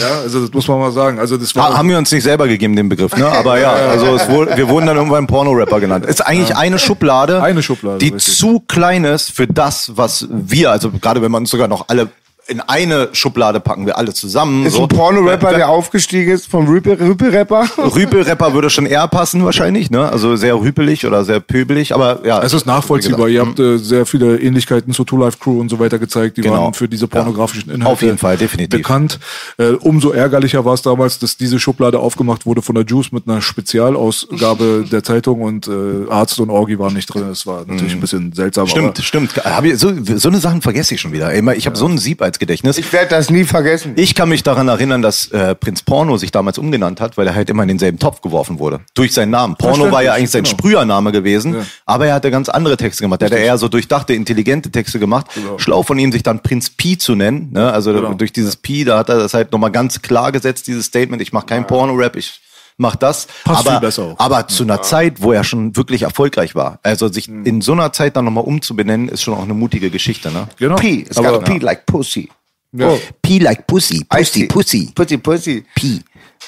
Ja, 0.00 0.20
also 0.22 0.40
das 0.40 0.52
muss 0.52 0.66
man 0.68 0.78
mal 0.78 0.92
sagen. 0.92 1.18
Also 1.18 1.36
das 1.36 1.54
war 1.54 1.70
Ha, 1.70 1.78
haben 1.78 1.88
wir 1.88 1.98
uns 1.98 2.10
nicht 2.12 2.22
selber 2.22 2.48
gegeben, 2.48 2.76
den 2.76 2.88
Begriff, 2.88 3.14
ne? 3.16 3.26
Aber 3.26 3.58
ja, 3.58 3.72
also 3.72 4.14
es 4.16 4.28
wurde, 4.28 4.56
wir 4.56 4.68
wurden 4.68 4.86
dann 4.86 4.96
irgendwann 4.96 5.26
Porno-Rapper 5.26 5.80
genannt. 5.80 6.06
Ist 6.06 6.20
eigentlich 6.26 6.56
eine 6.56 6.78
Schublade, 6.78 7.42
Eine 7.42 7.62
Schublade, 7.62 7.98
die 7.98 8.08
richtig. 8.14 8.36
zu 8.36 8.60
klein 8.60 9.04
ist 9.04 9.30
für 9.32 9.46
das, 9.46 9.92
was 9.96 10.26
wir, 10.30 10.70
also 10.70 10.90
gerade 10.90 11.20
wenn 11.22 11.30
man 11.30 11.42
uns 11.42 11.50
sogar 11.50 11.68
noch 11.68 11.88
alle 11.88 12.08
in 12.50 12.60
eine 12.60 13.08
Schublade 13.12 13.60
packen, 13.60 13.86
wir 13.86 13.96
alle 13.96 14.12
zusammen. 14.12 14.66
Ist 14.66 14.74
so. 14.74 14.82
ein 14.82 14.88
Porno-Rapper, 14.88 15.54
der 15.54 15.68
aufgestiegen 15.68 16.32
ist 16.32 16.46
vom 16.50 16.66
Rüpel- 16.66 16.98
Rüpel-Rapper? 17.00 17.64
Rüpel-Rapper 17.94 18.52
würde 18.54 18.68
schon 18.70 18.86
eher 18.86 19.06
passen 19.08 19.44
wahrscheinlich, 19.44 19.90
ne? 19.90 20.10
Also 20.10 20.36
sehr 20.36 20.54
rüpelig 20.60 21.06
oder 21.06 21.24
sehr 21.24 21.40
pöbelig, 21.40 21.94
aber 21.94 22.26
ja. 22.26 22.42
Es 22.42 22.52
ist 22.52 22.66
nachvollziehbar. 22.66 23.28
Ihr 23.28 23.40
habt 23.46 23.58
äh, 23.60 23.78
sehr 23.78 24.04
viele 24.04 24.38
Ähnlichkeiten 24.40 24.92
zur 24.92 25.06
Two 25.06 25.16
Life 25.16 25.38
Crew 25.38 25.60
und 25.60 25.68
so 25.68 25.78
weiter 25.78 25.98
gezeigt. 25.98 26.36
Die 26.36 26.40
Genau. 26.42 26.64
waren 26.64 26.74
für 26.74 26.88
diese 26.88 27.06
pornografischen 27.08 27.70
Inhalte 27.70 27.92
Auf 27.92 28.02
jeden 28.02 28.18
Fall, 28.18 28.36
definitiv. 28.36 28.80
bekannt. 28.80 29.18
Äh, 29.58 29.70
umso 29.80 30.10
ärgerlicher 30.10 30.64
war 30.64 30.74
es 30.74 30.82
damals, 30.82 31.18
dass 31.20 31.36
diese 31.36 31.58
Schublade 31.60 31.98
aufgemacht 32.00 32.46
wurde 32.46 32.62
von 32.62 32.74
der 32.74 32.84
Juice 32.84 33.12
mit 33.12 33.28
einer 33.28 33.40
Spezialausgabe 33.40 34.84
der 34.90 35.02
Zeitung 35.02 35.42
und 35.42 35.68
äh, 35.68 36.10
Arzt 36.10 36.40
und 36.40 36.50
Orgi 36.50 36.78
waren 36.78 36.94
nicht 36.94 37.06
drin. 37.06 37.24
Das 37.28 37.46
war 37.46 37.64
natürlich 37.66 37.92
ein 37.94 38.00
bisschen 38.00 38.32
seltsam. 38.32 38.64
Mhm. 38.64 38.68
Stimmt, 38.70 38.88
aber 38.98 39.02
stimmt. 39.02 39.36
Hab 39.44 39.64
ich, 39.64 39.78
so, 39.78 39.92
so 40.16 40.28
eine 40.28 40.38
Sachen 40.38 40.62
vergesse 40.62 40.94
ich 40.94 41.00
schon 41.00 41.12
wieder. 41.12 41.32
Ey, 41.32 41.42
Ich 41.56 41.66
habe 41.66 41.76
so 41.76 41.86
ein 41.86 41.98
Sieb 41.98 42.22
als 42.22 42.38
Gedächtnis. 42.40 42.78
Ich 42.78 42.92
werde 42.92 43.10
das 43.10 43.30
nie 43.30 43.44
vergessen. 43.44 43.92
Ich 43.96 44.16
kann 44.16 44.28
mich 44.28 44.42
daran 44.42 44.66
erinnern, 44.66 45.02
dass 45.02 45.28
äh, 45.28 45.54
Prinz 45.54 45.82
Porno 45.82 46.16
sich 46.16 46.32
damals 46.32 46.58
umgenannt 46.58 47.00
hat, 47.00 47.16
weil 47.16 47.26
er 47.28 47.34
halt 47.34 47.48
immer 47.50 47.62
in 47.62 47.68
denselben 47.68 48.00
Topf 48.00 48.20
geworfen 48.20 48.58
wurde. 48.58 48.80
Durch 48.94 49.12
seinen 49.12 49.30
Namen. 49.30 49.54
Porno 49.56 49.92
war 49.92 50.02
ja 50.02 50.14
eigentlich 50.14 50.30
sein 50.30 50.42
genau. 50.42 50.56
Sprühername 50.56 51.12
gewesen, 51.12 51.64
aber 51.86 52.06
er 52.06 52.14
hatte 52.14 52.30
ganz 52.32 52.48
andere 52.48 52.76
Texte 52.76 53.04
gemacht. 53.04 53.22
Er 53.22 53.26
hatte 53.26 53.38
eher 53.38 53.58
so 53.58 53.68
durchdachte, 53.68 54.14
intelligente 54.14 54.70
Texte 54.70 54.98
gemacht. 54.98 55.26
Schlau 55.58 55.84
von 55.84 55.98
ihm, 55.98 56.10
sich 56.10 56.22
dann 56.22 56.40
Prinz 56.42 56.70
Pi 56.70 56.98
zu 56.98 57.14
nennen. 57.14 57.50
Ne? 57.52 57.72
Also 57.72 58.14
durch 58.14 58.32
dieses 58.32 58.56
Pi, 58.56 58.84
da 58.84 58.98
hat 58.98 59.08
er 59.08 59.18
das 59.18 59.34
halt 59.34 59.52
nochmal 59.52 59.70
ganz 59.70 60.02
klar 60.02 60.32
gesetzt, 60.32 60.66
dieses 60.66 60.86
Statement, 60.86 61.22
ich 61.22 61.32
mache 61.32 61.46
kein 61.46 61.66
Porno-Rap, 61.66 62.16
ich 62.16 62.40
mach 62.80 62.96
das. 62.96 63.28
Passt 63.44 63.60
aber 63.60 63.70
viel 63.72 63.80
besser 63.80 64.02
auch. 64.04 64.18
aber 64.18 64.48
zu 64.48 64.62
einer 64.64 64.82
Zeit, 64.82 65.20
wo 65.20 65.32
er 65.32 65.44
schon 65.44 65.76
wirklich 65.76 66.02
erfolgreich 66.02 66.54
war. 66.54 66.80
Also 66.82 67.08
sich 67.08 67.28
Mhm. 67.28 67.44
in 67.44 67.60
so 67.60 67.72
einer 67.72 67.92
Zeit 67.92 68.16
dann 68.16 68.24
nochmal 68.24 68.44
umzubenennen, 68.44 69.08
ist 69.08 69.22
schon 69.22 69.34
auch 69.34 69.42
eine 69.42 69.54
mutige 69.54 69.90
Geschichte. 69.90 70.30
Ne? 70.32 70.48
genau. 70.56 70.76
P. 70.76 71.02
Got 71.14 71.26
a 71.26 71.38
P 71.38 71.58
like 71.58 71.86
pussy. 71.86 72.30
Ja. 72.72 72.88
Oh. 72.88 73.00
P 73.20 73.38
like 73.38 73.66
Pussy, 73.66 74.04
Pussy, 74.04 74.46
Pussy, 74.46 75.18
Pussy. 75.18 75.64
P. 75.74 76.00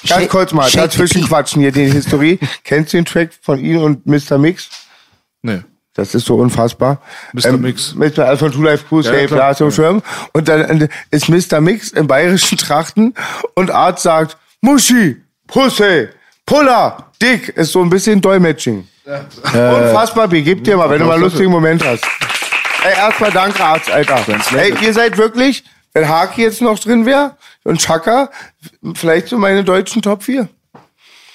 Ganz 0.07 0.27
kurz 0.29 0.53
mal, 0.53 0.69
dazwischen 0.71 1.23
quatschen 1.25 1.61
hier 1.61 1.71
die 1.71 1.85
Historie. 1.91 2.39
Kennst 2.63 2.93
du 2.93 2.97
den 2.97 3.05
Track 3.05 3.31
von 3.41 3.59
ihm 3.59 3.81
und 3.81 4.05
Mr. 4.05 4.37
Mix? 4.37 4.69
Nee. 5.41 5.59
Das 5.93 6.15
ist 6.15 6.25
so 6.25 6.35
unfassbar. 6.37 6.99
Mr. 7.33 7.57
Mix. 7.57 7.93
Mr. 7.93 8.25
Also 8.25 8.45
von 8.45 8.51
Two 8.53 8.63
Life 8.63 8.85
Crew, 8.87 9.01
Safe, 9.03 9.25
ist 9.51 9.57
so 9.59 9.69
Schirm. 9.69 10.01
Und 10.33 10.47
dann 10.47 10.81
äh, 10.81 10.87
ist 11.11 11.29
Mr. 11.29 11.61
Mix 11.61 11.91
im 11.91 12.07
bayerischen 12.07 12.57
Trachten 12.57 13.13
und 13.53 13.69
Art 13.69 13.99
sagt, 13.99 14.37
Muschi, 14.61 15.17
Pussy, 15.45 16.07
Puller, 16.45 17.11
Dick, 17.21 17.49
ist 17.49 17.71
so 17.71 17.81
ein 17.81 17.89
bisschen 17.89 18.21
Dolmetsching. 18.21 18.87
Unfassbar, 19.05 20.27
B, 20.27 20.41
gib 20.41 20.63
dir 20.63 20.77
mal, 20.77 20.89
wenn 20.89 20.99
du 20.99 21.05
mal 21.05 21.13
einen 21.13 21.23
lustigen 21.23 21.51
Moment 21.51 21.83
hast. 21.85 22.03
Ey, 22.83 22.93
erstmal 22.95 23.31
danke, 23.31 23.63
Arzt, 23.63 23.89
Alter. 23.89 24.19
Ey, 24.57 24.73
ihr 24.81 24.93
seid 24.93 25.17
wirklich, 25.17 25.63
wenn 25.93 26.07
Haki 26.07 26.41
jetzt 26.41 26.61
noch 26.61 26.77
drin 26.79 27.05
wäre 27.05 27.37
und 27.63 27.79
Chaka, 27.79 28.29
vielleicht 28.95 29.27
so 29.27 29.37
meine 29.37 29.63
deutschen 29.63 30.01
Top 30.01 30.23
4. 30.23 30.49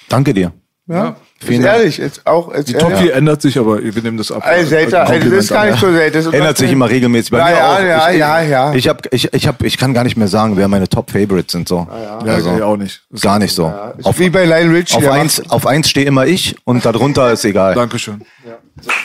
Danke 0.09 0.33
dir. 0.33 0.51
Ja, 0.87 1.15
Vielen 1.41 1.63
ehrlich, 1.63 1.99
ist 1.99 2.25
auch, 2.27 2.51
ist 2.51 2.67
Die 2.67 2.73
Top 2.73 2.97
4 2.97 3.13
ändert 3.15 3.41
sich, 3.41 3.57
aber 3.57 3.81
wir 3.81 4.01
nehmen 4.03 4.17
das 4.17 4.29
ab. 4.31 4.43
Ey, 4.45 4.65
selten, 4.65 4.93
Als 4.95 5.09
ey, 5.11 5.19
das 5.21 5.31
ist 5.31 5.49
gar 5.49 5.65
nicht 5.67 5.79
so 5.79 5.91
selten. 5.91 6.33
Ändert 6.33 6.57
sich 6.57 6.71
immer 6.71 6.89
regelmäßig 6.89 7.31
bei 7.31 7.37
Ja, 7.39 7.45
mir 7.45 7.51
ja, 7.51 7.73
auch. 7.75 7.79
ja, 7.81 8.09
ich, 8.11 8.17
ja, 8.19 8.41
ja. 8.41 8.73
Ich 8.73 8.87
hab, 8.89 9.13
ich, 9.13 9.33
ich 9.33 9.47
hab, 9.47 9.63
ich 9.63 9.77
kann 9.77 9.93
gar 9.93 10.03
nicht 10.03 10.17
mehr 10.17 10.27
sagen, 10.27 10.57
wer 10.57 10.67
meine 10.67 10.89
Top 10.89 11.09
Favorites 11.11 11.53
sind 11.53 11.67
so. 11.69 11.87
Ja, 11.89 12.17
also, 12.33 12.55
ich 12.57 12.61
auch 12.61 12.75
nicht. 12.75 13.01
Das- 13.09 13.21
Gar 13.21 13.39
nicht 13.39 13.53
so. 13.55 13.73
Ist 13.97 14.05
Auf, 14.05 14.19
wie 14.19 14.29
bei 14.29 14.43
Lionel 14.45 14.75
Richie. 14.75 14.97
auf 14.97 15.07
eins, 15.07 15.41
auf 15.49 15.65
eins 15.65 15.89
stehe 15.89 16.05
immer 16.05 16.25
ich 16.27 16.57
und 16.65 16.83
darunter 16.85 17.31
ist 17.31 17.45
egal. 17.45 17.73
Dankeschön. 17.73 18.21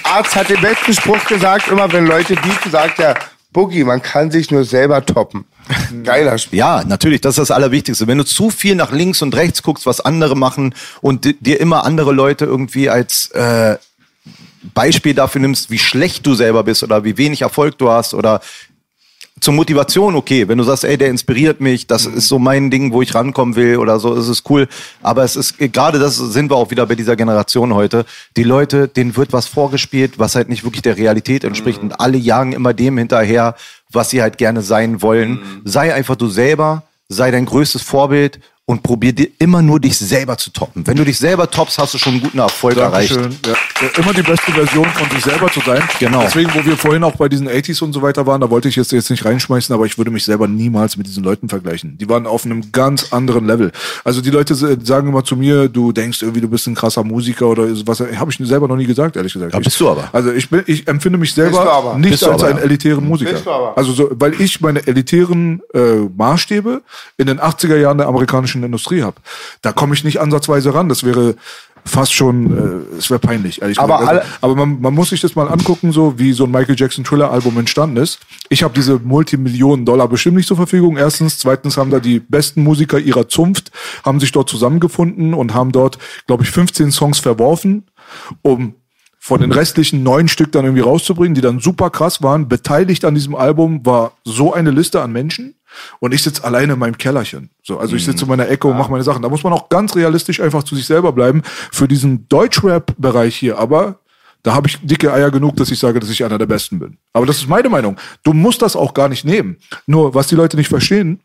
Arzt 0.03 0.35
hat 0.37 0.49
den 0.51 0.61
besten 0.61 0.93
Spruch 0.93 1.25
gesagt, 1.27 1.69
immer 1.69 1.93
wenn 1.93 2.07
Leute 2.07 2.35
bieten, 2.35 2.71
sagt 2.71 2.99
er, 2.99 3.15
Boogie, 3.53 3.85
man 3.85 4.03
kann 4.03 4.31
sich 4.33 4.51
nur 4.51 4.65
selber 4.65 5.05
toppen. 5.07 5.45
Geiler 6.05 6.37
Spruch. 6.39 6.55
Ja, 6.55 6.85
natürlich, 6.85 7.21
das 7.21 7.39
ist 7.39 7.49
das 7.49 7.51
Allerwichtigste. 7.51 8.07
Wenn 8.07 8.19
du 8.19 8.25
zu 8.25 8.51
viel 8.51 8.75
nach 8.75 8.93
links 8.93 9.23
und 9.23 9.35
rechts 9.35 9.63
guckst, 9.63 9.87
was 9.87 10.01
andere 10.01 10.37
machen 10.37 10.75
und 11.01 11.25
di- 11.25 11.37
dir 11.41 11.61
immer 11.61 11.85
andere 11.85 12.13
Leute 12.13 12.45
irgendwie 12.45 12.91
als 12.91 13.31
äh, 13.31 13.77
Beispiel 14.75 15.15
dafür 15.15 15.41
nimmst, 15.41 15.71
wie 15.71 15.79
schlecht 15.79 16.27
du 16.27 16.35
selber 16.35 16.65
bist 16.65 16.83
oder 16.83 17.05
wie 17.05 17.17
wenig 17.17 17.43
Erfolg 17.43 17.79
du 17.79 17.91
hast 17.91 18.15
oder 18.15 18.41
zur 19.45 19.53
Motivation, 19.53 20.15
okay, 20.15 20.49
wenn 20.49 20.57
du 20.57 20.65
sagst, 20.65 20.85
ey, 20.85 20.97
der 20.97 21.11
inspiriert 21.11 21.61
mich, 21.61 21.87
das 21.87 22.07
ist 22.07 22.29
so 22.29 22.39
mein 22.39 22.71
Ding, 22.71 22.93
wo 22.93 23.03
ich 23.03 23.15
rankommen 23.15 23.57
will 23.57 23.77
oder 23.77 24.01
so, 24.01 24.15
ist 24.15 24.29
es 24.29 24.43
cool. 24.49 24.67
Aber 25.03 25.23
es 25.23 25.37
ist, 25.37 25.59
gerade 25.59 25.99
das 25.99 26.17
sind 26.17 26.51
wir 26.51 26.57
auch 26.57 26.71
wieder 26.71 26.87
bei 26.87 26.95
dieser 26.95 27.15
Generation 27.15 27.75
heute. 27.75 28.07
Die 28.39 28.43
Leute, 28.43 28.89
denen 28.89 29.17
wird 29.17 29.35
was 29.35 29.47
vorgespielt, 29.47 30.19
was 30.19 30.35
halt 30.35 30.49
nicht 30.49 30.65
wirklich 30.65 30.81
der 30.81 30.97
Realität 30.97 31.45
entspricht 31.45 31.83
und 31.83 32.01
alle 32.01 32.17
jagen 32.17 32.53
immer 32.53 32.73
dem 32.73 32.97
hinterher, 32.97 33.55
was 33.93 34.09
sie 34.09 34.23
halt 34.23 34.39
gerne 34.39 34.63
sein 34.63 35.03
wollen. 35.03 35.41
Sei 35.65 35.93
einfach 35.93 36.17
du 36.17 36.29
selber, 36.29 36.85
sei 37.09 37.31
dein 37.31 37.45
größtes 37.45 37.83
Vorbild 37.83 38.41
und 38.67 38.83
probier 38.83 39.13
dir 39.13 39.29
immer 39.39 39.61
nur 39.61 39.79
dich 39.79 39.99
selber 39.99 40.39
zu 40.39 40.51
toppen. 40.51 40.87
Wenn 40.87 40.97
du 40.97 41.05
dich 41.05 41.19
selber 41.19 41.51
toppst, 41.51 41.77
hast 41.79 41.93
du 41.93 41.99
schon 41.99 42.15
einen 42.15 42.23
guten 42.23 42.39
Erfolg 42.39 42.79
erreicht. 42.79 43.15
Dankeschön. 43.15 43.39
Ja. 43.45 43.53
Ja, 43.83 44.03
Immer 44.03 44.15
die 44.15 44.23
beste 44.23 44.53
Version 44.53 44.87
von 44.87 45.11
sich 45.11 45.23
selber 45.23 45.51
zu 45.51 45.61
sein. 45.61 45.83
Genau. 45.99 46.23
Deswegen, 46.23 46.51
wo 46.55 46.65
wir 46.65 46.77
vorhin 46.77 47.05
auch 47.05 47.17
bei 47.17 47.29
diesen 47.29 47.47
80s 47.47 47.83
und 47.83 47.93
so 47.93 48.01
weiter 48.01 48.27
waren, 48.27 48.41
da 48.41 48.49
wollte 48.49 48.69
ich 48.69 48.77
jetzt, 48.77 48.93
jetzt 48.93 49.11
nicht 49.11 49.25
reinschmeißen, 49.25 49.75
aber 49.75 49.85
ich 49.85 49.99
würde 49.99 50.11
mich 50.11 50.25
selber 50.25 50.49
niemals 50.49 50.97
mit 50.97 51.07
diesen 51.07 51.23
Leuten 51.23 51.51
vergleichen. 51.51 51.99
Die 51.99 52.09
waren 52.09 52.27
auf 52.27 52.47
einem 52.47 52.73
ganz 52.73 53.13
anderen 53.13 53.47
Level. 53.47 53.71
Also 54.03 54.23
die 54.23 54.31
Leute 54.31 54.55
sagen 54.55 55.09
immer 55.09 55.25
zu 55.25 55.37
mir, 55.37 55.69
du 55.69 55.93
denkst 55.93 56.23
irgendwie, 56.23 56.41
du 56.41 56.49
bist 56.49 56.67
ein 56.67 56.75
krasser 56.75 57.05
Musiker 57.05 57.49
oder 57.49 57.69
was. 57.87 58.01
Habe 58.01 58.31
ich 58.31 58.39
selber 58.49 58.67
noch 58.67 58.77
nie 58.77 58.87
gesagt, 58.87 59.17
ehrlich 59.17 59.35
gesagt. 59.35 59.53
Ja, 59.53 59.59
bist 59.59 59.79
du 59.79 59.91
aber. 59.91 60.09
Also 60.13 60.33
ich, 60.33 60.49
bin, 60.49 60.63
ich 60.67 60.89
empfinde 60.89 61.19
mich 61.19 61.35
selber 61.35 61.97
nicht 61.99 62.13
Bist 62.13 62.25
als 62.25 62.43
aber, 62.43 62.51
einen 62.51 62.59
ja. 62.59 62.65
elitären 62.65 63.07
Musiker. 63.07 63.33
Bist 63.33 63.45
du 63.45 63.51
aber. 63.51 63.77
Also 63.77 63.93
so, 63.93 64.11
weil 64.13 64.41
ich 64.41 64.63
meine 64.63 64.87
elitären 64.87 65.61
äh, 65.75 66.09
Maßstäbe 66.17 66.83
in 67.19 67.27
den 67.27 67.41
80er 67.41 67.77
Jahren 67.77 67.99
der 67.99 68.07
amerikanischen 68.07 68.54
Industrie 68.63 69.03
habe. 69.03 69.17
Da 69.63 69.73
komme 69.73 69.95
ich 69.95 70.05
nicht 70.05 70.21
ansatzweise 70.21 70.73
ran. 70.75 70.89
Das 70.89 71.03
wäre 71.05 71.35
fast 71.87 72.15
schon, 72.15 72.87
äh, 72.95 72.97
es 72.97 73.11
wäre 73.11 73.21
peinlich, 73.21 73.61
ehrlich 73.61 73.79
Aber 73.79 73.99
gesagt. 73.99 74.09
alle- 74.11 74.25
aber 74.41 74.55
man, 74.55 74.81
man 74.81 74.95
muss 74.95 75.11
sich 75.11 75.21
das 75.21 75.35
mal 75.37 75.49
angucken, 75.49 75.93
so 75.93 76.19
wie 76.19 76.33
so 76.33 76.45
ein 76.45 76.51
Michael 76.51 76.77
Jackson 76.79 77.05
Thriller 77.05 77.31
Album 77.31 77.59
entstanden 77.59 77.99
ist. 77.99 78.21
Ich 78.49 78.63
habe 78.63 78.73
diese 78.75 78.99
Multimillionen 79.01 79.85
Dollar 79.85 80.09
bestimmt 80.09 80.37
nicht 80.37 80.49
zur 80.49 80.57
Verfügung. 80.57 80.97
Erstens, 80.97 81.39
zweitens 81.39 81.77
haben 81.77 81.91
da 81.91 82.01
die 82.01 82.21
besten 82.21 82.63
Musiker 82.63 82.99
ihrer 82.99 83.29
Zunft 83.29 83.71
haben 84.03 84.19
sich 84.19 84.33
dort 84.33 84.49
zusammengefunden 84.49 85.35
und 85.35 85.53
haben 85.53 85.73
dort, 85.73 85.99
glaube 86.27 86.45
ich, 86.45 86.51
15 86.51 86.91
Songs 86.91 87.19
verworfen, 87.19 87.85
um 88.41 88.77
von 89.19 89.41
den 89.41 89.53
restlichen 89.53 90.03
neun 90.03 90.29
Stück 90.29 90.53
dann 90.53 90.65
irgendwie 90.65 90.83
rauszubringen, 90.83 91.35
die 91.35 91.41
dann 91.41 91.59
super 91.59 91.89
krass 91.91 92.23
waren. 92.23 92.47
Beteiligt 92.49 93.05
an 93.07 93.15
diesem 93.15 93.35
Album 93.35 93.85
war 93.85 94.13
so 94.25 94.53
eine 94.55 94.71
Liste 94.71 95.01
an 95.03 95.13
Menschen. 95.13 95.55
Und 96.01 96.13
ich 96.15 96.23
sitze 96.23 96.45
alleine 96.45 96.75
in 96.75 96.79
meinem 96.79 96.99
Kellerchen. 96.99 97.51
So, 97.63 97.79
also 97.79 97.97
ich 97.97 98.05
sitze 98.05 98.25
in 98.25 98.29
meiner 98.29 98.49
Ecke 98.49 98.69
und 98.69 98.77
mache 98.77 98.91
meine 98.91 99.05
Sachen. 99.05 99.23
Da 99.23 99.29
muss 99.29 99.45
man 99.45 99.53
auch 99.53 99.69
ganz 99.69 99.97
realistisch 99.97 100.41
einfach 100.41 100.63
zu 100.63 100.77
sich 100.77 100.87
selber 100.87 101.13
bleiben. 101.13 101.43
Für 101.73 101.89
diesen 101.89 102.29
Deutschrap-Bereich 102.29 103.37
hier, 103.37 103.59
aber 103.59 104.01
da 104.43 104.55
habe 104.55 104.69
ich 104.69 104.79
dicke 104.83 105.13
Eier 105.13 105.31
genug, 105.31 105.57
dass 105.57 105.71
ich 105.71 105.79
sage, 105.79 105.99
dass 106.01 106.11
ich 106.11 106.23
einer 106.23 106.39
der 106.39 106.47
Besten 106.47 106.79
bin. 106.79 106.99
Aber 107.15 107.25
das 107.25 107.39
ist 107.39 107.49
meine 107.49 107.71
Meinung. 107.71 107.97
Du 108.23 108.35
musst 108.35 108.61
das 108.61 108.77
auch 108.77 108.93
gar 108.93 109.09
nicht 109.09 109.25
nehmen. 109.25 109.57
Nur, 109.87 110.15
was 110.15 110.27
die 110.27 110.35
Leute 110.35 110.57
nicht 110.57 110.69
verstehen, 110.69 111.21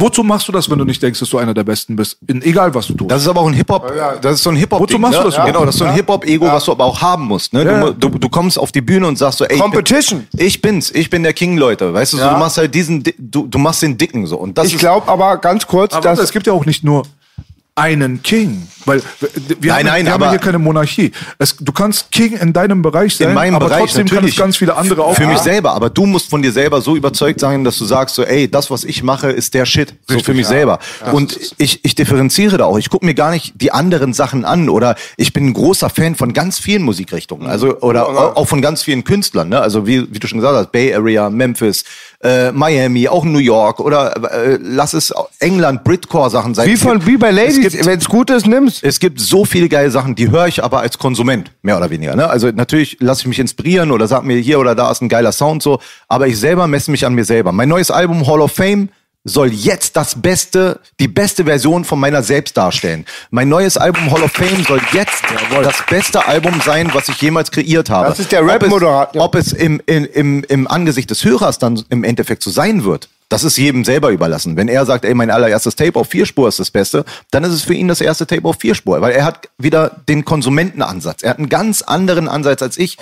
Wozu 0.00 0.22
machst 0.22 0.46
du 0.46 0.52
das, 0.52 0.70
wenn 0.70 0.78
du 0.78 0.84
nicht 0.84 1.02
denkst, 1.02 1.18
dass 1.18 1.28
du 1.28 1.38
einer 1.38 1.52
der 1.54 1.64
Besten 1.64 1.96
bist? 1.96 2.18
In, 2.28 2.40
egal, 2.42 2.72
was 2.72 2.86
du 2.86 2.94
tust. 2.94 3.10
Das 3.10 3.22
ist 3.22 3.28
aber 3.28 3.40
auch 3.40 3.48
ein 3.48 3.54
Hip-Hop, 3.54 3.92
das 4.22 4.34
ist 4.34 4.42
so 4.44 4.50
ein 4.50 4.56
Hip-Hop. 4.56 4.80
Wozu 4.80 4.98
machst 4.98 5.14
ne? 5.14 5.18
du 5.18 5.24
das 5.24 5.34
überhaupt? 5.34 5.52
Genau, 5.52 5.64
das 5.66 5.74
ist 5.74 5.78
so 5.80 5.84
ein 5.86 5.94
Hip-Hop-Ego, 5.94 6.46
was 6.46 6.64
du 6.64 6.72
aber 6.72 6.84
auch 6.84 7.00
haben 7.00 7.24
musst. 7.26 7.52
Ne? 7.52 7.64
Ja. 7.64 7.90
Du, 7.90 8.08
du, 8.10 8.18
du 8.18 8.28
kommst 8.28 8.58
auf 8.58 8.70
die 8.70 8.80
Bühne 8.80 9.06
und 9.08 9.18
sagst 9.18 9.38
so, 9.38 9.44
ey, 9.44 9.54
ich 9.56 9.60
bin- 9.60 9.70
Competition. 9.72 10.28
Ich 10.36 10.62
bin's, 10.62 10.90
ich 10.92 11.10
bin 11.10 11.24
der 11.24 11.32
King, 11.32 11.56
Leute. 11.56 11.92
Weißt 11.92 12.12
du, 12.12 12.16
so, 12.18 12.22
Ja. 12.22 12.34
du 12.34 12.38
machst 12.38 12.58
halt 12.58 12.72
diesen, 12.74 13.02
Di- 13.02 13.14
du, 13.18 13.46
du 13.48 13.58
machst 13.58 13.82
den 13.82 13.98
Dicken 13.98 14.26
so. 14.26 14.36
Und 14.36 14.56
das 14.56 14.68
Ich 14.68 14.78
glaube 14.78 15.08
aber 15.08 15.36
ganz 15.38 15.66
kurz, 15.66 15.92
aber 15.94 16.02
dass 16.02 16.20
es 16.20 16.30
gibt 16.30 16.46
ja 16.46 16.52
auch 16.52 16.64
nicht 16.64 16.84
nur 16.84 17.02
einen 17.78 18.22
King, 18.22 18.66
weil 18.84 19.02
wir, 19.60 19.72
Nein, 19.72 19.78
haben, 19.78 19.86
nein, 19.86 20.04
wir 20.06 20.12
haben 20.12 20.30
hier 20.30 20.38
keine 20.38 20.58
Monarchie. 20.58 21.12
Es, 21.38 21.56
du 21.56 21.72
kannst 21.72 22.10
King 22.10 22.32
in 22.38 22.52
deinem 22.52 22.82
Bereich 22.82 23.16
sein, 23.16 23.28
in 23.28 23.34
meinem 23.34 23.54
aber 23.54 23.66
Bereich 23.66 23.80
trotzdem 23.82 24.06
kann 24.06 24.16
natürlich. 24.16 24.34
es 24.34 24.40
ganz 24.40 24.56
viele 24.56 24.76
andere 24.76 25.04
auch. 25.04 25.14
Für 25.14 25.26
mich 25.26 25.38
selber, 25.38 25.72
aber 25.72 25.90
du 25.90 26.06
musst 26.06 26.28
von 26.30 26.42
dir 26.42 26.52
selber 26.52 26.80
so 26.80 26.96
überzeugt 26.96 27.40
sein, 27.40 27.64
dass 27.64 27.78
du 27.78 27.84
sagst 27.84 28.14
so, 28.14 28.24
ey, 28.24 28.50
das, 28.50 28.70
was 28.70 28.84
ich 28.84 29.02
mache, 29.02 29.30
ist 29.30 29.54
der 29.54 29.66
Shit. 29.66 29.90
so 30.06 30.14
Richtig, 30.14 30.24
für 30.26 30.34
mich 30.34 30.42
ja. 30.44 30.48
selber. 30.48 30.78
Und 31.12 31.38
ich, 31.58 31.84
ich 31.84 31.94
differenziere 31.94 32.56
da 32.58 32.64
auch. 32.64 32.78
Ich 32.78 32.88
gucke 32.90 33.04
mir 33.06 33.14
gar 33.14 33.30
nicht 33.30 33.52
die 33.60 33.72
anderen 33.72 34.12
Sachen 34.12 34.44
an 34.44 34.68
oder 34.68 34.96
ich 35.16 35.32
bin 35.32 35.46
ein 35.46 35.52
großer 35.54 35.90
Fan 35.90 36.14
von 36.14 36.32
ganz 36.32 36.58
vielen 36.58 36.82
Musikrichtungen. 36.82 37.46
Also, 37.46 37.78
oder 37.80 38.08
au- 38.08 38.36
auch 38.40 38.48
von 38.48 38.60
ganz 38.62 38.82
vielen 38.82 39.04
Künstlern, 39.04 39.48
ne? 39.48 39.60
Also 39.60 39.86
wie, 39.86 40.12
wie 40.12 40.18
du 40.18 40.26
schon 40.26 40.38
gesagt 40.38 40.56
hast, 40.56 40.72
Bay 40.72 40.94
Area, 40.94 41.28
Memphis, 41.30 41.84
äh, 42.20 42.50
Miami, 42.50 43.08
auch 43.08 43.24
New 43.24 43.38
York 43.38 43.78
oder 43.80 44.16
äh, 44.32 44.58
lass 44.60 44.92
es 44.92 45.14
England, 45.38 45.84
Britcore-Sachen 45.84 46.54
sein. 46.54 46.68
wie 46.68 46.76
von 46.76 47.06
wie 47.06 47.16
bei 47.16 47.30
es 47.30 47.36
Ladies, 47.36 47.86
wenn 47.86 47.98
es 47.98 48.08
gut 48.08 48.30
ist, 48.30 48.46
nimm's. 48.46 48.82
es 48.82 48.98
gibt 48.98 49.20
so 49.20 49.44
viele 49.44 49.68
geile 49.68 49.90
Sachen, 49.90 50.14
die 50.14 50.30
höre 50.30 50.48
ich 50.48 50.62
aber 50.64 50.80
als 50.80 50.98
Konsument, 50.98 51.52
mehr 51.62 51.76
oder 51.76 51.90
weniger. 51.90 52.16
Ne? 52.16 52.28
Also 52.28 52.48
natürlich 52.50 52.96
lasse 53.00 53.22
ich 53.22 53.26
mich 53.28 53.38
inspirieren 53.38 53.92
oder 53.92 54.08
sag 54.08 54.24
mir, 54.24 54.38
hier 54.38 54.58
oder 54.58 54.74
da 54.74 54.90
ist 54.90 55.00
ein 55.00 55.08
geiler 55.08 55.32
Sound 55.32 55.62
so, 55.62 55.78
aber 56.08 56.26
ich 56.26 56.38
selber 56.38 56.66
messe 56.66 56.90
mich 56.90 57.06
an 57.06 57.14
mir 57.14 57.24
selber. 57.24 57.52
Mein 57.52 57.68
neues 57.68 57.90
Album 57.90 58.26
Hall 58.26 58.40
of 58.40 58.52
Fame 58.52 58.88
soll 59.28 59.52
jetzt 59.52 59.96
das 59.96 60.20
beste, 60.20 60.80
die 60.98 61.08
beste 61.08 61.44
Version 61.44 61.84
von 61.84 62.00
meiner 62.00 62.22
selbst 62.22 62.56
darstellen. 62.56 63.04
Mein 63.30 63.48
neues 63.48 63.76
Album 63.76 64.10
Hall 64.10 64.22
of 64.22 64.32
Fame 64.32 64.64
soll 64.66 64.80
jetzt 64.92 65.22
das 65.62 65.76
beste 65.88 66.26
Album 66.26 66.60
sein, 66.64 66.90
was 66.94 67.08
ich 67.08 67.20
jemals 67.20 67.50
kreiert 67.50 67.90
habe. 67.90 68.08
Das 68.08 68.18
ist 68.18 68.32
der 68.32 68.42
Ob 68.42 68.48
es- 68.48 68.52
Rap-Moderator. 68.54 69.22
Ob 69.22 69.34
es 69.34 69.52
im, 69.52 69.80
im, 69.86 70.04
im, 70.06 70.44
im 70.48 70.66
Angesicht 70.68 71.10
des 71.10 71.24
Hörers 71.24 71.58
dann 71.58 71.82
im 71.90 72.04
Endeffekt 72.04 72.42
so 72.42 72.50
sein 72.50 72.84
wird, 72.84 73.08
das 73.30 73.44
ist 73.44 73.58
jedem 73.58 73.84
selber 73.84 74.08
überlassen. 74.08 74.56
Wenn 74.56 74.68
er 74.68 74.86
sagt, 74.86 75.04
ey, 75.04 75.12
mein 75.12 75.30
allererstes 75.30 75.76
Tape 75.76 75.98
auf 75.98 76.08
Vierspur 76.08 76.48
ist 76.48 76.58
das 76.60 76.70
Beste, 76.70 77.04
dann 77.30 77.44
ist 77.44 77.52
es 77.52 77.62
für 77.62 77.74
ihn 77.74 77.86
das 77.86 78.00
erste 78.00 78.26
Tape 78.26 78.44
auf 78.48 78.56
Vierspur, 78.58 79.02
weil 79.02 79.12
er 79.12 79.26
hat 79.26 79.50
wieder 79.58 79.90
den 80.08 80.24
Konsumentenansatz. 80.24 81.22
Er 81.22 81.30
hat 81.30 81.38
einen 81.38 81.50
ganz 81.50 81.82
anderen 81.82 82.26
Ansatz 82.26 82.62
als 82.62 82.78
ich. 82.78 82.96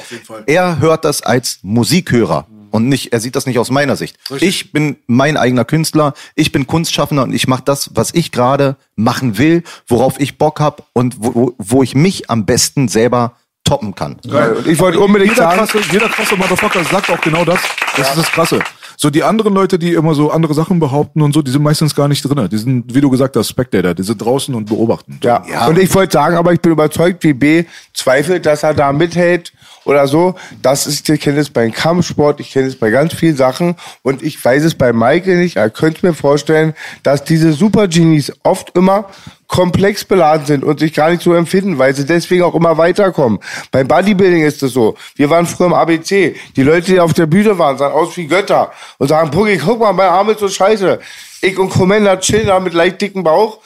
Er 0.46 0.80
hört 0.80 1.04
das 1.04 1.22
als 1.22 1.58
Musikhörer. 1.62 2.46
Und 2.76 2.90
nicht, 2.90 3.14
er 3.14 3.20
sieht 3.20 3.34
das 3.34 3.46
nicht 3.46 3.58
aus 3.58 3.70
meiner 3.70 3.96
Sicht. 3.96 4.18
Ich 4.38 4.70
bin 4.70 4.96
mein 5.06 5.38
eigener 5.38 5.64
Künstler, 5.64 6.12
ich 6.34 6.52
bin 6.52 6.66
Kunstschaffender 6.66 7.22
und 7.22 7.32
ich 7.32 7.48
mache 7.48 7.62
das, 7.64 7.90
was 7.94 8.12
ich 8.12 8.32
gerade 8.32 8.76
machen 8.96 9.38
will, 9.38 9.62
worauf 9.88 10.20
ich 10.20 10.36
Bock 10.36 10.60
hab 10.60 10.86
und 10.92 11.16
wo, 11.18 11.34
wo, 11.34 11.54
wo 11.56 11.82
ich 11.82 11.94
mich 11.94 12.28
am 12.28 12.44
besten 12.44 12.88
selber 12.88 13.32
toppen 13.64 13.94
kann. 13.94 14.18
Und 14.24 14.66
ich 14.66 14.78
wollte 14.78 15.00
unbedingt 15.00 15.30
jeder 15.30 15.44
sagen, 15.44 15.58
krasse, 15.58 15.80
jeder 15.90 16.08
krasse 16.10 16.36
Motherfucker 16.36 16.84
sagt 16.84 17.08
auch 17.08 17.20
genau 17.22 17.46
das. 17.46 17.60
Das 17.96 18.10
ist 18.10 18.18
das 18.18 18.30
Krasse. 18.30 18.60
So 18.98 19.08
die 19.10 19.22
anderen 19.22 19.54
Leute, 19.54 19.78
die 19.78 19.94
immer 19.94 20.14
so 20.14 20.30
andere 20.30 20.52
Sachen 20.52 20.78
behaupten 20.78 21.22
und 21.22 21.32
so, 21.32 21.40
die 21.40 21.50
sind 21.50 21.62
meistens 21.62 21.94
gar 21.94 22.08
nicht 22.08 22.22
drin. 22.22 22.48
Die 22.50 22.58
sind, 22.58 22.94
wie 22.94 23.00
du 23.00 23.08
gesagt 23.10 23.36
hast, 23.36 23.48
Spectator. 23.48 23.94
Die 23.94 24.02
sind 24.02 24.18
draußen 24.18 24.54
und 24.54 24.66
beobachten. 24.66 25.18
Ja. 25.22 25.66
Und 25.66 25.78
ich 25.78 25.94
wollte 25.94 26.12
sagen, 26.12 26.36
aber 26.36 26.52
ich 26.52 26.60
bin 26.60 26.72
überzeugt, 26.72 27.24
wie 27.24 27.32
B 27.32 27.64
zweifelt, 27.94 28.44
dass 28.44 28.62
er 28.62 28.74
da 28.74 28.92
mithält 28.92 29.52
oder 29.86 30.06
so. 30.06 30.34
Das 30.62 30.86
ist, 30.86 31.08
ich 31.08 31.20
kenne 31.20 31.40
es 31.40 31.50
beim 31.50 31.72
Kampfsport, 31.72 32.40
ich 32.40 32.52
kenne 32.52 32.66
es 32.66 32.76
bei 32.76 32.90
ganz 32.90 33.14
vielen 33.14 33.36
Sachen 33.36 33.76
und 34.02 34.22
ich 34.22 34.44
weiß 34.44 34.64
es 34.64 34.74
bei 34.74 34.92
Michael 34.92 35.38
nicht. 35.38 35.56
Er 35.56 35.70
könnte 35.70 36.04
mir 36.04 36.12
vorstellen, 36.12 36.74
dass 37.02 37.24
diese 37.24 37.52
Super 37.52 37.88
Genies 37.88 38.32
oft 38.42 38.76
immer 38.76 39.06
komplex 39.48 40.04
beladen 40.04 40.44
sind 40.44 40.64
und 40.64 40.80
sich 40.80 40.92
gar 40.92 41.10
nicht 41.10 41.22
so 41.22 41.32
empfinden, 41.32 41.78
weil 41.78 41.94
sie 41.94 42.04
deswegen 42.04 42.42
auch 42.42 42.54
immer 42.54 42.76
weiterkommen. 42.78 43.38
Beim 43.70 43.86
Bodybuilding 43.86 44.42
ist 44.42 44.62
es 44.62 44.72
so. 44.72 44.96
Wir 45.14 45.30
waren 45.30 45.46
früher 45.46 45.68
im 45.68 45.72
ABC. 45.72 46.34
Die 46.56 46.62
Leute, 46.62 46.92
die 46.92 47.00
auf 47.00 47.14
der 47.14 47.26
Bühne 47.26 47.56
waren, 47.58 47.78
sahen 47.78 47.92
aus 47.92 48.16
wie 48.16 48.26
Götter 48.26 48.72
und 48.98 49.08
sagen, 49.08 49.30
Puggy, 49.30 49.58
guck 49.58 49.78
mal, 49.78 49.92
mein 49.92 50.08
Arm 50.08 50.30
ist 50.30 50.40
so 50.40 50.48
scheiße. 50.48 50.98
Ich 51.42 51.58
und 51.58 51.68
Commander 51.68 52.18
chillen 52.18 52.48
da 52.48 52.58
mit 52.58 52.74
leicht 52.74 53.00
dicken 53.00 53.22
Bauch 53.22 53.58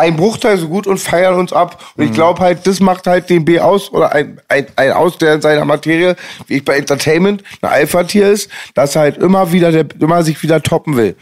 ein 0.00 0.16
Bruchteil 0.16 0.56
so 0.58 0.68
gut 0.68 0.86
und 0.86 0.98
feiern 0.98 1.34
uns 1.34 1.52
ab. 1.52 1.84
Und 1.96 2.04
ich 2.04 2.12
glaube 2.12 2.40
halt, 2.40 2.66
das 2.66 2.80
macht 2.80 3.06
halt 3.06 3.28
den 3.28 3.44
B 3.44 3.60
aus 3.60 3.92
oder 3.92 4.12
ein, 4.12 4.40
ein, 4.48 4.66
ein 4.76 4.92
aus, 4.92 5.18
der 5.18 5.34
in 5.34 5.42
seiner 5.42 5.64
Materie, 5.66 6.16
wie 6.46 6.56
ich 6.56 6.64
bei 6.64 6.76
Entertainment, 6.76 7.44
ein 7.60 7.70
Alpha-Tier 7.70 8.30
ist, 8.30 8.50
dass 8.74 8.96
er 8.96 9.02
halt 9.02 9.18
immer 9.18 9.52
wieder, 9.52 9.70
der, 9.70 9.86
immer 10.00 10.22
sich 10.22 10.42
wieder 10.42 10.62
toppen 10.62 10.96
will. 10.96 11.16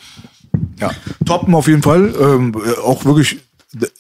Ja. 0.81 0.93
Toppen 1.26 1.55
auf 1.55 1.66
jeden 1.66 1.83
Fall. 1.83 2.14
Ähm, 2.20 2.55
äh, 2.55 2.81
auch 2.81 3.05
wirklich, 3.05 3.39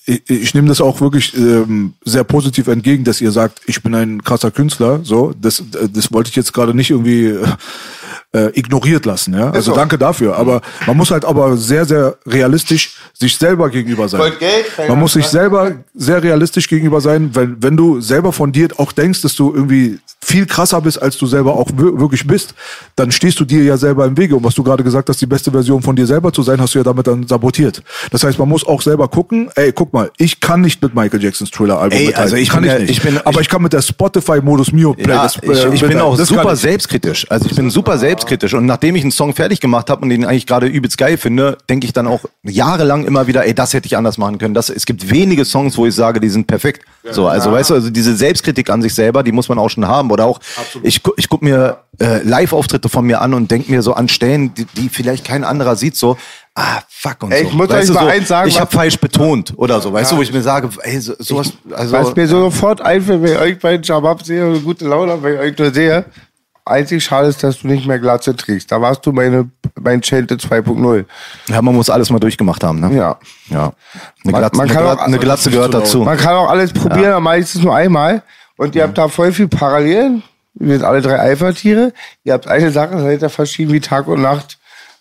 ich, 0.06 0.30
ich 0.30 0.54
nehme 0.54 0.68
das 0.68 0.80
auch 0.80 1.00
wirklich 1.00 1.36
ähm, 1.36 1.94
sehr 2.04 2.24
positiv 2.24 2.68
entgegen, 2.68 3.02
dass 3.02 3.20
ihr 3.20 3.32
sagt, 3.32 3.60
ich 3.66 3.82
bin 3.82 3.94
ein 3.94 4.22
krasser 4.22 4.52
Künstler. 4.52 5.00
So, 5.02 5.34
das, 5.40 5.60
äh, 5.60 5.88
das 5.92 6.12
wollte 6.12 6.30
ich 6.30 6.36
jetzt 6.36 6.52
gerade 6.52 6.72
nicht 6.72 6.90
irgendwie 6.90 7.36
äh, 8.32 8.38
äh, 8.38 8.50
ignoriert 8.58 9.06
lassen. 9.06 9.32
Ja? 9.34 9.50
Also 9.50 9.70
so. 9.72 9.74
danke 9.76 9.96
dafür. 9.96 10.36
Aber 10.36 10.60
man 10.86 10.96
muss 10.96 11.10
halt 11.10 11.24
aber 11.24 11.56
sehr, 11.56 11.84
sehr 11.86 12.16
realistisch 12.26 12.96
sich 13.14 13.36
selber 13.36 13.70
gegenüber 13.70 14.08
sein. 14.08 14.20
Man 14.86 14.98
muss 14.98 15.14
sich 15.14 15.24
Ahnung. 15.24 15.32
selber 15.32 15.72
sehr 15.94 16.22
realistisch 16.22 16.68
gegenüber 16.68 17.00
sein, 17.00 17.30
weil 17.34 17.56
wenn 17.60 17.76
du 17.76 18.00
selber 18.00 18.32
von 18.32 18.52
dir 18.52 18.68
auch 18.76 18.92
denkst, 18.92 19.22
dass 19.22 19.34
du 19.34 19.54
irgendwie 19.54 19.98
viel 20.22 20.44
krasser 20.46 20.80
bist, 20.82 21.00
als 21.00 21.16
du 21.16 21.26
selber 21.26 21.54
auch 21.54 21.68
wir- 21.74 21.98
wirklich 21.98 22.26
bist, 22.26 22.54
dann 22.96 23.10
stehst 23.10 23.40
du 23.40 23.44
dir 23.46 23.62
ja 23.64 23.76
selber 23.78 24.04
im 24.04 24.16
Wege. 24.18 24.36
Und 24.36 24.44
was 24.44 24.54
du 24.54 24.62
gerade 24.62 24.84
gesagt 24.84 25.08
hast, 25.08 25.20
die 25.22 25.26
beste 25.26 25.50
Version 25.50 25.80
von 25.80 25.96
dir 25.96 26.06
selber 26.06 26.30
zu 26.32 26.42
sein, 26.42 26.60
hast 26.60 26.74
du 26.74 26.78
ja 26.80 26.84
damit 26.84 27.06
dann 27.06 27.26
sabotiert. 27.26 27.82
Das 28.10 28.24
heißt, 28.24 28.38
man 28.38 28.48
muss 28.48 28.66
auch 28.66 28.82
selber 28.82 29.08
gucken, 29.08 29.48
ey, 29.54 29.72
guck 29.72 29.92
mal, 29.92 30.10
ich 30.18 30.38
kann 30.40 30.60
nicht 30.60 30.82
mit 30.82 30.94
Michael 30.94 31.22
Jacksons 31.22 31.50
Thriller-Album 31.50 31.96
mithalten. 31.98 32.20
also 32.22 32.36
ich 32.36 32.50
kann 32.50 32.62
ich 32.64 32.70
ja- 32.70 32.78
nicht. 32.78 32.90
ich 32.90 33.00
bin- 33.02 33.18
aber 33.24 33.40
ich 33.40 33.48
kann 33.48 33.62
mit 33.62 33.72
der 33.72 33.80
Spotify-Modus 33.82 34.72
Mio 34.72 34.92
Play. 34.92 35.08
Ja, 35.14 35.22
das, 35.22 35.36
ich, 35.40 35.48
äh, 35.48 35.74
ich 35.74 35.80
bin 35.80 35.98
auch 35.98 36.16
Das 36.16 36.28
super 36.28 36.52
ich. 36.52 36.60
selbstkritisch. 36.60 37.26
Also 37.30 37.46
ich 37.48 37.56
bin 37.56 37.70
super 37.70 37.96
selbstkritisch 37.96 38.17
und 38.54 38.66
nachdem 38.66 38.96
ich 38.96 39.02
einen 39.02 39.10
Song 39.12 39.34
fertig 39.34 39.60
gemacht 39.60 39.90
habe 39.90 40.02
und 40.02 40.08
den 40.08 40.24
eigentlich 40.24 40.46
gerade 40.46 40.66
übelst 40.66 40.98
geil 40.98 41.16
finde, 41.16 41.58
denke 41.68 41.86
ich 41.86 41.92
dann 41.92 42.06
auch 42.06 42.20
jahrelang 42.42 43.04
immer 43.04 43.26
wieder, 43.26 43.44
ey, 43.46 43.54
das 43.54 43.74
hätte 43.74 43.86
ich 43.86 43.96
anders 43.96 44.18
machen 44.18 44.38
können. 44.38 44.54
Das, 44.54 44.70
es 44.70 44.86
gibt 44.86 45.10
wenige 45.10 45.44
Songs, 45.44 45.76
wo 45.76 45.86
ich 45.86 45.94
sage, 45.94 46.20
die 46.20 46.28
sind 46.28 46.46
perfekt. 46.46 46.84
so, 47.10 47.26
also 47.28 47.52
weißt 47.52 47.70
du, 47.70 47.74
also 47.74 47.90
diese 47.90 48.16
Selbstkritik 48.16 48.70
an 48.70 48.82
sich 48.82 48.94
selber, 48.94 49.22
die 49.22 49.32
muss 49.32 49.48
man 49.48 49.58
auch 49.58 49.68
schon 49.68 49.86
haben. 49.86 50.10
Oder 50.10 50.26
auch, 50.26 50.40
ich, 50.82 51.02
gu- 51.02 51.12
ich 51.16 51.28
guck 51.28 51.42
mir 51.42 51.78
äh, 52.00 52.22
Live-Auftritte 52.22 52.88
von 52.88 53.04
mir 53.04 53.20
an 53.20 53.34
und 53.34 53.50
denk 53.50 53.68
mir 53.68 53.82
so 53.82 53.94
an 53.94 54.08
Stellen, 54.08 54.54
die, 54.54 54.64
die 54.64 54.88
vielleicht 54.88 55.24
kein 55.26 55.44
anderer 55.44 55.74
sieht, 55.76 55.96
so, 55.96 56.16
ah, 56.54 56.80
fuck 56.88 57.22
und 57.22 57.32
Ey, 57.32 57.42
so. 57.42 57.48
ich 57.48 57.54
muss 57.54 57.68
weißt 57.68 57.90
euch 57.90 57.94
mal 57.94 58.02
so, 58.04 58.08
eins 58.08 58.28
sagen, 58.28 58.48
Ich 58.48 58.60
habe 58.60 58.70
falsch 58.70 58.98
betont 58.98 59.52
oder 59.56 59.80
so, 59.80 59.92
weißt 59.92 60.12
du, 60.12 60.16
wo 60.16 60.22
ich 60.22 60.32
mir 60.32 60.42
sage, 60.42 60.68
ey, 60.82 61.00
so, 61.00 61.14
sowas, 61.18 61.52
also. 61.72 61.92
Was 61.94 62.14
mir 62.14 62.26
so 62.28 62.40
sofort 62.50 62.80
einfällt, 62.80 63.22
wenn 63.22 63.32
ich 63.32 63.38
euch 63.38 63.58
beiden 63.58 63.82
Shabab 63.84 64.24
sehe 64.24 64.44
und 64.46 64.50
eine 64.54 64.60
gute 64.60 64.86
Laune 64.86 65.22
wenn 65.22 65.34
ich 65.34 65.40
euch 65.40 65.58
nur 65.58 65.72
sehe, 65.72 66.04
einzig 66.70 67.04
schade 67.04 67.28
ist, 67.28 67.42
dass 67.42 67.60
du 67.60 67.66
nicht 67.68 67.86
mehr 67.86 67.98
Glatze 67.98 68.34
trägst. 68.36 68.70
Da 68.72 68.80
warst 68.80 69.04
du 69.06 69.12
meine, 69.12 69.50
mein 69.80 70.00
Chente 70.02 70.36
2.0. 70.36 71.04
Ja, 71.48 71.62
man 71.62 71.74
muss 71.74 71.90
alles 71.90 72.10
mal 72.10 72.18
durchgemacht 72.18 72.62
haben, 72.64 72.80
ne? 72.80 72.94
Ja. 72.96 73.16
Ja. 73.48 73.72
Eine 74.24 74.32
Man- 74.32 74.40
Glatze, 74.40 74.56
man 74.56 74.68
kann 74.68 74.76
eine, 74.78 74.86
auch- 74.88 74.94
Glatze, 74.96 75.04
eine 75.06 75.18
Glatze 75.18 75.50
gehört 75.50 75.74
dazu. 75.74 76.02
Man 76.04 76.16
kann 76.18 76.34
auch 76.34 76.48
alles 76.50 76.72
probieren, 76.72 77.12
aber 77.12 77.20
meistens 77.20 77.62
nur 77.62 77.74
einmal. 77.74 78.22
Und 78.56 78.74
ihr 78.74 78.82
habt 78.82 78.98
da 78.98 79.08
voll 79.08 79.32
viel 79.32 79.48
Parallelen. 79.48 80.22
Wir 80.54 80.74
sind 80.78 80.84
alle 80.84 81.00
drei 81.00 81.16
Alpha-Tiere. 81.18 81.92
Ihr 82.24 82.32
habt 82.32 82.48
eine 82.48 82.70
Sache, 82.72 82.98
seid 83.00 83.22
ihr 83.22 83.30
verschieden 83.30 83.72
wie 83.72 83.80
Tag 83.80 84.08
und 84.08 84.20
Nacht. 84.22 84.58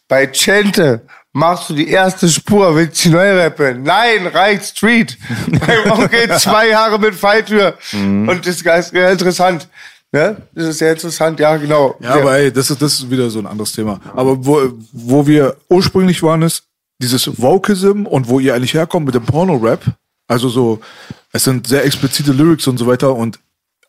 Bei 0.08 0.28
Chente 0.28 1.02
machst 1.34 1.70
du 1.70 1.74
die 1.74 1.90
erste 1.90 2.30
Spur, 2.30 2.76
willst 2.76 3.04
du 3.04 3.10
die 3.10 3.16
neue 3.16 3.44
rappen? 3.46 3.84
Nein, 3.84 4.28
reicht 4.28 4.66
Street. 4.78 5.18
Bei 5.68 5.92
Onkel 5.92 6.30
zwei 6.38 6.70
Jahre 6.70 7.00
mit 7.00 7.16
Falltür. 7.16 7.74
Mhm. 7.92 8.30
Und 8.30 8.46
das 8.48 8.62
ist 8.62 8.90
sehr 8.92 9.12
interessant. 9.12 9.68
Ne? 10.14 10.38
Das 10.54 10.68
ist 10.68 10.78
sehr 10.78 10.94
interessant, 10.94 11.40
ja, 11.40 11.58
genau. 11.58 11.96
Ja, 12.00 12.14
Sehr- 12.14 12.22
aber 12.22 12.38
ey, 12.38 12.52
das 12.52 12.70
ist, 12.70 12.82
das 12.82 12.94
ist 12.94 13.12
wieder 13.12 13.30
so 13.30 13.40
ein 13.40 13.46
anderes 13.48 13.74
Thema. 13.74 14.00
Aber 14.16 14.46
wo, 14.46 14.72
wo 14.94 15.28
wir 15.28 15.58
ursprünglich 15.70 16.24
waren, 16.24 16.42
ist 16.44 16.64
dieses 17.02 17.28
Vokism 17.42 18.06
und 18.06 18.28
wo 18.30 18.40
ihr 18.40 18.56
eigentlich 18.56 18.74
herkommt 18.74 19.06
mit 19.06 19.16
dem 19.16 19.26
Porno-Rap. 19.26 19.84
Also 20.28 20.50
so, 20.50 20.80
es 21.32 21.44
sind 21.44 21.68
sehr 21.68 21.86
explizite 21.86 22.32
Lyrics 22.32 22.68
und 22.68 22.78
so 22.78 22.88
weiter 22.88 23.14
und 23.16 23.40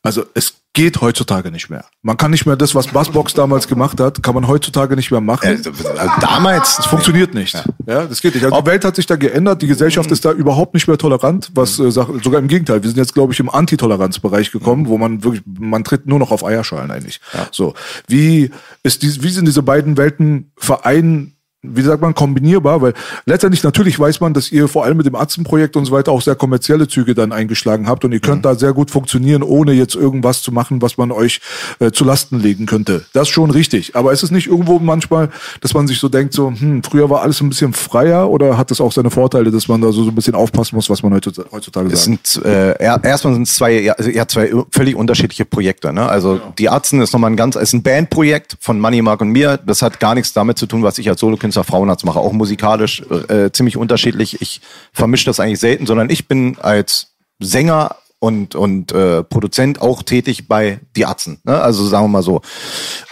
also 0.02 0.24
es 0.34 0.54
geht 0.74 1.00
heutzutage 1.00 1.50
nicht 1.50 1.70
mehr. 1.70 1.84
Man 2.02 2.16
kann 2.16 2.30
nicht 2.30 2.46
mehr 2.46 2.54
das, 2.54 2.74
was 2.74 2.86
Bassbox 2.88 3.34
damals 3.34 3.66
gemacht 3.66 3.98
hat, 4.00 4.22
kann 4.22 4.34
man 4.34 4.46
heutzutage 4.46 4.94
nicht 4.94 5.10
mehr 5.10 5.20
machen. 5.20 5.48
Also 5.48 5.72
damals. 6.20 6.78
Es 6.78 6.86
funktioniert 6.86 7.34
nicht. 7.34 7.54
Ja. 7.86 8.06
das 8.06 8.20
geht 8.20 8.34
nicht. 8.34 8.44
Also 8.44 8.60
die 8.60 8.66
Welt 8.66 8.84
hat 8.84 8.94
sich 8.94 9.06
da 9.06 9.16
geändert, 9.16 9.60
die 9.60 9.66
Gesellschaft 9.66 10.10
ist 10.12 10.24
da 10.24 10.30
überhaupt 10.30 10.74
nicht 10.74 10.86
mehr 10.86 10.98
tolerant, 10.98 11.50
was 11.54 11.80
äh, 11.80 11.90
Sache- 11.90 12.20
sogar 12.22 12.40
im 12.40 12.46
Gegenteil. 12.48 12.82
Wir 12.82 12.90
sind 12.90 12.98
jetzt, 12.98 13.14
glaube 13.14 13.32
ich, 13.32 13.40
im 13.40 13.50
Antitoleranzbereich 13.50 14.52
gekommen, 14.52 14.86
wo 14.86 14.98
man 14.98 15.24
wirklich, 15.24 15.42
man 15.58 15.82
tritt 15.82 16.06
nur 16.06 16.18
noch 16.20 16.30
auf 16.30 16.44
Eierschalen 16.44 16.90
eigentlich. 16.92 17.20
So, 17.50 17.74
wie 18.06 18.50
ist 18.84 19.02
dies, 19.02 19.22
wie 19.22 19.30
sind 19.30 19.46
diese 19.48 19.62
beiden 19.62 19.96
Welten 19.96 20.52
verein, 20.56 21.34
wie 21.62 21.82
sagt 21.82 22.00
man, 22.00 22.14
kombinierbar, 22.14 22.80
weil 22.82 22.94
letztendlich 23.26 23.64
natürlich 23.64 23.98
weiß 23.98 24.20
man, 24.20 24.32
dass 24.32 24.52
ihr 24.52 24.68
vor 24.68 24.84
allem 24.84 24.96
mit 24.96 25.06
dem 25.06 25.16
Atzenprojekt 25.16 25.76
und 25.76 25.86
so 25.86 25.92
weiter 25.92 26.12
auch 26.12 26.22
sehr 26.22 26.36
kommerzielle 26.36 26.86
Züge 26.86 27.14
dann 27.16 27.32
eingeschlagen 27.32 27.88
habt 27.88 28.04
und 28.04 28.12
ihr 28.12 28.20
könnt 28.20 28.44
da 28.44 28.54
sehr 28.54 28.72
gut 28.72 28.92
funktionieren, 28.92 29.42
ohne 29.42 29.72
jetzt 29.72 29.96
irgendwas 29.96 30.40
zu 30.42 30.52
machen, 30.52 30.80
was 30.82 30.98
man 30.98 31.10
euch 31.10 31.40
äh, 31.80 31.90
zu 31.90 32.04
Lasten 32.04 32.38
legen 32.38 32.66
könnte. 32.66 33.04
Das 33.12 33.24
ist 33.24 33.34
schon 33.34 33.50
richtig. 33.50 33.96
Aber 33.96 34.12
ist 34.12 34.22
es 34.22 34.30
nicht 34.30 34.46
irgendwo 34.46 34.78
manchmal, 34.78 35.30
dass 35.60 35.74
man 35.74 35.88
sich 35.88 35.98
so 35.98 36.08
denkt, 36.08 36.32
so, 36.32 36.52
hm, 36.56 36.82
früher 36.84 37.10
war 37.10 37.22
alles 37.22 37.40
ein 37.40 37.48
bisschen 37.48 37.72
freier 37.72 38.30
oder 38.30 38.56
hat 38.56 38.70
das 38.70 38.80
auch 38.80 38.92
seine 38.92 39.10
Vorteile, 39.10 39.50
dass 39.50 39.66
man 39.66 39.80
da 39.80 39.90
so, 39.90 40.04
so 40.04 40.10
ein 40.10 40.14
bisschen 40.14 40.36
aufpassen 40.36 40.76
muss, 40.76 40.88
was 40.88 41.02
man 41.02 41.12
heutzutage, 41.12 41.48
heutzutage 41.50 41.90
sagt? 41.90 42.02
sind 42.26 42.44
äh, 42.44 42.72
er- 42.78 43.02
erstmal 43.02 43.34
sind 43.34 43.48
es 43.48 43.54
zwei, 43.56 43.80
ja, 43.80 43.94
also, 43.94 44.10
ja, 44.10 44.28
zwei 44.28 44.52
völlig 44.70 44.94
unterschiedliche 44.94 45.44
Projekte. 45.44 45.92
Ne? 45.92 46.08
Also 46.08 46.40
die 46.58 46.68
Arzten 46.68 47.00
ist 47.00 47.12
nochmal 47.12 47.32
ein 47.32 47.36
ganz, 47.36 47.56
ist 47.56 47.72
ein 47.72 47.82
Bandprojekt 47.82 48.56
von 48.60 48.78
Money 48.78 49.02
Mark 49.02 49.20
und 49.22 49.30
mir. 49.30 49.58
Das 49.66 49.82
hat 49.82 49.98
gar 49.98 50.14
nichts 50.14 50.32
damit 50.32 50.56
zu 50.56 50.66
tun, 50.66 50.84
was 50.84 50.98
ich 50.98 51.08
als 51.08 51.18
Solokünstler 51.52 51.64
Frauenarzt 51.64 52.04
mache. 52.04 52.20
Auch 52.20 52.32
musikalisch 52.32 53.02
äh, 53.28 53.50
ziemlich 53.52 53.76
unterschiedlich. 53.76 54.40
Ich 54.40 54.60
vermische 54.92 55.26
das 55.26 55.40
eigentlich 55.40 55.60
selten, 55.60 55.86
sondern 55.86 56.10
ich 56.10 56.28
bin 56.28 56.56
als 56.60 57.08
Sänger 57.40 57.96
und 58.20 58.56
und 58.56 58.90
äh, 58.92 59.22
Produzent 59.22 59.80
auch 59.80 60.02
tätig 60.02 60.48
bei 60.48 60.80
die 60.96 61.06
Arzten. 61.06 61.40
Ne? 61.44 61.60
Also 61.60 61.86
sagen 61.86 62.04
wir 62.04 62.08
mal 62.08 62.22
so. 62.22 62.40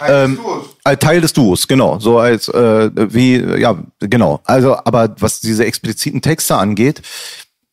Ähm, 0.05 0.37
als 0.83 0.99
Teil 0.99 1.21
des 1.21 1.33
Duos, 1.33 1.67
genau. 1.67 1.99
So 1.99 2.19
als 2.19 2.49
äh, 2.49 2.89
wie, 2.93 3.37
ja, 3.59 3.77
genau. 3.99 4.41
Also, 4.43 4.75
aber 4.75 5.15
was 5.19 5.39
diese 5.39 5.65
expliziten 5.65 6.21
Texte 6.21 6.57
angeht, 6.57 7.01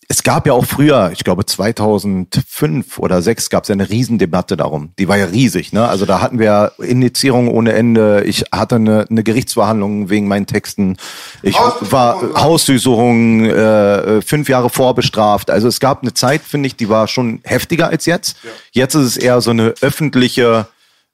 es 0.09 0.23
gab 0.23 0.47
ja 0.47 0.53
auch 0.53 0.65
früher, 0.65 1.11
ich 1.13 1.25
glaube 1.25 1.47
2005 1.47 2.99
oder 2.99 3.23
6 3.23 3.51
gab 3.51 3.65
es 3.65 3.69
ja 3.69 3.75
eine 3.75 3.89
Riesendebatte 3.89 4.57
darum. 4.57 4.93
Die 4.99 5.09
war 5.09 5.17
ja 5.17 5.27
riesig. 5.27 5.73
Ne? 5.73 5.87
Also 5.87 6.07
da 6.07 6.21
hatten 6.21 6.39
wir 6.39 6.73
Indizierungen 6.79 7.49
ohne 7.49 7.73
Ende. 7.73 8.23
Ich 8.25 8.45
hatte 8.53 8.77
eine, 8.77 9.07
eine 9.09 9.23
Gerichtsverhandlung 9.23 10.11
wegen 10.11 10.29
meinen 10.29 10.47
Texten. 10.47 10.97
Ich 11.43 11.55
war 11.55 12.21
Hausdurchsuchung, 12.37 13.45
äh, 13.45 14.23
fünf 14.23 14.49
Jahre 14.49 14.71
vorbestraft. 14.71 15.51
Also 15.51 15.69
es 15.69 15.81
gab 15.81 16.03
eine 16.03 16.15
Zeit, 16.15 16.43
finde 16.43 16.67
ich, 16.67 16.77
die 16.77 16.89
war 16.89 17.09
schon 17.09 17.41
heftiger 17.45 17.89
als 17.89 18.07
jetzt. 18.07 18.37
Jetzt 18.73 18.95
ist 18.95 19.05
es 19.05 19.17
eher 19.17 19.41
so 19.41 19.51
eine 19.51 19.75
öffentliche 19.81 20.67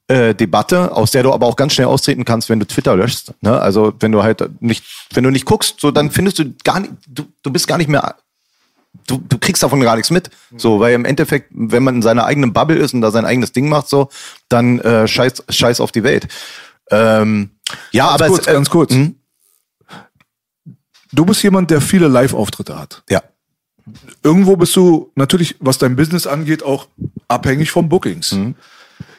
äh, 0.08 0.34
Debatte, 0.34 0.96
aus 0.96 1.12
der 1.12 1.22
du 1.22 1.32
aber 1.32 1.46
auch 1.46 1.56
ganz 1.56 1.74
schnell 1.74 1.86
austreten 1.86 2.24
kannst, 2.24 2.48
wenn 2.48 2.58
du 2.58 2.66
Twitter 2.66 2.96
löschst. 2.96 3.34
Ne? 3.40 3.60
Also 3.60 3.92
wenn 4.00 4.10
du 4.10 4.22
halt 4.22 4.60
nicht, 4.60 4.84
wenn 5.12 5.24
du 5.24 5.30
nicht 5.30 5.44
guckst, 5.44 5.80
so 5.80 5.90
dann 5.90 6.10
findest 6.10 6.40
du 6.40 6.52
gar 6.64 6.80
nicht, 6.80 6.92
du, 7.06 7.24
du 7.42 7.52
bist 7.52 7.68
gar 7.68 7.78
nicht 7.78 7.88
mehr 7.88 8.16
du, 9.06 9.18
du 9.28 9.38
kriegst 9.38 9.62
davon 9.62 9.80
gar 9.80 9.96
nichts 9.96 10.10
mit. 10.10 10.30
So, 10.56 10.80
weil 10.80 10.94
im 10.94 11.04
Endeffekt, 11.04 11.48
wenn 11.50 11.82
man 11.82 11.96
in 11.96 12.02
seiner 12.02 12.24
eigenen 12.24 12.52
Bubble 12.52 12.76
ist 12.78 12.94
und 12.94 13.00
da 13.00 13.10
sein 13.10 13.24
eigenes 13.24 13.52
Ding 13.52 13.68
macht, 13.68 13.88
so, 13.88 14.08
dann 14.48 14.78
äh, 14.80 15.06
scheiß, 15.08 15.44
scheiß 15.48 15.80
auf 15.80 15.92
die 15.92 16.02
Welt. 16.02 16.28
Ähm, 16.90 17.50
ja, 17.92 18.08
aber 18.08 18.26
kurz, 18.28 18.42
es, 18.42 18.46
äh, 18.48 18.52
ganz 18.52 18.70
kurz. 18.70 18.92
hm? 18.92 19.16
Du 21.12 21.24
bist 21.24 21.42
jemand, 21.42 21.70
der 21.70 21.80
viele 21.80 22.08
Live-Auftritte 22.08 22.78
hat. 22.78 23.02
ja. 23.10 23.22
Irgendwo 24.22 24.56
bist 24.56 24.76
du 24.76 25.10
natürlich, 25.16 25.56
was 25.58 25.78
dein 25.78 25.96
Business 25.96 26.26
angeht, 26.26 26.62
auch 26.62 26.86
abhängig 27.26 27.72
von 27.72 27.88
Bookings. 27.88 28.32
Mhm. 28.32 28.54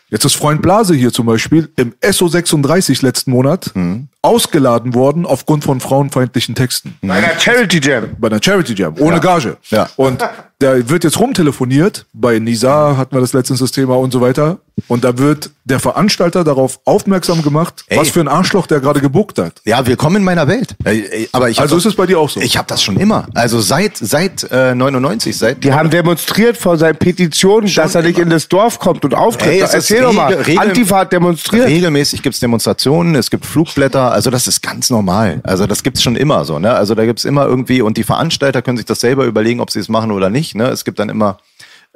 Jetzt 0.09 0.23
ist 0.23 0.35
Freund 0.35 0.61
Blase 0.61 0.93
hier 0.93 1.11
zum 1.11 1.25
Beispiel 1.25 1.69
im 1.75 1.93
SO36 2.01 3.03
letzten 3.03 3.31
Monat 3.31 3.71
Mhm. 3.75 4.07
Ausgeladen 4.23 4.93
worden 4.93 5.25
aufgrund 5.25 5.63
von 5.63 5.79
frauenfeindlichen 5.79 6.53
Texten. 6.55 6.95
Bei 7.01 7.15
einer 7.15 7.39
Charity 7.39 7.79
Jam. 7.81 8.09
Bei 8.19 8.27
einer 8.27 8.39
Charity 8.41 8.73
Jam, 8.73 8.95
ohne 8.99 9.19
Gage. 9.19 9.57
Ja. 9.69 9.89
Und 9.95 10.21
da 10.59 10.87
wird 10.89 11.03
jetzt 11.03 11.19
rumtelefoniert. 11.19 12.05
Bei 12.13 12.37
Nisa 12.37 12.95
hatten 12.97 13.15
wir 13.15 13.21
das 13.21 13.33
letztens 13.33 13.59
das 13.61 13.71
Thema 13.71 13.97
und 13.97 14.11
so 14.11 14.21
weiter. 14.21 14.59
Und 14.87 15.03
da 15.03 15.17
wird 15.17 15.49
der 15.65 15.79
Veranstalter 15.79 16.43
darauf 16.43 16.79
aufmerksam 16.85 17.41
gemacht, 17.43 17.83
Ey. 17.87 17.97
was 17.97 18.09
für 18.09 18.19
ein 18.19 18.27
Arschloch 18.27 18.67
der 18.67 18.79
gerade 18.79 18.99
gebuckt 19.01 19.37
hat. 19.39 19.53
Ja, 19.65 19.85
willkommen 19.85 20.17
in 20.17 20.23
meiner 20.23 20.47
Welt. 20.47 20.75
Aber 21.33 21.49
ich 21.49 21.59
Also 21.59 21.77
ist 21.77 21.85
es 21.85 21.95
bei 21.95 22.05
dir 22.05 22.19
auch 22.19 22.29
so? 22.29 22.39
Ich 22.39 22.57
habe 22.57 22.67
das 22.67 22.81
schon 22.83 22.97
immer. 22.97 23.27
Also 23.33 23.59
seit 23.59 23.97
seit 23.97 24.47
äh, 24.51 24.73
99, 24.75 25.35
seit 25.37 25.63
Die 25.63 25.73
haben 25.73 25.89
demonstriert 25.89 26.57
vor 26.57 26.77
seinen 26.77 26.95
Petitionen, 26.95 27.71
dass 27.73 27.95
er 27.95 28.03
nicht 28.03 28.17
in 28.19 28.29
das 28.29 28.47
Dorf 28.47 28.79
kommt 28.79 29.03
und 29.03 29.13
auftritt. 29.15 29.51
Ey, 29.51 29.59
Erzähl 29.61 30.01
doch 30.03 30.13
mal. 30.13 30.33
regel- 30.33 30.59
Antifa 30.59 30.99
hat 30.99 31.11
demonstriert. 31.13 31.67
Regelmäßig 31.67 32.21
gibt's 32.21 32.39
Demonstrationen, 32.39 33.15
es 33.15 33.29
gibt 33.29 33.45
Flugblätter, 33.45 34.10
also 34.11 34.29
das 34.29 34.47
ist 34.47 34.61
ganz 34.61 34.89
normal. 34.89 35.41
Also 35.43 35.67
das 35.67 35.83
gibt's 35.83 36.03
schon 36.03 36.15
immer 36.15 36.45
so. 36.45 36.59
Ne? 36.59 36.71
Also 36.73 36.95
da 36.95 37.05
gibt's 37.05 37.25
immer 37.25 37.45
irgendwie, 37.45 37.81
und 37.81 37.97
die 37.97 38.03
Veranstalter 38.03 38.61
können 38.61 38.77
sich 38.77 38.85
das 38.85 38.99
selber 38.99 39.25
überlegen, 39.25 39.59
ob 39.59 39.71
sie 39.71 39.79
es 39.79 39.89
machen 39.89 40.11
oder 40.11 40.29
nicht. 40.29 40.55
Ne? 40.55 40.67
Es 40.69 40.85
gibt 40.85 40.99
dann 40.99 41.09
immer 41.09 41.37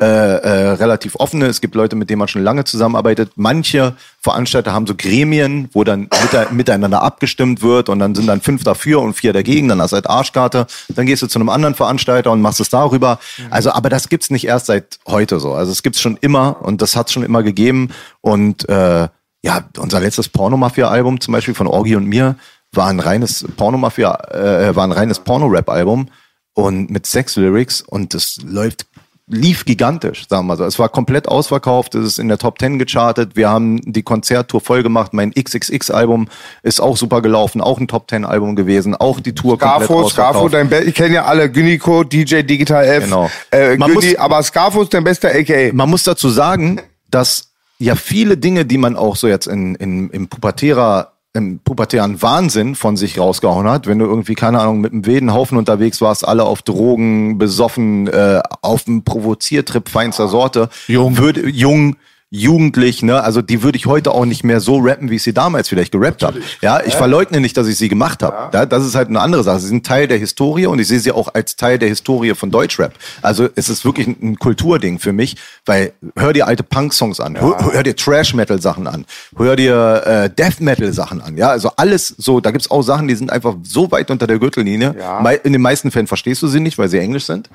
äh, 0.02 0.06
äh, 0.06 0.70
relativ 0.72 1.16
offene, 1.16 1.46
es 1.46 1.62
gibt 1.62 1.74
Leute, 1.74 1.96
mit 1.96 2.10
denen 2.10 2.20
man 2.20 2.28
schon 2.28 2.44
lange 2.44 2.66
zusammenarbeitet. 2.66 3.32
Manche 3.38 3.96
Veranstalter 4.20 4.74
haben 4.74 4.86
so 4.86 4.94
Gremien, 4.94 5.70
wo 5.72 5.86
dann 5.86 6.10
mite- 6.10 6.48
miteinander 6.52 7.02
abgestimmt 7.02 7.62
wird 7.62 7.88
und 7.88 8.00
dann 8.00 8.14
sind 8.14 8.28
dann 8.28 8.42
fünf 8.42 8.66
dafür 8.66 9.02
und 9.02 9.14
vier 9.14 9.32
dagegen, 9.32 9.70
dann 9.70 9.82
hast 9.82 9.92
du 9.92 9.96
halt 9.96 10.10
Arschkarte, 10.10 10.68
dann 10.90 11.06
gehst 11.06 11.22
du 11.22 11.28
zu 11.28 11.40
einem 11.40 11.48
anderen 11.48 11.76
Veranstalter 11.76 12.32
und 12.34 12.42
machst 12.42 12.60
es 12.60 12.68
darüber. 12.68 13.20
Also, 13.50 13.72
aber 13.72 13.88
das 13.88 14.10
gibt's 14.10 14.30
nicht 14.30 14.46
erst 14.46 14.66
seit 14.66 15.00
heute 15.08 15.40
so. 15.40 15.54
Also 15.54 15.72
es 15.72 15.82
gibt's 15.82 16.02
schon 16.02 16.18
immer 16.20 16.58
und 16.62 16.82
das 16.82 16.98
hat's 16.98 17.14
schon 17.14 17.24
immer 17.24 17.42
gegeben 17.42 17.92
und 18.20 18.68
äh, 18.68 19.08
ja, 19.46 19.64
unser 19.78 20.00
letztes 20.00 20.28
Pornomafia-Album 20.30 21.22
zum 21.22 21.32
Beispiel 21.34 21.54
von 21.54 21.68
Orgi 21.68 21.96
und 21.96 22.06
mir 22.08 22.36
war 22.72 22.88
ein 22.88 23.00
reines 23.00 23.46
Pornomafia, 23.56 24.16
äh, 24.32 24.76
war 24.76 24.84
ein 24.86 24.92
reines 24.92 25.20
Porno-Rap-Album 25.20 26.08
und 26.54 26.90
mit 26.90 27.06
Sex-Lyrics 27.06 27.82
und 27.82 28.14
das 28.16 28.40
läuft 28.44 28.88
lief 29.28 29.66
gigantisch, 29.66 30.28
sagen 30.30 30.44
wir 30.46 30.50
mal 30.50 30.58
so. 30.58 30.66
Es 30.66 30.78
war 30.78 30.88
komplett 30.90 31.28
ausverkauft, 31.28 31.96
es 31.96 32.06
ist 32.06 32.20
in 32.20 32.28
der 32.28 32.38
Top 32.38 32.60
10 32.60 32.78
gechartet. 32.78 33.36
Wir 33.36 33.50
haben 33.50 33.80
die 33.84 34.04
Konzerttour 34.04 34.62
voll 34.62 34.84
gemacht. 34.84 35.14
Mein 35.16 35.32
XXX-Album 35.34 36.28
ist 36.62 36.80
auch 36.80 36.96
super 36.96 37.24
gelaufen, 37.24 37.60
auch 37.60 37.80
ein 37.80 37.88
Top 37.88 38.08
10 38.10 38.24
Album 38.24 38.56
gewesen, 38.56 38.94
auch 38.96 39.20
die 39.20 39.34
Tour 39.34 39.58
komplett 39.58 39.86
Scarfo, 39.88 40.10
Scarfo, 40.10 40.30
ausverkauft. 40.40 40.54
dein 40.54 40.70
Be 40.70 40.84
ich 40.84 40.94
kenne 40.94 41.16
ja 41.16 41.26
alle, 41.26 41.50
Gynico, 41.52 42.04
DJ 42.04 42.42
Digital 42.44 42.86
F, 42.86 43.06
Genau. 43.06 43.30
äh, 43.50 43.78
Gyni, 43.78 43.94
muss- 43.94 44.16
aber 44.18 44.44
Scarfo 44.44 44.84
ist 44.84 44.94
dein 44.94 45.04
bester 45.04 45.30
AKA. 45.30 45.72
Man 45.74 45.90
muss 45.90 46.04
dazu 46.04 46.30
sagen, 46.30 46.82
dass 47.10 47.52
ja 47.78 47.96
viele 47.96 48.38
Dinge, 48.38 48.66
die 48.66 48.78
man 48.78 48.96
auch 48.96 49.16
so 49.16 49.28
jetzt 49.28 49.48
in, 49.48 49.76
in, 49.76 50.10
im 50.10 50.28
pubertärer 50.28 51.12
im 51.36 51.60
pubertären 51.60 52.22
Wahnsinn 52.22 52.76
von 52.76 52.96
sich 52.96 53.20
rausgehauen 53.20 53.68
hat, 53.68 53.88
wenn 53.88 54.00
du 54.00 54.06
irgendwie, 54.06 54.36
keine 54.36 54.62
Ahnung, 54.62 54.80
mit 54.80 54.94
einem 54.94 55.06
wilden 55.06 55.34
Haufen 55.34 55.58
unterwegs 55.58 56.00
warst, 56.00 56.26
alle 56.26 56.46
auf 56.46 56.62
Drogen, 56.62 57.38
besoffen, 57.38 58.08
äh, 58.08 58.42
auf 58.62 58.88
einem 58.88 59.04
Provoziertrip 59.04 59.90
feinster 59.90 60.30
Sorte, 60.30 60.70
Jung. 60.88 61.18
würde, 61.18 61.50
jung, 61.50 61.98
jugendlich, 62.36 63.02
ne, 63.02 63.24
also 63.24 63.42
die 63.42 63.64
würde 63.64 63.78
ich 63.78 63.86
heute 63.86 64.12
auch 64.12 64.26
nicht 64.26 64.44
mehr 64.44 64.60
so 64.60 64.78
rappen, 64.80 65.10
wie 65.10 65.16
ich 65.16 65.24
sie 65.24 65.34
damals 65.34 65.70
vielleicht 65.70 65.92
gerappt 65.92 66.24
habe. 66.24 66.42
Ja, 66.62 66.82
ich 66.86 66.96
verleugne 66.96 67.40
nicht, 67.40 67.56
dass 67.56 67.68
ich 67.68 67.78
sie 67.78 67.88
gemacht 67.88 68.22
habe. 68.22 68.50
Ja. 68.54 68.66
das 68.66 68.86
ist 68.86 68.96
halt 68.96 69.08
eine 69.08 69.22
andere 69.22 69.44
Sache. 69.44 69.60
Sie 69.60 69.68
sind 69.68 69.86
Teil 69.86 70.08
der 70.08 70.18
Historie 70.18 70.66
und 70.66 70.80
ich 70.80 70.88
sehe 70.88 71.00
sie 71.00 71.12
auch 71.12 71.34
als 71.34 71.56
Teil 71.56 71.80
der 71.80 71.90
Historie 71.90 72.36
von 72.36 72.52
Deutschrap. 72.52 72.94
Also 73.22 73.48
es 73.56 73.70
ist 73.70 73.86
wirklich 73.86 74.08
ein, 74.08 74.38
Kulturding 74.38 75.00
für 75.00 75.14
mich, 75.14 75.38
weil 75.66 75.94
hör 76.16 76.34
dir 76.34 76.46
alte 76.46 76.64
Punk-Songs 76.64 77.20
an, 77.20 77.40
hör, 77.40 77.72
hör 77.72 77.84
dir 77.84 77.96
Trash-Metal-Sachen 77.96 78.86
an, 78.88 79.06
hör 79.38 79.56
dir 79.56 80.04
äh, 80.06 80.30
Death-Metal-Sachen 80.30 81.22
an. 81.22 81.38
Ja, 81.38 81.50
also 81.50 81.72
alles 81.78 82.08
so, 82.18 82.42
da 82.42 82.52
gibt's 82.52 82.70
auch 82.70 82.82
Sachen, 82.82 83.08
die 83.08 83.16
sind 83.16 83.32
einfach 83.32 83.56
so 83.64 83.92
weit 83.92 84.12
unter 84.12 84.28
der 84.28 84.40
Gürtellinie. 84.40 84.96
Ja. 85.00 85.30
In 85.44 85.54
den 85.54 85.62
meisten 85.62 85.90
Fällen 85.90 86.08
verstehst 86.08 86.42
du 86.42 86.48
sie 86.48 86.60
nicht, 86.60 86.78
weil 86.78 86.90
sie 86.90 87.00
englisch 87.00 87.26
sind. 87.26 87.50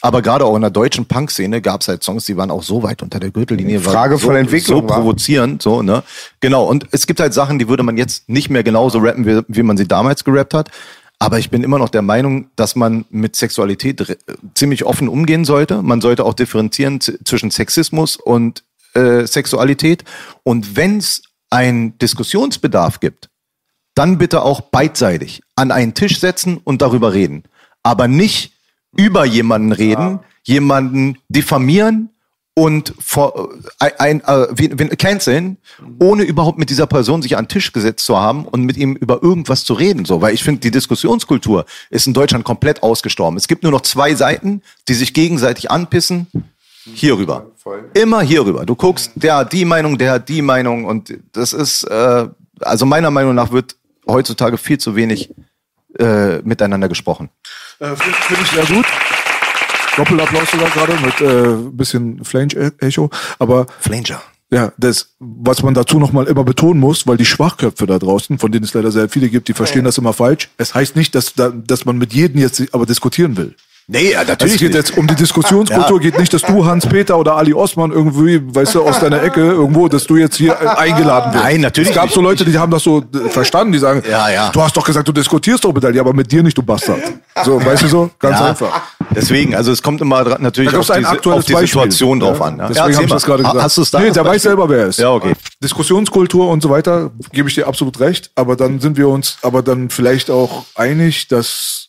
Aber 0.00 0.22
gerade 0.22 0.44
auch 0.44 0.54
in 0.54 0.60
der 0.60 0.70
deutschen 0.70 1.06
Punk-Szene 1.06 1.60
gab 1.60 1.80
es 1.80 1.88
halt 1.88 2.04
Songs, 2.04 2.26
die 2.26 2.36
waren 2.36 2.52
auch 2.52 2.62
so 2.62 2.82
weit 2.84 3.02
unter 3.02 3.18
der 3.18 3.30
Gürtellinie. 3.30 3.80
Frage 3.80 4.16
so, 4.16 4.26
von 4.26 4.36
Entwicklung, 4.36 4.82
So 4.82 4.86
provozierend, 4.86 5.60
so, 5.60 5.82
ne? 5.82 6.04
Genau. 6.40 6.66
Und 6.66 6.86
es 6.92 7.06
gibt 7.06 7.18
halt 7.18 7.34
Sachen, 7.34 7.58
die 7.58 7.68
würde 7.68 7.82
man 7.82 7.96
jetzt 7.96 8.28
nicht 8.28 8.48
mehr 8.48 8.62
genauso 8.62 8.98
rappen, 8.98 9.26
wie, 9.26 9.42
wie 9.48 9.62
man 9.62 9.76
sie 9.76 9.88
damals 9.88 10.22
gerappt 10.22 10.54
hat. 10.54 10.70
Aber 11.18 11.40
ich 11.40 11.50
bin 11.50 11.64
immer 11.64 11.78
noch 11.78 11.88
der 11.88 12.02
Meinung, 12.02 12.48
dass 12.54 12.76
man 12.76 13.04
mit 13.10 13.34
Sexualität 13.34 14.18
ziemlich 14.54 14.84
offen 14.84 15.08
umgehen 15.08 15.44
sollte. 15.44 15.82
Man 15.82 16.00
sollte 16.00 16.24
auch 16.24 16.34
differenzieren 16.34 17.00
zwischen 17.00 17.50
Sexismus 17.50 18.16
und 18.16 18.62
äh, 18.94 19.26
Sexualität. 19.26 20.04
Und 20.44 20.76
wenn 20.76 20.98
es 20.98 21.22
einen 21.50 21.98
Diskussionsbedarf 21.98 23.00
gibt, 23.00 23.30
dann 23.96 24.18
bitte 24.18 24.42
auch 24.42 24.60
beidseitig 24.60 25.42
an 25.56 25.72
einen 25.72 25.94
Tisch 25.94 26.20
setzen 26.20 26.58
und 26.58 26.82
darüber 26.82 27.12
reden. 27.12 27.42
Aber 27.82 28.06
nicht 28.06 28.52
über 28.96 29.24
jemanden 29.24 29.72
reden, 29.72 30.20
jemanden 30.42 31.18
diffamieren 31.28 32.10
und 32.58 32.92
vor, 32.98 33.50
äh, 33.78 33.90
ein, 33.98 34.20
äh, 34.24 34.48
wie, 34.52 34.76
wie, 34.76 34.88
canceln, 34.88 35.58
ohne 36.00 36.24
überhaupt 36.24 36.58
mit 36.58 36.70
dieser 36.70 36.88
Person 36.88 37.22
sich 37.22 37.36
an 37.36 37.44
den 37.44 37.50
Tisch 37.50 37.72
gesetzt 37.72 38.04
zu 38.04 38.18
haben 38.18 38.46
und 38.46 38.62
mit 38.62 38.76
ihm 38.76 38.96
über 38.96 39.22
irgendwas 39.22 39.64
zu 39.64 39.74
reden. 39.74 40.04
So, 40.04 40.20
weil 40.20 40.34
ich 40.34 40.42
finde, 40.42 40.60
die 40.60 40.72
Diskussionskultur 40.72 41.66
ist 41.90 42.08
in 42.08 42.14
Deutschland 42.14 42.44
komplett 42.44 42.82
ausgestorben. 42.82 43.36
Es 43.36 43.46
gibt 43.46 43.62
nur 43.62 43.70
noch 43.70 43.82
zwei 43.82 44.14
Seiten, 44.16 44.62
die 44.88 44.94
sich 44.94 45.14
gegenseitig 45.14 45.70
anpissen. 45.70 46.26
Hierüber. 46.94 47.46
Immer 47.94 48.22
hierüber. 48.22 48.66
Du 48.66 48.74
guckst, 48.74 49.12
der 49.14 49.36
hat 49.36 49.52
die 49.52 49.64
Meinung, 49.64 49.96
der 49.96 50.12
hat 50.12 50.28
die 50.28 50.42
Meinung 50.42 50.84
und 50.84 51.16
das 51.32 51.52
ist, 51.52 51.84
äh, 51.84 52.28
also 52.60 52.86
meiner 52.86 53.12
Meinung 53.12 53.36
nach 53.36 53.52
wird 53.52 53.76
heutzutage 54.06 54.58
viel 54.58 54.78
zu 54.78 54.96
wenig 54.96 55.30
äh, 55.98 56.38
miteinander 56.42 56.88
gesprochen. 56.88 57.30
Äh, 57.78 57.96
Finde 57.96 58.16
find 58.16 58.40
ich 58.42 58.48
sehr 58.48 58.76
gut. 58.76 58.86
Doppelapplaus 59.96 60.50
sogar 60.50 60.70
gerade 60.70 60.92
mit 61.04 61.20
äh, 61.20 61.70
bisschen 61.72 62.24
Flange-Echo. 62.24 63.10
Aber 63.38 63.66
Flanger. 63.80 64.22
Ja, 64.50 64.72
das, 64.78 65.14
was 65.18 65.62
man 65.62 65.74
dazu 65.74 65.98
nochmal 65.98 66.26
immer 66.26 66.42
betonen 66.42 66.80
muss, 66.80 67.06
weil 67.06 67.18
die 67.18 67.26
Schwachköpfe 67.26 67.86
da 67.86 67.98
draußen, 67.98 68.38
von 68.38 68.50
denen 68.50 68.64
es 68.64 68.72
leider 68.72 68.90
sehr 68.90 69.10
viele 69.10 69.28
gibt, 69.28 69.48
die 69.48 69.52
verstehen 69.52 69.84
das 69.84 69.98
immer 69.98 70.14
falsch. 70.14 70.48
Es 70.56 70.74
heißt 70.74 70.96
nicht, 70.96 71.14
dass, 71.14 71.34
da, 71.34 71.50
dass 71.50 71.84
man 71.84 71.98
mit 71.98 72.14
jedem 72.14 72.40
jetzt 72.40 72.62
aber 72.72 72.86
diskutieren 72.86 73.36
will. 73.36 73.54
Nee, 73.90 74.12
ja, 74.12 74.18
Also 74.18 74.32
natürlich. 74.32 74.54
es 74.56 74.60
geht 74.60 74.68
nicht. 74.74 74.88
jetzt 74.88 74.98
um 74.98 75.06
die 75.06 75.14
Diskussionskultur, 75.14 75.98
geht 75.98 76.18
nicht, 76.18 76.32
dass 76.34 76.42
du 76.42 76.66
Hans-Peter 76.66 77.16
oder 77.18 77.36
Ali 77.36 77.54
Osman 77.54 77.90
irgendwie, 77.90 78.38
weißt 78.54 78.74
du, 78.74 78.82
aus 78.82 78.98
deiner 79.00 79.22
Ecke 79.22 79.40
irgendwo, 79.40 79.88
dass 79.88 80.04
du 80.06 80.16
jetzt 80.16 80.36
hier 80.36 80.52
äh, 80.60 80.66
eingeladen 80.66 81.32
wirst. 81.32 81.42
Nein, 81.44 81.62
natürlich 81.62 81.88
Es 81.88 81.94
gab 81.96 82.04
nicht. 82.04 82.14
so 82.14 82.20
Leute, 82.20 82.44
die 82.44 82.58
haben 82.58 82.70
das 82.70 82.82
so 82.82 82.98
äh, 82.98 83.28
verstanden, 83.30 83.72
die 83.72 83.78
sagen, 83.78 84.02
Ja, 84.08 84.28
ja. 84.28 84.50
du 84.50 84.60
hast 84.60 84.76
doch 84.76 84.84
gesagt, 84.84 85.08
du 85.08 85.12
diskutierst 85.12 85.64
doch 85.64 85.72
mit 85.72 85.82
ja, 85.84 86.00
aber 86.02 86.12
mit 86.12 86.30
dir 86.30 86.42
nicht, 86.42 86.58
du 86.58 86.62
Bastard. 86.62 87.00
So, 87.44 87.64
weißt 87.64 87.84
du 87.84 87.88
so? 87.88 88.10
Ganz 88.18 88.38
ja, 88.38 88.46
einfach. 88.50 88.82
Deswegen, 89.14 89.54
also 89.54 89.72
es 89.72 89.82
kommt 89.82 90.02
immer 90.02 90.22
natürlich 90.38 90.74
auf, 90.76 90.86
diese, 90.86 91.08
auf 91.32 91.44
die 91.46 91.52
Beispiel. 91.54 91.66
Situation 91.68 92.20
drauf 92.20 92.40
Ja, 92.40 92.44
an. 92.44 92.58
Ja. 92.58 92.68
Deswegen 92.68 92.88
Ja, 92.90 92.94
habe 92.96 93.04
ich 93.04 93.10
das 93.10 93.24
gerade 93.24 93.42
gesagt. 93.42 93.62
Hast 93.62 93.94
da? 93.94 94.00
Nee, 94.00 94.10
der 94.10 94.24
weiß 94.26 94.42
selber, 94.42 94.68
wer 94.68 94.78
er 94.80 94.86
ist. 94.88 94.98
Ja, 94.98 95.10
okay. 95.12 95.32
Diskussionskultur 95.64 96.50
und 96.50 96.62
so 96.62 96.68
weiter, 96.68 97.10
gebe 97.32 97.48
ich 97.48 97.54
dir 97.54 97.66
absolut 97.66 97.98
recht, 98.00 98.30
aber 98.34 98.54
dann 98.54 98.80
sind 98.80 98.98
wir 98.98 99.08
uns 99.08 99.38
aber 99.40 99.62
dann 99.62 99.88
vielleicht 99.88 100.30
auch 100.30 100.64
einig, 100.74 101.28
dass 101.28 101.87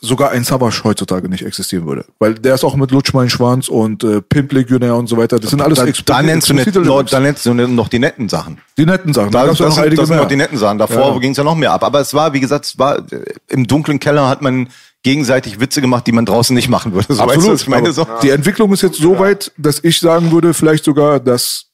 sogar 0.00 0.30
ein 0.30 0.44
Savage 0.44 0.82
heutzutage 0.84 1.28
nicht 1.28 1.44
existieren 1.44 1.84
würde. 1.86 2.04
Weil 2.20 2.34
der 2.34 2.54
ist 2.54 2.64
auch 2.64 2.76
mit 2.76 2.92
Lutsch 2.92 3.12
mein 3.14 3.28
Schwanz 3.28 3.68
und 3.68 4.04
äh, 4.04 4.20
Pimp 4.22 4.52
Legionär 4.52 4.94
und 4.94 5.08
so 5.08 5.16
weiter. 5.16 5.38
Das 5.40 5.50
sind 5.50 5.60
alles 5.60 5.78
Da, 5.78 5.86
da, 6.04 6.22
nennst 6.22 6.48
du 6.48 6.54
nicht, 6.54 6.72
noch, 6.74 7.02
da 7.02 7.18
nennst 7.18 7.44
du 7.44 7.52
noch 7.54 7.88
die 7.88 7.98
netten 7.98 8.28
Sachen. 8.28 8.58
die 8.76 8.86
netten 8.86 9.12
Sachen. 9.12 9.32
Da, 9.32 9.46
gab's 9.46 9.58
das, 9.58 9.76
ja 9.76 9.82
einige 9.82 9.96
das 9.96 10.06
sind 10.06 10.14
mehr. 10.16 10.22
noch 10.22 10.28
die 10.28 10.36
netten 10.36 10.56
Sachen. 10.56 10.78
Davor 10.78 11.14
Ja. 11.14 11.18
ging 11.18 11.32
es 11.32 11.36
ja 11.36 11.44
noch 11.44 11.56
mehr 11.56 11.72
ab. 11.72 11.82
Aber 11.82 12.00
es 12.00 12.14
war, 12.14 12.32
wie 12.32 12.40
gesagt, 12.40 12.66
es 12.66 12.78
war 12.78 12.98
äh, 12.98 13.24
im 13.48 13.66
dunklen 13.66 13.98
Keller 13.98 14.28
hat 14.28 14.40
man 14.40 14.68
gegenseitig 15.02 15.58
Witze 15.58 15.80
gemacht, 15.80 16.06
die 16.06 16.12
man 16.12 16.24
draußen 16.26 16.54
nicht 16.54 16.68
machen 16.68 16.92
würde. 16.92 17.12
So, 17.14 17.22
Absolut. 17.22 17.52
Weißt 17.54 17.66
du, 17.66 17.70
meine? 17.70 17.92
So? 17.92 18.06
Die 18.22 18.30
Entwicklung 18.30 18.72
ist 18.72 18.82
jetzt 18.82 18.98
so 18.98 19.18
weit, 19.18 19.50
dass 19.56 19.82
ich 19.82 19.98
sagen 19.98 20.30
würde, 20.30 20.54
vielleicht 20.54 20.84
sogar, 20.84 21.18
dass 21.18 21.66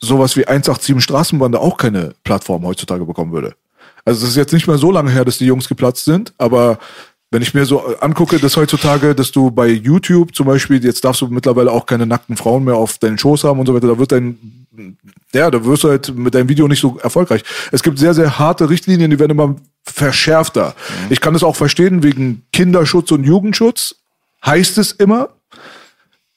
sowas 0.00 0.36
wie 0.36 0.46
187 0.46 1.00
Straßenbande 1.04 1.60
auch 1.60 1.76
keine 1.76 2.14
Plattform 2.24 2.64
heutzutage 2.66 3.04
bekommen 3.04 3.32
würde. 3.32 3.54
Also 4.04 4.24
es 4.24 4.30
ist 4.30 4.36
jetzt 4.36 4.52
nicht 4.52 4.66
mehr 4.66 4.76
so 4.78 4.90
lange 4.90 5.10
her, 5.10 5.24
dass 5.24 5.38
die 5.38 5.46
Jungs 5.46 5.68
geplatzt 5.68 6.04
sind, 6.04 6.32
aber 6.36 6.78
wenn 7.34 7.42
ich 7.42 7.52
mir 7.52 7.66
so 7.66 7.96
angucke, 7.96 8.38
dass 8.38 8.56
heutzutage, 8.56 9.12
dass 9.12 9.32
du 9.32 9.50
bei 9.50 9.66
YouTube 9.66 10.36
zum 10.36 10.46
Beispiel, 10.46 10.82
jetzt 10.84 11.04
darfst 11.04 11.20
du 11.20 11.26
mittlerweile 11.26 11.72
auch 11.72 11.84
keine 11.84 12.06
nackten 12.06 12.36
Frauen 12.36 12.62
mehr 12.62 12.76
auf 12.76 12.98
deinen 12.98 13.18
Schoß 13.18 13.42
haben 13.42 13.58
und 13.58 13.66
so 13.66 13.74
weiter, 13.74 13.88
da 13.88 13.98
wird 13.98 14.12
dein, 14.12 14.38
ja, 15.32 15.50
da 15.50 15.64
wirst 15.64 15.82
du 15.82 15.88
halt 15.88 16.16
mit 16.16 16.32
deinem 16.32 16.48
Video 16.48 16.68
nicht 16.68 16.78
so 16.80 16.96
erfolgreich. 16.98 17.42
Es 17.72 17.82
gibt 17.82 17.98
sehr, 17.98 18.14
sehr 18.14 18.38
harte 18.38 18.70
Richtlinien, 18.70 19.10
die 19.10 19.18
werden 19.18 19.32
immer 19.32 19.56
verschärfter. 19.82 20.76
Ich 21.10 21.20
kann 21.20 21.32
das 21.32 21.42
auch 21.42 21.56
verstehen, 21.56 22.04
wegen 22.04 22.44
Kinderschutz 22.52 23.10
und 23.10 23.24
Jugendschutz 23.24 23.96
heißt 24.46 24.78
es 24.78 24.92
immer. 24.92 25.30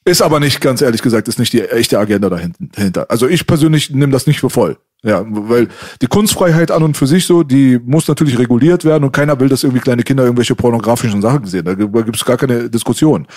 Ist 0.04 0.20
aber 0.20 0.40
nicht, 0.40 0.60
ganz 0.60 0.82
ehrlich 0.82 1.02
gesagt, 1.02 1.28
ist 1.28 1.38
nicht 1.38 1.52
die 1.52 1.62
echte 1.62 1.96
Agenda 2.00 2.28
dahinter. 2.28 3.06
Also 3.08 3.28
ich 3.28 3.46
persönlich 3.46 3.90
nehme 3.90 4.12
das 4.12 4.26
nicht 4.26 4.40
für 4.40 4.50
voll. 4.50 4.78
Ja, 5.04 5.24
weil 5.28 5.68
die 6.02 6.08
Kunstfreiheit 6.08 6.72
an 6.72 6.82
und 6.82 6.96
für 6.96 7.06
sich 7.06 7.24
so, 7.24 7.44
die 7.44 7.78
muss 7.78 8.08
natürlich 8.08 8.36
reguliert 8.36 8.84
werden 8.84 9.04
und 9.04 9.12
keiner 9.12 9.38
will, 9.38 9.48
dass 9.48 9.62
irgendwie 9.62 9.80
kleine 9.80 10.02
Kinder 10.02 10.24
irgendwelche 10.24 10.56
pornografischen 10.56 11.22
Sachen 11.22 11.44
sehen. 11.46 11.64
Da 11.66 11.74
gibt 11.74 12.16
es 12.16 12.24
gar 12.24 12.36
keine 12.36 12.68
Diskussion. 12.68 13.28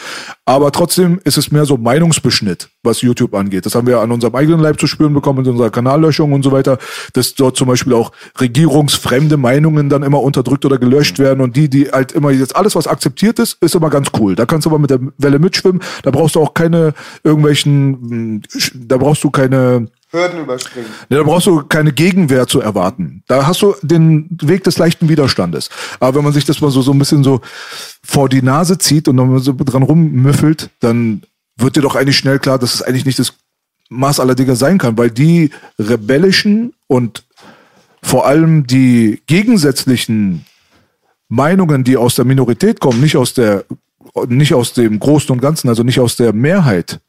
Aber 0.43 0.71
trotzdem 0.71 1.19
ist 1.23 1.37
es 1.37 1.51
mehr 1.51 1.65
so 1.65 1.77
Meinungsbeschnitt, 1.77 2.69
was 2.81 3.01
YouTube 3.01 3.35
angeht. 3.35 3.67
Das 3.67 3.75
haben 3.75 3.85
wir 3.85 3.99
an 3.99 4.11
unserem 4.11 4.33
eigenen 4.33 4.59
Leib 4.59 4.79
zu 4.79 4.87
spüren 4.87 5.13
bekommen 5.13 5.39
mit 5.39 5.47
unserer 5.47 5.69
Kanallöschung 5.69 6.33
und 6.33 6.41
so 6.41 6.51
weiter, 6.51 6.79
dass 7.13 7.35
dort 7.35 7.57
zum 7.57 7.67
Beispiel 7.67 7.93
auch 7.93 8.11
regierungsfremde 8.39 9.37
Meinungen 9.37 9.87
dann 9.87 10.01
immer 10.01 10.23
unterdrückt 10.23 10.65
oder 10.65 10.79
gelöscht 10.79 11.19
werden 11.19 11.41
und 11.41 11.55
die, 11.55 11.69
die 11.69 11.91
halt 11.91 12.11
immer 12.11 12.31
jetzt 12.31 12.55
alles, 12.55 12.75
was 12.75 12.87
akzeptiert 12.87 13.37
ist, 13.37 13.61
ist 13.61 13.75
immer 13.75 13.91
ganz 13.91 14.07
cool. 14.19 14.33
Da 14.33 14.47
kannst 14.47 14.65
du 14.65 14.71
aber 14.71 14.79
mit 14.79 14.89
der 14.89 14.99
Welle 15.19 15.37
mitschwimmen. 15.37 15.83
Da 16.01 16.09
brauchst 16.09 16.33
du 16.33 16.39
auch 16.41 16.55
keine 16.55 16.95
irgendwelchen, 17.23 18.39
mh, 18.39 18.41
da 18.73 18.97
brauchst 18.97 19.23
du 19.23 19.29
keine 19.29 19.89
Hürden 20.11 20.41
überspringen. 20.41 20.89
ja, 21.09 21.17
da 21.17 21.23
brauchst 21.23 21.47
du 21.47 21.63
keine 21.63 21.93
Gegenwehr 21.93 22.45
zu 22.47 22.59
erwarten. 22.59 23.23
Da 23.27 23.47
hast 23.47 23.61
du 23.61 23.75
den 23.81 24.27
Weg 24.41 24.63
des 24.65 24.77
leichten 24.77 25.07
Widerstandes. 25.07 25.69
Aber 25.99 26.17
wenn 26.17 26.23
man 26.23 26.33
sich 26.33 26.45
das 26.45 26.59
mal 26.59 26.69
so, 26.69 26.81
so 26.81 26.91
ein 26.91 26.99
bisschen 26.99 27.23
so 27.23 27.41
vor 28.03 28.27
die 28.27 28.41
Nase 28.41 28.77
zieht 28.77 29.07
und 29.07 29.17
dann 29.17 29.39
so 29.39 29.53
dran 29.53 29.83
rummüffelt, 29.83 30.69
dann 30.81 31.23
wird 31.55 31.75
dir 31.77 31.81
doch 31.81 31.95
eigentlich 31.95 32.17
schnell 32.17 32.39
klar, 32.39 32.59
dass 32.59 32.73
es 32.73 32.81
eigentlich 32.81 33.05
nicht 33.05 33.19
das 33.19 33.33
Maß 33.89 34.19
aller 34.19 34.35
Dinge 34.35 34.55
sein 34.55 34.77
kann, 34.77 34.97
weil 34.97 35.11
die 35.11 35.51
rebellischen 35.79 36.73
und 36.87 37.23
vor 38.01 38.25
allem 38.25 38.65
die 38.65 39.21
gegensätzlichen 39.27 40.45
Meinungen, 41.29 41.83
die 41.83 41.97
aus 41.97 42.15
der 42.15 42.25
Minorität 42.25 42.79
kommen, 42.79 42.99
nicht 42.99 43.15
aus 43.15 43.33
der, 43.33 43.63
nicht 44.27 44.53
aus 44.53 44.73
dem 44.73 44.99
Großen 44.99 45.31
und 45.31 45.41
Ganzen, 45.41 45.69
also 45.69 45.83
nicht 45.83 45.99
aus 45.99 46.15
der 46.15 46.33
Mehrheit, 46.33 46.99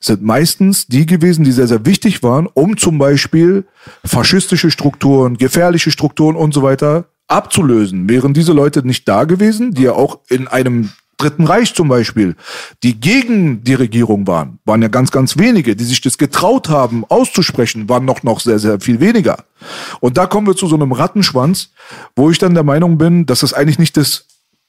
sind 0.00 0.22
meistens 0.22 0.86
die 0.86 1.06
gewesen, 1.06 1.44
die 1.44 1.52
sehr, 1.52 1.66
sehr 1.66 1.84
wichtig 1.86 2.22
waren, 2.22 2.46
um 2.46 2.76
zum 2.76 2.98
Beispiel 2.98 3.64
faschistische 4.04 4.70
Strukturen, 4.70 5.36
gefährliche 5.36 5.90
Strukturen 5.90 6.36
und 6.36 6.54
so 6.54 6.62
weiter 6.62 7.06
abzulösen. 7.28 8.08
Wären 8.08 8.34
diese 8.34 8.52
Leute 8.52 8.86
nicht 8.86 9.08
da 9.08 9.24
gewesen, 9.24 9.72
die 9.72 9.82
ja 9.82 9.92
auch 9.92 10.20
in 10.28 10.48
einem 10.48 10.90
Dritten 11.18 11.46
Reich 11.46 11.72
zum 11.72 11.88
Beispiel, 11.88 12.36
die 12.82 13.00
gegen 13.00 13.64
die 13.64 13.72
Regierung 13.72 14.26
waren, 14.26 14.58
waren 14.66 14.82
ja 14.82 14.88
ganz, 14.88 15.10
ganz 15.10 15.38
wenige, 15.38 15.74
die 15.74 15.84
sich 15.84 16.02
das 16.02 16.18
getraut 16.18 16.68
haben 16.68 17.06
auszusprechen, 17.08 17.88
waren 17.88 18.04
noch, 18.04 18.22
noch 18.22 18.40
sehr, 18.40 18.58
sehr 18.58 18.80
viel 18.80 19.00
weniger. 19.00 19.38
Und 20.00 20.18
da 20.18 20.26
kommen 20.26 20.46
wir 20.46 20.56
zu 20.56 20.66
so 20.66 20.76
einem 20.76 20.92
Rattenschwanz, 20.92 21.70
wo 22.14 22.30
ich 22.30 22.38
dann 22.38 22.52
der 22.52 22.64
Meinung 22.64 22.98
bin, 22.98 23.24
dass 23.24 23.42
es 23.42 23.54
eigentlich 23.54 23.78
nicht 23.78 23.96
das 23.96 24.26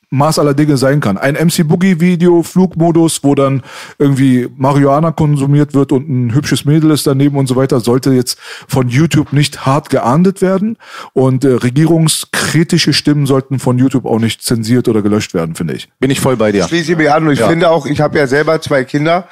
Maß 0.10 0.40
aller 0.40 0.54
Dinge 0.54 0.78
sein 0.78 1.02
kann. 1.02 1.18
Ein 1.18 1.36
MC 1.36 1.68
Boogie 1.68 2.00
Video, 2.00 2.42
Flugmodus, 2.42 3.24
wo 3.24 3.36
dann 3.36 3.62
irgendwie 4.00 4.48
Marihuana 4.56 5.12
konsumiert 5.12 5.74
wird 5.74 5.92
und 5.92 6.08
ein 6.08 6.34
hübsches 6.34 6.64
Mädel 6.64 6.92
ist 6.92 7.06
daneben 7.06 7.38
und 7.38 7.48
so 7.48 7.58
weiter, 7.58 7.82
sollte 7.82 8.12
jetzt 8.12 8.40
von 8.68 8.88
YouTube 8.88 9.34
nicht 9.34 9.66
hart 9.66 9.90
geahndet 9.90 10.42
werden. 10.42 10.78
Und 11.12 11.44
äh, 11.44 11.50
regierungskritische 11.50 12.94
Stimmen 12.94 13.26
sollten 13.26 13.60
von 13.60 13.78
YouTube 13.78 14.06
auch 14.06 14.20
nicht 14.20 14.42
zensiert 14.42 14.88
oder 14.88 15.02
gelöscht 15.02 15.34
werden, 15.34 15.56
finde 15.56 15.74
ich. 15.74 15.90
Bin 16.00 16.10
ich 16.10 16.22
voll 16.22 16.38
bei 16.38 16.54
dir. 16.54 16.68
Schließe 16.68 16.94
ich 16.94 16.98
mich 16.98 17.12
an 17.12 17.28
und 17.28 17.34
ich 17.34 17.42
finde 17.42 17.70
auch, 17.70 17.86
ich 17.86 18.00
habe 18.00 18.18
ja 18.18 18.28
selber 18.28 18.62
zwei 18.62 18.86
Kinder 18.86 19.28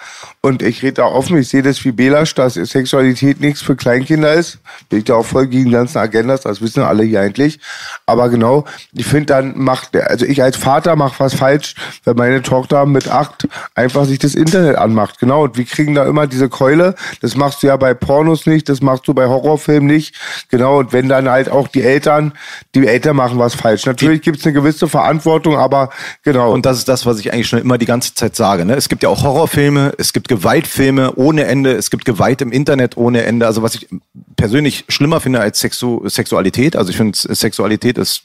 und 0.45 0.61
ich 0.61 0.83
rede 0.83 0.93
da 0.93 1.05
offen, 1.05 1.39
ich 1.39 1.47
sehe 1.47 1.63
das 1.63 1.83
wie 1.85 1.91
Belasch, 1.91 2.35
dass 2.35 2.53
Sexualität 2.53 3.41
nichts 3.41 3.63
für 3.63 3.75
Kleinkinder 3.75 4.31
ist. 4.31 4.59
Bin 4.89 4.99
ich 4.99 5.05
da 5.05 5.15
auch 5.15 5.25
voll 5.25 5.47
gegen 5.47 5.65
die 5.65 5.71
ganzen 5.71 5.97
Agendas, 5.97 6.41
das 6.41 6.61
wissen 6.61 6.83
alle 6.83 7.01
hier 7.01 7.19
eigentlich. 7.19 7.59
Aber 8.05 8.29
genau, 8.29 8.63
ich 8.93 9.07
finde 9.07 9.25
dann 9.25 9.57
macht, 9.57 9.95
also 9.95 10.23
ich 10.23 10.43
als 10.43 10.55
Vater 10.55 10.95
mache 10.95 11.15
was 11.17 11.33
falsch, 11.33 11.73
wenn 12.03 12.15
meine 12.15 12.43
Tochter 12.43 12.85
mit 12.85 13.07
acht 13.07 13.47
einfach 13.73 14.05
sich 14.05 14.19
das 14.19 14.35
Internet 14.35 14.75
anmacht. 14.75 15.19
Genau, 15.19 15.45
und 15.45 15.57
wir 15.57 15.65
kriegen 15.65 15.95
da 15.95 16.05
immer 16.05 16.27
diese 16.27 16.47
Keule, 16.47 16.93
das 17.21 17.35
machst 17.35 17.63
du 17.63 17.67
ja 17.67 17.75
bei 17.77 17.95
Pornos 17.95 18.45
nicht, 18.45 18.69
das 18.69 18.83
machst 18.83 19.07
du 19.07 19.15
bei 19.15 19.25
Horrorfilmen 19.25 19.87
nicht. 19.87 20.13
Genau, 20.51 20.77
und 20.77 20.93
wenn 20.93 21.09
dann 21.09 21.27
halt 21.27 21.49
auch 21.49 21.69
die 21.69 21.81
Eltern, 21.81 22.33
die 22.75 22.85
Eltern 22.85 23.15
machen 23.15 23.39
was 23.39 23.55
falsch. 23.55 23.87
Natürlich 23.87 24.21
gibt 24.21 24.37
es 24.37 24.45
eine 24.45 24.53
gewisse 24.53 24.87
Verantwortung, 24.87 25.57
aber 25.57 25.89
genau. 26.21 26.51
Und 26.51 26.67
das 26.67 26.77
ist 26.77 26.87
das, 26.87 27.07
was 27.07 27.17
ich 27.17 27.33
eigentlich 27.33 27.47
schon 27.47 27.57
immer 27.57 27.79
die 27.79 27.87
ganze 27.87 28.13
Zeit 28.13 28.35
sage. 28.35 28.63
Ne? 28.63 28.75
Es 28.75 28.89
gibt 28.89 29.01
ja 29.01 29.09
auch 29.09 29.23
Horrorfilme, 29.23 29.93
es 29.97 30.13
gibt 30.13 30.27
Gewaltfilme 30.35 31.15
ohne 31.15 31.45
Ende, 31.45 31.73
es 31.73 31.89
gibt 31.89 32.03
Gewalt 32.03 32.41
im 32.41 32.51
Internet 32.51 32.97
ohne 32.97 33.23
Ende. 33.23 33.47
Also 33.47 33.61
was 33.61 33.75
ich 33.75 33.87
persönlich 34.35 34.83
schlimmer 34.89 35.21
finde 35.21 35.39
als 35.39 35.61
Sexu 35.61 36.07
Sexualität. 36.09 36.75
Also 36.75 36.89
ich 36.89 36.97
finde, 36.97 37.17
Sexualität 37.17 37.97
ist, 37.97 38.23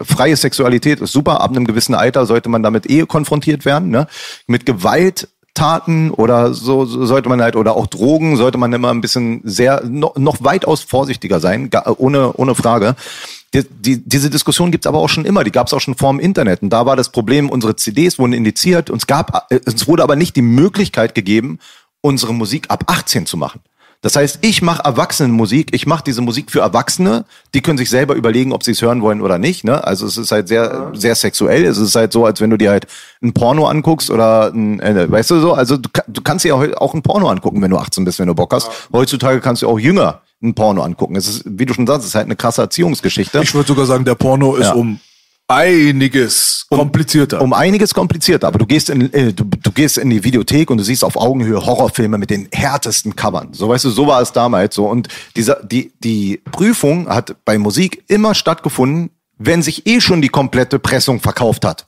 freie 0.00 0.36
Sexualität 0.36 1.00
ist 1.00 1.12
super. 1.12 1.40
Ab 1.40 1.50
einem 1.50 1.66
gewissen 1.66 1.94
Alter 1.94 2.26
sollte 2.26 2.48
man 2.48 2.62
damit 2.62 2.88
eh 2.88 3.06
konfrontiert 3.06 3.64
werden. 3.64 3.90
Ne? 3.90 4.06
Mit 4.46 4.66
Gewalt 4.66 5.28
Taten 5.58 6.10
oder 6.12 6.54
so, 6.54 6.84
so 6.84 7.04
sollte 7.04 7.28
man 7.28 7.42
halt 7.42 7.56
oder 7.56 7.76
auch 7.76 7.88
Drogen 7.88 8.36
sollte 8.36 8.58
man 8.58 8.72
immer 8.72 8.90
ein 8.90 9.00
bisschen 9.00 9.40
sehr 9.42 9.82
noch, 9.84 10.16
noch 10.16 10.36
weitaus 10.40 10.82
vorsichtiger 10.82 11.40
sein, 11.40 11.68
ohne 11.96 12.32
ohne 12.34 12.54
Frage. 12.54 12.94
Die, 13.54 13.64
die, 13.64 13.96
diese 14.04 14.30
Diskussion 14.30 14.70
gibt's 14.70 14.86
aber 14.86 14.98
auch 14.98 15.08
schon 15.08 15.24
immer, 15.24 15.42
die 15.42 15.50
gab's 15.50 15.72
auch 15.72 15.80
schon 15.80 15.96
vor 15.96 16.12
dem 16.12 16.20
Internet. 16.20 16.62
Und 16.62 16.70
da 16.70 16.86
war 16.86 16.96
das 16.96 17.10
Problem, 17.10 17.50
unsere 17.50 17.74
CDs 17.76 18.18
wurden 18.18 18.34
indiziert, 18.34 18.90
uns 18.90 19.06
gab, 19.06 19.50
es 19.50 19.88
wurde 19.88 20.02
aber 20.02 20.16
nicht 20.16 20.36
die 20.36 20.42
Möglichkeit 20.42 21.14
gegeben, 21.14 21.58
unsere 22.02 22.34
Musik 22.34 22.66
ab 22.68 22.84
18 22.86 23.26
zu 23.26 23.36
machen. 23.36 23.60
Das 24.00 24.14
heißt, 24.14 24.38
ich 24.42 24.62
mache 24.62 24.84
Erwachsenenmusik, 24.84 25.74
ich 25.74 25.84
mache 25.86 26.04
diese 26.06 26.20
Musik 26.22 26.52
für 26.52 26.60
Erwachsene, 26.60 27.24
die 27.52 27.60
können 27.62 27.78
sich 27.78 27.90
selber 27.90 28.14
überlegen, 28.14 28.52
ob 28.52 28.62
sie 28.62 28.70
es 28.70 28.80
hören 28.80 29.02
wollen 29.02 29.20
oder 29.20 29.38
nicht. 29.38 29.64
Ne? 29.64 29.82
Also 29.84 30.06
es 30.06 30.16
ist 30.16 30.30
halt 30.30 30.46
sehr, 30.46 30.92
sehr 30.94 31.16
sexuell. 31.16 31.64
Es 31.64 31.78
ist 31.78 31.96
halt 31.96 32.12
so, 32.12 32.24
als 32.24 32.40
wenn 32.40 32.50
du 32.50 32.56
dir 32.56 32.70
halt 32.70 32.86
ein 33.22 33.32
Porno 33.32 33.66
anguckst 33.66 34.10
oder 34.10 34.52
ein, 34.52 34.78
äh, 34.78 35.10
weißt 35.10 35.32
du 35.32 35.40
so, 35.40 35.52
also 35.52 35.76
du, 35.78 35.88
du 36.06 36.22
kannst 36.22 36.44
dir 36.44 36.54
auch 36.54 36.94
ein 36.94 37.02
Porno 37.02 37.28
angucken, 37.28 37.60
wenn 37.60 37.70
du 37.72 37.76
18 37.76 38.04
bist, 38.04 38.20
wenn 38.20 38.28
du 38.28 38.34
Bock 38.36 38.52
hast. 38.54 38.70
Heutzutage 38.92 39.40
kannst 39.40 39.62
du 39.62 39.68
auch 39.68 39.80
jünger 39.80 40.20
ein 40.40 40.54
Porno 40.54 40.82
angucken. 40.82 41.16
Es 41.16 41.26
ist, 41.26 41.42
wie 41.46 41.66
du 41.66 41.74
schon 41.74 41.88
sagst, 41.88 42.02
es 42.02 42.10
ist 42.10 42.14
halt 42.14 42.26
eine 42.26 42.36
krasse 42.36 42.62
Erziehungsgeschichte. 42.62 43.40
Ich 43.42 43.52
würde 43.54 43.66
sogar 43.66 43.86
sagen, 43.86 44.04
der 44.04 44.14
Porno 44.14 44.54
ist 44.54 44.66
Ja. 44.66 44.74
um 44.74 45.00
einiges 45.48 46.66
komplizierter. 46.68 47.40
Um 47.40 47.54
einiges 47.54 47.94
komplizierter, 47.94 48.46
aber 48.46 48.58
du 48.58 48.66
gehst 48.66 48.90
in 48.90 49.12
äh, 49.12 49.32
du, 49.32 49.44
du 49.44 49.72
gehst 49.72 49.98
in 49.98 50.10
die 50.10 50.22
Videothek 50.22 50.70
und 50.70 50.78
du 50.78 50.84
siehst 50.84 51.02
auf 51.02 51.16
Augenhöhe 51.16 51.64
Horrorfilme 51.64 52.18
mit 52.18 52.30
den 52.30 52.48
härtesten 52.52 53.16
Covern. 53.16 53.54
So 53.54 53.68
weißt 53.68 53.86
du, 53.86 53.90
so 53.90 54.06
war 54.06 54.20
es 54.20 54.32
damals 54.32 54.74
so 54.74 54.86
und 54.86 55.08
dieser 55.34 55.56
die 55.64 55.92
die 56.04 56.42
Prüfung 56.52 57.08
hat 57.08 57.34
bei 57.44 57.58
Musik 57.58 58.04
immer 58.08 58.34
stattgefunden, 58.34 59.10
wenn 59.38 59.62
sich 59.62 59.86
eh 59.86 60.00
schon 60.00 60.20
die 60.20 60.28
komplette 60.28 60.78
Pressung 60.78 61.20
verkauft 61.20 61.64
hat. 61.64 61.86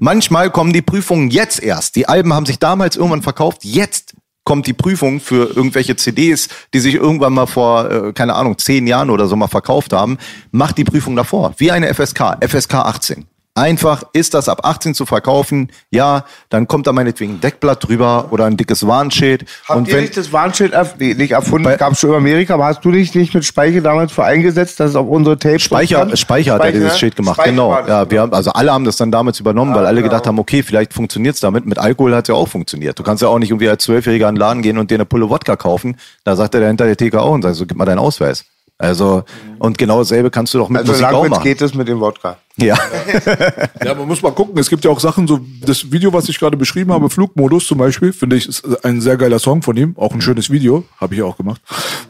Manchmal 0.00 0.50
kommen 0.50 0.72
die 0.72 0.82
Prüfungen 0.82 1.30
jetzt 1.30 1.62
erst. 1.62 1.96
Die 1.96 2.08
Alben 2.08 2.32
haben 2.32 2.46
sich 2.46 2.58
damals 2.58 2.96
irgendwann 2.96 3.22
verkauft, 3.22 3.64
jetzt 3.64 4.14
kommt 4.48 4.66
die 4.66 4.72
Prüfung 4.72 5.20
für 5.20 5.54
irgendwelche 5.54 5.94
CDs, 5.94 6.48
die 6.72 6.80
sich 6.80 6.94
irgendwann 6.94 7.34
mal 7.34 7.44
vor, 7.44 7.90
äh, 7.90 8.12
keine 8.14 8.34
Ahnung, 8.34 8.56
zehn 8.56 8.86
Jahren 8.86 9.10
oder 9.10 9.26
so 9.26 9.36
mal 9.36 9.46
verkauft 9.46 9.92
haben, 9.92 10.16
macht 10.52 10.78
die 10.78 10.84
Prüfung 10.84 11.16
davor. 11.16 11.52
Wie 11.58 11.70
eine 11.70 11.92
FSK, 11.92 12.38
FSK 12.40 12.76
18. 12.76 13.26
Einfach, 13.58 14.04
ist 14.12 14.34
das 14.34 14.48
ab 14.48 14.60
18 14.62 14.94
zu 14.94 15.04
verkaufen? 15.04 15.70
Ja, 15.90 16.24
dann 16.48 16.68
kommt 16.68 16.86
da 16.86 16.92
meinetwegen 16.92 17.34
ein 17.34 17.40
Deckblatt 17.40 17.88
drüber 17.88 18.28
oder 18.30 18.44
ein 18.44 18.56
dickes 18.56 18.86
Warnschild. 18.86 19.46
Habt 19.68 19.78
und 19.78 19.88
ihr 19.88 19.94
wenn, 19.94 20.02
nicht 20.02 20.16
das 20.16 20.32
Warnschild 20.32 20.72
erf 20.72 20.94
nee, 20.98 21.14
nicht 21.14 21.32
erfunden? 21.32 21.68
Gab 21.76 21.92
es 21.92 21.98
schon 21.98 22.10
in 22.10 22.16
Amerika, 22.16 22.54
aber 22.54 22.66
hast 22.66 22.84
du 22.84 22.92
dich 22.92 23.14
nicht 23.14 23.34
mit 23.34 23.44
Speicher 23.44 23.80
damals 23.80 24.12
für 24.12 24.24
eingesetzt, 24.24 24.78
dass 24.78 24.90
es 24.90 24.96
auf 24.96 25.08
unsere 25.08 25.38
Tapes 25.38 25.62
Speicher, 25.62 26.00
kommt? 26.00 26.18
Speicher 26.18 26.54
hat 26.54 26.64
ja 26.64 26.70
dieses? 26.70 26.98
Schild 26.98 27.16
gemacht, 27.16 27.34
Speicher 27.34 27.50
genau. 27.50 27.72
Ja, 27.86 28.08
wir 28.08 28.20
haben, 28.20 28.32
also 28.32 28.52
alle 28.52 28.72
haben 28.72 28.84
das 28.84 28.96
dann 28.96 29.10
damals 29.10 29.40
übernommen, 29.40 29.74
weil 29.74 29.86
alle 29.86 30.02
genau. 30.02 30.10
gedacht 30.10 30.26
haben, 30.28 30.38
okay, 30.38 30.62
vielleicht 30.62 30.92
funktioniert's 30.92 31.40
damit. 31.40 31.66
Mit 31.66 31.78
Alkohol 31.78 32.14
hat's 32.14 32.28
ja 32.28 32.36
auch 32.36 32.48
funktioniert. 32.48 32.98
Du 32.98 33.02
kannst 33.02 33.22
ja 33.22 33.28
auch 33.28 33.38
nicht 33.38 33.50
irgendwie 33.50 33.68
als 33.68 33.82
Zwölfjähriger 33.82 34.28
in 34.28 34.36
den 34.36 34.40
Laden 34.40 34.62
gehen 34.62 34.78
und 34.78 34.90
dir 34.90 34.94
eine 34.94 35.04
Pulle 35.04 35.28
Wodka 35.30 35.56
kaufen. 35.56 35.96
Da 36.22 36.36
sagt 36.36 36.54
er 36.54 36.66
hinter 36.66 36.86
der 36.86 36.96
Theke 36.96 37.20
auch 37.20 37.32
und 37.32 37.42
sagt 37.42 37.56
so, 37.56 37.66
gib 37.66 37.76
mal 37.76 37.84
deinen 37.84 37.98
Ausweis. 37.98 38.44
Also, 38.80 39.24
und 39.58 39.76
genau 39.76 39.98
dasselbe 39.98 40.30
kannst 40.30 40.54
du 40.54 40.58
doch 40.58 40.68
mit 40.68 40.78
Also 40.80 40.92
Musik 40.92 41.06
auch 41.08 41.28
machen. 41.28 41.42
geht 41.42 41.60
es 41.60 41.74
mit 41.74 41.88
dem 41.88 41.98
Wodka. 42.00 42.38
Ja. 42.56 42.76
Ja, 43.84 43.94
man 43.94 44.06
muss 44.06 44.22
mal 44.22 44.32
gucken. 44.32 44.56
Es 44.58 44.68
gibt 44.68 44.84
ja 44.84 44.90
auch 44.90 45.00
Sachen, 45.00 45.26
so 45.26 45.40
das 45.64 45.90
Video, 45.90 46.12
was 46.12 46.28
ich 46.28 46.38
gerade 46.38 46.56
beschrieben 46.56 46.92
habe, 46.92 47.08
Flugmodus 47.10 47.66
zum 47.66 47.78
Beispiel, 47.78 48.12
finde 48.12 48.36
ich, 48.36 48.48
ist 48.48 48.84
ein 48.84 49.00
sehr 49.00 49.16
geiler 49.16 49.38
Song 49.38 49.62
von 49.62 49.76
ihm. 49.76 49.94
Auch 49.96 50.12
ein 50.12 50.20
schönes 50.20 50.50
Video, 50.50 50.84
habe 50.98 51.14
ich 51.14 51.20
ja 51.20 51.24
auch 51.26 51.36
gemacht. 51.36 51.60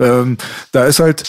Ähm, 0.00 0.36
da 0.72 0.84
ist 0.86 1.00
halt 1.00 1.24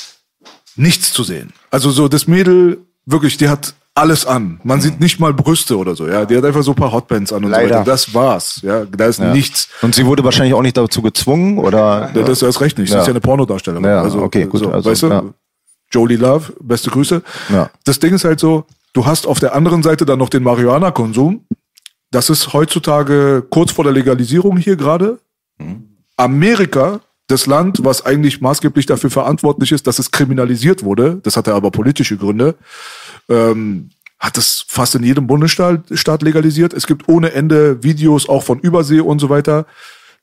nichts 0.76 1.14
zu 1.14 1.24
sehen. 1.24 1.54
Also 1.72 1.92
so 1.92 2.08
das 2.08 2.28
Mädel, 2.28 2.80
wirklich, 3.06 3.38
die 3.38 3.48
hat 3.50 3.74
alles 4.00 4.26
an. 4.26 4.60
Man 4.64 4.82
sieht 4.82 5.00
nicht 5.00 5.20
mal 5.20 5.34
Brüste 5.34 5.78
oder 5.78 5.96
so, 5.96 6.08
ja. 6.08 6.26
Die 6.26 6.36
hat 6.38 6.44
einfach 6.46 6.64
so 6.64 6.72
ein 6.72 6.76
paar 6.76 6.92
Hotpants 6.92 7.32
an 7.34 7.44
und 7.46 7.52
Leider. 7.52 7.68
so 7.68 7.74
weiter. 7.76 7.84
Das 7.86 8.14
war's, 8.14 8.60
ja. 8.64 8.86
Da 8.86 9.06
ist 9.06 9.20
ja. 9.20 9.32
nichts. 9.34 9.70
Und 9.82 9.94
sie 9.94 10.06
wurde 10.06 10.24
wahrscheinlich 10.24 10.54
auch 10.54 10.62
nicht 10.62 10.78
dazu 10.78 11.02
gezwungen, 11.02 11.58
oder? 11.60 12.12
Ja, 12.16 12.24
das 12.24 12.42
ist 12.42 12.62
recht 12.62 12.78
nicht. 12.78 12.90
Sie 12.90 12.96
Ja. 12.96 13.02
ist 13.02 13.08
ja 13.08 13.12
eine 13.14 13.20
Pornodarstellerin. 13.22 13.86
Ja, 13.86 14.02
also, 14.02 14.22
okay, 14.22 14.46
gut, 14.46 14.62
So, 14.62 14.72
also, 14.72 14.90
weißt 14.90 15.04
du. 15.04 15.34
Jolie 15.92 16.18
Love, 16.18 16.54
beste 16.62 16.90
Grüße. 16.92 17.22
Ja. 17.50 17.70
Das 17.84 18.00
Ding 18.00 18.14
ist 18.14 18.24
halt 18.24 18.40
so, 18.40 18.66
du 18.94 19.06
hast 19.06 19.26
auf 19.28 19.40
der 19.40 19.56
anderen 19.56 19.82
Seite 19.84 20.06
dann 20.06 20.20
noch 20.20 20.30
den 20.30 20.44
Marihuana-Konsum. 20.44 21.46
Das 22.12 22.30
ist 22.30 22.54
heutzutage 22.54 23.44
kurz 23.50 23.72
vor 23.72 23.84
der 23.84 23.94
Legalisierung 23.94 24.58
hier 24.58 24.76
gerade. 24.76 25.20
Amerika, 26.18 27.00
das 27.28 27.46
Land, 27.46 27.84
was 27.84 28.06
eigentlich 28.06 28.42
maßgeblich 28.42 28.86
dafür 28.88 29.10
verantwortlich 29.10 29.72
ist, 29.72 29.86
dass 29.88 30.00
es 30.00 30.12
kriminalisiert 30.12 30.84
wurde, 30.84 31.20
das 31.24 31.38
hatte 31.38 31.54
aber 31.54 31.70
politische 31.72 32.18
Gründe, 32.18 32.56
ähm, 33.30 33.92
hat 34.20 34.38
es 34.38 34.66
fast 34.68 34.96
in 34.96 35.04
jedem 35.04 35.28
Bundesstaat 35.28 35.84
Staat 35.94 36.22
legalisiert. 36.24 36.74
Es 36.74 36.88
gibt 36.88 37.08
ohne 37.08 37.32
Ende 37.32 37.82
Videos 37.84 38.28
auch 38.28 38.44
von 38.44 38.60
Übersee 38.60 39.00
und 39.00 39.20
so 39.20 39.30
weiter. 39.30 39.66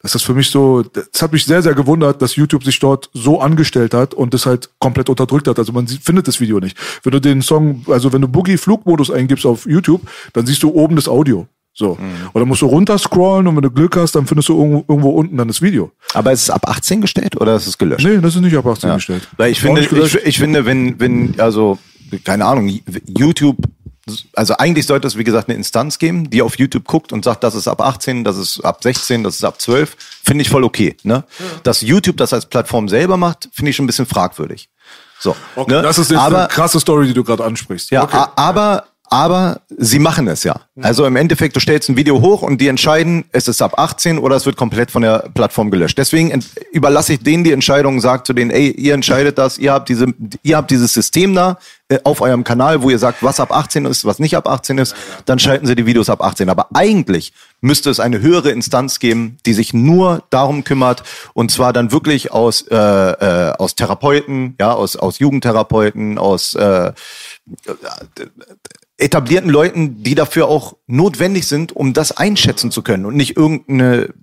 Das 0.02 0.14
ist 0.14 0.22
für 0.22 0.34
mich 0.34 0.50
so, 0.50 0.82
das 0.82 1.22
hat 1.22 1.32
mich 1.32 1.46
sehr, 1.46 1.62
sehr 1.62 1.74
gewundert, 1.74 2.20
dass 2.20 2.36
YouTube 2.36 2.62
sich 2.62 2.78
dort 2.78 3.08
so 3.14 3.40
angestellt 3.40 3.94
hat 3.94 4.12
und 4.12 4.34
das 4.34 4.44
halt 4.44 4.68
komplett 4.78 5.08
unterdrückt 5.08 5.48
hat. 5.48 5.58
Also 5.58 5.72
man 5.72 5.86
sieht, 5.86 6.02
findet 6.02 6.28
das 6.28 6.38
Video 6.38 6.60
nicht. 6.60 6.76
Wenn 7.02 7.12
du 7.12 7.20
den 7.20 7.40
Song, 7.40 7.84
also 7.88 8.12
wenn 8.12 8.20
du 8.20 8.28
Boogie 8.28 8.58
Flugmodus 8.58 9.10
eingibst 9.10 9.46
auf 9.46 9.66
YouTube, 9.66 10.02
dann 10.34 10.46
siehst 10.46 10.62
du 10.62 10.70
oben 10.70 10.96
das 10.96 11.08
Audio. 11.08 11.48
So. 11.72 11.98
Und 12.32 12.40
dann 12.40 12.48
musst 12.48 12.62
du 12.62 12.66
runterscrollen 12.66 13.46
und 13.46 13.56
wenn 13.56 13.62
du 13.62 13.70
Glück 13.70 13.96
hast, 13.96 14.14
dann 14.14 14.26
findest 14.26 14.48
du 14.48 14.56
irgendwo, 14.56 14.84
irgendwo 14.88 15.10
unten 15.10 15.36
dann 15.36 15.48
das 15.48 15.60
Video. 15.60 15.92
Aber 16.14 16.32
ist 16.32 16.42
es 16.42 16.50
ab 16.50 16.68
18 16.68 17.00
gestellt 17.00 17.38
oder 17.38 17.56
ist 17.56 17.66
es 17.66 17.76
gelöscht? 17.76 18.06
Nee, 18.06 18.18
das 18.18 18.34
ist 18.34 18.40
nicht 18.40 18.56
ab 18.56 18.66
18 18.66 18.94
gestellt. 18.94 19.28
Weil 19.36 19.50
ich 19.50 19.60
finde, 19.60 19.82
ich, 19.82 20.14
ich 20.14 20.38
finde, 20.38 20.64
wenn, 20.64 20.98
wenn, 21.00 21.34
also, 21.38 21.78
keine 22.24 22.44
Ahnung, 22.44 22.68
YouTube, 23.06 23.56
also 24.34 24.54
eigentlich 24.56 24.86
sollte 24.86 25.06
es, 25.08 25.16
wie 25.16 25.24
gesagt, 25.24 25.48
eine 25.48 25.56
Instanz 25.56 25.98
geben, 25.98 26.30
die 26.30 26.42
auf 26.42 26.58
YouTube 26.58 26.84
guckt 26.84 27.12
und 27.12 27.24
sagt, 27.24 27.42
das 27.42 27.54
ist 27.54 27.66
ab 27.68 27.80
18, 27.80 28.24
das 28.24 28.36
ist 28.36 28.60
ab 28.60 28.82
16, 28.82 29.24
das 29.24 29.36
ist 29.36 29.44
ab 29.44 29.60
12, 29.60 29.96
finde 30.22 30.42
ich 30.42 30.48
voll 30.48 30.64
okay. 30.64 30.96
Ne? 31.02 31.24
Dass 31.62 31.80
YouTube 31.80 32.16
das 32.16 32.32
als 32.32 32.46
Plattform 32.46 32.88
selber 32.88 33.16
macht, 33.16 33.48
finde 33.52 33.70
ich 33.70 33.76
schon 33.76 33.84
ein 33.84 33.88
bisschen 33.88 34.06
fragwürdig. 34.06 34.68
So, 35.18 35.34
Okay, 35.56 35.74
ne? 35.74 35.82
Das 35.82 35.98
ist 35.98 36.10
jetzt 36.10 36.20
aber, 36.20 36.40
eine 36.40 36.48
krasse 36.48 36.78
Story, 36.78 37.06
die 37.08 37.14
du 37.14 37.24
gerade 37.24 37.44
ansprichst. 37.44 37.90
ja, 37.90 38.02
okay. 38.04 38.24
aber, 38.36 38.84
aber 39.08 39.60
sie 39.76 39.98
machen 39.98 40.28
es 40.28 40.44
ja. 40.44 40.60
Also 40.82 41.06
im 41.06 41.16
Endeffekt, 41.16 41.56
du 41.56 41.60
stellst 41.60 41.88
ein 41.88 41.96
Video 41.96 42.20
hoch 42.20 42.42
und 42.42 42.60
die 42.60 42.68
entscheiden, 42.68 43.24
es 43.32 43.48
ist 43.48 43.62
ab 43.62 43.78
18 43.78 44.18
oder 44.18 44.36
es 44.36 44.44
wird 44.44 44.56
komplett 44.56 44.90
von 44.90 45.02
der 45.02 45.30
Plattform 45.32 45.70
gelöscht. 45.70 45.96
Deswegen 45.96 46.38
überlasse 46.72 47.14
ich 47.14 47.22
denen 47.22 47.44
die 47.44 47.52
Entscheidung, 47.52 48.00
sag 48.00 48.26
zu 48.26 48.32
denen, 48.32 48.50
ey, 48.50 48.70
ihr 48.70 48.94
entscheidet 48.94 49.38
das, 49.38 49.58
ihr 49.58 49.72
habt 49.72 49.88
diese, 49.88 50.06
ihr 50.42 50.56
habt 50.56 50.70
dieses 50.70 50.92
System 50.92 51.34
da 51.34 51.58
äh, 51.88 52.00
auf 52.04 52.20
eurem 52.20 52.44
Kanal, 52.44 52.82
wo 52.82 52.90
ihr 52.90 52.98
sagt, 52.98 53.22
was 53.22 53.40
ab 53.40 53.52
18 53.52 53.86
ist, 53.86 54.04
was 54.04 54.18
nicht 54.18 54.36
ab 54.36 54.48
18 54.48 54.78
ist, 54.78 54.94
dann 55.24 55.38
schalten 55.38 55.66
sie 55.66 55.76
die 55.76 55.86
Videos 55.86 56.10
ab 56.10 56.20
18. 56.20 56.48
Aber 56.50 56.68
eigentlich 56.74 57.32
müsste 57.60 57.90
es 57.90 58.00
eine 58.00 58.20
höhere 58.20 58.50
Instanz 58.50 58.98
geben, 58.98 59.38
die 59.46 59.54
sich 59.54 59.72
nur 59.72 60.24
darum 60.30 60.64
kümmert 60.64 61.04
und 61.32 61.50
zwar 61.50 61.72
dann 61.72 61.92
wirklich 61.92 62.32
aus 62.32 62.62
äh, 62.62 62.76
äh, 62.76 63.52
aus 63.56 63.76
Therapeuten, 63.76 64.56
ja, 64.60 64.72
aus 64.72 64.96
aus 64.96 65.20
Jugendtherapeuten, 65.20 66.18
aus 66.18 66.54
äh, 66.54 66.92
etablierten 68.98 69.50
Leuten, 69.50 70.02
die 70.02 70.14
dafür 70.14 70.48
auch 70.48 70.76
notwendig 70.86 71.46
sind, 71.46 71.74
um 71.74 71.92
das 71.92 72.16
einschätzen 72.16 72.70
zu 72.70 72.82
können 72.82 73.04
und 73.04 73.16
nicht 73.16 73.36
irgendeine 73.36 74.14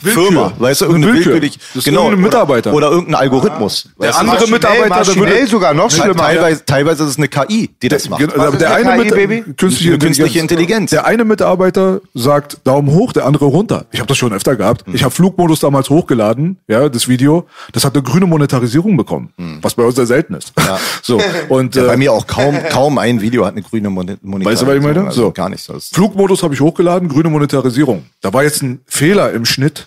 Willkür. 0.00 0.22
Firma, 0.24 0.52
weißt 0.58 0.80
du, 0.80 0.84
irgendeine 0.86 1.14
Willkür. 1.14 1.32
willkürlich, 1.34 1.58
Das 1.58 1.76
ist 1.76 1.84
genau, 1.84 2.04
irgendein 2.10 2.18
oder- 2.26 2.38
Mitarbeiter. 2.38 2.72
oder, 2.74 2.90
irgendein 2.90 3.14
Algorithmus. 3.14 3.88
Der 4.00 4.08
weißt 4.08 4.16
du? 4.16 4.20
andere 4.22 4.48
Mitarbeiter, 4.48 4.88
der 4.88 4.88
maschinell 4.98 5.32
würde 5.34 5.46
sogar 5.46 5.74
noch 5.74 5.90
schlimmer. 5.90 6.16
teilweise, 6.16 6.64
teilweise 6.64 7.04
ist 7.04 7.10
es 7.10 7.16
eine 7.18 7.28
KI, 7.28 7.70
die 7.80 7.88
das 7.88 8.08
macht. 8.08 8.22
Was 8.36 8.52
ist 8.54 8.60
der, 8.60 8.74
eine 8.74 8.90
KI, 8.92 8.98
Mit- 9.04 9.14
Baby? 9.14 9.44
Künstliche, 9.56 9.90
Eine 9.90 9.98
künstliche 9.98 10.38
Intelligenz. 10.40 10.90
Der 10.90 11.06
eine 11.06 11.24
Mitarbeiter 11.24 12.00
sagt 12.14 12.58
Daumen 12.64 12.90
hoch, 12.90 13.12
der 13.12 13.24
andere 13.26 13.44
runter. 13.44 13.86
Ich 13.92 14.00
habe 14.00 14.08
das 14.08 14.16
schon 14.18 14.32
öfter 14.32 14.56
gehabt. 14.56 14.86
Hm. 14.86 14.94
Ich 14.94 15.04
habe 15.04 15.14
Flugmodus 15.14 15.60
damals 15.60 15.90
hochgeladen, 15.90 16.56
ja, 16.66 16.88
das 16.88 17.06
Video. 17.08 17.46
Das 17.72 17.84
hat 17.84 17.94
eine 17.94 18.02
grüne 18.02 18.26
Monetarisierung 18.26 18.96
bekommen, 18.96 19.32
was 19.62 19.74
bei 19.74 19.84
uns 19.84 19.94
sehr 19.96 20.06
selten 20.06 20.34
ist. 20.34 20.52
So 21.02 21.20
und 21.48 21.74
Hm. 21.76 21.82
Ja, 21.82 21.88
bei 21.88 21.94
äh, 21.94 21.96
mir 21.98 22.12
auch 22.12 22.26
kaum, 22.26 22.56
kaum 22.70 22.98
ein 22.98 23.20
Video 23.20 23.44
hat 23.46 23.52
eine 23.52 23.62
grüne 23.62 23.90
Mon- 23.90 24.16
Monetarisierung. 24.22 24.44
Weißt 24.44 24.62
du, 24.62 24.66
was 24.66 24.74
ich 24.76 24.82
meine? 24.82 25.06
Also 25.06 25.22
So. 25.22 25.30
gar 25.32 25.48
nicht. 25.48 25.68
Das 25.68 25.88
Flugmodus 25.88 26.42
habe 26.42 26.54
ich 26.54 26.60
hochgeladen, 26.60 27.08
grüne 27.08 27.28
Monetarisierung. 27.30 28.04
Da 28.20 28.32
war 28.32 28.42
jetzt 28.42 28.62
ein 28.62 28.80
Fehler 28.86 29.32
im 29.32 29.44
Schnitt. 29.44 29.83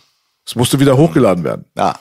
Es 0.47 0.55
musste 0.55 0.79
wieder 0.79 0.97
hochgeladen 0.97 1.43
werden. 1.43 1.65
ja. 1.77 1.93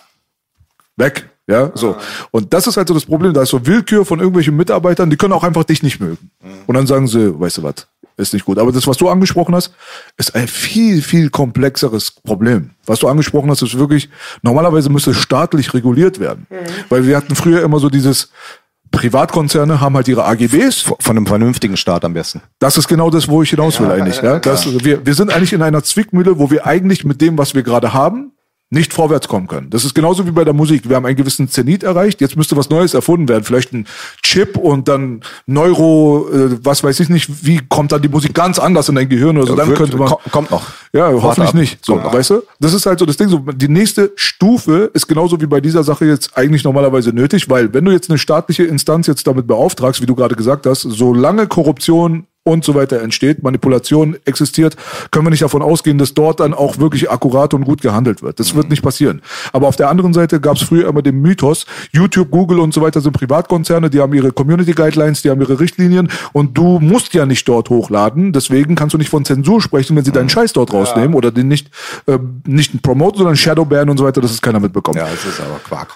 Weg. 0.99 1.29
Ja, 1.49 1.71
so. 1.75 1.95
Und 2.33 2.53
das 2.53 2.67
ist 2.67 2.77
halt 2.77 2.89
so 2.89 2.95
das 2.95 3.05
Problem. 3.05 3.33
Da 3.33 3.43
ist 3.43 3.51
so 3.51 3.67
Willkür 3.67 4.05
von 4.05 4.19
irgendwelchen 4.19 4.57
Mitarbeitern, 4.57 5.11
die 5.11 5.17
können 5.17 5.33
auch 5.33 5.45
einfach 5.45 5.63
dich 5.63 5.83
nicht 5.83 6.01
mögen. 6.01 6.31
Und 6.67 6.75
dann 6.75 6.87
sagen 6.87 7.07
sie, 7.07 7.39
weißt 7.39 7.59
du 7.59 7.63
was, 7.63 7.87
ist 8.17 8.33
nicht 8.33 8.45
gut. 8.45 8.59
Aber 8.59 8.73
das, 8.73 8.87
was 8.87 8.97
du 8.97 9.09
angesprochen 9.09 9.55
hast, 9.55 9.73
ist 10.17 10.35
ein 10.35 10.49
viel, 10.49 11.03
viel 11.03 11.31
komplexeres 11.31 12.11
Problem. 12.11 12.71
Was 12.87 12.99
du 12.99 13.09
angesprochen 13.09 13.49
hast, 13.51 13.63
ist 13.63 13.79
wirklich, 13.79 14.09
normalerweise 14.43 14.91
müsste 14.91 15.15
staatlich 15.15 15.73
reguliert 15.73 16.19
werden. 16.19 16.49
Weil 16.89 17.07
wir 17.07 17.17
hatten 17.17 17.37
früher 17.37 17.63
immer 17.63 17.79
so 17.79 17.91
dieses, 17.91 18.31
Privatkonzerne 18.93 19.81
haben 19.81 19.97
halt 19.97 20.09
ihre 20.09 20.25
AGBs. 20.25 20.81
Von 20.81 21.17
einem 21.17 21.27
vernünftigen 21.27 21.77
Staat 21.77 22.05
am 22.05 22.15
besten. 22.15 22.41
Das 22.61 22.79
ist 22.79 22.89
genau 22.89 23.11
das, 23.11 23.29
wo 23.29 23.43
ich 23.43 23.51
hinaus 23.51 23.81
will 23.81 23.91
eigentlich. 23.91 24.23
Ja? 24.23 24.39
Das, 24.39 24.85
wir, 24.85 25.05
wir 25.05 25.15
sind 25.15 25.33
eigentlich 25.33 25.53
in 25.53 25.61
einer 25.61 25.83
Zwickmühle, 25.83 26.39
wo 26.39 26.51
wir 26.51 26.67
eigentlich 26.67 27.05
mit 27.05 27.21
dem, 27.21 27.37
was 27.37 27.55
wir 27.55 27.63
gerade 27.63 27.93
haben, 27.93 28.33
nicht 28.71 28.93
vorwärts 28.93 29.29
kommen 29.29 29.47
können. 29.47 29.71
Das 29.71 29.85
ist 29.85 29.95
genauso 29.95 30.27
wie 30.27 30.33
bei 30.33 30.43
der 30.45 30.53
Musik. 30.53 30.89
Wir 30.89 30.97
haben 30.97 31.07
einen 31.07 31.15
gewissen 31.17 31.49
Zenit 31.49 31.85
erreicht, 31.85 32.21
jetzt 32.21 32.37
müsste 32.37 32.57
was 32.57 32.69
Neues 32.69 32.95
erfunden 32.95 33.29
werden. 33.29 33.45
Vielleicht 33.45 33.73
ein 33.73 33.87
Chip 34.25 34.57
und 34.57 34.89
dann 34.89 35.21
Neuro, 35.47 36.29
äh, 36.33 36.59
was 36.65 36.83
weiß 36.83 36.99
ich 37.01 37.09
nicht, 37.09 37.47
wie 37.47 37.61
kommt 37.69 37.93
dann 37.93 38.03
die 38.03 38.09
Musik 38.09 38.35
ganz 38.35 38.59
anders 38.59 38.89
in 38.89 38.97
dein 38.97 39.09
Gehirn 39.09 39.37
oder 39.39 39.47
so. 39.47 39.55
Dann 39.55 39.69
Wird- 39.69 39.79
könnte 39.79 39.97
man. 39.97 40.09
ko- 40.09 40.21
kommt 40.33 40.51
noch. 40.51 40.65
Ja, 40.93 41.05
Warte 41.13 41.23
hoffentlich 41.23 41.49
ab. 41.51 41.55
nicht. 41.55 41.85
So, 41.85 41.93
Kommt 41.93 42.07
noch. 42.07 42.13
weißt 42.15 42.31
du? 42.31 42.43
Das 42.59 42.75
ist 42.75 42.85
halt 42.87 42.99
so 42.99 43.07
das 43.07 43.17
Ding. 43.17 43.29
So, 43.29 43.39
die 43.39 43.69
nächste 43.69 44.13
Stufe 44.17 44.91
ist 44.95 45.07
genauso 45.07 45.41
wie 45.41 45.47
bei 45.47 45.61
dieser 45.61 45.85
Sache 45.85 46.05
jetzt 46.07 46.37
eigentlich 46.37 46.65
normalerweise 46.65 47.11
nötig, 47.11 47.49
weil 47.49 47.73
wenn 47.73 47.85
du 47.85 47.93
jetzt 47.93 48.11
eine 48.11 48.19
staatliche 48.19 48.65
Instanz 48.65 49.07
jetzt 49.07 49.27
damit 49.27 49.47
beauftragst, 49.47 50.03
wie 50.03 50.07
du 50.07 50.15
gerade 50.17 50.35
gesagt 50.35 50.67
hast, 50.67 50.83
solange 50.83 51.47
Korruption 51.47 52.27
und 52.47 52.65
so 52.65 52.75
weiter 52.75 53.03
entsteht, 53.03 53.43
Manipulation 53.43 54.17
existiert, 54.25 54.77
können 55.11 55.27
wir 55.27 55.31
nicht 55.31 55.43
davon 55.43 55.63
ausgehen, 55.63 55.99
dass 55.99 56.15
dort 56.15 56.41
dann 56.41 56.55
auch 56.55 56.79
wirklich 56.79 57.11
akkurat 57.11 57.53
und 57.55 57.65
gut 57.65 57.83
gehandelt 57.83 58.23
wird. 58.23 58.39
Das 58.39 58.55
wird 58.55 58.71
nicht 58.71 58.83
passieren. 58.83 59.21
Aber 59.53 59.67
auf 59.67 59.77
der 59.77 59.91
anderen 59.91 60.15
Seite 60.15 60.41
gab 60.41 60.57
es 60.57 60.63
früher 60.63 60.89
immer 60.89 61.03
den 61.03 61.21
Mythos, 61.21 61.67
YouTube, 61.91 62.31
Google 62.31 62.61
und 62.61 62.73
so 62.73 62.83
weiter 62.83 63.01
sind 63.01 63.13
Privatkonzerne, 63.13 63.91
die 63.91 64.01
haben 64.01 64.15
ihre 64.15 64.31
Community 64.31 64.73
Guidelines, 64.73 65.23
die 65.23 65.31
haben 65.31 65.41
ihre 65.41 65.59
Richtlinien 65.59 66.09
und 66.33 66.57
du 66.57 66.79
musst 66.79 67.15
ja 67.15 67.27
nicht 67.27 67.49
dort 67.49 67.69
hochladen. 67.69 68.33
Deswegen 68.33 68.77
kannst 68.77 68.95
du 68.95 68.99
nicht 68.99 69.11
von 69.11 69.25
Zensur 69.25 69.61
sprechen, 69.61 69.97
wenn 69.97 70.05
sie 70.05 70.13
deinen 70.13 70.29
Scheiß 70.29 70.53
dort 70.53 70.73
rausnehmen 70.73 71.15
oder 71.15 71.33
den 71.33 71.49
nicht, 71.49 71.71
äh, 72.07 72.19
nicht 72.47 72.81
promoten, 72.83 73.19
sondern 73.19 73.37
Shadowban 73.37 73.91
und 73.91 73.99
so 73.99 74.05
weiter, 74.05 74.21
dass 74.21 74.31
es 74.31 74.41
keiner 74.41 74.61
mitbekommt. 74.61 74.97
Ja, 74.97 75.09
das 75.09 75.25
ist 75.25 75.41
aber 75.41 75.59
Quark. 75.59 75.89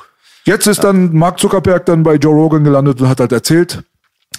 Jetzt 0.45 0.67
ist 0.67 0.83
dann 0.83 1.15
Mark 1.15 1.39
Zuckerberg 1.39 1.85
dann 1.87 2.03
bei 2.03 2.15
Joe 2.15 2.35
Rogan 2.35 2.65
gelandet 2.65 3.01
und 3.01 3.09
hat 3.09 3.21
halt 3.21 3.33
erzählt, 3.33 3.85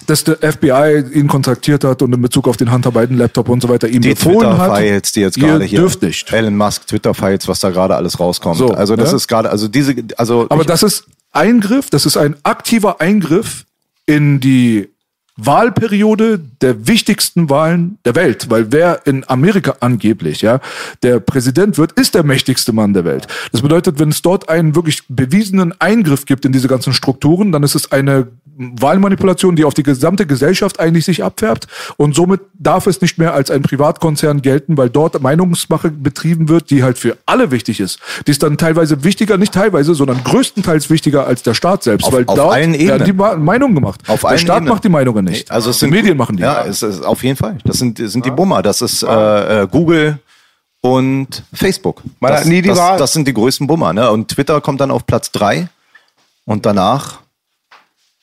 dass 0.06 0.24
der 0.24 0.36
FBI 0.52 1.04
ihn 1.12 1.28
kontaktiert 1.28 1.84
hat 1.84 2.02
und 2.02 2.12
in 2.12 2.20
Bezug 2.20 2.48
auf 2.48 2.56
den 2.56 2.72
Hunter 2.72 2.90
Biden 2.90 3.16
Laptop 3.16 3.48
und 3.48 3.60
so 3.60 3.68
weiter 3.68 3.88
ihm 3.88 4.02
Die 4.02 4.10
befohlen 4.10 4.58
hat. 4.58 4.70
Twitter-Files, 4.70 5.12
die 5.12 5.20
jetzt 5.20 5.38
gerade 5.38 5.64
hier. 5.64 5.80
dürft 5.80 6.02
nicht. 6.02 6.32
Elon 6.32 6.56
Musk, 6.56 6.86
Twitter-Files, 6.86 7.48
was 7.48 7.60
da 7.60 7.70
gerade 7.70 7.96
alles 7.96 8.18
rauskommt. 8.18 8.58
So, 8.58 8.68
also 8.68 8.96
das 8.96 9.10
ja. 9.10 9.16
ist 9.16 9.28
gerade, 9.28 9.50
also 9.50 9.68
diese, 9.68 9.94
also 10.16 10.46
Aber 10.48 10.64
das 10.64 10.82
ist 10.82 11.04
Eingriff, 11.32 11.90
das 11.90 12.06
ist 12.06 12.16
ein 12.16 12.36
aktiver 12.42 13.00
Eingriff 13.00 13.64
in 14.06 14.40
die 14.40 14.91
Wahlperiode 15.36 16.40
der 16.60 16.86
wichtigsten 16.86 17.48
Wahlen 17.50 17.98
der 18.04 18.14
Welt, 18.14 18.50
weil 18.50 18.70
wer 18.70 19.06
in 19.06 19.24
Amerika 19.28 19.76
angeblich, 19.80 20.42
ja, 20.42 20.60
der 21.02 21.20
Präsident 21.20 21.78
wird, 21.78 21.92
ist 21.92 22.14
der 22.14 22.22
mächtigste 22.22 22.72
Mann 22.72 22.92
der 22.92 23.04
Welt. 23.04 23.26
Das 23.50 23.62
bedeutet, 23.62 23.98
wenn 23.98 24.10
es 24.10 24.22
dort 24.22 24.48
einen 24.48 24.74
wirklich 24.74 25.02
bewiesenen 25.08 25.72
Eingriff 25.80 26.26
gibt 26.26 26.44
in 26.44 26.52
diese 26.52 26.68
ganzen 26.68 26.92
Strukturen, 26.92 27.50
dann 27.52 27.62
ist 27.62 27.74
es 27.74 27.90
eine 27.92 28.28
Wahlmanipulation, 28.54 29.56
die 29.56 29.64
auf 29.64 29.72
die 29.72 29.82
gesamte 29.82 30.26
Gesellschaft 30.26 30.78
eigentlich 30.78 31.06
sich 31.06 31.24
abfärbt 31.24 31.66
und 31.96 32.14
somit 32.14 32.40
darf 32.52 32.86
es 32.86 33.00
nicht 33.00 33.16
mehr 33.16 33.32
als 33.32 33.50
ein 33.50 33.62
Privatkonzern 33.62 34.42
gelten, 34.42 34.76
weil 34.76 34.90
dort 34.90 35.20
Meinungsmache 35.22 35.90
betrieben 35.90 36.50
wird, 36.50 36.68
die 36.70 36.82
halt 36.82 36.98
für 36.98 37.16
alle 37.24 37.50
wichtig 37.50 37.80
ist. 37.80 37.98
Die 38.26 38.30
ist 38.30 38.42
dann 38.42 38.58
teilweise 38.58 39.04
wichtiger, 39.04 39.38
nicht 39.38 39.54
teilweise, 39.54 39.94
sondern 39.94 40.22
größtenteils 40.22 40.90
wichtiger 40.90 41.26
als 41.26 41.42
der 41.42 41.54
Staat 41.54 41.82
selbst, 41.82 42.04
Auf- 42.06 42.12
weil 42.12 42.24
auf 42.26 42.36
dort 42.36 42.54
werden 42.56 43.04
die 43.06 43.12
Meinungen 43.12 43.74
gemacht. 43.74 44.02
Auf 44.06 44.20
der 44.20 44.36
Staat 44.36 44.58
Ebenen. 44.58 44.72
macht 44.74 44.84
die 44.84 44.90
Meinungen 44.90 45.21
nicht. 45.24 45.50
Also 45.50 45.70
es 45.70 45.76
die 45.76 45.80
sind 45.80 45.90
Medien 45.90 46.16
machen 46.16 46.36
die. 46.36 46.42
Ja, 46.42 46.64
es 46.64 46.82
ist 46.82 47.04
auf 47.04 47.22
jeden 47.22 47.36
Fall. 47.36 47.58
Das 47.64 47.78
sind, 47.78 47.98
sind 47.98 48.24
die 48.24 48.30
Bummer. 48.30 48.62
Das 48.62 48.82
ist 48.82 49.02
äh, 49.02 49.62
äh, 49.62 49.66
Google 49.66 50.18
und 50.80 51.42
Facebook. 51.52 52.02
Man 52.20 52.32
das, 52.32 52.40
hat 52.42 52.48
nie 52.48 52.60
die 52.62 52.68
das, 52.68 52.78
Wahl. 52.78 52.98
das 52.98 53.12
sind 53.12 53.26
die 53.26 53.32
größten 53.32 53.66
Bummer. 53.66 53.92
Ne? 53.92 54.10
Und 54.10 54.28
Twitter 54.28 54.60
kommt 54.60 54.80
dann 54.80 54.90
auf 54.90 55.06
Platz 55.06 55.30
drei 55.30 55.68
und 56.44 56.66
danach 56.66 57.21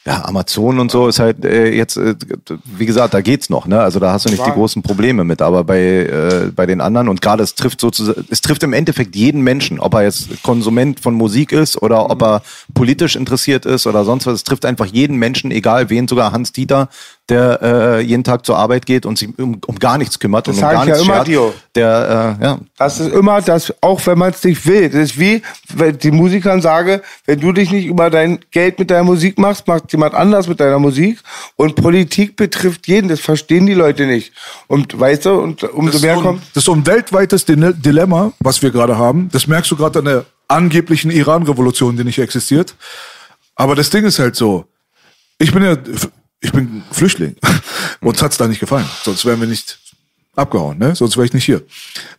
ja, 0.06 0.24
Amazon 0.26 0.80
und 0.80 0.92
so 0.92 1.08
ist 1.10 1.20
halt 1.20 1.44
äh, 1.44 1.72
jetzt, 1.72 1.98
äh, 1.98 2.16
wie 2.64 2.86
gesagt, 2.86 3.14
da 3.14 3.20
geht's 3.20 3.50
noch, 3.50 3.68
ne? 3.68 3.82
Also 3.82 4.00
da 4.00 4.14
hast 4.14 4.26
du 4.26 4.30
nicht 4.30 4.46
die 4.46 4.52
großen 4.52 4.82
Probleme 4.82 5.26
mit, 5.26 5.42
aber 5.42 5.66
bei, 5.66 5.80
äh, 5.80 6.52
bei 6.56 6.66
den 6.66 6.80
anderen 6.80 7.10
und 7.10 7.22
gerade 7.22 7.44
es 7.44 7.54
trifft 7.54 7.82
sozusagen, 7.82 8.26
es 8.30 8.40
trifft 8.40 8.64
im 8.64 8.72
Endeffekt 8.72 9.16
jeden 9.16 9.42
Menschen, 9.42 9.78
ob 9.80 9.94
er 9.96 10.04
jetzt 10.04 10.42
Konsument 10.42 11.02
von 11.02 11.14
Musik 11.16 11.52
ist 11.52 11.82
oder 11.82 12.10
ob 12.10 12.22
er 12.22 12.42
politisch 12.74 13.18
interessiert 13.18 13.66
ist 13.66 13.88
oder 13.88 14.06
sonst 14.06 14.26
was. 14.26 14.36
Es 14.36 14.44
trifft 14.46 14.66
einfach 14.66 14.86
jeden 14.86 15.18
Menschen, 15.18 15.52
egal 15.52 15.90
wen, 15.90 16.08
sogar 16.08 16.32
Hans 16.32 16.54
Dieter, 16.54 16.88
der 17.30 17.60
äh, 17.62 18.02
jeden 18.02 18.24
Tag 18.24 18.46
zur 18.46 18.58
Arbeit 18.58 18.86
geht 18.86 19.06
und 19.06 19.18
sich 19.18 19.30
um, 19.38 19.60
um 19.66 19.80
gar 19.80 19.98
nichts 19.98 20.20
kümmert 20.20 20.48
Das 20.48 20.58
und 20.58 20.64
um 20.64 20.70
gar 20.70 20.84
ich 20.84 20.90
ja 20.90 20.96
nichts 20.96 21.02
immer, 21.06 21.16
schert, 21.16 21.28
Dio. 21.28 21.54
der 21.76 22.38
äh, 22.40 22.44
ja, 22.44 22.60
Das 22.78 23.00
ist 23.00 23.14
immer 23.14 23.42
das, 23.42 23.74
auch 23.82 24.06
wenn 24.08 24.18
man 24.18 24.32
es 24.32 24.44
nicht 24.44 24.66
will. 24.66 24.90
Das 24.90 25.12
ist 25.12 25.20
wie, 25.20 25.42
wenn 25.74 25.98
die 25.98 26.12
Musikern 26.12 26.62
sage, 26.62 27.02
wenn 27.26 27.40
du 27.40 27.52
dich 27.52 27.72
nicht 27.72 27.86
über 27.86 28.10
dein 28.10 28.40
Geld 28.52 28.80
mit 28.80 28.90
deiner 28.90 29.04
Musik 29.04 29.38
machst, 29.38 29.68
macht 29.68 29.89
jemand 29.92 30.14
anders 30.14 30.48
mit 30.48 30.60
deiner 30.60 30.80
Musik. 30.80 31.20
Und 31.56 31.76
Politik 31.76 32.36
betrifft 32.36 32.88
jeden, 32.88 33.08
das 33.08 33.20
verstehen 33.20 33.66
die 33.66 33.74
Leute 33.74 34.06
nicht. 34.06 34.32
Und 34.68 34.98
weißt 35.00 35.26
du, 35.26 35.32
und 35.32 35.64
umso 35.64 35.94
Das 35.94 36.02
mehr 36.02 36.14
so 36.16 36.20
ein, 36.20 36.26
kommt. 36.26 36.42
das 36.54 36.58
ist 36.58 36.66
so 36.66 36.74
ein 36.74 36.86
weltweites 36.86 37.46
Dile- 37.46 37.74
Dilemma, 37.74 38.34
was 38.40 38.62
wir 38.62 38.72
gerade 38.72 38.98
haben. 38.98 39.30
Das 39.32 39.48
merkst 39.48 39.70
du 39.72 39.76
gerade 39.76 40.00
an 40.00 40.06
der 40.06 40.26
angeblichen 40.48 41.12
Iran-Revolution, 41.12 41.96
die 41.98 42.04
nicht 42.04 42.20
existiert. 42.20 42.76
Aber 43.56 43.76
das 43.76 43.90
Ding 43.90 44.06
ist 44.06 44.20
halt 44.20 44.36
so, 44.36 44.66
ich 45.38 45.52
bin 45.54 45.64
ja, 45.64 45.78
ich 46.42 46.52
bin 46.52 46.84
Flüchtling. 46.92 47.36
Uns 48.02 48.22
hat's 48.22 48.38
da 48.38 48.48
nicht 48.48 48.60
gefallen. 48.60 48.86
Sonst 49.04 49.26
wären 49.26 49.40
wir 49.42 49.48
nicht 49.48 49.78
abgehauen, 50.36 50.78
ne? 50.78 50.96
Sonst 50.96 51.18
wäre 51.18 51.26
ich 51.26 51.34
nicht 51.34 51.44
hier. 51.46 51.62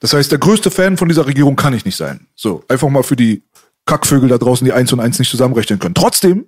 Das 0.00 0.12
heißt, 0.12 0.30
der 0.30 0.38
größte 0.38 0.70
Fan 0.70 0.96
von 0.98 1.08
dieser 1.08 1.26
Regierung 1.26 1.56
kann 1.56 1.72
ich 1.74 1.84
nicht 1.86 1.96
sein. 1.96 2.26
So, 2.36 2.62
einfach 2.68 2.88
mal 2.90 3.02
für 3.02 3.16
die 3.16 3.42
Kackvögel 3.86 4.28
da 4.28 4.36
draußen, 4.38 4.64
die 4.64 4.72
eins 4.72 4.92
und 4.92 5.00
eins 5.00 5.18
nicht 5.18 5.30
zusammenrechnen 5.30 5.78
können. 5.78 5.94
Trotzdem, 5.94 6.44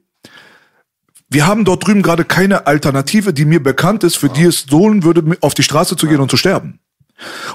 wir 1.33 1.47
haben 1.47 1.65
dort 1.65 1.87
drüben 1.87 2.03
gerade 2.03 2.25
keine 2.25 2.67
Alternative, 2.67 3.33
die 3.33 3.45
mir 3.45 3.63
bekannt 3.63 4.05
ist, 4.05 4.17
für 4.17 4.29
die 4.29 4.45
es 4.45 4.69
lohnen 4.71 5.05
würde, 5.05 5.37
auf 5.41 5.55
die 5.55 5.63
Straße 5.63 5.97
zu 5.97 6.07
gehen 6.07 6.21
und 6.21 6.31
zu 6.31 6.37
sterben. 6.37 6.79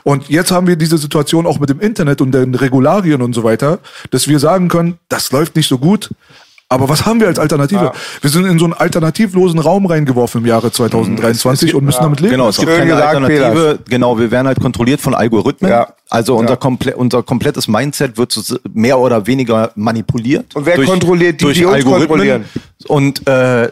Und 0.04 0.30
jetzt 0.30 0.52
haben 0.52 0.68
wir 0.68 0.76
diese 0.76 0.98
Situation 0.98 1.46
auch 1.46 1.60
mit 1.60 1.70
dem 1.70 1.80
Internet 1.80 2.22
und 2.22 2.32
den 2.32 2.56
Regularien 2.56 3.22
und 3.22 3.34
so 3.34 3.44
weiter, 3.44 3.80
dass 4.12 4.28
wir 4.28 4.40
sagen 4.40 4.70
können, 4.70 5.00
das 5.10 5.32
läuft 5.32 5.56
nicht 5.56 5.68
so 5.68 5.78
gut. 5.78 6.10
Aber 6.70 6.90
was 6.90 7.06
haben 7.06 7.22
wir 7.22 7.28
als 7.28 7.40
Alternative? 7.40 7.94
Wir 8.20 8.30
sind 8.30 8.46
in 8.46 8.60
so 8.60 8.66
einen 8.66 8.74
alternativlosen 8.74 9.60
Raum 9.60 9.86
reingeworfen 9.86 10.42
im 10.42 10.48
Jahre 10.48 10.70
2023 10.70 11.74
und 11.74 11.86
müssen 11.86 12.02
damit 12.02 12.20
leben. 12.20 12.34
Genau, 12.34 12.50
es 12.50 12.58
gibt 12.58 12.70
Schön 12.70 12.80
keine 12.80 12.92
gesagt, 12.92 13.16
Alternative. 13.16 13.76
Peters. 13.78 13.90
Genau, 13.90 14.20
wir 14.20 14.32
werden 14.32 14.48
halt 14.48 14.60
kontrolliert 14.60 15.00
von 15.00 15.16
Algorithmen. 15.16 15.72
Ja. 15.72 15.94
Also 16.10 16.36
unser, 16.36 16.58
komple 16.58 16.96
unser 16.98 17.24
komplettes 17.24 17.70
Mindset 17.70 18.18
wird 18.18 18.34
so 18.34 18.58
mehr 18.74 19.00
oder 19.00 19.28
weniger 19.28 19.72
manipuliert. 19.76 20.56
Und 20.56 20.66
wer 20.66 20.84
kontrolliert 20.84 21.40
die, 21.40 21.54
die 21.54 21.66
uns 21.66 21.86
kontrollieren? 21.86 22.46
Und 22.88 23.26
äh, 23.28 23.70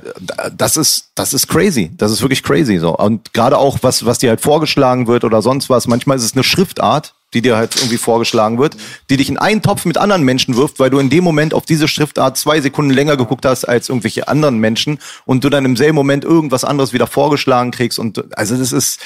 das 0.55 0.77
ist 0.77 1.11
das 1.15 1.33
ist 1.33 1.47
crazy. 1.47 1.91
Das 1.97 2.11
ist 2.11 2.21
wirklich 2.21 2.43
crazy 2.43 2.77
so. 2.77 2.95
Und 2.97 3.33
gerade 3.33 3.57
auch 3.57 3.79
was 3.81 4.05
was 4.05 4.19
dir 4.19 4.29
halt 4.29 4.41
vorgeschlagen 4.41 5.07
wird 5.07 5.25
oder 5.25 5.41
sonst 5.41 5.69
was. 5.69 5.87
Manchmal 5.87 6.15
ist 6.15 6.23
es 6.23 6.33
eine 6.33 6.43
Schriftart, 6.43 7.13
die 7.35 7.41
dir 7.41 7.57
halt 7.57 7.75
irgendwie 7.75 7.97
vorgeschlagen 7.97 8.57
wird, 8.57 8.75
die 9.09 9.17
dich 9.17 9.29
in 9.29 9.37
einen 9.37 9.61
Topf 9.61 9.85
mit 9.85 9.97
anderen 9.97 10.23
Menschen 10.23 10.55
wirft, 10.55 10.79
weil 10.79 10.89
du 10.89 10.97
in 10.97 11.11
dem 11.11 11.23
Moment 11.23 11.53
auf 11.53 11.65
diese 11.65 11.87
Schriftart 11.87 12.37
zwei 12.37 12.61
Sekunden 12.61 12.91
länger 12.91 13.17
geguckt 13.17 13.45
hast 13.45 13.65
als 13.65 13.89
irgendwelche 13.89 14.27
anderen 14.27 14.57
Menschen 14.57 14.99
und 15.25 15.43
du 15.43 15.49
dann 15.49 15.65
im 15.65 15.75
selben 15.75 15.95
Moment 15.95 16.23
irgendwas 16.23 16.63
anderes 16.63 16.93
wieder 16.93 17.05
vorgeschlagen 17.05 17.71
kriegst. 17.71 17.99
Und 17.99 18.35
also 18.37 18.57
das 18.57 18.71
ist 18.71 18.99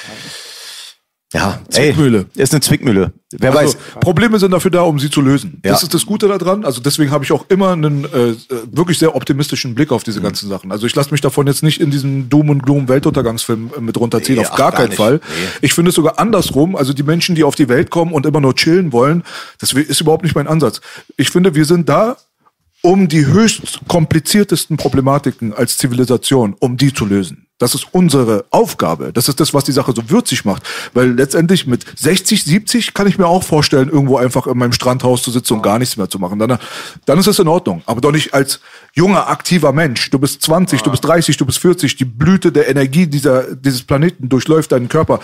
ja, 1.32 1.60
Zwickmühle. 1.68 2.26
Ey, 2.36 2.42
ist 2.42 2.52
eine 2.52 2.60
Zwickmühle. 2.60 3.12
Wer 3.32 3.56
Also, 3.56 3.74
weiß. 3.74 4.00
Probleme 4.00 4.38
sind 4.40 4.50
dafür 4.50 4.72
da, 4.72 4.82
um 4.82 4.98
sie 4.98 5.10
zu 5.10 5.20
lösen. 5.20 5.60
Das 5.62 5.80
Ja. 5.82 5.86
ist 5.86 5.94
das 5.94 6.04
Gute 6.04 6.26
daran. 6.26 6.64
Also 6.64 6.80
deswegen 6.80 7.12
habe 7.12 7.22
ich 7.24 7.30
auch 7.30 7.44
immer 7.48 7.70
einen 7.70 8.04
äh, 8.04 8.30
äh, 8.30 8.36
wirklich 8.72 8.98
sehr 8.98 9.14
optimistischen 9.14 9.74
Blick 9.76 9.92
auf 9.92 10.02
diese 10.02 10.20
ganzen 10.20 10.48
Sachen. 10.48 10.72
Also 10.72 10.86
ich 10.86 10.94
lasse 10.96 11.12
mich 11.12 11.20
davon 11.20 11.46
jetzt 11.46 11.62
nicht 11.62 11.80
in 11.80 11.90
diesen 11.92 12.28
Doom 12.28 12.50
und 12.50 12.62
Gloom 12.64 12.88
Weltuntergangsfilm 12.88 13.70
äh, 13.76 13.80
mit 13.80 13.96
runterziehen, 13.96 14.38
Nee, 14.40 14.44
auf 14.44 14.52
ach, 14.52 14.56
gar 14.56 14.70
gar 14.72 14.80
keinen 14.80 14.88
nicht. 14.88 14.96
Fall. 14.96 15.14
Nee. 15.22 15.46
Ich 15.60 15.72
finde 15.74 15.90
es 15.90 15.94
sogar 15.94 16.18
andersrum. 16.18 16.74
Also 16.74 16.92
die 16.92 17.04
Menschen, 17.04 17.36
die 17.36 17.44
auf 17.44 17.54
die 17.54 17.68
Welt 17.68 17.90
kommen 17.90 18.12
und 18.12 18.26
immer 18.26 18.40
nur 18.40 18.56
chillen 18.56 18.92
wollen, 18.92 19.22
das 19.60 19.72
ist 19.72 20.00
überhaupt 20.00 20.24
nicht 20.24 20.34
mein 20.34 20.48
Ansatz. 20.48 20.80
Ich 21.16 21.30
finde, 21.30 21.54
wir 21.54 21.64
sind 21.64 21.88
da, 21.88 22.16
um 22.82 23.06
die 23.08 23.26
höchst 23.26 23.80
kompliziertesten 23.86 24.76
Problematiken 24.78 25.52
als 25.54 25.76
Zivilisation, 25.76 26.56
um 26.58 26.76
die 26.76 26.92
zu 26.92 27.04
lösen. 27.06 27.46
Das 27.60 27.74
ist 27.74 27.88
unsere 27.92 28.46
Aufgabe. 28.50 29.12
Das 29.12 29.28
ist 29.28 29.38
das, 29.38 29.52
was 29.52 29.64
die 29.64 29.72
Sache 29.72 29.92
so 29.94 30.08
würzig 30.08 30.46
macht. 30.46 30.62
Weil 30.94 31.12
letztendlich 31.12 31.66
mit 31.66 31.84
60, 31.94 32.42
70 32.42 32.94
kann 32.94 33.06
ich 33.06 33.18
mir 33.18 33.26
auch 33.26 33.44
vorstellen, 33.44 33.90
irgendwo 33.90 34.16
einfach 34.16 34.46
in 34.46 34.56
meinem 34.56 34.72
Strandhaus 34.72 35.22
zu 35.22 35.30
sitzen 35.30 35.52
und 35.54 35.62
gar 35.62 35.78
nichts 35.78 35.98
mehr 35.98 36.08
zu 36.08 36.18
machen. 36.18 36.38
Dann, 36.38 36.58
dann 37.04 37.18
ist 37.18 37.26
es 37.26 37.38
in 37.38 37.48
Ordnung. 37.48 37.82
Aber 37.84 38.00
doch 38.00 38.12
nicht 38.12 38.32
als 38.32 38.60
junger, 38.94 39.28
aktiver 39.28 39.72
Mensch. 39.72 40.08
Du 40.08 40.18
bist 40.18 40.40
20, 40.40 40.80
du 40.80 40.90
bist 40.90 41.04
30, 41.04 41.36
du 41.36 41.44
bist 41.44 41.58
40. 41.58 41.96
Die 41.96 42.06
Blüte 42.06 42.50
der 42.50 42.66
Energie 42.66 43.06
dieser, 43.06 43.54
dieses 43.54 43.82
Planeten 43.82 44.30
durchläuft 44.30 44.72
deinen 44.72 44.88
Körper. 44.88 45.20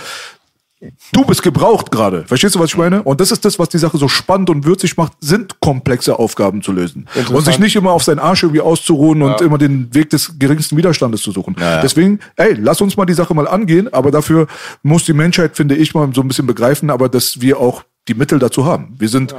Du 1.12 1.24
bist 1.24 1.42
gebraucht 1.42 1.90
gerade. 1.90 2.24
Verstehst 2.26 2.54
du, 2.54 2.58
was 2.58 2.70
ich 2.70 2.76
meine? 2.76 3.02
Und 3.02 3.20
das 3.20 3.30
ist 3.30 3.44
das, 3.44 3.58
was 3.58 3.70
die 3.70 3.78
Sache 3.78 3.96
so 3.96 4.08
spannend 4.08 4.50
und 4.50 4.66
würzig 4.66 4.96
macht, 4.98 5.12
sind 5.20 5.58
komplexe 5.60 6.18
Aufgaben 6.18 6.60
zu 6.60 6.72
lösen. 6.72 7.08
Und 7.30 7.44
sich 7.44 7.58
nicht 7.58 7.76
immer 7.76 7.92
auf 7.92 8.02
seinen 8.02 8.18
Arsch 8.18 8.42
irgendwie 8.42 8.60
auszuruhen 8.60 9.22
und 9.22 9.40
immer 9.40 9.56
den 9.56 9.94
Weg 9.94 10.10
des 10.10 10.38
geringsten 10.38 10.76
Widerstandes 10.76 11.22
zu 11.22 11.32
suchen. 11.32 11.56
ja. 11.58 11.80
Deswegen, 11.80 12.20
ey, 12.36 12.54
lass 12.54 12.80
uns 12.80 12.96
mal 12.96 13.06
die 13.06 13.14
Sache 13.14 13.34
mal 13.34 13.48
angehen, 13.48 13.92
aber 13.92 14.10
dafür 14.10 14.46
muss 14.82 15.04
die 15.04 15.14
Menschheit, 15.14 15.56
finde 15.56 15.76
ich, 15.76 15.94
mal 15.94 16.10
so 16.14 16.20
ein 16.20 16.28
bisschen 16.28 16.46
begreifen, 16.46 16.90
aber 16.90 17.08
dass 17.08 17.40
wir 17.40 17.58
auch 17.58 17.82
die 18.08 18.14
Mittel 18.14 18.38
dazu 18.38 18.66
haben. 18.66 18.94
Wir 18.98 19.08
sind 19.08 19.34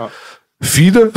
viele, 0.60 1.12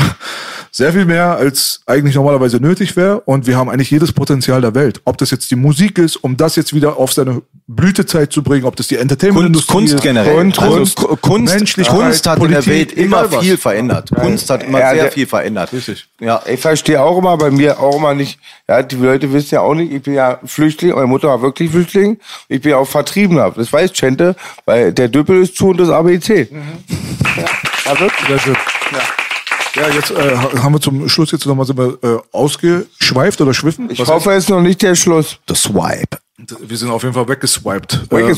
sehr 0.73 0.93
viel 0.93 1.05
mehr, 1.05 1.37
als 1.37 1.81
eigentlich 1.87 2.15
normalerweise 2.15 2.59
nötig 2.59 2.97
wäre. 2.97 3.21
Und 3.21 3.47
wir 3.47 3.57
haben 3.57 3.69
eigentlich 3.71 3.91
jedes 3.91 4.13
Potenzial 4.13 4.61
der 4.61 4.75
Welt. 4.75 5.01
Ob 5.05 5.19
das 5.19 5.31
jetzt 5.31 5.51
die 5.51 5.57
Musik 5.57 5.99
ist, 5.99 6.17
um 6.17 6.37
das 6.37 6.57
jetzt 6.57 6.73
wieder 6.75 6.97
auf 6.97 7.13
seine 7.13 7.43
Blütezeit 7.67 8.33
zu 8.33 8.43
bringen, 8.43 8.65
ob 8.65 8.77
das 8.77 8.89
die 8.89 8.95
Kunst, 8.97 9.03
Entertainment-Industrie 9.03 9.73
Kunst 9.73 9.95
ist. 9.95 10.03
generell. 10.03 10.35
Kunst, 10.35 10.59
also, 10.61 10.77
Kunst, 10.77 10.97
Ku- 10.97 11.17
Kunst, 11.17 11.55
Menschlichkeit, 11.55 11.97
Kunst 11.97 12.27
hat 12.27 12.39
in 12.39 12.45
Politik, 12.45 12.65
der 12.65 12.75
Welt 12.75 12.93
immer 12.95 13.29
viel 13.41 13.57
verändert. 13.57 14.11
Kunst 14.15 14.51
hat 14.51 14.63
immer 14.65 14.81
Ja, 14.81 14.93
sehr 14.93 15.03
der- 15.05 15.13
viel 15.13 15.27
verändert. 15.27 15.73
Richtig. 15.73 16.07
Ja. 16.21 16.43
Ich 16.47 16.61
verstehe 16.61 17.01
auch 17.01 17.19
immer 17.19 17.37
bei 17.37 17.51
mir 17.51 17.79
auch 17.81 17.97
immer 17.97 18.15
nicht, 18.15 18.39
ja, 18.69 18.83
die 18.83 18.97
Leute 18.97 19.33
wissen 19.33 19.55
ja 19.55 19.61
auch 19.61 19.75
nicht, 19.75 19.93
ich 19.93 20.03
bin 20.03 20.15
ja 20.15 20.39
Flüchtling, 20.45 20.93
meine 20.95 21.07
Mutter 21.07 21.29
war 21.29 21.43
wirklich 21.43 21.71
Flüchtling, 21.71 22.19
ich 22.49 22.61
bin 22.61 22.73
ja 22.73 22.77
auch 22.79 22.89
Vertriebener. 22.89 23.51
Das 23.51 23.73
weiß 23.73 23.93
Chente, 23.93 24.35
weil 24.67 24.93
der 24.93 25.09
Düppel 25.09 25.43
ist 25.43 25.57
zu 25.57 25.69
und 25.69 25.79
das 25.81 25.91
ABC. 25.91 26.49
Ja, 26.51 27.45
ja, 27.93 28.01
wirklich. 28.01 28.29
Sehr 28.29 28.39
schön. 28.39 28.57
Ja, 28.93 28.99
jetzt 29.95 30.11
äh, 30.11 30.37
ha- 30.37 30.63
haben 30.63 30.75
wir 30.75 30.81
zum 30.81 31.09
Schluss 31.09 31.31
jetzt 31.33 31.47
nochmal 31.47 31.67
äh, 32.03 32.17
ausgeschweift 32.33 33.41
oder 33.41 33.55
schwiffen. 33.55 33.89
Ich 33.91 34.01
hoffe, 34.07 34.33
es 34.33 34.45
ist 34.45 34.51
noch 34.51 34.61
nicht 34.61 34.83
der 34.83 34.95
Schluss. 34.95 35.39
The 35.49 35.55
Swipe. 35.55 36.19
Wir 36.63 36.77
sind 36.77 36.91
auf 36.91 37.03
jeden 37.03 37.15
Fall 37.15 37.29
weggeswiped. 37.29 38.07
Weil 38.11 38.23
Ähm, 38.23 38.29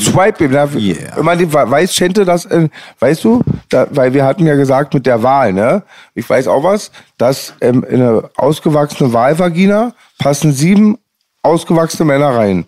yeah. 0.77 1.17
immer 1.17 1.35
die, 1.37 1.51
weiß 1.51 1.91
Chente 1.93 2.25
das, 2.25 2.43
äh, 2.45 2.67
weißt 2.99 3.23
du, 3.23 3.41
da, 3.69 3.87
weil 3.91 4.13
wir 4.13 4.25
hatten 4.25 4.45
ja 4.45 4.55
gesagt 4.55 4.93
mit 4.93 5.05
der 5.05 5.23
Wahl, 5.23 5.53
ne? 5.53 5.83
Ich 6.13 6.29
weiß 6.29 6.47
auch 6.49 6.63
was, 6.63 6.91
dass 7.17 7.53
ähm, 7.61 7.85
in 7.89 8.01
eine 8.01 8.29
ausgewachsene 8.35 9.13
Wahlvagina 9.13 9.93
passen 10.19 10.51
sieben 10.51 10.97
ausgewachsene 11.43 12.05
Männer 12.05 12.35
rein. 12.35 12.65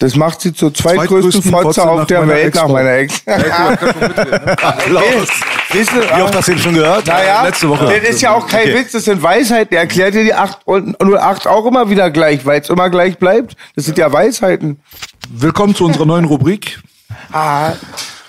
Das 0.00 0.16
macht 0.16 0.40
sie 0.40 0.54
zur 0.54 0.72
zweitgrößten 0.72 1.42
Zweitgrößten 1.42 1.52
Fotze 1.52 1.88
auf 1.88 2.06
der 2.06 2.26
Welt 2.26 2.54
nach 2.54 2.68
meiner 2.68 2.92
Ex. 2.94 3.22
Wissen, 5.72 5.94
Wie 6.16 6.22
oft 6.22 6.34
hast 6.34 6.48
du 6.48 6.52
den 6.52 6.58
schon 6.60 6.74
gehört? 6.74 7.06
naja, 7.06 7.44
Letzte 7.44 7.68
Woche. 7.68 7.84
Das 7.84 8.08
ist 8.08 8.22
ja 8.22 8.32
auch 8.32 8.46
kein 8.46 8.62
Okay. 8.62 8.78
Witz, 8.78 8.92
das 8.92 9.04
sind 9.04 9.22
Weisheiten. 9.22 9.74
Er 9.74 9.82
erklärt 9.82 10.14
dir 10.14 10.24
die 10.24 10.32
8 10.34 10.60
und 10.64 10.96
08 11.02 11.46
auch 11.46 11.66
immer 11.66 11.90
wieder 11.90 12.10
gleich, 12.10 12.46
weil 12.46 12.60
es 12.62 12.70
immer 12.70 12.88
gleich 12.88 13.18
bleibt. 13.18 13.56
Das 13.76 13.84
sind 13.84 13.98
ja 13.98 14.10
Weisheiten. 14.10 14.80
Willkommen 15.28 15.74
zu 15.74 15.84
unserer 15.84 16.06
neuen 16.06 16.24
Rubrik. 16.24 16.80
Ah, 17.32 17.72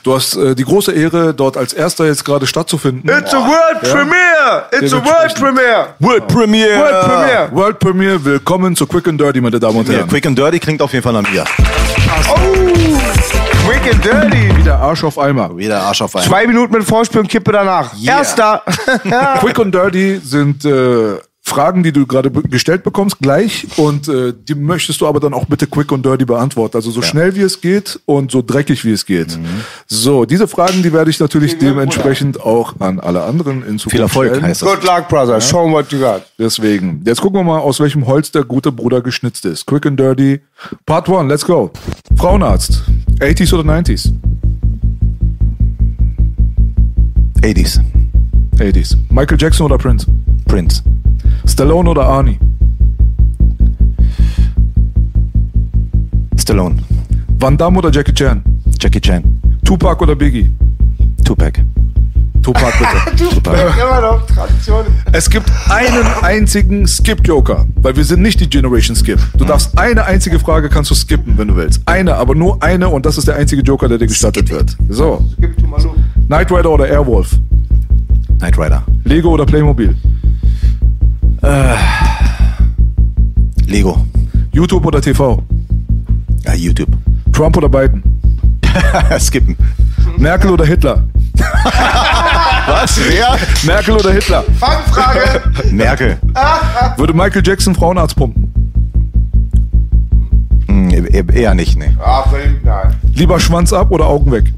Du 0.04 0.16
hast 0.16 0.36
äh, 0.36 0.56
die 0.56 0.64
große 0.64 0.92
Ehre, 0.94 1.32
dort 1.34 1.58
als 1.58 1.74
erster 1.74 2.06
jetzt 2.06 2.26
gerade 2.26 2.48
stattzufinden. 2.48 3.08
it's 3.08 3.34
a 3.34 3.38
world 3.38 3.82
premiere! 3.82 4.66
It's 4.72 4.94
a 4.94 4.98
world 4.98 5.36
premiere! 5.36 5.94
World 6.00 6.28
Premiere. 6.28 6.80
World 6.80 7.06
premiere! 7.06 7.50
World 7.52 7.80
Premiere, 7.80 8.26
willkommen 8.26 8.76
zu 8.76 8.88
Quick 8.88 9.08
and 9.08 9.22
Dirty, 9.22 9.40
meine 9.42 9.60
Damen 9.60 9.78
und 9.78 9.88
Ja, 9.88 9.98
Herren. 9.98 10.10
Quick 10.10 10.26
and 10.26 10.38
Dirty 10.38 10.60
klingt 10.60 10.82
auf 10.82 10.92
jeden 10.94 11.04
Fall 11.04 11.14
nach 11.14 11.30
mir. 11.30 11.44
Oh, 12.30 12.36
quick 13.68 13.94
and 13.94 14.04
dirty. 14.04 14.58
Wie 14.58 14.64
der 14.64 14.80
Arsch 14.80 15.04
auf 15.04 15.20
Eimer. 15.20 15.56
Wieder 15.56 15.82
Arsch 15.82 16.02
auf 16.02 16.16
einen. 16.16 16.26
Zwei 16.26 16.48
Minuten 16.48 16.74
mit 16.74 16.84
Vorspiel 16.84 17.22
und 17.22 17.28
Kippe 17.28 17.52
danach. 17.52 17.94
Yeah. 18.02 18.18
Erster. 18.18 18.64
Quick 19.40 19.60
und 19.60 19.74
Dirty 19.74 20.20
sind 20.24 20.66
äh, 20.66 21.18
Fragen, 21.52 21.84
die 21.84 21.92
du 21.92 22.08
gerade 22.08 22.32
gestellt 22.32 22.84
bekommst, 22.84 23.20
gleich. 23.20 23.68
Und 23.76 24.08
äh, 24.08 24.34
die 24.34 24.56
möchtest 24.56 25.02
du 25.02 25.08
aber 25.08 25.20
dann 25.20 25.34
auch 25.34 25.46
bitte 25.46 25.68
quick 25.68 25.92
und 25.92 26.06
dirty 26.06 26.24
beantworten. 26.24 26.78
Also 26.78 26.92
so 26.92 27.02
schnell 27.02 27.36
wie 27.36 27.42
es 27.42 27.60
geht 27.60 28.00
und 28.06 28.32
so 28.32 28.42
dreckig 28.42 28.86
wie 28.86 28.92
es 28.92 29.06
geht. 29.06 29.38
Mhm. 29.38 29.46
So, 29.86 30.24
diese 30.24 30.48
Fragen, 30.48 30.82
die 30.82 30.94
werde 30.94 31.12
ich 31.12 31.20
natürlich 31.20 31.58
dementsprechend 31.58 32.40
auch 32.40 32.80
an 32.80 33.00
alle 33.02 33.24
anderen 33.24 33.64
in 33.68 33.78
Zukunft 33.78 33.92
Viel 33.92 34.02
Erfolg 34.02 34.30
stellen. 34.30 34.46
heißt 34.46 34.62
das. 34.62 34.70
Good 34.70 34.84
luck, 34.84 35.10
brother. 35.10 35.42
Show 35.42 35.66
'em 35.66 35.74
what 35.74 35.92
you 35.92 36.00
got. 36.00 36.24
Deswegen, 36.40 37.02
jetzt 37.06 37.20
gucken 37.20 37.40
wir 37.40 37.44
mal, 37.44 37.60
aus 37.60 37.80
welchem 37.82 38.08
Holz 38.08 38.32
der 38.32 38.44
gute 38.46 38.72
Bruder 38.72 39.02
geschnitzt 39.02 39.46
ist. 39.46 39.66
Quick 39.66 39.86
and 39.86 40.00
Dirty. 40.00 40.40
Part 40.86 41.10
1, 41.10 41.28
let's 41.30 41.46
go. 41.46 41.72
Frauenarzt. 42.18 42.84
80s 43.20 43.54
oder 43.54 43.64
90s? 43.64 44.12
80s. 47.42 47.80
80s. 48.58 48.96
Michael 49.10 49.38
Jackson 49.40 49.66
oder 49.66 49.78
Prince? 49.78 50.06
Prince. 50.46 50.84
Stallone 51.46 51.90
oder 51.90 52.06
Arnie? 52.06 52.40
Stallone. 56.38 56.76
Van 57.40 57.58
Damme 57.58 57.80
oder 57.80 57.92
Jackie 57.92 58.14
Chan? 58.14 58.44
Jackie 58.80 59.00
Chan. 59.02 59.24
Tupac 59.64 60.02
oder 60.02 60.16
Biggie? 60.16 60.52
Tupac. 61.24 61.64
Tupac 62.42 62.74
bitte. 62.80 63.30
Tupac. 63.36 63.56
Immer 63.80 64.02
noch 64.02 64.26
Tradition. 64.26 64.86
Es 65.12 65.30
gibt 65.30 65.50
einen 65.70 66.06
einzigen 66.22 66.88
Skip-Joker, 66.88 67.68
weil 67.76 67.96
wir 67.96 68.04
sind 68.04 68.22
nicht 68.22 68.40
die 68.40 68.50
Generation 68.50 68.96
Skip. 68.96 69.20
Du 69.38 69.46
darfst 69.46 69.78
eine 69.78 70.06
einzige 70.06 70.40
Frage 70.40 70.70
kannst 70.70 70.90
du 70.90 70.96
skippen, 70.96 71.38
wenn 71.38 71.48
du 71.48 71.56
willst. 71.56 71.82
Eine, 71.86 72.16
aber 72.16 72.34
nur 72.36 72.62
eine 72.64 72.90
und 72.90 73.06
das 73.06 73.18
ist 73.18 73.28
der 73.28 73.36
einzige 73.36 73.62
Joker, 73.62 73.88
der 73.88 74.00
dir 74.00 74.08
gestattet 74.08 74.50
wird. 74.50 74.76
So. 74.90 75.24
Knight 76.28 76.52
Rider 76.52 76.72
oder 76.72 76.88
Airwolf? 76.88 77.40
Knight 78.40 78.58
Rider. 78.58 78.84
Lego 79.04 79.30
oder 79.30 79.46
Playmobil? 79.46 79.96
Lego. 83.66 84.06
YouTube 84.52 84.86
oder 84.86 85.02
TV? 85.02 85.42
Ja, 86.44 86.54
YouTube. 86.54 86.90
Trump 87.32 87.58
oder 87.58 87.70
Biden? 87.70 88.04
Skippen. 89.20 89.56
Merkel 90.18 90.52
oder 90.52 90.66
Hitler? 90.66 91.04
Was? 92.68 93.00
Wer? 93.10 93.38
Merkel 93.66 93.96
oder 93.96 94.12
Hitler? 94.12 94.44
Fangfrage. 94.60 95.42
Merkel. 95.72 96.18
Würde 96.98 97.14
Michael 97.14 97.42
Jackson 97.46 97.74
Frauenarzt 97.74 98.16
pumpen? 98.16 98.52
Hm, 100.68 100.90
e- 100.92 101.24
eher 101.34 101.54
nicht, 101.54 101.78
ne. 101.78 101.98
ah, 102.04 102.26
nein. 102.64 102.96
Lieber 103.14 103.40
Schwanz 103.40 103.74
ab 103.74 103.92
oder 103.92 104.06
Augen 104.06 104.32
weg? 104.32 104.54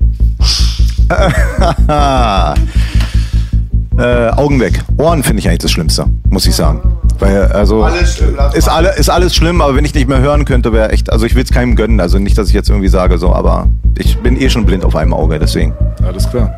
Äh, 3.97 4.29
Augen 4.29 4.59
weg. 4.59 4.81
Ohren 4.97 5.21
finde 5.23 5.39
ich 5.39 5.47
eigentlich 5.47 5.59
das 5.59 5.71
Schlimmste, 5.71 6.05
muss 6.29 6.47
ich 6.47 6.55
sagen. 6.55 6.81
Weil, 7.19 7.43
also, 7.51 7.83
Alles 7.83 8.17
schlimm, 8.17 8.33
lass 8.35 8.55
ist, 8.55 8.67
alle, 8.67 8.95
ist 8.95 9.09
alles 9.09 9.35
schlimm, 9.35 9.61
aber 9.61 9.75
wenn 9.75 9.85
ich 9.85 9.93
nicht 9.93 10.07
mehr 10.07 10.19
hören 10.19 10.45
könnte, 10.45 10.73
wäre 10.73 10.89
echt, 10.89 11.11
also 11.11 11.25
ich 11.25 11.35
will 11.35 11.43
es 11.43 11.51
keinem 11.51 11.75
gönnen. 11.75 11.99
Also 11.99 12.17
nicht, 12.17 12.37
dass 12.37 12.47
ich 12.47 12.53
jetzt 12.55 12.69
irgendwie 12.69 12.87
sage, 12.87 13.19
so, 13.19 13.33
aber 13.33 13.67
ich 13.97 14.17
bin 14.17 14.41
eh 14.41 14.49
schon 14.49 14.65
blind 14.65 14.83
auf 14.83 14.95
einem 14.95 15.13
Auge, 15.13 15.37
deswegen. 15.37 15.73
Alles 16.05 16.27
klar. 16.29 16.51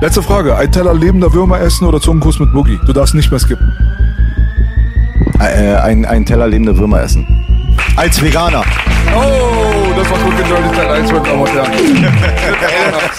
Letzte 0.00 0.22
Frage. 0.22 0.54
Ein 0.54 0.70
Teller 0.70 0.94
lebender 0.94 1.32
Würmer 1.32 1.60
essen 1.60 1.86
oder 1.86 2.00
Zungenkuss 2.00 2.38
mit 2.38 2.52
Boogie? 2.52 2.78
Du 2.86 2.92
darfst 2.92 3.14
nicht 3.14 3.30
mehr 3.30 3.40
skippen. 3.40 3.72
Äh, 5.40 5.74
ein, 5.76 6.04
ein 6.04 6.24
Teller 6.26 6.46
lebende 6.46 6.76
Würmer 6.76 7.02
essen. 7.02 7.26
Als 7.96 8.22
Veganer. 8.22 8.62
Oh, 9.16 9.67
1, 10.42 11.12
meine 11.12 11.22
Damen 11.24 11.40
und 11.40 11.48
Herren. 11.52 12.14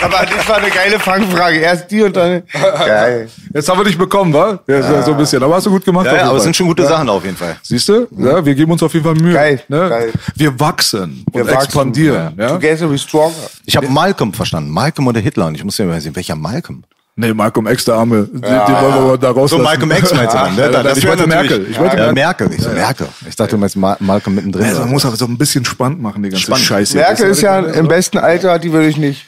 Aber 0.02 0.26
das 0.26 0.48
war 0.48 0.58
eine 0.58 0.70
geile 0.70 1.00
Fangfrage. 1.00 1.58
Erst 1.60 1.92
die 1.92 2.02
und 2.04 2.16
dann. 2.16 2.44
Geil. 2.54 3.30
Jetzt 3.54 3.68
haben 3.70 3.80
wir 3.80 3.84
dich 3.84 3.98
bekommen, 3.98 4.34
wa? 4.34 4.60
Ja, 4.68 4.82
so- 4.82 5.02
so 5.02 5.12
ein 5.12 5.18
bisschen. 5.18 5.44
Aber 5.44 5.56
hast 5.56 5.66
du 5.66 5.70
gut 5.70 5.84
gemacht. 5.84 6.06
Ja, 6.06 6.16
ja, 6.16 6.24
aber 6.30 6.38
es 6.38 6.44
sind 6.44 6.56
schon 6.56 6.68
gute 6.68 6.86
Sachen 6.86 7.10
auf 7.10 7.24
jeden 7.26 7.36
Fall. 7.36 7.58
Siehst 7.62 7.90
du? 7.90 8.08
Ja, 8.18 8.44
wir 8.46 8.56
geben 8.56 8.72
uns 8.72 8.82
auf 8.84 8.94
jeden 8.94 9.06
Fall 9.06 9.16
Mühe. 9.16 9.34
Geil, 9.34 9.62
ne? 9.68 9.90
geil. 9.90 10.12
Wir 10.36 10.58
wachsen 10.60 11.26
Wir 11.32 11.42
und 11.44 11.48
wachsen, 11.52 11.66
expandieren. 11.66 12.34
Ja. 12.38 12.50
Together 12.50 12.90
we 12.90 12.98
stronger. 12.98 13.34
Ich 13.66 13.76
habe 13.76 13.88
Malcolm 13.90 14.34
verstanden. 14.34 14.70
Malcolm 14.72 15.08
oder 15.08 15.20
Hitler. 15.20 15.48
Und 15.48 15.56
ich 15.56 15.64
muss 15.64 15.78
ja 15.78 15.86
mal 15.86 16.00
sehen, 16.00 16.16
welcher 16.16 16.36
Malcolm? 16.36 16.84
Nee, 17.20 17.34
Malcolm 17.34 17.68
X, 17.68 17.84
der 17.84 17.96
Arme. 17.96 18.30
Den, 18.32 18.42
den 18.42 18.50
wollen 18.50 19.12
wir 19.12 19.18
da 19.18 19.32
rauslassen. 19.32 19.58
So 19.58 19.64
Malcolm 19.64 19.92
X 19.92 20.14
meinst 20.14 20.34
du 20.34 20.38
dann, 20.38 20.56
ne? 20.56 20.72
Ja, 20.72 20.96
ich 20.96 21.06
wollte 21.06 21.28
Merkel. 21.28 21.68
Ich 21.70 21.78
wollte 21.78 21.98
ja, 21.98 22.14
Merkel. 22.14 22.48
Merkel. 22.48 22.54
Ich 22.54 22.64
so, 22.64 22.70
Merkel. 22.70 23.08
Ich 23.28 23.36
dachte, 23.36 23.52
du 23.52 23.58
meinst 23.58 23.76
Ma 23.76 23.98
Malcolm 24.00 24.36
mittendrin. 24.36 24.64
Also, 24.64 24.80
man 24.82 24.92
muss 24.92 25.06
aber 25.06 25.18
so 25.18 25.26
ein 25.26 25.38
bisschen 25.38 25.66
spannend 25.66 26.02
machen, 26.02 26.24
die 26.24 26.30
ganze 26.30 26.46
Spannend. 26.46 26.66
Scheiße. 26.66 26.96
Merkel 26.96 27.28
Das 27.28 27.38
ist 27.38 27.44
ja 27.44 27.60
im 27.60 27.90
besten 27.90 28.20
Alter, 28.20 28.58
die 28.58 28.72
würde 28.72 28.88
ich 28.88 28.96
nicht. 28.96 29.26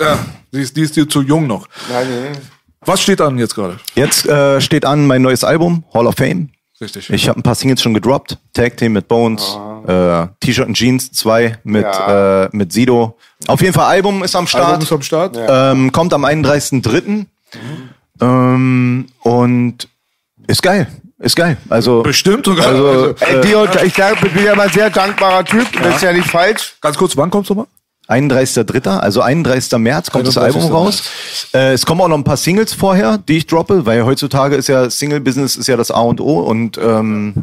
Ja, 0.00 0.18
die 0.52 0.62
ist, 0.62 0.76
die 0.76 0.82
ist 0.82 0.96
dir 0.96 1.08
zu 1.08 1.22
jung 1.22 1.46
noch. 1.46 1.68
Nein, 1.88 2.06
nee. 2.08 2.38
Was 2.84 3.00
steht 3.00 3.20
an 3.20 3.38
jetzt 3.38 3.54
gerade? 3.54 3.78
Jetzt 3.94 4.26
äh, 4.26 4.60
steht 4.60 4.84
an 4.84 5.06
mein 5.06 5.22
neues 5.22 5.44
Album, 5.44 5.84
Hall 5.94 6.08
of 6.08 6.16
Fame. 6.16 6.48
Richtig. 6.80 7.08
Ich 7.10 7.28
habe 7.28 7.38
ein 7.38 7.42
paar 7.42 7.54
Singles 7.54 7.80
schon 7.82 7.94
gedroppt. 7.94 8.36
Tag 8.52 8.76
Team 8.76 8.94
mit 8.94 9.06
Bones, 9.06 9.56
äh, 9.86 10.26
T-Shirt 10.40 10.66
und 10.66 10.74
Jeans 10.74 11.12
2 11.12 11.58
mit, 11.64 11.84
Ja. 11.84 12.44
äh, 12.44 12.48
mit 12.52 12.72
Sido. 12.72 13.16
Auf 13.46 13.60
jeden 13.60 13.72
Fall 13.72 13.86
Album 13.86 14.24
ist 14.24 14.34
am 14.34 14.46
Start. 14.46 14.66
Album 14.66 14.82
ist 14.82 14.92
am 14.92 15.02
Start. 15.02 15.38
ähm, 15.48 15.92
kommt 15.92 16.12
am 16.12 16.24
31.03. 16.24 17.26
Ähm, 18.20 19.06
und 19.22 19.88
ist 20.46 20.62
geil. 20.62 20.86
Ist 21.18 21.36
geil. 21.36 21.56
Also, 21.70 22.02
Bestimmt 22.02 22.44
sogar. 22.44 22.66
Also, 22.66 23.14
Also, 23.20 23.58
und, 23.60 23.82
ich 23.84 23.94
sag, 23.94 24.20
bin 24.20 24.44
ja 24.44 24.54
mal 24.54 24.66
ein 24.66 24.72
sehr 24.72 24.90
dankbarer 24.90 25.44
Typ. 25.44 25.66
Das 25.82 25.96
ist 25.96 26.02
ja 26.02 26.12
nicht 26.12 26.28
falsch. 26.28 26.74
ganz 26.80 26.98
kurz, 26.98 27.16
wann 27.16 27.30
kommst 27.30 27.50
du 27.50 27.54
mal? 27.54 27.66
31.03., 28.08 28.98
also 28.98 29.22
31. 29.22 29.78
März 29.78 30.10
kommt 30.10 30.26
das 30.26 30.36
31. 30.36 30.62
Album 30.64 30.76
raus. 30.76 31.02
Äh, 31.54 31.72
es 31.72 31.86
kommen 31.86 32.00
auch 32.02 32.08
noch 32.08 32.18
ein 32.18 32.24
paar 32.24 32.36
Singles 32.36 32.74
vorher, 32.74 33.18
die 33.18 33.38
ich 33.38 33.46
droppe, 33.46 33.86
weil 33.86 34.04
heutzutage 34.04 34.56
ist 34.56 34.68
ja 34.68 34.90
Single-Business 34.90 35.56
ist 35.56 35.68
ja 35.68 35.76
das 35.76 35.90
A 35.90 36.00
und 36.00 36.20
O 36.20 36.40
und 36.40 36.78
ähm, 36.78 37.34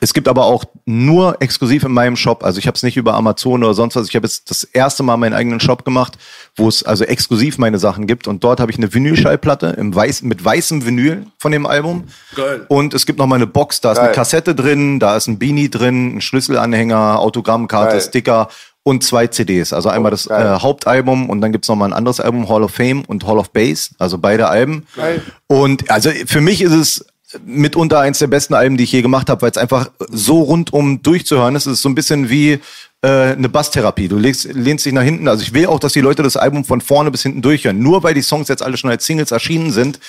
es 0.00 0.14
gibt 0.14 0.28
aber 0.28 0.44
auch 0.44 0.64
nur 0.86 1.40
exklusiv 1.40 1.84
in 1.84 1.92
meinem 1.92 2.16
Shop, 2.16 2.44
also 2.44 2.58
ich 2.58 2.66
habe 2.66 2.76
es 2.76 2.82
nicht 2.82 2.96
über 2.96 3.14
Amazon 3.14 3.64
oder 3.64 3.74
sonst 3.74 3.96
was, 3.96 4.08
ich 4.08 4.14
habe 4.14 4.26
jetzt 4.26 4.50
das 4.50 4.64
erste 4.64 5.02
Mal 5.02 5.16
meinen 5.16 5.34
eigenen 5.34 5.60
Shop 5.60 5.84
gemacht, 5.84 6.14
wo 6.56 6.68
es 6.68 6.82
also 6.82 7.04
exklusiv 7.04 7.58
meine 7.58 7.78
Sachen 7.78 8.06
gibt 8.06 8.28
und 8.28 8.44
dort 8.44 8.60
habe 8.60 8.70
ich 8.70 8.78
eine 8.78 8.92
Vinylschallplatte 8.92 9.68
im 9.78 9.94
Weiß, 9.94 10.22
mit 10.22 10.44
weißem 10.44 10.86
Vinyl 10.86 11.26
von 11.38 11.52
dem 11.52 11.66
Album. 11.66 12.04
Geil. 12.34 12.64
Und 12.68 12.94
es 12.94 13.06
gibt 13.06 13.18
noch 13.18 13.26
mal 13.26 13.36
eine 13.36 13.46
Box, 13.46 13.80
da 13.80 13.92
ist 13.92 13.98
eine 13.98 14.08
Geil. 14.08 14.14
Kassette 14.14 14.54
drin, 14.54 15.00
da 15.00 15.16
ist 15.16 15.26
ein 15.26 15.38
Beanie 15.38 15.68
drin, 15.68 16.16
ein 16.16 16.20
Schlüsselanhänger, 16.20 17.18
Autogrammkarte, 17.18 17.92
Geil. 17.92 18.00
Sticker 18.00 18.48
und 18.88 19.04
zwei 19.04 19.26
CDs. 19.26 19.72
Also 19.72 19.88
einmal 19.90 20.10
das 20.10 20.26
äh. 20.26 20.58
Hauptalbum 20.60 21.28
und 21.28 21.40
dann 21.40 21.52
gibt's 21.52 21.68
noch 21.68 21.76
mal 21.76 21.86
ein 21.86 21.92
anderes 21.92 22.20
Album, 22.20 22.48
Hall 22.48 22.62
of 22.62 22.72
Fame 22.72 23.04
und 23.06 23.26
Hall 23.26 23.38
of 23.38 23.50
Bass, 23.50 23.90
also 23.98 24.18
beide 24.18 24.48
Alben. 24.48 24.86
Geil. 24.96 25.22
Und 25.46 25.90
also 25.90 26.10
für 26.26 26.40
mich 26.40 26.62
ist 26.62 26.72
es 26.72 27.06
mitunter 27.44 28.00
eins 28.00 28.18
der 28.18 28.26
besten 28.26 28.54
Alben, 28.54 28.78
die 28.78 28.84
ich 28.84 28.92
je 28.92 29.02
gemacht 29.02 29.28
habe, 29.28 29.42
weil 29.42 29.50
es 29.50 29.58
einfach 29.58 29.90
so 30.10 30.40
rundum 30.40 31.02
durchzuhören 31.02 31.54
ist. 31.56 31.66
Es 31.66 31.74
ist 31.74 31.82
so 31.82 31.90
ein 31.90 31.94
bisschen 31.94 32.30
wie 32.30 32.60
äh, 33.02 33.08
eine 33.08 33.50
Basstherapie. 33.50 34.08
Du 34.08 34.16
legst, 34.16 34.44
lehnst 34.44 34.86
dich 34.86 34.94
nach 34.94 35.02
hinten. 35.02 35.28
Also 35.28 35.42
ich 35.42 35.52
will 35.52 35.66
auch, 35.66 35.78
dass 35.78 35.92
die 35.92 36.00
Leute 36.00 36.22
das 36.22 36.38
Album 36.38 36.64
von 36.64 36.80
vorne 36.80 37.10
bis 37.10 37.22
hinten 37.22 37.42
durchhören. 37.42 37.78
Nur 37.78 38.02
weil 38.02 38.14
die 38.14 38.22
Songs 38.22 38.48
jetzt 38.48 38.62
alle 38.62 38.78
schon 38.78 38.88
als 38.88 39.04
Singles 39.04 39.30
erschienen 39.30 39.70
sind, 39.70 40.00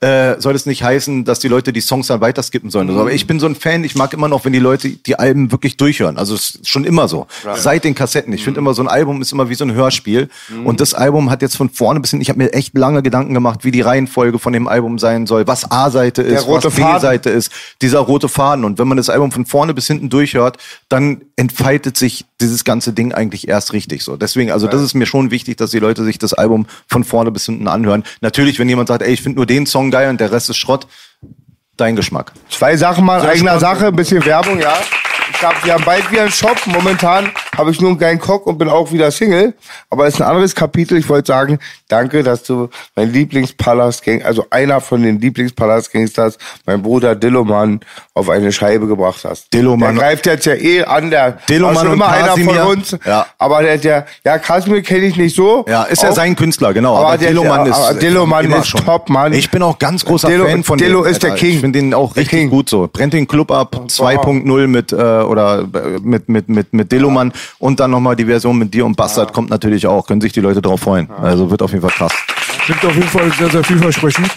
äh, 0.00 0.38
soll 0.40 0.54
es 0.54 0.66
nicht 0.66 0.82
heißen, 0.82 1.24
dass 1.24 1.38
die 1.38 1.48
Leute 1.48 1.72
die 1.72 1.80
Songs 1.80 2.08
dann 2.08 2.20
weiter 2.20 2.42
skippen 2.42 2.70
sollen. 2.70 2.88
Also, 2.88 3.00
aber 3.00 3.12
ich 3.12 3.26
bin 3.26 3.40
so 3.40 3.46
ein 3.46 3.54
Fan, 3.54 3.82
ich 3.82 3.94
mag 3.94 4.12
immer 4.12 4.28
noch, 4.28 4.44
wenn 4.44 4.52
die 4.52 4.58
Leute 4.58 4.90
die 4.90 5.18
Alben 5.18 5.50
wirklich 5.52 5.78
durchhören. 5.78 6.18
Also 6.18 6.34
es 6.34 6.56
ist 6.56 6.68
schon 6.68 6.84
immer 6.84 7.08
so. 7.08 7.26
Seit 7.54 7.84
den 7.84 7.94
Kassetten. 7.94 8.32
Ich 8.32 8.44
finde 8.44 8.60
immer, 8.60 8.74
so 8.74 8.82
ein 8.82 8.88
Album 8.88 9.22
ist 9.22 9.32
immer 9.32 9.48
wie 9.48 9.54
so 9.54 9.64
ein 9.64 9.72
Hörspiel. 9.72 10.28
Und 10.64 10.80
das 10.80 10.92
Album 10.92 11.30
hat 11.30 11.40
jetzt 11.40 11.56
von 11.56 11.70
vorne 11.70 12.00
bis 12.00 12.10
hinten, 12.10 12.22
ich 12.22 12.28
habe 12.28 12.38
mir 12.38 12.52
echt 12.52 12.76
lange 12.76 13.02
Gedanken 13.02 13.32
gemacht, 13.32 13.64
wie 13.64 13.70
die 13.70 13.80
Reihenfolge 13.80 14.38
von 14.38 14.52
dem 14.52 14.68
Album 14.68 14.98
sein 14.98 15.26
soll, 15.26 15.46
was 15.46 15.70
A-Seite 15.70 16.22
ist, 16.22 16.46
was. 16.46 16.74
B-Seite 16.74 17.30
ist, 17.30 17.50
dieser 17.80 18.00
rote 18.00 18.28
Faden. 18.28 18.64
Und 18.64 18.78
wenn 18.78 18.88
man 18.88 18.96
das 18.96 19.08
Album 19.08 19.32
von 19.32 19.46
vorne 19.46 19.72
bis 19.74 19.86
hinten 19.86 20.10
durchhört, 20.10 20.58
dann 20.88 21.22
entfaltet 21.36 21.96
sich 21.96 22.26
dieses 22.40 22.64
ganze 22.64 22.92
Ding 22.92 23.12
eigentlich 23.12 23.48
erst 23.48 23.72
richtig 23.72 24.02
so. 24.02 24.16
Deswegen, 24.16 24.50
also 24.50 24.66
das 24.66 24.82
ist 24.82 24.94
mir 24.94 25.06
schon 25.06 25.30
wichtig, 25.30 25.56
dass 25.56 25.70
die 25.70 25.78
Leute 25.78 26.04
sich 26.04 26.18
das 26.18 26.34
Album 26.34 26.66
von 26.86 27.04
vorne 27.04 27.30
bis 27.30 27.46
hinten 27.46 27.68
anhören. 27.68 28.04
Natürlich, 28.20 28.58
wenn 28.58 28.68
jemand 28.68 28.88
sagt, 28.88 29.02
ey, 29.02 29.12
ich 29.12 29.22
finde 29.22 29.36
nur 29.36 29.46
den 29.46 29.66
Song 29.66 29.85
geil 29.90 30.08
und 30.10 30.20
der 30.20 30.32
Rest 30.32 30.50
ist 30.50 30.56
Schrott, 30.58 30.86
dein 31.76 31.96
Geschmack. 31.96 32.32
Zwei 32.50 32.76
Sachen 32.76 33.04
mal, 33.04 33.20
Sehr 33.20 33.30
eigener. 33.30 33.58
Sache, 33.58 33.88
ein 33.88 33.96
bisschen 33.96 34.24
Werbung, 34.24 34.60
ja. 34.60 34.74
Ich 35.32 35.42
hab, 35.42 35.64
wir 35.64 35.74
haben 35.74 35.84
bald 35.84 36.10
wieder 36.10 36.22
einen 36.22 36.32
Shop. 36.32 36.56
Momentan 36.66 37.30
habe 37.56 37.70
ich 37.70 37.80
nur 37.80 37.90
einen 37.90 37.98
geilen 37.98 38.18
Cock 38.18 38.46
und 38.46 38.58
bin 38.58 38.68
auch 38.68 38.92
wieder 38.92 39.10
Single. 39.10 39.54
Aber 39.90 40.06
es 40.06 40.14
ist 40.14 40.20
ein 40.20 40.28
anderes 40.28 40.54
Kapitel. 40.54 40.98
Ich 40.98 41.08
wollte 41.08 41.26
sagen, 41.28 41.58
danke, 41.88 42.22
dass 42.22 42.42
du 42.42 42.68
mein 42.94 43.12
Lieblingspalast-Gang, 43.12 44.22
also 44.22 44.44
einer 44.50 44.80
von 44.80 45.02
den 45.02 45.20
Lieblingspalast-Gangsters, 45.20 46.38
mein 46.66 46.82
Bruder 46.82 47.14
Dilloman, 47.14 47.80
auf 48.14 48.28
eine 48.30 48.52
Scheibe 48.52 48.86
gebracht 48.86 49.24
hast. 49.24 49.52
Dilloman- 49.52 49.94
Der 49.94 50.02
greift 50.02 50.26
jetzt 50.26 50.46
ja 50.46 50.54
eh 50.54 50.84
an, 50.84 51.10
der 51.10 51.38
Dilloman 51.48 51.74
war 51.76 51.84
schon 51.84 51.92
immer 51.94 52.08
einer 52.08 52.36
von 52.36 52.58
uns. 52.76 52.96
Ja. 53.04 53.26
Aber 53.38 53.62
der, 53.62 53.78
der 53.78 54.06
ja, 54.24 54.38
Kasimir 54.38 54.82
kenne 54.82 55.06
ich 55.06 55.16
nicht 55.16 55.36
so. 55.36 55.64
Ja, 55.68 55.84
ist 55.84 56.02
ja 56.02 56.12
sein 56.12 56.34
Künstler, 56.36 56.72
genau. 56.72 56.96
Aber 56.96 57.06
Aber, 57.08 57.18
der- 57.18 57.28
Dilloman 57.28 57.64
der- 57.64 57.72
ist, 57.72 57.78
aber 57.80 57.98
Dilloman 57.98 58.52
ist 58.52 58.70
top, 58.84 59.08
Mann. 59.08 59.32
Ich 59.32 59.50
bin 59.50 59.62
auch 59.62 59.78
ganz 59.78 60.04
großer 60.04 60.28
Dillo- 60.28 60.46
Fan 60.46 60.64
von 60.64 60.78
Dillo 60.78 61.02
dem, 61.02 61.10
ist 61.12 61.22
der 61.22 61.32
Alter. 61.32 61.40
King. 61.40 61.54
Ich 61.54 61.60
finde 61.60 61.78
den 61.80 61.94
auch 61.94 62.12
Der 62.14 62.22
richtig 62.22 62.38
King. 62.40 62.50
gut 62.50 62.68
so. 62.68 62.88
Brennt 62.92 63.12
den 63.12 63.26
Club 63.28 63.50
ab 63.50 63.76
2.0 63.88 64.66
mit 64.66 64.92
äh, 64.92 64.96
oder 64.96 65.60
äh, 65.60 65.98
mit 66.02 66.28
mit 66.28 66.48
mit 66.48 66.72
mit 66.72 66.92
Dilloman. 66.92 67.32
Und 67.58 67.80
dann 67.80 67.90
nochmal 67.90 68.16
die 68.16 68.24
Version 68.24 68.58
mit 68.58 68.72
dir 68.74 68.86
und 68.86 68.96
Bastard 68.96 69.32
kommt 69.32 69.50
natürlich 69.50 69.86
auch. 69.86 70.06
Können 70.06 70.20
sich 70.20 70.32
die 70.32 70.40
Leute 70.40 70.62
drauf 70.62 70.80
freuen. 70.80 71.10
Also 71.10 71.50
wird 71.50 71.62
auf 71.62 71.72
jeden 71.72 71.82
Fall 71.82 71.90
krass. 71.90 72.12
Klingt 72.64 72.84
auf 72.84 72.94
jeden 72.94 73.08
Fall 73.08 73.30
sehr, 73.32 73.50
sehr 73.50 73.64
vielversprechend. 73.64 74.28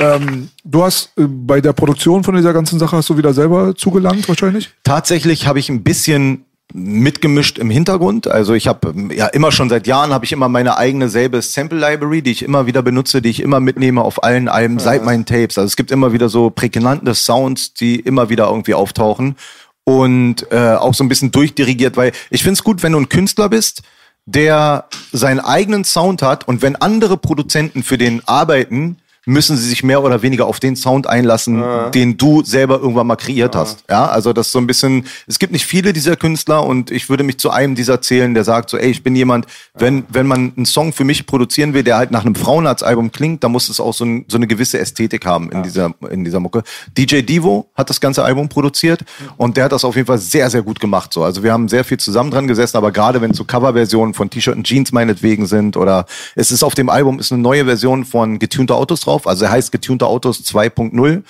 Ähm, 0.00 0.48
du 0.64 0.84
hast 0.84 1.12
äh, 1.16 1.24
bei 1.26 1.60
der 1.60 1.72
Produktion 1.72 2.24
von 2.24 2.34
dieser 2.34 2.52
ganzen 2.52 2.78
Sache 2.78 2.96
hast 2.96 3.10
du 3.10 3.16
wieder 3.16 3.32
selber 3.32 3.74
zugelangt 3.76 4.28
wahrscheinlich? 4.28 4.70
Tatsächlich 4.82 5.46
habe 5.46 5.58
ich 5.58 5.68
ein 5.68 5.82
bisschen 5.82 6.44
mitgemischt 6.72 7.58
im 7.58 7.70
Hintergrund. 7.70 8.26
Also 8.26 8.54
ich 8.54 8.66
habe 8.66 8.92
ja 9.14 9.26
immer 9.28 9.52
schon 9.52 9.68
seit 9.68 9.86
Jahren 9.86 10.12
habe 10.12 10.24
ich 10.24 10.32
immer 10.32 10.48
meine 10.48 10.76
eigene 10.76 11.08
selbe 11.08 11.40
Sample 11.40 11.78
Library, 11.78 12.22
die 12.22 12.32
ich 12.32 12.42
immer 12.42 12.66
wieder 12.66 12.82
benutze, 12.82 13.22
die 13.22 13.30
ich 13.30 13.40
immer 13.40 13.60
mitnehme 13.60 14.02
auf 14.02 14.24
allen 14.24 14.48
Alben 14.48 14.78
seit 14.80 15.04
meinen 15.04 15.24
Tapes. 15.24 15.56
Also 15.56 15.66
es 15.66 15.76
gibt 15.76 15.92
immer 15.92 16.12
wieder 16.12 16.28
so 16.28 16.50
prägnante 16.50 17.14
Sounds, 17.14 17.74
die 17.74 18.00
immer 18.00 18.28
wieder 18.28 18.48
irgendwie 18.48 18.74
auftauchen 18.74 19.36
und 19.84 20.50
äh, 20.50 20.74
auch 20.74 20.94
so 20.94 21.04
ein 21.04 21.08
bisschen 21.08 21.30
durchdirigiert, 21.30 21.96
weil 21.96 22.12
ich 22.30 22.42
finde 22.42 22.54
es 22.54 22.64
gut, 22.64 22.82
wenn 22.82 22.92
du 22.92 22.98
ein 22.98 23.08
Künstler 23.08 23.48
bist, 23.48 23.82
der 24.26 24.88
seinen 25.12 25.40
eigenen 25.40 25.84
Sound 25.84 26.22
hat 26.22 26.48
und 26.48 26.62
wenn 26.62 26.76
andere 26.76 27.18
Produzenten 27.18 27.82
für 27.82 27.98
den 27.98 28.26
arbeiten, 28.26 28.96
müssen 29.26 29.56
sie 29.56 29.68
sich 29.68 29.82
mehr 29.82 30.02
oder 30.02 30.22
weniger 30.22 30.46
auf 30.46 30.60
den 30.60 30.76
Sound 30.76 31.06
einlassen, 31.06 31.62
den 31.92 32.16
du 32.16 32.42
selber 32.42 32.76
irgendwann 32.80 33.06
mal 33.06 33.16
kreiert 33.16 33.56
hast. 33.56 33.84
Ja, 33.88 34.06
also 34.06 34.32
das 34.32 34.46
ist 34.46 34.52
so 34.52 34.58
ein 34.58 34.66
bisschen, 34.66 35.06
es 35.26 35.38
gibt 35.38 35.52
nicht 35.52 35.66
viele 35.66 35.92
dieser 35.92 36.16
Künstler 36.16 36.64
und 36.64 36.90
ich 36.90 37.08
würde 37.08 37.24
mich 37.24 37.38
zu 37.38 37.50
einem 37.50 37.74
dieser 37.74 38.00
zählen, 38.00 38.34
der 38.34 38.44
sagt 38.44 38.70
so, 38.70 38.76
ey, 38.76 38.90
ich 38.90 39.02
bin 39.02 39.16
jemand, 39.16 39.46
wenn, 39.74 40.04
wenn 40.08 40.26
man 40.26 40.52
einen 40.56 40.66
Song 40.66 40.92
für 40.92 41.04
mich 41.04 41.26
produzieren 41.26 41.74
will, 41.74 41.82
der 41.82 41.96
halt 41.96 42.10
nach 42.10 42.24
einem 42.24 42.34
Frauenarztalbum 42.34 43.12
klingt, 43.12 43.44
dann 43.44 43.52
muss 43.52 43.68
es 43.68 43.80
auch 43.80 43.94
so, 43.94 44.04
ein, 44.04 44.24
so 44.28 44.36
eine 44.36 44.46
gewisse 44.46 44.78
Ästhetik 44.78 45.26
haben 45.26 45.50
in 45.50 45.62
dieser, 45.62 45.94
in 46.10 46.24
dieser 46.24 46.40
Mucke. 46.40 46.62
DJ 46.96 47.22
Divo 47.22 47.70
hat 47.74 47.90
das 47.90 48.00
ganze 48.00 48.24
Album 48.24 48.48
produziert 48.48 49.04
und 49.36 49.56
der 49.56 49.64
hat 49.64 49.72
das 49.72 49.84
auf 49.84 49.96
jeden 49.96 50.06
Fall 50.06 50.18
sehr, 50.18 50.50
sehr 50.50 50.62
gut 50.62 50.80
gemacht. 50.80 51.12
So. 51.12 51.24
Also 51.24 51.42
wir 51.42 51.52
haben 51.52 51.68
sehr 51.68 51.84
viel 51.84 51.98
zusammen 51.98 52.30
dran 52.30 52.46
gesessen, 52.46 52.76
aber 52.76 52.92
gerade 52.92 53.20
wenn 53.20 53.30
es 53.30 53.36
so 53.36 53.44
Coverversionen 53.44 54.14
von 54.14 54.30
T-Shirt 54.30 54.56
und 54.56 54.64
Jeans 54.64 54.92
meinetwegen 54.92 55.46
sind 55.46 55.76
oder 55.76 56.06
es 56.34 56.50
ist 56.50 56.62
auf 56.62 56.74
dem 56.74 56.88
Album 56.88 57.18
ist 57.18 57.32
eine 57.32 57.42
neue 57.42 57.64
Version 57.64 58.04
von 58.04 58.38
Getunte 58.38 58.74
Autos 58.74 59.00
drauf, 59.00 59.13
also 59.26 59.44
er 59.46 59.50
heißt 59.52 59.72
Getunte 59.72 60.06
Autos 60.06 60.40
2.0 60.40 61.22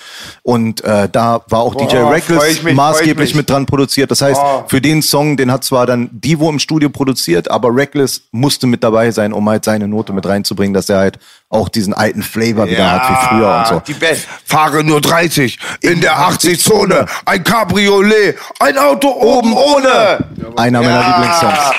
und 0.43 0.83
äh, 0.83 1.07
da 1.11 1.41
war 1.49 1.59
auch 1.59 1.75
DJ 1.75 1.83
Boah, 1.97 2.01
freu 2.01 2.09
Reckless 2.13 2.47
ich 2.51 2.63
mich, 2.63 2.75
maßgeblich 2.75 3.35
mit 3.35 3.49
dran 3.49 3.65
produziert. 3.65 4.11
Das 4.11 4.21
heißt, 4.21 4.39
Oh. 4.43 4.63
für 4.67 4.81
den 4.81 5.01
Song, 5.01 5.37
den 5.37 5.51
hat 5.51 5.63
zwar 5.63 5.85
dann 5.85 6.09
Divo 6.11 6.49
im 6.49 6.59
Studio 6.59 6.89
produziert, 6.89 7.49
aber 7.49 7.73
Reckless 7.75 8.23
musste 8.31 8.67
mit 8.67 8.83
dabei 8.83 9.11
sein, 9.11 9.31
um 9.33 9.47
halt 9.47 9.63
seine 9.63 9.87
Note 9.87 10.11
mit 10.13 10.25
reinzubringen, 10.25 10.73
dass 10.73 10.89
er 10.89 10.97
halt 10.97 11.19
auch 11.49 11.69
diesen 11.69 11.93
alten 11.93 12.21
Flavor 12.23 12.67
wieder 12.67 12.91
hat 12.91 13.09
wie 13.09 13.27
früher 13.27 13.55
und 13.57 13.67
so. 13.67 13.79
Die 13.87 13.93
Best. 13.93 14.27
Fahre 14.45 14.83
nur 14.83 14.99
30 14.99 15.57
in 15.81 16.01
der 16.01 16.17
80-Zone. 16.17 17.05
Ein 17.25 17.43
Cabriolet. 17.43 18.35
Ein 18.59 18.77
Auto 18.77 19.09
oben 19.09 19.53
ohne. 19.53 20.25
Einer 20.57 20.81
meiner 20.81 20.99
Ja. 21.01 21.07
Lieblingssongs. 21.17 21.71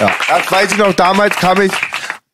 Ja. 0.00 0.10
Das 0.28 0.50
weiß 0.52 0.72
ich 0.72 0.78
noch, 0.78 0.92
damals 0.94 1.36
kam 1.36 1.60
ich, 1.60 1.70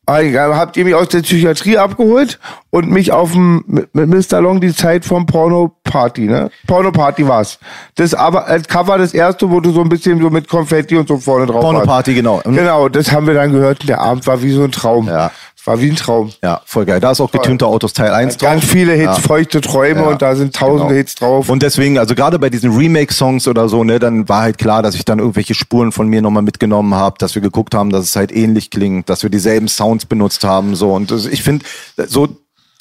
habt 0.09 0.77
ihr 0.77 0.85
mich 0.85 0.95
aus 0.95 1.09
der 1.09 1.21
Psychiatrie 1.21 1.77
abgeholt 1.77 2.39
und 2.69 2.89
mich 2.89 3.11
auf 3.11 3.31
dem, 3.33 3.63
mit, 3.67 3.93
mit 3.95 4.31
Mr. 4.31 4.41
Long 4.41 4.59
die 4.59 4.73
Zeit 4.73 5.05
vom 5.05 5.25
Porno-Party, 5.25 6.21
ne? 6.21 6.49
Porno-Party 6.67 7.27
war's. 7.27 7.59
Das 7.95 8.13
aber, 8.13 8.47
als 8.47 8.67
Cover 8.67 8.97
das 8.97 9.13
erste, 9.13 9.49
wo 9.49 9.59
du 9.59 9.71
so 9.71 9.81
ein 9.81 9.89
bisschen 9.89 10.21
so 10.21 10.29
mit 10.29 10.47
Konfetti 10.47 10.97
und 10.97 11.07
so 11.07 11.17
vorne 11.17 11.45
drauf 11.45 11.61
Porno 11.61 11.79
warst. 11.79 11.87
Party, 11.87 12.13
genau. 12.13 12.41
Genau, 12.43 12.89
das 12.89 13.11
haben 13.11 13.27
wir 13.27 13.33
dann 13.33 13.51
gehört. 13.51 13.87
Der 13.87 14.01
Abend 14.01 14.25
war 14.27 14.41
wie 14.41 14.51
so 14.51 14.63
ein 14.63 14.71
Traum. 14.71 15.07
Ja. 15.07 15.31
War 15.65 15.81
wie 15.81 15.89
ein 15.89 15.95
Traum. 15.95 16.31
Ja, 16.41 16.61
voll 16.65 16.85
geil. 16.85 16.99
Da 16.99 17.11
ist 17.11 17.19
auch 17.21 17.31
Getunte 17.31 17.65
Autos 17.67 17.93
Teil 17.93 18.11
1 18.11 18.37
drauf. 18.37 18.49
Ganz 18.49 18.65
viele 18.65 18.93
Hits, 18.93 19.05
Ja. 19.05 19.13
feuchte 19.15 19.61
Träume 19.61 20.01
Ja, 20.01 20.07
und 20.07 20.21
da 20.21 20.35
sind 20.35 20.55
tausende 20.55 20.87
genau. 20.87 20.97
Hits 20.97 21.15
drauf. 21.15 21.49
Und 21.49 21.61
deswegen, 21.61 21.97
also 21.99 22.15
gerade 22.15 22.39
bei 22.39 22.49
diesen 22.49 22.75
Remake-Songs 22.75 23.47
oder 23.47 23.67
so, 23.69 23.83
ne, 23.83 23.99
dann 23.99 24.27
war 24.29 24.41
halt 24.41 24.57
klar, 24.57 24.81
dass 24.81 24.95
ich 24.95 25.05
dann 25.05 25.19
irgendwelche 25.19 25.53
Spuren 25.53 25.91
von 25.91 26.07
mir 26.07 26.21
nochmal 26.21 26.43
mitgenommen 26.43 26.95
habe, 26.95 27.17
dass 27.19 27.35
wir 27.35 27.41
geguckt 27.41 27.75
haben, 27.75 27.89
dass 27.89 28.05
es 28.05 28.15
halt 28.15 28.31
ähnlich 28.31 28.69
klingt, 28.71 29.09
dass 29.09 29.21
wir 29.23 29.29
dieselben 29.29 29.67
Sounds 29.67 30.05
benutzt 30.05 30.43
haben, 30.43 30.75
so. 30.75 30.93
Und 30.93 31.11
das, 31.11 31.25
ich 31.25 31.43
finde, 31.43 31.65
so 32.07 32.29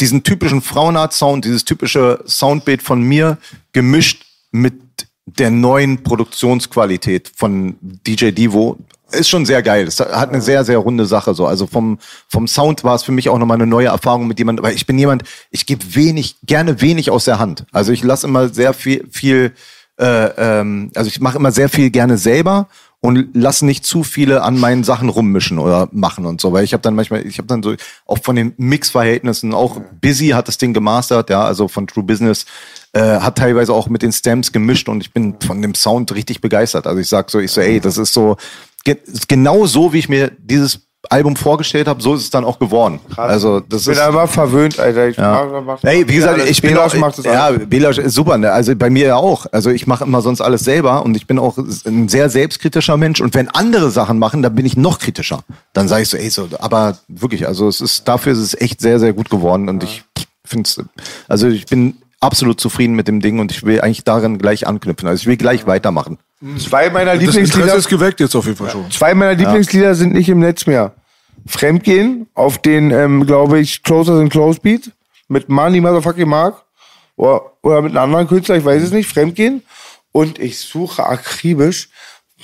diesen 0.00 0.22
typischen 0.22 0.62
Frauenart-Sound, 0.62 1.44
dieses 1.44 1.64
typische 1.64 2.20
Soundbild 2.26 2.82
von 2.82 3.02
mir 3.02 3.38
gemischt 3.72 4.24
mit 4.52 4.74
der 5.26 5.50
neuen 5.50 6.02
Produktionsqualität 6.04 7.30
von 7.36 7.76
DJ 7.82 8.30
Divo 8.30 8.78
ist 9.12 9.28
schon 9.28 9.46
sehr 9.46 9.62
geil. 9.62 9.86
Es 9.86 10.00
hat 10.00 10.30
eine 10.30 10.40
sehr, 10.40 10.64
sehr 10.64 10.78
runde 10.78 11.06
Sache 11.06 11.34
so. 11.34 11.46
Also 11.46 11.66
vom, 11.66 11.98
vom 12.28 12.46
Sound 12.46 12.84
war 12.84 12.94
es 12.94 13.02
für 13.02 13.12
mich 13.12 13.28
auch 13.28 13.38
nochmal 13.38 13.56
eine 13.56 13.66
neue 13.66 13.88
Erfahrung 13.88 14.26
mit 14.26 14.38
jemandem, 14.38 14.64
weil 14.64 14.74
ich 14.74 14.86
bin 14.86 14.98
jemand, 14.98 15.24
ich 15.50 15.66
gebe 15.66 15.94
wenig, 15.94 16.36
gerne 16.44 16.80
wenig 16.80 17.10
aus 17.10 17.24
der 17.24 17.38
Hand. 17.38 17.64
Also 17.72 17.92
ich 17.92 18.02
lasse 18.02 18.26
immer 18.26 18.48
sehr 18.48 18.74
viel, 18.74 19.06
viel 19.10 19.52
äh, 19.98 20.60
ähm, 20.60 20.90
also 20.94 21.08
ich 21.08 21.20
mache 21.20 21.38
immer 21.38 21.52
sehr 21.52 21.68
viel 21.68 21.90
gerne 21.90 22.18
selber 22.18 22.68
und 23.00 23.28
lasse 23.34 23.64
nicht 23.64 23.84
zu 23.84 24.02
viele 24.02 24.42
an 24.42 24.58
meinen 24.58 24.82
Sachen 24.82 25.08
rummischen 25.08 25.58
oder 25.58 25.88
machen 25.92 26.26
und 26.26 26.40
so, 26.40 26.52
weil 26.52 26.64
ich 26.64 26.72
habe 26.72 26.82
dann 26.82 26.94
manchmal, 26.94 27.24
ich 27.26 27.38
habe 27.38 27.46
dann 27.46 27.62
so 27.62 27.74
auch 28.06 28.18
von 28.18 28.34
den 28.34 28.54
Mixverhältnissen 28.56 29.54
auch 29.54 29.80
Busy 30.00 30.28
hat 30.28 30.48
das 30.48 30.58
Ding 30.58 30.72
gemastert, 30.72 31.30
ja, 31.30 31.44
also 31.44 31.68
von 31.68 31.86
True 31.86 32.04
Business 32.04 32.44
äh, 32.92 33.20
hat 33.20 33.38
teilweise 33.38 33.72
auch 33.72 33.88
mit 33.88 34.02
den 34.02 34.12
Stamps 34.12 34.50
gemischt 34.50 34.88
und 34.88 35.00
ich 35.00 35.12
bin 35.12 35.36
von 35.40 35.62
dem 35.62 35.74
Sound 35.74 36.12
richtig 36.14 36.40
begeistert. 36.40 36.86
Also 36.86 37.00
ich 37.00 37.08
sag 37.08 37.30
so, 37.30 37.38
ich 37.38 37.52
so, 37.52 37.60
ey, 37.60 37.80
das 37.80 37.98
ist 37.98 38.12
so 38.12 38.36
genau 39.28 39.66
so, 39.66 39.92
wie 39.92 39.98
ich 39.98 40.08
mir 40.08 40.30
dieses 40.38 40.88
Album 41.10 41.36
vorgestellt 41.36 41.86
habe, 41.86 42.02
so 42.02 42.14
ist 42.14 42.22
es 42.22 42.30
dann 42.30 42.44
auch 42.44 42.58
geworden. 42.58 43.00
Also 43.16 43.60
das 43.60 43.82
ich 43.82 43.86
bin 43.86 43.94
ist 43.94 44.00
einfach 44.00 44.28
verwöhnt, 44.28 44.78
Alter. 44.78 45.08
Ich 45.08 45.16
ja. 45.16 45.62
mach, 45.64 45.82
Hey, 45.82 46.06
wie 46.08 46.16
gesagt, 46.16 46.40
alles. 46.40 46.50
ich 46.50 46.60
bin 46.60 46.72
Belasch 46.72 46.94
auch, 46.94 46.98
macht 46.98 47.18
das 47.18 47.24
ja. 47.24 47.50
Belasch 47.52 47.98
ist 47.98 48.14
super, 48.14 48.36
ne? 48.36 48.50
Also 48.50 48.74
bei 48.74 48.90
mir 48.90 49.06
ja 49.06 49.16
auch. 49.16 49.46
Also 49.52 49.70
ich 49.70 49.86
mache 49.86 50.04
immer 50.04 50.22
sonst 50.22 50.40
alles 50.40 50.62
selber 50.64 51.04
und 51.04 51.16
ich 51.16 51.26
bin 51.26 51.38
auch 51.38 51.56
ein 51.56 52.08
sehr 52.08 52.28
selbstkritischer 52.28 52.96
Mensch 52.96 53.20
und 53.20 53.34
wenn 53.34 53.48
andere 53.48 53.90
Sachen 53.90 54.18
machen, 54.18 54.42
dann 54.42 54.54
bin 54.54 54.66
ich 54.66 54.76
noch 54.76 54.98
kritischer. 54.98 55.40
Dann 55.72 55.86
sage 55.88 56.02
ich 56.02 56.08
so, 56.08 56.16
ey, 56.16 56.30
so, 56.30 56.48
aber 56.58 56.98
wirklich, 57.06 57.46
also 57.46 57.68
es 57.68 57.80
ist 57.80 58.08
dafür 58.08 58.32
ist 58.32 58.38
es 58.38 58.60
echt 58.60 58.80
sehr 58.80 58.98
sehr 58.98 59.12
gut 59.12 59.30
geworden 59.30 59.68
und 59.68 59.84
ich 59.84 60.04
finde 60.44 60.68
es 60.68 60.82
also 61.28 61.46
ich 61.46 61.66
bin 61.66 61.96
absolut 62.20 62.60
zufrieden 62.60 62.94
mit 62.94 63.08
dem 63.08 63.20
Ding 63.20 63.38
und 63.38 63.52
ich 63.52 63.64
will 63.64 63.80
eigentlich 63.80 64.04
darin 64.04 64.38
gleich 64.38 64.66
anknüpfen. 64.66 65.08
Also 65.08 65.22
ich 65.22 65.26
will 65.26 65.36
gleich 65.36 65.66
weitermachen. 65.66 66.18
Zwei 66.58 66.90
meiner 66.90 67.14
Das 67.14 67.22
Lieblingslieder, 67.22 67.74
ist 67.74 67.88
geweckt 67.88 68.20
jetzt 68.20 68.34
auf 68.36 68.46
jeden 68.46 68.56
Fall 68.56 68.70
schon. 68.70 68.90
zwei 68.90 69.14
meiner 69.14 69.34
Lieblingslieder 69.34 69.94
sind 69.94 70.14
nicht 70.14 70.28
im 70.28 70.38
Netz 70.38 70.66
mehr. 70.66 70.94
Fremdgehen 71.46 72.26
auf 72.34 72.58
den, 72.58 72.90
ähm, 72.90 73.26
glaube 73.26 73.58
ich, 73.58 73.82
Closer 73.82 74.18
than 74.18 74.28
Close 74.28 74.60
Beat 74.60 74.92
mit 75.28 75.48
Money 75.48 75.80
Motherfucking 75.80 76.28
Mark 76.28 76.62
oder, 77.16 77.52
oder 77.62 77.82
mit 77.82 77.92
einem 77.92 78.04
anderen 78.04 78.28
Künstler, 78.28 78.56
ich 78.56 78.64
weiß 78.64 78.82
es 78.82 78.90
nicht, 78.92 79.08
Fremdgehen. 79.08 79.62
Und 80.12 80.38
ich 80.38 80.58
suche 80.58 81.04
akribisch 81.04 81.90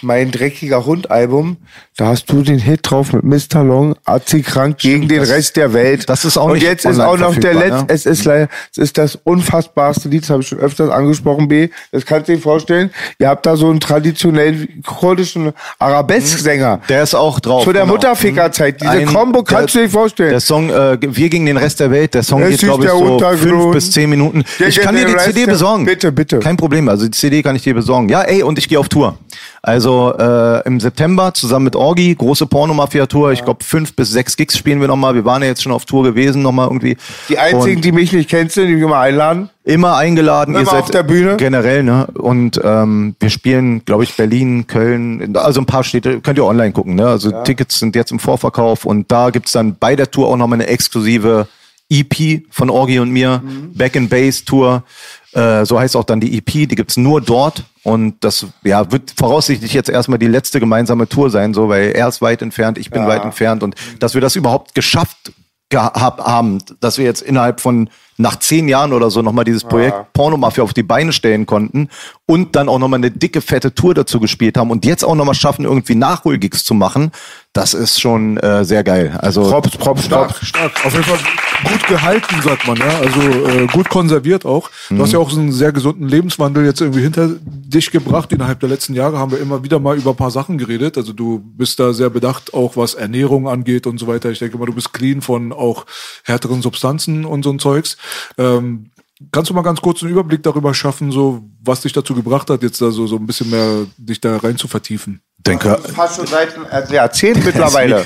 mein 0.04 0.30
dreckiger 0.30 0.86
Hund 0.86 1.10
Album. 1.10 1.56
Da 1.96 2.06
hast 2.06 2.26
du 2.30 2.42
den 2.42 2.58
Hit 2.58 2.80
drauf 2.82 3.12
mit 3.12 3.22
Mr. 3.22 3.62
Long, 3.62 3.94
Azi 4.04 4.42
krank 4.42 4.78
gegen 4.78 5.06
den 5.06 5.22
Rest 5.22 5.56
der 5.56 5.72
Welt. 5.72 6.08
das 6.08 6.24
ist 6.24 6.36
auch 6.36 6.46
Und 6.46 6.54
nicht 6.54 6.64
jetzt 6.64 6.84
ist 6.84 6.98
auch 6.98 7.16
noch 7.16 7.34
der 7.36 7.52
verfügbar, 7.52 7.54
letzte, 7.68 7.78
ne? 7.78 7.84
es 7.88 8.06
ist 8.06 8.24
leider, 8.24 8.48
es 8.72 8.78
ist 8.78 8.98
das 8.98 9.16
unfassbarste 9.22 10.08
Lied, 10.08 10.24
das 10.24 10.30
habe 10.30 10.42
ich 10.42 10.48
schon 10.48 10.58
öfters 10.58 10.90
angesprochen, 10.90 11.46
B. 11.46 11.68
Das 11.92 12.04
kannst 12.04 12.28
du 12.28 12.34
dir 12.34 12.42
vorstellen. 12.42 12.90
Ihr 13.20 13.28
habt 13.28 13.46
da 13.46 13.56
so 13.56 13.70
einen 13.70 13.78
traditionellen 13.78 14.82
kurdischen 14.84 15.52
Arabesk-Sänger. 15.78 16.80
Der 16.88 17.02
ist 17.04 17.14
auch 17.14 17.38
drauf. 17.40 17.64
Zu 17.64 17.72
der 17.72 17.82
genau. 17.82 17.94
Mutterfickerzeit. 17.94 18.80
Diese 18.80 18.90
Ein- 18.90 19.06
Combo 19.06 19.42
kannst 19.44 19.74
der- 19.74 19.82
du 19.82 19.86
dir 19.88 19.92
vorstellen. 19.92 20.30
Der 20.30 20.40
Song 20.40 20.70
äh, 20.70 20.98
Wir 21.00 21.28
gegen 21.28 21.46
den 21.46 21.56
Rest 21.56 21.78
der 21.80 21.90
Welt, 21.90 22.14
der 22.14 22.22
Song 22.24 22.42
Es 22.42 22.48
geht, 22.48 22.54
ist 22.56 22.60
glaube 22.64 22.84
ich, 22.84 22.90
der 22.90 22.98
so 22.98 23.36
fünf 23.36 23.72
bis 23.72 23.90
zehn 23.92 24.10
Minuten. 24.10 24.44
Ich 24.58 24.74
Gegen 24.74 24.82
kann 24.86 24.96
dir 24.96 25.06
die 25.06 25.12
Rest 25.12 25.26
CD 25.26 25.44
der- 25.44 25.52
besorgen. 25.52 25.84
Bitte, 25.84 26.10
bitte. 26.12 26.40
Kein 26.40 26.56
Problem. 26.56 26.88
Also 26.88 27.04
die 27.04 27.12
CD 27.12 27.42
kann 27.42 27.54
ich 27.56 27.62
dir 27.62 27.74
besorgen. 27.74 28.08
Ja, 28.08 28.22
ey, 28.22 28.42
und 28.42 28.58
ich 28.58 28.68
gehe 28.68 28.78
auf 28.80 28.88
Tour. 28.88 29.16
Also 29.66 30.12
äh, 30.18 30.60
im 30.66 30.78
September 30.78 31.32
zusammen 31.32 31.64
mit 31.64 31.74
Orgi, 31.74 32.14
große 32.14 32.44
Pornomafia-Tour. 32.44 33.32
Ich 33.32 33.44
glaube, 33.44 33.64
fünf 33.64 33.96
bis 33.96 34.10
sechs 34.10 34.36
Gigs 34.36 34.58
spielen 34.58 34.78
wir 34.82 34.88
nochmal. 34.88 35.14
Wir 35.14 35.24
waren 35.24 35.40
ja 35.40 35.48
jetzt 35.48 35.62
schon 35.62 35.72
auf 35.72 35.86
Tour 35.86 36.02
gewesen, 36.02 36.42
nochmal 36.42 36.66
irgendwie. 36.66 36.98
Die 37.30 37.38
einzigen, 37.38 37.76
Und 37.76 37.84
die 37.86 37.92
mich 37.92 38.12
nicht 38.12 38.28
kennen, 38.28 38.50
die 38.54 38.60
mich 38.60 38.82
immer 38.82 38.98
einladen. 38.98 39.48
immer 39.64 39.96
eingeladen. 39.96 40.54
Immer 40.54 40.74
auf 40.74 40.90
der 40.90 41.02
Bühne. 41.02 41.38
Generell, 41.38 41.82
ne? 41.82 42.06
Und 42.12 42.60
ähm, 42.62 43.16
wir 43.18 43.30
spielen, 43.30 43.82
glaube 43.86 44.04
ich, 44.04 44.14
Berlin, 44.14 44.66
Köln, 44.66 45.34
also 45.34 45.62
ein 45.62 45.66
paar 45.66 45.82
Städte, 45.82 46.20
könnt 46.20 46.36
ihr 46.36 46.44
online 46.44 46.72
gucken, 46.72 46.94
ne? 46.96 47.06
Also 47.06 47.30
Tickets 47.44 47.78
sind 47.78 47.96
jetzt 47.96 48.12
im 48.12 48.18
Vorverkauf 48.18 48.84
und 48.84 49.10
da 49.10 49.30
gibt's 49.30 49.52
dann 49.52 49.76
bei 49.80 49.96
der 49.96 50.10
Tour 50.10 50.28
auch 50.28 50.36
nochmal 50.36 50.60
eine 50.60 50.66
exklusive 50.66 51.48
EP 51.90 52.44
von 52.50 52.70
Orgi 52.70 52.98
und 52.98 53.10
mir, 53.10 53.42
Mhm. 53.44 53.74
Back 53.74 53.96
in 53.96 54.08
Base 54.08 54.44
Tour. 54.44 54.84
Äh, 55.32 55.64
so 55.64 55.78
heißt 55.78 55.96
auch 55.96 56.04
dann 56.04 56.20
die 56.20 56.36
EP, 56.38 56.68
die 56.68 56.76
gibt's 56.76 56.96
nur 56.96 57.20
dort 57.20 57.64
und 57.82 58.22
das 58.22 58.46
ja 58.62 58.90
wird 58.92 59.12
voraussichtlich 59.16 59.74
jetzt 59.74 59.90
erstmal 59.90 60.18
die 60.18 60.28
letzte 60.28 60.60
gemeinsame 60.60 61.08
Tour 61.08 61.28
sein, 61.28 61.54
so 61.54 61.68
weil 61.68 61.90
er 61.90 62.08
ist 62.08 62.22
weit 62.22 62.40
entfernt, 62.40 62.78
ich 62.78 62.90
bin 62.90 63.06
weit 63.06 63.24
entfernt 63.24 63.62
und 63.62 63.74
dass 63.98 64.14
wir 64.14 64.20
das 64.20 64.36
überhaupt 64.36 64.74
geschafft 64.76 65.32
gehabt 65.70 66.20
haben, 66.20 66.58
dass 66.78 66.98
wir 66.98 67.04
jetzt 67.04 67.20
innerhalb 67.22 67.60
von 67.60 67.90
nach 68.16 68.38
zehn 68.38 68.68
Jahren 68.68 68.92
oder 68.92 69.10
so 69.10 69.22
nochmal 69.22 69.44
dieses 69.44 69.64
Projekt 69.64 70.12
Pornomafia 70.12 70.62
auf 70.62 70.72
die 70.72 70.84
Beine 70.84 71.12
stellen 71.12 71.46
konnten 71.46 71.88
und 72.26 72.54
dann 72.54 72.68
auch 72.68 72.78
nochmal 72.78 72.98
eine 72.98 73.10
dicke, 73.10 73.40
fette 73.40 73.74
Tour 73.74 73.92
dazu 73.94 74.20
gespielt 74.20 74.56
haben 74.56 74.70
und 74.70 74.84
jetzt 74.86 75.04
auch 75.04 75.16
nochmal 75.16 75.34
schaffen, 75.34 75.64
irgendwie 75.64 75.96
Nachholgigs 75.96 76.62
zu 76.62 76.74
machen, 76.74 77.10
das 77.54 77.72
ist 77.72 78.00
schon 78.00 78.36
äh, 78.38 78.64
sehr 78.64 78.82
geil. 78.82 79.16
Also 79.22 79.48
Props, 79.48 79.70
Props, 79.78 80.04
Stark, 80.04 80.28
Props. 80.30 80.46
stark. 80.48 80.84
Auf 80.84 80.92
jeden 80.92 81.04
Fall 81.04 81.18
gut 81.62 81.86
gehalten, 81.86 82.42
sagt 82.42 82.66
man, 82.66 82.76
ja. 82.76 82.98
Also 82.98 83.20
äh, 83.20 83.66
gut 83.68 83.88
konserviert 83.88 84.44
auch. 84.44 84.70
Du 84.90 84.98
hast 84.98 85.12
ja 85.12 85.20
auch 85.20 85.30
so 85.30 85.38
einen 85.38 85.52
sehr 85.52 85.70
gesunden 85.70 86.08
Lebenswandel 86.08 86.64
jetzt 86.64 86.80
irgendwie 86.80 87.02
hinter 87.02 87.30
dich 87.46 87.92
gebracht. 87.92 88.32
Innerhalb 88.32 88.58
der 88.58 88.68
letzten 88.68 88.94
Jahre 88.94 89.18
haben 89.18 89.30
wir 89.30 89.38
immer 89.38 89.62
wieder 89.62 89.78
mal 89.78 89.96
über 89.96 90.10
ein 90.10 90.16
paar 90.16 90.32
Sachen 90.32 90.58
geredet. 90.58 90.98
Also 90.98 91.12
du 91.12 91.38
bist 91.38 91.78
da 91.78 91.92
sehr 91.92 92.10
bedacht, 92.10 92.52
auch 92.52 92.76
was 92.76 92.94
Ernährung 92.94 93.48
angeht 93.48 93.86
und 93.86 93.98
so 93.98 94.08
weiter. 94.08 94.32
Ich 94.32 94.40
denke 94.40 94.58
mal, 94.58 94.66
du 94.66 94.74
bist 94.74 94.92
clean 94.92 95.22
von 95.22 95.52
auch 95.52 95.86
härteren 96.24 96.60
Substanzen 96.60 97.24
und 97.24 97.44
so 97.44 97.50
ein 97.50 97.60
Zeugs. 97.60 97.96
Ähm, 98.36 98.90
Kannst 99.30 99.48
du 99.48 99.54
mal 99.54 99.62
ganz 99.62 99.80
kurz 99.80 100.02
einen 100.02 100.10
Überblick 100.10 100.42
darüber 100.42 100.74
schaffen, 100.74 101.12
so 101.12 101.44
was 101.62 101.82
dich 101.82 101.92
dazu 101.92 102.14
gebracht 102.14 102.50
hat, 102.50 102.64
jetzt 102.64 102.82
da 102.82 102.90
so, 102.90 103.06
so 103.06 103.16
ein 103.16 103.26
bisschen 103.26 103.48
mehr 103.48 103.86
dich 103.96 104.20
da 104.20 104.36
rein 104.38 104.58
zu 104.58 104.66
vertiefen? 104.66 105.22
Den 105.46 105.58
Kör 105.58 105.78
Fast 105.78 106.16
schon 106.16 106.26
seit 106.26 106.54
einem 106.70 106.92
Jahrzehnt 106.92 107.44
mittlerweile. 107.44 108.04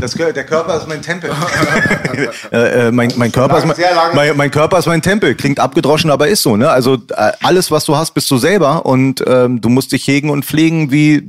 Das, 0.00 0.12
der 0.12 0.44
Körper 0.44 0.76
ist 0.76 0.88
mein 0.88 1.02
Tempel. 1.02 1.30
äh, 2.52 2.88
äh, 2.88 2.92
mein, 2.92 3.12
mein, 3.16 3.32
Körper 3.32 3.58
ist 3.58 3.66
mein, 3.66 3.76
mein, 4.14 4.36
mein 4.36 4.50
Körper 4.50 4.78
ist 4.78 4.86
mein 4.86 5.02
Tempel. 5.02 5.34
Klingt 5.34 5.60
abgedroschen, 5.60 6.10
aber 6.10 6.28
ist 6.28 6.42
so. 6.42 6.56
Ne? 6.56 6.68
Also 6.68 6.94
äh, 6.94 7.32
alles, 7.42 7.70
was 7.70 7.84
du 7.84 7.96
hast, 7.96 8.12
bist 8.12 8.30
du 8.30 8.38
selber 8.38 8.86
und 8.86 9.22
ähm, 9.26 9.60
du 9.60 9.68
musst 9.68 9.92
dich 9.92 10.06
hegen 10.06 10.30
und 10.30 10.44
pflegen, 10.44 10.90
wie, 10.90 11.16
äh, 11.16 11.22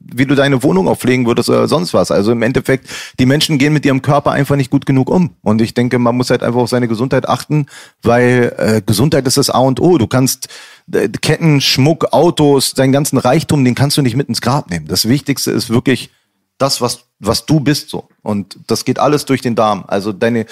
wie 0.00 0.26
du 0.26 0.34
deine 0.34 0.62
Wohnung 0.62 0.88
auch 0.88 0.98
pflegen 0.98 1.26
würdest 1.26 1.48
oder 1.48 1.68
sonst 1.68 1.94
was. 1.94 2.10
Also 2.10 2.32
im 2.32 2.42
Endeffekt, 2.42 2.88
die 3.18 3.26
Menschen 3.26 3.58
gehen 3.58 3.72
mit 3.72 3.84
ihrem 3.84 4.02
Körper 4.02 4.32
einfach 4.32 4.56
nicht 4.56 4.70
gut 4.70 4.86
genug 4.86 5.10
um. 5.10 5.30
Und 5.42 5.60
ich 5.60 5.74
denke, 5.74 5.98
man 5.98 6.16
muss 6.16 6.30
halt 6.30 6.42
einfach 6.42 6.60
auf 6.60 6.70
seine 6.70 6.88
Gesundheit 6.88 7.28
achten, 7.28 7.66
weil 8.02 8.54
äh, 8.58 8.82
Gesundheit 8.84 9.26
ist 9.26 9.36
das 9.36 9.50
A 9.50 9.58
und 9.58 9.80
O. 9.80 9.98
Du 9.98 10.06
kannst 10.06 10.48
äh, 10.92 11.08
Ketten, 11.08 11.60
Schmuck, 11.60 12.12
Autos, 12.12 12.74
deinen 12.74 12.92
ganzen 12.92 13.18
Reichtum, 13.18 13.64
den 13.64 13.74
kannst 13.74 13.96
du 13.96 14.02
nicht 14.02 14.16
mit 14.16 14.28
ins 14.28 14.40
Grab 14.40 14.70
nehmen. 14.70 14.86
Das 14.86 15.08
Wichtigste 15.08 15.50
ist 15.50 15.70
wirklich 15.70 16.10
das, 16.58 16.80
was, 16.80 17.04
was 17.18 17.46
du 17.46 17.60
bist, 17.60 17.90
so. 17.90 18.08
Und 18.22 18.56
das 18.66 18.84
geht 18.84 18.98
alles 18.98 19.24
durch 19.24 19.40
den 19.40 19.54
Darm. 19.54 19.84
Also 19.88 20.12
deine, 20.12 20.46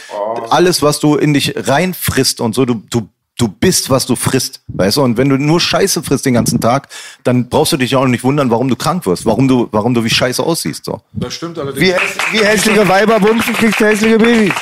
alles, 0.50 0.82
was 0.82 1.00
du 1.00 1.16
in 1.16 1.32
dich 1.34 1.54
reinfrisst 1.56 2.40
und 2.40 2.54
so, 2.54 2.64
du, 2.64 2.82
du, 2.90 3.08
du 3.38 3.48
bist, 3.48 3.88
was 3.88 4.04
du 4.06 4.14
frisst, 4.16 4.60
weißt 4.68 4.96
du? 4.98 5.02
Und 5.02 5.16
wenn 5.16 5.28
du 5.28 5.36
nur 5.38 5.60
Scheiße 5.60 6.02
frisst 6.02 6.26
den 6.26 6.34
ganzen 6.34 6.60
Tag, 6.60 6.88
dann 7.24 7.48
brauchst 7.48 7.72
du 7.72 7.76
dich 7.76 7.92
ja 7.92 7.98
auch 7.98 8.06
nicht 8.06 8.24
wundern, 8.24 8.50
warum 8.50 8.68
du 8.68 8.76
krank 8.76 9.06
wirst, 9.06 9.24
warum 9.26 9.48
du, 9.48 9.68
warum 9.72 9.94
du 9.94 10.02
wie 10.04 10.10
Scheiße 10.10 10.42
aussiehst, 10.42 10.84
so. 10.84 11.00
Das 11.12 11.34
stimmt 11.34 11.58
allerdings. 11.58 11.80
Wie, 11.86 11.94
häss- 11.94 12.32
wie 12.32 12.44
hässliche 12.44 12.86
Weiber 12.88 13.18
bumsen, 13.20 13.54
kriegst 13.54 13.80
du 13.80 13.86
hässliche 13.86 14.18
Babys. 14.18 14.52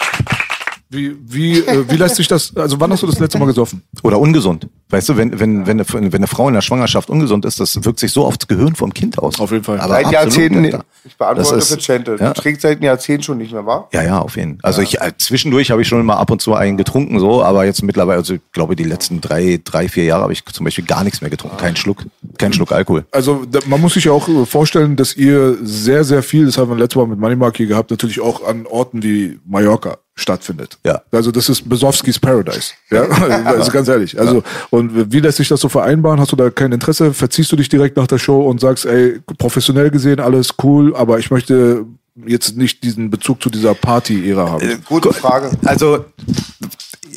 Wie, 0.92 1.16
wie, 1.24 1.60
äh, 1.60 1.84
wie 1.88 1.94
lässt 1.96 2.16
sich 2.16 2.26
das, 2.26 2.54
also 2.56 2.80
wann 2.80 2.90
hast 2.90 3.04
du 3.04 3.06
das 3.06 3.20
letzte 3.20 3.38
Mal 3.38 3.46
gesoffen? 3.46 3.82
Oder 4.02 4.18
ungesund. 4.18 4.66
Weißt 4.88 5.08
du, 5.08 5.16
wenn, 5.16 5.38
wenn, 5.38 5.64
wenn, 5.64 5.78
eine, 5.80 5.88
wenn 5.88 6.12
eine 6.12 6.26
Frau 6.26 6.48
in 6.48 6.54
der 6.54 6.62
Schwangerschaft 6.62 7.08
ungesund 7.10 7.44
ist, 7.44 7.60
das 7.60 7.84
wirkt 7.84 8.00
sich 8.00 8.10
so 8.10 8.24
aufs 8.26 8.44
Gehirn 8.48 8.74
vom 8.74 8.92
Kind 8.92 9.16
aus. 9.20 9.38
Auf 9.38 9.52
jeden 9.52 9.62
Fall. 9.62 9.78
Aber 9.80 9.94
Seit 9.94 10.10
Jahrzehnten, 10.10 10.64
Alter. 10.64 10.84
ich 11.04 11.16
beantworte 11.16 11.54
Das 11.54 11.70
ist- 11.70 11.74
für 11.74 11.78
Chente. 11.80 12.16
ja. 12.18 12.32
Du 12.32 12.40
trinkst 12.40 12.62
seit 12.62 12.78
einem 12.78 12.82
Jahrzehnt 12.86 13.24
schon 13.24 13.38
nicht 13.38 13.52
mehr, 13.52 13.64
wahr? 13.64 13.88
Ja, 13.92 14.02
ja, 14.02 14.18
auf 14.18 14.36
jeden 14.36 14.54
Fall. 14.58 14.60
Also 14.68 14.82
ich 14.82 15.00
äh, 15.00 15.12
zwischendurch 15.16 15.70
habe 15.70 15.80
ich 15.80 15.86
schon 15.86 16.04
mal 16.04 16.16
ab 16.16 16.28
und 16.32 16.42
zu 16.42 16.54
einen 16.54 16.76
getrunken, 16.76 17.20
so, 17.20 17.40
aber 17.44 17.64
jetzt 17.66 17.84
mittlerweile, 17.84 18.18
also 18.18 18.34
ich 18.34 18.40
glaube, 18.50 18.74
die 18.74 18.82
letzten 18.82 19.20
drei, 19.20 19.60
drei, 19.62 19.88
vier 19.88 20.02
Jahre 20.02 20.22
habe 20.24 20.32
ich 20.32 20.44
zum 20.46 20.64
Beispiel 20.64 20.84
gar 20.86 21.04
nichts 21.04 21.20
mehr 21.20 21.30
getrunken. 21.30 21.56
Kein 21.56 21.76
Schluck, 21.76 22.04
kein 22.36 22.52
Schluck 22.52 22.72
Alkohol. 22.72 23.04
Also 23.12 23.44
da, 23.48 23.60
man 23.66 23.80
muss 23.80 23.94
sich 23.94 24.06
ja 24.06 24.12
auch 24.12 24.28
äh, 24.28 24.44
vorstellen, 24.44 24.96
dass 24.96 25.14
ihr 25.16 25.56
sehr, 25.62 26.02
sehr 26.02 26.24
viel, 26.24 26.46
das 26.46 26.58
haben 26.58 26.68
wir 26.68 26.76
letztes 26.76 26.96
Mal 26.96 27.06
mit 27.06 27.20
Moneymark 27.20 27.56
hier 27.58 27.66
gehabt, 27.68 27.92
natürlich 27.92 28.20
auch 28.20 28.44
an 28.44 28.66
Orten 28.66 29.04
wie 29.04 29.38
Mallorca 29.46 29.98
stattfindet. 30.14 30.78
Ja. 30.84 31.02
Also 31.10 31.30
das 31.30 31.48
ist 31.48 31.68
Besowskis 31.68 32.18
Paradise. 32.18 32.72
Ja, 32.90 33.02
also 33.44 33.70
ganz 33.70 33.88
ehrlich. 33.88 34.18
Also 34.18 34.42
und 34.70 35.12
wie 35.12 35.20
lässt 35.20 35.38
sich 35.38 35.48
das 35.48 35.60
so 35.60 35.68
vereinbaren? 35.68 36.20
Hast 36.20 36.32
du 36.32 36.36
da 36.36 36.50
kein 36.50 36.72
Interesse? 36.72 37.14
Verziehst 37.14 37.50
du 37.52 37.56
dich 37.56 37.68
direkt 37.68 37.96
nach 37.96 38.06
der 38.06 38.18
Show 38.18 38.42
und 38.42 38.60
sagst, 38.60 38.84
ey, 38.86 39.20
professionell 39.38 39.90
gesehen 39.90 40.20
alles 40.20 40.54
cool, 40.62 40.94
aber 40.94 41.18
ich 41.18 41.30
möchte 41.30 41.86
jetzt 42.26 42.56
nicht 42.56 42.84
diesen 42.84 43.10
Bezug 43.10 43.42
zu 43.42 43.50
dieser 43.50 43.74
Party-Ära 43.74 44.50
haben. 44.50 44.84
Gute 44.86 45.12
Frage. 45.12 45.50
Also 45.64 46.04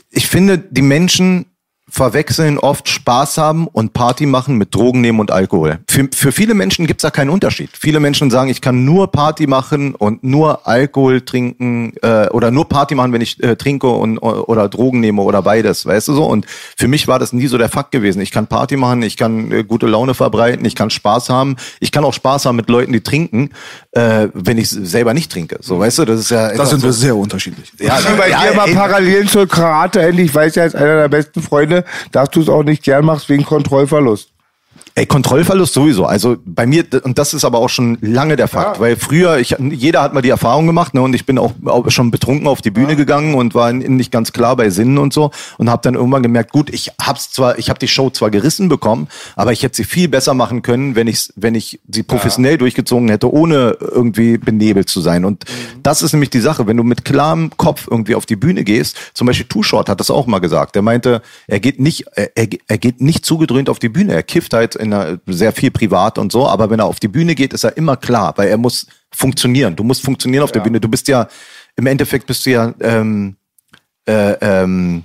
ich 0.10 0.28
finde, 0.28 0.58
die 0.58 0.82
Menschen 0.82 1.46
verwechseln 1.94 2.58
oft 2.58 2.90
Spaß 2.90 3.38
haben 3.38 3.68
und 3.68 3.94
Party 3.94 4.26
machen 4.26 4.58
mit 4.58 4.74
Drogen 4.74 5.02
nehmen 5.02 5.20
und 5.20 5.30
Alkohol. 5.30 5.78
Für, 5.88 6.10
für 6.12 6.32
viele 6.32 6.56
Menschen 6.56 6.88
gibt's 6.88 7.04
da 7.04 7.12
keinen 7.12 7.30
Unterschied. 7.30 7.70
Viele 7.80 8.00
Menschen 8.00 8.32
sagen, 8.32 8.50
ich 8.50 8.62
kann 8.62 8.84
nur 8.84 9.12
Party 9.12 9.46
machen 9.46 9.94
und 9.94 10.24
nur 10.24 10.68
Alkohol 10.68 11.22
trinken 11.22 11.94
äh, 12.02 12.30
oder 12.30 12.50
nur 12.50 12.68
Party 12.68 12.96
machen, 12.96 13.14
wenn 13.14 13.22
ich 13.22 13.42
äh, 13.44 13.56
trinke 13.56 13.90
und, 13.90 14.18
oder 14.18 14.70
Drogen 14.70 15.02
nehme 15.02 15.22
oder 15.22 15.44
beides, 15.44 15.86
weißt 15.86 16.08
du 16.08 16.16
so? 16.16 16.26
Und 16.26 16.48
für 16.48 16.88
mich 16.88 17.08
war 17.08 17.20
das 17.20 17.32
nie 17.32 17.46
so 17.46 17.60
der 17.60 17.70
Fakt 17.70 17.92
gewesen. 17.92 18.24
Ich 18.24 18.32
kann 18.32 18.48
Party 18.48 18.76
machen, 18.76 19.04
ich 19.04 19.16
kann 19.16 19.52
äh, 19.52 19.64
gute 19.64 19.86
Laune 19.86 20.16
verbreiten, 20.16 20.66
ich 20.66 20.74
kann 20.74 20.90
Spaß 20.90 21.30
haben, 21.30 21.58
ich 21.80 21.92
kann 21.92 22.04
auch 22.04 22.14
Spaß 22.14 22.48
haben 22.48 22.56
mit 22.56 22.70
Leuten, 22.70 22.92
die 22.92 23.02
trinken, 23.02 23.52
äh, 23.92 24.30
wenn 24.34 24.58
ich 24.58 24.68
selber 24.68 25.14
nicht 25.14 25.32
trinke. 25.32 25.60
So, 25.62 25.78
weißt 25.78 26.00
du, 26.00 26.06
das 26.06 26.22
ist 26.22 26.32
ja 26.32 26.56
Da 26.56 26.66
sind 26.66 26.80
so, 26.80 26.88
wir 26.88 26.94
sehr 26.94 27.16
unterschiedlich. 27.16 27.72
ja, 27.78 28.00
Wie 28.00 28.18
bei 28.18 28.30
dir 28.30 28.56
mal 28.56 28.68
ey, 28.68 28.74
Parallelen 28.74 29.28
zur 29.28 29.48
Karate 29.48 30.02
endlich. 30.02 30.30
Ich 30.30 30.34
weiß 30.34 30.56
ja 30.56 30.64
als 30.64 30.74
einer 30.74 31.02
der 31.02 31.10
besten 31.10 31.40
Freunde, 31.44 31.83
dass 32.12 32.30
du 32.30 32.42
es 32.42 32.50
auch 32.50 32.64
nicht 32.64 32.84
gern 32.84 33.06
machst 33.06 33.30
wegen 33.30 33.46
Kontrollverlust. 33.46 34.33
Ey, 34.96 35.08
Kontrollverlust 35.08 35.74
sowieso. 35.74 36.06
Also 36.06 36.38
bei 36.46 36.68
mir, 36.68 36.86
und 37.04 37.18
das 37.18 37.34
ist 37.34 37.46
aber 37.46 37.58
auch 37.58 37.70
schon 37.70 37.98
lange 38.02 38.36
der 38.36 38.48
Fakt, 38.48 38.80
weil 38.80 38.96
früher, 38.96 39.40
ich, 39.40 39.56
jeder 39.60 40.04
hat 40.04 40.14
mal 40.14 40.22
die 40.22 40.30
Erfahrung 40.30 40.68
gemacht, 40.68 40.94
ne, 40.94 41.02
und 41.02 41.16
ich 41.16 41.26
bin 41.26 41.40
auch, 41.40 41.54
auch 41.66 41.90
schon 41.90 42.12
betrunken 42.12 42.48
auf 42.48 42.62
die 42.62 42.70
Bühne 42.70 42.96
gegangen 42.96 43.34
und 43.34 43.56
war 43.56 43.74
nicht 43.74 44.12
ganz 44.12 44.34
klar 44.34 44.56
bei 44.56 44.70
Sinnen 44.70 45.00
und 45.00 45.12
so 45.12 45.32
und 45.58 45.70
habe 45.70 45.82
dann 45.82 45.96
irgendwann 45.96 46.22
gemerkt, 46.22 46.52
gut, 46.52 46.70
ich 46.70 46.92
hab's 47.02 47.32
zwar, 47.32 47.58
ich 47.58 47.70
habe 47.70 47.80
die 47.80 47.88
Show 47.88 48.12
zwar 48.12 48.30
gerissen 48.30 48.70
bekommen, 48.70 49.08
aber 49.36 49.52
ich 49.52 49.64
hätte 49.64 49.78
sie 49.78 49.84
viel 49.84 50.08
besser 50.08 50.36
machen 50.36 50.62
können, 50.62 50.96
wenn 50.96 51.08
ich, 51.08 51.30
wenn 51.36 51.56
ich 51.56 51.80
sie 51.90 52.04
professionell 52.04 52.60
durchgezogen 52.60 53.10
hätte, 53.10 53.34
ohne 53.34 53.78
irgendwie 53.80 54.38
benebelt 54.38 54.90
zu 54.90 55.02
sein. 55.02 55.26
Und 55.26 55.46
das 55.82 56.04
ist 56.04 56.14
nämlich 56.14 56.30
die 56.30 56.40
Sache, 56.40 56.68
wenn 56.68 56.78
du 56.78 56.84
mit 56.84 57.04
klarem 57.04 57.50
Kopf 57.58 57.88
irgendwie 57.90 58.14
auf 58.14 58.28
die 58.28 58.36
Bühne 58.36 58.64
gehst, 58.64 58.98
zum 59.16 59.26
Beispiel 59.26 59.48
Too 59.48 59.64
Short 59.64 59.90
hat 59.90 60.00
das 60.00 60.12
auch 60.12 60.28
mal 60.28 60.40
gesagt. 60.40 60.76
Der 60.76 60.84
meinte, 60.84 61.24
er 61.48 61.60
geht 61.60 61.80
nicht, 61.80 62.06
er 62.16 62.44
er 62.68 62.78
geht 62.78 63.02
nicht 63.02 63.26
zugedröhnt 63.26 63.70
auf 63.70 63.80
die 63.80 63.90
Bühne. 63.90 64.14
Er 64.14 64.24
kifft 64.24 64.54
halt 64.54 64.76
in 64.84 64.94
einer, 64.94 65.20
sehr 65.28 65.52
viel 65.52 65.72
privat 65.72 66.18
und 66.18 66.32
so, 66.32 66.48
aber 66.48 66.70
wenn 66.70 66.80
er 66.80 66.86
auf 66.86 67.00
die 67.00 67.08
Bühne 67.08 67.36
geht, 67.36 67.54
ist 67.54 67.64
er 67.64 67.76
immer 67.78 67.98
klar, 67.98 68.34
weil 68.36 68.50
er 68.50 68.58
muss 68.58 68.88
funktionieren. 69.12 69.76
Du 69.76 69.84
musst 69.84 70.04
funktionieren 70.04 70.44
auf 70.44 70.52
der 70.52 70.60
Bühne. 70.60 70.80
Du 70.80 70.88
bist 70.88 71.08
ja, 71.08 71.28
im 71.76 71.88
Endeffekt 71.88 72.28
bist 72.28 72.46
du 72.46 72.52
ja 72.52 72.74
ähm, 72.82 73.36
äh, 74.08 74.34
ähm, 74.42 75.04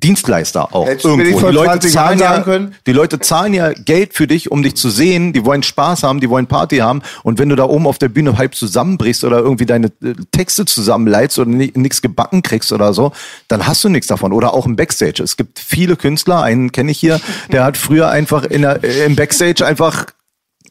Dienstleister 0.00 0.74
auch 0.74 0.86
Hättest 0.86 1.04
irgendwo. 1.04 1.40
Die 1.40 1.54
Leute, 1.54 1.70
20 1.80 1.94
Jahren 1.94 2.18
zahlen 2.18 2.38
ja, 2.38 2.42
können? 2.42 2.74
die 2.86 2.92
Leute 2.92 3.18
zahlen 3.20 3.54
ja 3.54 3.72
Geld 3.72 4.14
für 4.14 4.26
dich, 4.26 4.50
um 4.50 4.62
dich 4.62 4.76
zu 4.76 4.90
sehen. 4.90 5.32
Die 5.32 5.44
wollen 5.44 5.62
Spaß 5.62 6.02
haben, 6.02 6.20
die 6.20 6.30
wollen 6.30 6.46
Party 6.46 6.78
haben. 6.78 7.02
Und 7.22 7.38
wenn 7.38 7.48
du 7.48 7.56
da 7.56 7.64
oben 7.64 7.86
auf 7.86 7.98
der 7.98 8.08
Bühne 8.08 8.38
halb 8.38 8.54
zusammenbrichst 8.54 9.24
oder 9.24 9.38
irgendwie 9.38 9.66
deine 9.66 9.86
äh, 10.02 10.14
Texte 10.32 10.64
zusammenleitst 10.64 11.38
oder 11.38 11.50
ni- 11.50 11.72
nichts 11.74 12.02
gebacken 12.02 12.42
kriegst 12.42 12.72
oder 12.72 12.92
so, 12.94 13.12
dann 13.48 13.66
hast 13.66 13.82
du 13.84 13.88
nichts 13.88 14.06
davon. 14.06 14.32
Oder 14.32 14.54
auch 14.54 14.66
im 14.66 14.76
Backstage. 14.76 15.22
Es 15.22 15.36
gibt 15.36 15.58
viele 15.58 15.96
Künstler, 15.96 16.42
einen 16.42 16.72
kenne 16.72 16.90
ich 16.90 16.98
hier, 16.98 17.20
der 17.52 17.64
hat 17.64 17.76
früher 17.76 18.08
einfach 18.08 18.44
in 18.44 18.62
der, 18.62 18.82
äh, 18.84 19.04
im 19.04 19.16
Backstage 19.16 19.64
einfach 19.66 20.06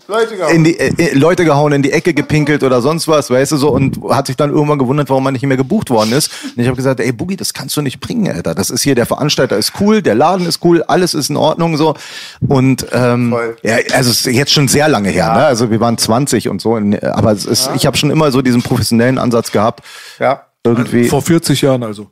Leute, 0.07 0.35
in 0.53 0.63
die 0.63 0.79
äh, 0.79 0.93
äh, 0.97 1.13
Leute 1.13 1.43
gehauen, 1.43 1.73
in 1.73 1.81
die 1.81 1.91
Ecke 1.91 2.13
gepinkelt 2.13 2.63
oder 2.63 2.81
sonst 2.81 3.07
was, 3.07 3.29
weißt 3.29 3.51
du 3.51 3.57
so, 3.57 3.69
und 3.69 3.99
hat 4.09 4.27
sich 4.27 4.38
dann 4.38 4.51
irgendwann 4.51 4.79
gewundert, 4.79 5.09
warum 5.09 5.23
man 5.23 5.34
nicht 5.34 5.45
mehr 5.45 5.57
gebucht 5.57 5.89
worden 5.89 6.13
ist. 6.13 6.31
Und 6.43 6.61
ich 6.61 6.67
habe 6.67 6.77
gesagt, 6.77 6.99
ey 6.99 7.11
Boogie, 7.11 7.35
das 7.35 7.53
kannst 7.53 7.75
du 7.75 7.81
nicht 7.81 7.99
bringen, 7.99 8.31
Alter. 8.34 8.55
Das 8.55 8.69
ist 8.69 8.84
hier, 8.84 8.95
der 8.95 9.05
Veranstalter 9.05 9.57
ist 9.57 9.73
cool, 9.81 10.01
der 10.01 10.15
Laden 10.15 10.47
ist 10.47 10.63
cool, 10.63 10.84
alles 10.84 11.13
ist 11.13 11.29
in 11.29 11.38
Ordnung 11.38 11.75
so. 11.75 11.95
Und 12.47 12.88
ähm, 12.93 13.31
Voll. 13.31 13.57
ja, 13.63 13.75
also 13.93 14.11
es 14.11 14.25
ist 14.25 14.34
jetzt 14.34 14.53
schon 14.53 14.67
sehr 14.67 14.88
lange 14.88 15.09
her, 15.09 15.34
ne? 15.34 15.45
Also 15.45 15.69
wir 15.71 15.79
waren 15.79 15.97
20 15.97 16.47
und 16.49 16.61
so, 16.61 16.77
in, 16.77 16.97
aber 17.03 17.34
es 17.34 17.45
ist, 17.45 17.69
ich 17.75 17.85
habe 17.85 17.97
schon 17.97 18.09
immer 18.09 18.31
so 18.31 18.41
diesen 18.41 18.63
professionellen 18.63 19.17
Ansatz 19.17 19.51
gehabt. 19.51 19.84
Ja. 20.19 20.47
Irgendwie. 20.68 21.07
Vor 21.07 21.22
40 21.22 21.61
Jahren 21.61 21.84
also. 21.84 22.07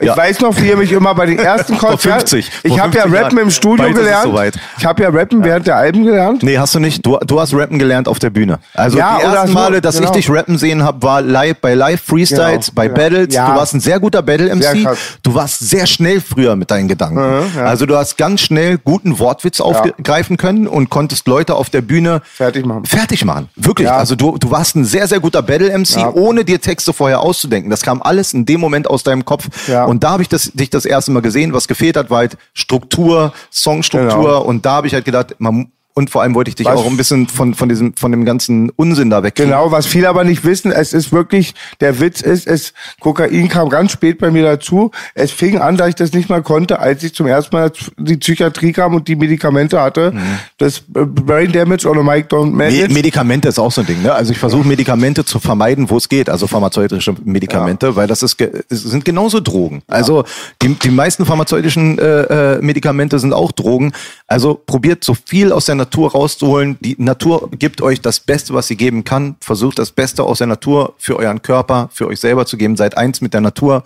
Ich 0.00 0.06
Ja. 0.06 0.16
weiß 0.16 0.40
noch, 0.40 0.56
wie 0.60 0.68
ihr 0.68 0.76
mich 0.76 0.90
immer 0.92 1.14
bei 1.14 1.26
den 1.26 1.38
ersten 1.40 1.76
Vor 1.76 1.90
Konzerten. 1.90 2.20
50. 2.26 2.50
Ich 2.64 2.68
Vor 2.70 2.80
habe 2.80 2.96
ja 2.96 3.02
50 3.02 3.20
Rappen 3.22 3.36
Jahren. 3.36 3.46
im 3.46 3.50
Studio 3.50 3.76
Bald 3.84 3.90
ist 3.94 3.98
es 3.98 4.04
gelernt. 4.04 4.24
soweit. 4.24 4.54
Ich 4.78 4.84
habe 4.86 5.02
ja 5.02 5.08
Rappen 5.10 5.44
während 5.44 5.66
der 5.66 5.76
Alben 5.76 6.04
gelernt. 6.04 6.42
Nee, 6.42 6.58
hast 6.58 6.74
du 6.74 6.80
nicht. 6.80 7.04
Du, 7.06 7.18
du 7.18 7.40
hast 7.40 7.54
rappen 7.54 7.78
gelernt 7.78 8.08
auf 8.08 8.18
der 8.18 8.30
Bühne. 8.30 8.58
Also 8.74 8.98
Ja, 8.98 9.18
die 9.18 9.24
ersten 9.24 9.48
so, 9.48 9.54
Male, 9.54 9.80
dass 9.80 9.96
genau. 9.96 10.08
ich 10.08 10.12
dich 10.16 10.30
rappen 10.30 10.58
sehen 10.58 10.82
habe, 10.82 11.02
war 11.02 11.22
live 11.22 11.56
bei 11.60 11.74
Live 11.74 12.02
Freestyles, 12.02 12.66
Genau, 12.66 12.74
bei 12.74 12.86
ja. 12.86 12.92
Battles. 12.92 13.34
Ja. 13.34 13.50
Du 13.50 13.56
warst 13.56 13.74
ein 13.74 13.80
sehr 13.80 14.00
guter 14.00 14.22
Battle 14.22 14.48
MC. 14.54 14.86
Du 15.22 15.34
warst 15.34 15.60
sehr 15.60 15.86
schnell 15.86 16.20
früher 16.20 16.56
mit 16.56 16.70
deinen 16.70 16.88
Gedanken. 16.88 17.18
ja. 17.56 17.64
Also 17.64 17.86
du 17.86 17.96
hast 17.96 18.16
ganz 18.18 18.40
schnell 18.40 18.78
guten 18.78 19.18
Wortwitz 19.18 19.60
aufgreifen 19.60 20.36
können 20.36 20.66
und 20.66 20.90
konntest 20.90 21.26
Leute 21.28 21.54
auf 21.54 21.70
der 21.70 21.82
Bühne 21.82 22.20
Fertig 22.34 22.66
machen. 22.66 22.84
Fertig 22.84 23.24
machen. 23.24 23.48
Wirklich. 23.56 23.86
Ja. 23.86 23.96
Also 23.96 24.16
du, 24.16 24.36
du 24.38 24.50
warst 24.50 24.76
ein 24.76 24.84
sehr, 24.84 25.06
sehr 25.06 25.20
guter 25.20 25.42
Battle 25.42 25.70
MC, 25.76 25.96
Ja. 25.96 26.10
ohne 26.12 26.44
dir 26.44 26.60
Texte 26.60 26.92
vorher 26.92 27.20
auszudenken. 27.20 27.70
Das 27.70 27.82
kam 27.92 28.02
alles 28.02 28.32
in 28.32 28.46
dem 28.46 28.60
Moment 28.60 28.88
aus 28.88 29.02
deinem 29.02 29.24
Kopf. 29.24 29.68
Ja. 29.68 29.84
Und 29.84 30.02
da 30.02 30.12
habe 30.12 30.22
ich 30.22 30.28
das, 30.28 30.50
dich 30.52 30.70
das 30.70 30.86
erste 30.86 31.10
Mal 31.10 31.20
gesehen. 31.20 31.52
Was 31.52 31.68
gefehlt 31.68 31.96
hat, 31.96 32.08
war 32.08 32.18
halt 32.18 32.38
Struktur, 32.54 33.32
Songstruktur. 33.50 34.22
Genau. 34.22 34.42
Und 34.42 34.64
da 34.64 34.72
habe 34.72 34.86
ich 34.86 34.94
halt 34.94 35.04
gedacht, 35.04 35.36
man, 35.38 35.70
und 35.94 36.10
vor 36.10 36.22
allem 36.22 36.34
wollte 36.34 36.48
ich 36.48 36.54
dich 36.54 36.66
Was- 36.66 36.76
auch 36.78 36.86
ein 36.86 36.96
bisschen 36.96 37.28
von, 37.28 37.54
von 37.54 37.68
diesem, 37.68 37.94
von 37.96 38.10
dem 38.12 38.24
ganzen 38.24 38.70
Unsinn 38.70 39.10
da 39.10 39.22
weg. 39.22 39.34
Genau, 39.34 39.70
was 39.70 39.86
viele 39.86 40.08
aber 40.08 40.24
nicht 40.24 40.44
wissen, 40.44 40.72
es 40.72 40.92
ist 40.92 41.12
wirklich, 41.12 41.54
der 41.80 42.00
Witz 42.00 42.20
ist, 42.22 42.46
es, 42.46 42.72
Kokain 43.00 43.48
kam 43.48 43.68
ganz 43.68 43.92
spät 43.92 44.18
bei 44.18 44.30
mir 44.30 44.42
dazu. 44.42 44.90
Es 45.14 45.30
fing 45.32 45.58
an, 45.58 45.76
da 45.76 45.88
ich 45.88 45.94
das 45.94 46.12
nicht 46.12 46.28
mal 46.28 46.42
konnte, 46.42 46.78
als 46.78 47.02
ich 47.02 47.14
zum 47.14 47.26
ersten 47.26 47.54
Mal 47.54 47.70
die 47.98 48.16
Psychiatrie 48.16 48.72
kam 48.72 48.94
und 48.94 49.08
die 49.08 49.16
Medikamente 49.16 49.80
hatte. 49.80 50.14
Das 50.58 50.78
äh, 50.94 51.04
Brain 51.04 51.52
Damage 51.52 51.88
oder 51.88 52.02
Mike 52.02 52.28
Don't 52.34 52.52
Manage. 52.52 52.88
Medikamente 52.92 53.48
ist 53.48 53.58
auch 53.58 53.72
so 53.72 53.82
ein 53.82 53.86
Ding, 53.86 54.02
ne? 54.02 54.12
Also 54.12 54.32
ich 54.32 54.38
versuche 54.38 54.66
Medikamente 54.66 55.24
zu 55.24 55.38
vermeiden, 55.40 55.90
wo 55.90 55.96
es 55.96 56.08
geht, 56.08 56.30
also 56.30 56.46
pharmazeutische 56.46 57.14
Medikamente, 57.24 57.96
weil 57.96 58.06
das 58.06 58.22
ist 58.22 58.40
es 58.40 58.82
sind 58.82 59.04
genauso 59.04 59.40
Drogen. 59.40 59.82
Also 59.88 60.24
die, 60.62 60.74
die 60.74 60.90
meisten 60.90 61.26
pharmazeutischen 61.26 61.98
äh, 61.98 62.54
äh, 62.56 62.62
Medikamente 62.62 63.18
sind 63.18 63.32
auch 63.32 63.52
Drogen. 63.52 63.92
Also 64.26 64.54
probiert 64.54 65.04
so 65.04 65.14
viel 65.14 65.52
aus 65.52 65.66
der 65.66 65.81
Natur 65.82 66.12
rauszuholen. 66.12 66.76
Die 66.80 66.96
Natur 66.98 67.50
gibt 67.58 67.82
euch 67.82 68.00
das 68.00 68.20
Beste, 68.20 68.54
was 68.54 68.66
sie 68.68 68.76
geben 68.76 69.04
kann. 69.04 69.36
Versucht 69.40 69.78
das 69.78 69.90
Beste 69.90 70.22
aus 70.22 70.38
der 70.38 70.46
Natur 70.46 70.94
für 70.98 71.16
euren 71.16 71.42
Körper, 71.42 71.88
für 71.92 72.06
euch 72.06 72.20
selber 72.20 72.46
zu 72.46 72.56
geben. 72.56 72.76
Seid 72.76 72.96
eins 72.96 73.20
mit 73.20 73.34
der 73.34 73.40
Natur 73.40 73.82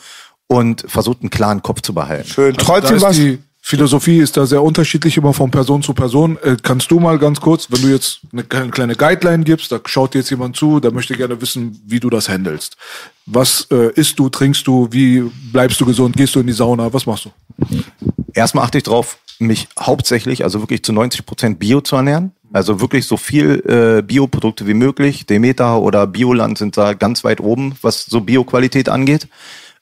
und 0.46 0.84
versucht 0.86 1.18
einen 1.22 1.30
klaren 1.30 1.62
Kopf 1.62 1.80
zu 1.80 1.92
behalten. 1.94 2.28
Schön. 2.28 2.54
Da 2.54 2.62
Trotzdem 2.64 2.96
ist 2.96 3.02
was. 3.02 3.16
die 3.16 3.38
Philosophie 3.62 4.18
ist 4.18 4.36
da 4.36 4.46
sehr 4.46 4.62
unterschiedlich 4.62 5.16
immer 5.16 5.32
von 5.32 5.50
Person 5.50 5.82
zu 5.82 5.92
Person. 5.92 6.38
Äh, 6.44 6.56
kannst 6.62 6.88
du 6.92 7.00
mal 7.00 7.18
ganz 7.18 7.40
kurz, 7.40 7.66
wenn 7.70 7.82
du 7.82 7.88
jetzt 7.88 8.20
eine 8.32 8.44
kleine- 8.44 8.94
Guideline 8.94 9.42
gibst, 9.42 9.72
da 9.72 9.80
schaut 9.86 10.14
dir 10.14 10.18
jetzt 10.20 10.30
jemand 10.30 10.54
zu, 10.56 10.78
der 10.78 10.92
möchte 10.92 11.16
gerne 11.16 11.40
wissen, 11.40 11.80
wie 11.84 11.98
du 11.98 12.08
das 12.08 12.28
handelst. 12.28 12.76
Was 13.26 13.66
äh, 13.72 13.90
isst 13.94 14.20
du, 14.20 14.28
trinkst 14.28 14.64
du, 14.68 14.86
wie 14.92 15.22
bleibst 15.52 15.80
du 15.80 15.84
gesund, 15.84 16.16
gehst 16.16 16.36
du 16.36 16.40
in 16.40 16.46
die 16.46 16.52
Sauna, 16.52 16.92
was 16.92 17.06
machst 17.06 17.24
du? 17.24 17.30
Erstmal 18.32 18.64
achte 18.66 18.78
ich 18.78 18.84
drauf, 18.84 19.18
mich 19.38 19.68
hauptsächlich, 19.78 20.44
also 20.44 20.60
wirklich 20.60 20.82
zu 20.82 20.92
90 20.92 21.26
Prozent 21.26 21.58
Bio 21.58 21.80
zu 21.80 21.96
ernähren. 21.96 22.32
Also 22.52 22.80
wirklich 22.80 23.06
so 23.06 23.16
viel 23.16 23.62
äh, 23.66 24.02
Bioprodukte 24.02 24.66
wie 24.66 24.74
möglich. 24.74 25.26
Demeter 25.26 25.80
oder 25.80 26.06
Bioland 26.06 26.58
sind 26.58 26.76
da 26.76 26.94
ganz 26.94 27.24
weit 27.24 27.40
oben, 27.40 27.74
was 27.82 28.06
so 28.06 28.20
Bioqualität 28.20 28.88
angeht. 28.88 29.28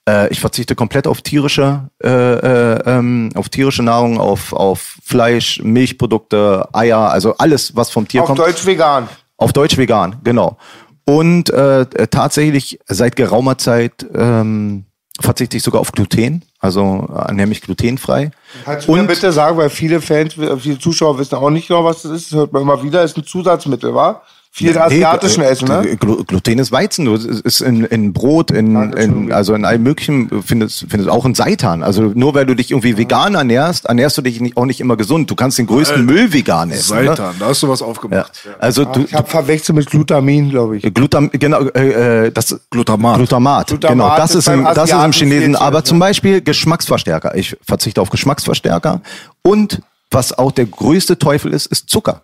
Äh, 0.09 0.28
ich 0.31 0.40
verzichte 0.40 0.74
komplett 0.74 1.06
auf 1.06 1.22
tierische, 1.22 1.89
äh, 2.02 2.09
äh, 2.09 2.82
ähm, 2.86 3.31
auf 3.35 3.48
tierische 3.48 3.82
Nahrung, 3.82 4.18
auf, 4.18 4.52
auf 4.52 4.98
Fleisch, 5.02 5.60
Milchprodukte, 5.62 6.68
Eier, 6.72 7.10
also 7.10 7.36
alles, 7.36 7.76
was 7.76 7.90
vom 7.90 8.09
Tier 8.09 8.22
Auf 8.22 8.28
kommt. 8.28 8.39
Deutsch 8.39 8.66
vegan. 8.66 9.09
Auf 9.36 9.52
Deutsch 9.52 9.76
vegan, 9.76 10.16
genau. 10.24 10.59
Und 11.06 11.51
äh, 11.51 11.82
äh, 11.82 12.06
tatsächlich 12.09 12.78
seit 12.86 13.16
geraumer 13.16 13.59
Zeit 13.59 14.06
ähm, 14.14 14.86
verzichte 15.20 15.56
ich 15.56 15.62
sogar 15.62 15.81
auf 15.81 15.93
Gluten, 15.93 16.44
also 16.65 17.07
ernähre 17.15 17.47
mich 17.47 17.61
glutenfrei. 17.61 18.31
Kannst 18.65 18.89
du 18.89 18.97
mir 18.97 19.05
bitte 19.05 19.31
sagen, 19.32 19.59
weil 19.59 19.69
viele 19.69 20.01
Fans, 20.01 20.32
viele 20.32 20.78
Zuschauer 20.78 21.19
wissen 21.19 21.35
auch 21.35 21.51
nicht 21.51 21.69
genau, 21.69 21.85
was 21.85 22.01
das 22.03 22.12
ist. 22.12 22.32
Das 22.32 22.39
hört 22.39 22.53
man 22.55 22.62
immer 22.62 22.82
wieder, 22.82 23.03
ist 23.03 23.19
ein 23.19 23.24
Zusatzmittel, 23.24 23.95
wa? 23.95 24.23
Viel 24.56 24.78
asiatischen 24.78 25.40
Nee, 25.40 25.48
Essen, 25.48 25.66
ne? 25.66 25.97
Glu- 25.97 26.22
Gluten 26.22 26.60
ist 26.60 26.70
Weizen, 26.70 27.06
du, 27.06 27.14
ist 27.16 27.60
in, 27.60 27.82
in 27.86 28.12
Brot, 28.12 28.52
in, 28.52 28.93
in, 28.93 29.32
also 29.32 29.52
in 29.52 29.64
allem 29.64 29.82
möglichen, 29.82 30.31
findest, 30.44 30.86
findest 30.89 31.10
auch 31.10 31.24
in 31.24 31.35
Seitan. 31.35 31.82
Also 31.82 32.12
nur 32.14 32.35
weil 32.35 32.47
du 32.47 32.55
dich 32.55 32.70
irgendwie 32.70 32.97
vegan 32.97 33.35
ernährst, 33.35 33.86
ernährst 33.86 34.16
du 34.16 34.22
dich 34.22 34.40
nicht, 34.40 34.56
auch 34.56 34.66
nicht 34.66 34.78
immer 34.78 34.97
gesund. 34.97 35.28
Du 35.28 35.35
kannst 35.35 35.59
den 35.59 35.66
größten 35.66 36.06
Müll 36.06 36.32
vegan 36.32 36.70
essen. 36.70 36.97
Ne? 36.98 37.06
Seitan, 37.06 37.35
da 37.40 37.47
hast 37.47 37.64
du 37.64 37.68
was 37.68 37.81
Ja. 37.81 37.86
aufgemacht. 37.86 38.31
Also 38.60 38.85
du, 38.85 39.01
Ich 39.01 39.14
habe 39.14 39.28
verwechselt 39.28 39.74
mit 39.74 39.90
Glutamin, 39.90 40.51
glaube 40.51 40.76
ich. 40.76 40.94
Glutam, 40.94 41.31
genau, 41.32 41.62
äh, 41.70 42.26
äh, 42.26 42.31
das 42.31 42.56
Glutamat. 42.70 43.16
Glutamat, 43.16 43.66
Glutamat 43.66 43.93
genau, 43.93 44.16
das 44.16 44.36
ist 44.36 44.47
ist, 44.47 44.55
im, 44.55 44.62
das 44.62 44.89
ist 44.89 45.05
im 45.05 45.12
Chinesen. 45.12 45.56
Aber 45.56 45.82
zu, 45.82 45.89
zum 45.94 45.98
Beispiel 45.98 46.40
Geschmacksverstärker. 46.43 47.35
Ich 47.35 47.56
verzichte 47.66 48.01
auf 48.01 48.09
Geschmacksverstärker. 48.10 49.01
Und 49.43 49.81
was 50.12 50.32
auch 50.39 50.52
der 50.52 50.66
größte 50.66 51.18
Teufel 51.18 51.52
ist, 51.52 51.66
ist 51.66 51.89
Zucker. 51.90 52.22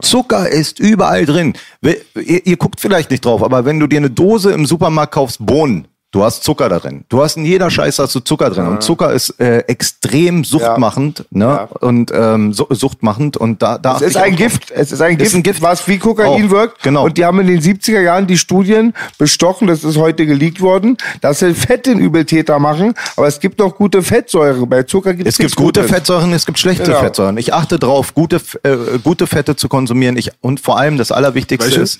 Zucker 0.00 0.48
ist 0.48 0.78
überall 0.78 1.26
drin. 1.26 1.54
Ihr, 1.82 2.46
ihr 2.46 2.56
guckt 2.56 2.80
vielleicht 2.80 3.10
nicht 3.10 3.24
drauf, 3.24 3.42
aber 3.42 3.64
wenn 3.64 3.78
du 3.78 3.86
dir 3.86 3.98
eine 3.98 4.10
Dose 4.10 4.52
im 4.52 4.66
Supermarkt 4.66 5.14
kaufst, 5.14 5.44
Bohnen, 5.44 5.88
du 6.14 6.22
hast 6.22 6.44
Zucker 6.44 6.68
da 6.68 6.78
drin. 6.78 7.04
Du 7.08 7.22
hast 7.22 7.36
in 7.36 7.44
jeder 7.44 7.70
Scheiße 7.70 8.00
hast 8.02 8.14
du 8.14 8.20
Zucker 8.20 8.48
drin. 8.50 8.68
Und 8.68 8.82
Zucker 8.84 9.12
ist 9.12 9.30
äh, 9.40 9.58
extrem 9.66 10.44
suchtmachend, 10.44 11.24
ne? 11.30 11.44
Ja. 11.44 11.68
Und 11.80 12.12
ähm, 12.14 12.52
su 12.52 12.66
suchtmachend. 12.70 13.36
Und 13.36 13.62
da, 13.62 13.78
da 13.78 13.96
Es 13.96 14.02
ist 14.02 14.16
auch 14.16 14.22
ein. 14.22 14.36
Gift. 14.36 14.70
Es 14.70 14.92
ist 14.92 15.00
ein 15.00 15.12
Ist 15.14 15.18
Gift, 15.18 15.34
ein 15.34 15.42
Gift. 15.42 15.62
was 15.62 15.88
wie 15.88 15.98
Kokain 15.98 16.26
Auch, 16.46 16.50
wirkt. 16.50 16.82
genau. 16.84 17.04
Und 17.04 17.18
die 17.18 17.24
haben 17.24 17.40
in 17.40 17.48
den 17.48 17.60
70er 17.60 18.00
Jahren 18.00 18.28
die 18.28 18.38
Studien 18.38 18.94
bestochen, 19.18 19.66
das 19.66 19.82
ist 19.82 19.96
heute 19.96 20.24
geleakt 20.24 20.60
worden, 20.60 20.96
dass 21.20 21.40
sie 21.40 21.52
Fett 21.52 21.86
den 21.86 21.98
Übeltäter 21.98 22.60
machen. 22.60 22.94
Aber 23.16 23.26
es 23.26 23.40
gibt 23.40 23.58
noch 23.58 23.74
gute 23.76 24.02
Fettsäuren. 24.02 24.68
Bei 24.68 24.84
Zucker 24.84 25.14
gibt 25.14 25.28
Es 25.28 25.36
gibt 25.36 25.56
gute 25.56 25.82
Fettsäuren, 25.82 26.32
es 26.32 26.46
gibt 26.46 26.58
schlechte 26.60 26.84
Genau. 26.84 27.00
Fettsäuren. 27.00 27.36
Ich 27.38 27.52
achte 27.52 27.78
drauf, 27.80 28.14
gute, 28.14 28.40
äh, 28.62 28.76
gute 29.02 29.26
Fette 29.26 29.56
zu 29.56 29.68
konsumieren. 29.68 30.16
Ich, 30.16 30.30
und 30.40 30.60
vor 30.60 30.78
allem 30.78 30.96
das 30.96 31.10
Allerwichtigste 31.10 31.66
Welche? 31.70 31.80
ist, 31.80 31.98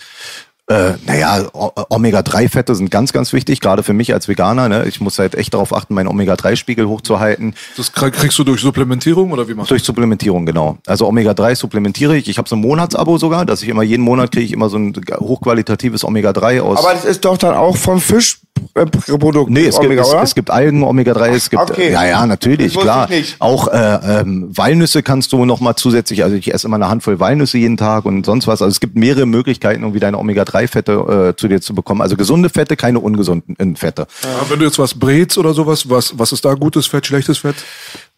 äh, 0.69 0.93
naja, 1.07 1.45
O- 1.53 1.73
Omega-3-Fette 1.91 2.75
sind 2.75 2.91
ganz, 2.91 3.13
ganz 3.13 3.33
wichtig, 3.33 3.61
gerade 3.61 3.83
für 3.83 3.93
mich 3.93 4.15
als 4.15 4.29
Veganer. 4.29 4.69
Ne? 4.69 4.85
Ich 4.87 5.01
muss 5.01 5.19
halt 5.19 5.35
echt 5.35 5.53
darauf 5.53 5.75
achten, 5.75 5.93
meinen 5.95 6.09
Omega-3-Spiegel 6.09 6.87
hochzuhalten. 6.89 7.55
Das 7.77 7.93
krieg- 7.93 8.15
kriegst 8.15 8.39
du 8.39 8.45
durch 8.45 8.61
Supplementierung 8.63 9.33
oder 9.33 9.47
wie 9.49 9.55
machst 9.55 9.71
du? 9.71 9.75
Durch 9.75 9.85
Supplementierung, 9.85 10.47
genau. 10.47 10.79
Also 10.87 11.07
Omega-3 11.07 11.55
supplementiere 11.55 12.17
ich. 12.17 12.29
Ich 12.29 12.39
habe 12.39 12.49
so 12.49 12.57
ein 12.57 12.61
Monatsabo 12.63 13.19
sogar, 13.19 13.45
dass 13.45 13.63
ich 13.63 13.69
immer 13.69 13.83
jeden 13.83 14.03
Monat 14.03 14.33
kriege 14.33 14.47
ich 14.47 14.53
immer 14.53 14.69
so 14.71 14.79
ein 14.79 14.95
hochqualitatives 15.19 16.03
Omega-3 16.05 16.61
aus. 16.63 16.79
Aber 16.79 16.95
das 16.95 17.05
ist 17.05 17.25
doch 17.25 17.37
dann 17.37 17.55
auch 17.55 17.77
vom 17.77 18.01
Fischprodukt. 18.01 19.51
Nee, 19.51 19.67
es, 19.67 19.77
Omega, 19.79 20.03
gibt, 20.03 20.15
es, 20.17 20.23
es 20.31 20.35
gibt 20.35 20.51
Algen, 20.51 20.83
Omega-3, 20.83 21.29
es 21.31 21.51
gibt, 21.51 21.63
okay. 21.63 21.93
ja, 21.93 22.05
ja, 22.07 22.27
natürlich, 22.27 22.77
klar. 22.77 23.09
Auch 23.39 23.69
äh, 23.69 24.21
ähm, 24.21 24.49
Walnüsse 24.57 25.03
kannst 25.03 25.33
du 25.33 25.45
noch 25.45 25.61
mal 25.61 25.77
zusätzlich, 25.77 26.23
also 26.25 26.37
ich 26.37 26.53
esse 26.53 26.67
immer 26.67 26.77
eine 26.77 26.89
Handvoll 26.89 27.21
Walnüsse 27.21 27.59
jeden 27.59 27.77
Tag 27.77 28.05
und 28.05 28.25
sonst 28.27 28.47
was. 28.47 28.63
Also 28.63 28.71
es 28.73 28.81
gibt 28.81 28.97
mehrere 28.97 29.27
Möglichkeiten, 29.27 29.83
irgendwie 29.83 30.01
deine 30.01 30.19
Omega-3-Fette 30.55 31.29
äh, 31.31 31.37
zu 31.37 31.49
dir 31.49 31.61
zu 31.61 31.75
bekommen. 31.75 32.01
Also 32.01 32.17
gesunde 32.17 32.49
Fette, 32.49 32.77
keine 32.77 33.01
ungesunden 33.01 33.77
Fette. 33.77 34.07
Aber 34.23 34.51
Wenn 34.51 34.59
du 34.61 34.65
jetzt 34.65 34.79
was 34.79 34.95
brätst 34.95 35.39
oder 35.39 35.55
sowas, 35.55 35.89
was, 35.89 36.19
was 36.19 36.33
ist 36.33 36.45
da 36.45 36.55
gutes 36.55 36.87
Fett, 36.87 37.07
schlechtes 37.07 37.39
Fett? 37.39 37.57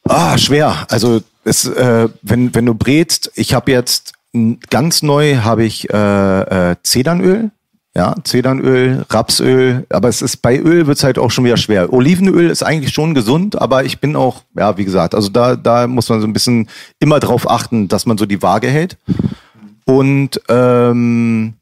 Ah, 0.05 0.39
schwer. 0.39 0.87
Also 0.91 1.23
es, 1.45 1.67
äh, 1.67 2.09
wenn, 2.23 2.55
wenn 2.55 2.67
du 2.67 2.75
brätst, 2.75 3.33
ich 3.35 3.55
habe 3.55 3.73
jetzt 3.73 4.13
ganz 4.71 5.03
neu 5.03 5.37
habe 5.39 5.65
ich 5.65 5.91
äh, 5.91 6.71
äh, 6.71 6.77
Zedernöl. 6.83 7.51
Ja, 7.95 8.15
Zedernöl, 8.25 9.07
Rapsöl, 9.09 9.87
aber 9.89 10.11
es 10.11 10.21
ist 10.21 10.43
bei 10.43 10.59
Öl 10.59 10.87
wird's 10.87 11.03
halt 11.03 11.19
auch 11.19 11.31
schon 11.31 11.47
wieder 11.47 11.57
schwer. 11.57 11.95
Olivenöl 11.95 12.51
ist 12.51 12.63
eigentlich 12.63 12.93
schon 12.93 13.15
gesund, 13.15 13.59
aber 13.59 13.85
ich 13.85 14.01
bin 14.01 14.17
auch, 14.17 14.43
ja, 14.55 14.77
wie 14.77 14.85
gesagt, 14.85 15.15
also 15.15 15.31
da, 15.31 15.57
da 15.57 15.87
muss 15.87 16.11
man 16.11 16.21
so 16.21 16.27
ein 16.27 16.35
bisschen 16.35 16.69
immer 16.99 17.21
drauf 17.21 17.51
achten, 17.51 17.89
dass 17.89 18.05
man 18.05 18.19
so 18.19 18.27
die 18.27 18.43
Waage 18.43 18.69
hält. 18.69 18.99
Und 19.87 20.43
ähm, 20.51 21.55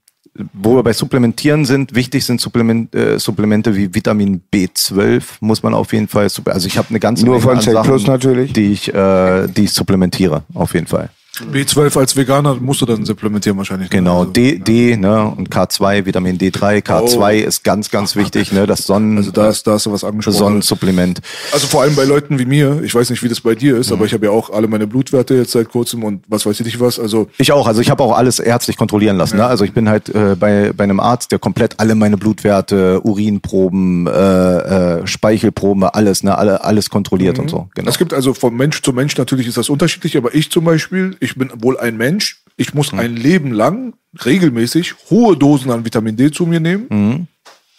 wo 0.53 0.77
wir 0.77 0.83
bei 0.83 0.93
Supplementieren 0.93 1.65
sind, 1.65 1.95
wichtig 1.95 2.25
sind 2.25 2.41
Supplement, 2.41 2.95
äh, 2.95 3.19
Supplemente 3.19 3.77
wie 3.77 3.95
Vitamin 3.95 4.43
B12, 4.53 5.23
muss 5.41 5.63
man 5.63 5.75
auf 5.75 5.93
jeden 5.93 6.09
Fall, 6.09 6.29
also 6.47 6.67
ich 6.67 6.77
habe 6.77 6.89
eine 6.91 7.01
ganze 7.01 7.25
Nur 7.25 7.35
Menge 7.35 7.43
von 7.43 7.57
an 7.59 7.63
Sachen, 7.63 7.89
Plus 7.89 8.07
natürlich. 8.07 8.53
die 8.53 8.73
ich, 8.73 8.93
äh, 8.93 9.47
die 9.47 9.65
ich 9.65 9.73
supplementiere, 9.73 10.43
auf 10.55 10.75
jeden 10.75 10.87
Fall. 10.87 11.11
B12 11.41 11.99
als 11.99 12.17
Veganer 12.17 12.55
musst 12.55 12.81
du 12.81 12.87
dann 12.87 13.05
supplementieren 13.05 13.57
wahrscheinlich. 13.59 13.91
ne? 13.91 13.97
Genau, 13.99 14.21
Also, 14.21 14.33
D, 14.33 14.59
D, 14.59 14.97
ne, 14.97 15.27
und 15.37 15.51
K2, 15.51 16.07
Vitamin 16.07 16.39
D3, 16.39 16.83
K2 16.85 17.35
ist 17.39 17.65
ganz, 17.65 17.91
ganz 17.91 18.17
wichtig, 18.17 18.53
ne, 18.53 18.67
das 18.67 18.85
Sonnen, 18.87 19.17
Also 19.19 19.31
da, 19.31 19.49
ist, 19.49 19.67
da 19.67 19.73
hast 19.73 19.87
du 19.87 19.93
was 19.93 20.05
angesprochen. 20.05 20.37
Sonnensupplement. 20.39 21.21
Also 21.53 21.67
vor 21.67 21.83
allem 21.83 21.95
bei 21.97 22.05
Leuten 22.05 22.39
wie 22.39 22.45
mir, 22.45 22.81
ich 22.83 22.95
weiß 22.95 23.11
nicht, 23.11 23.23
wie 23.23 23.29
das 23.29 23.41
bei 23.41 23.55
dir 23.55 23.75
Mhm. 23.75 23.81
ist, 23.81 23.93
aber 23.93 24.05
ich 24.05 24.13
habe 24.15 24.27
ja 24.27 24.33
auch 24.33 24.51
alle 24.51 24.69
meine 24.69 24.87
Blutwerte 24.87 25.35
jetzt 25.35 25.53
seit 25.53 25.69
kurzem 25.69 26.05
und 26.05 26.23
was 26.29 26.47
weiß 26.47 26.61
ich 26.61 26.67
nicht 26.67 26.81
was. 26.81 26.99
Also 27.01 27.29
Ich 27.39 27.53
auch, 27.53 27.67
also 27.67 27.81
ich 27.81 27.91
habe 27.91 28.03
auch 28.03 28.17
alles 28.17 28.39
ärztlich 28.39 28.77
kontrollieren 28.77 29.17
lassen. 29.17 29.37
Ne? 29.37 29.47
Also 29.47 29.65
ich 29.65 29.73
bin 29.73 29.89
halt 29.89 30.09
äh, 30.15 30.37
bei, 30.39 30.73
bei 30.77 30.85
einem 30.85 31.01
Arzt, 31.01 31.33
der 31.33 31.39
komplett 31.39 31.81
alle 31.81 31.95
meine 31.95 32.17
Blutwerte, 32.17 33.01
Urinproben, 33.05 34.07
äh, 34.07 34.11
äh, 35.01 35.07
Speichelproben, 35.07 35.85
alles, 35.85 36.23
ne, 36.23 36.37
alle, 36.37 36.65
alles 36.65 36.91
kontrolliert 36.91 37.39
und 37.39 37.51
so. 37.51 37.69
Genau. 37.75 37.91
es 37.91 37.99
gibt 37.99 38.13
also 38.13 38.35
von 38.35 38.55
Mensch 38.55 38.83
zu 38.83 38.93
Mensch 38.93 39.17
natürlich 39.17 39.47
ist 39.47 39.57
das 39.57 39.69
unterschiedlich, 39.69 40.17
aber 40.17 40.35
ich 40.35 40.51
zum 40.51 40.65
Beispiel, 40.65 41.17
ich 41.25 41.35
bin 41.37 41.51
wohl 41.57 41.79
ein 41.79 41.97
Mensch, 41.97 42.43
ich 42.57 42.75
muss 42.75 42.93
Mhm. 42.93 42.99
ein 43.01 43.17
Leben 43.17 43.53
lang 43.53 43.95
regelmäßig 44.25 44.95
hohe 45.11 45.37
Dosen 45.37 45.71
an 45.71 45.85
Vitamin 45.85 46.17
D 46.17 46.31
zu 46.31 46.47
mir 46.47 46.61
nehmen. 46.61 46.87
Mhm. 46.89 47.27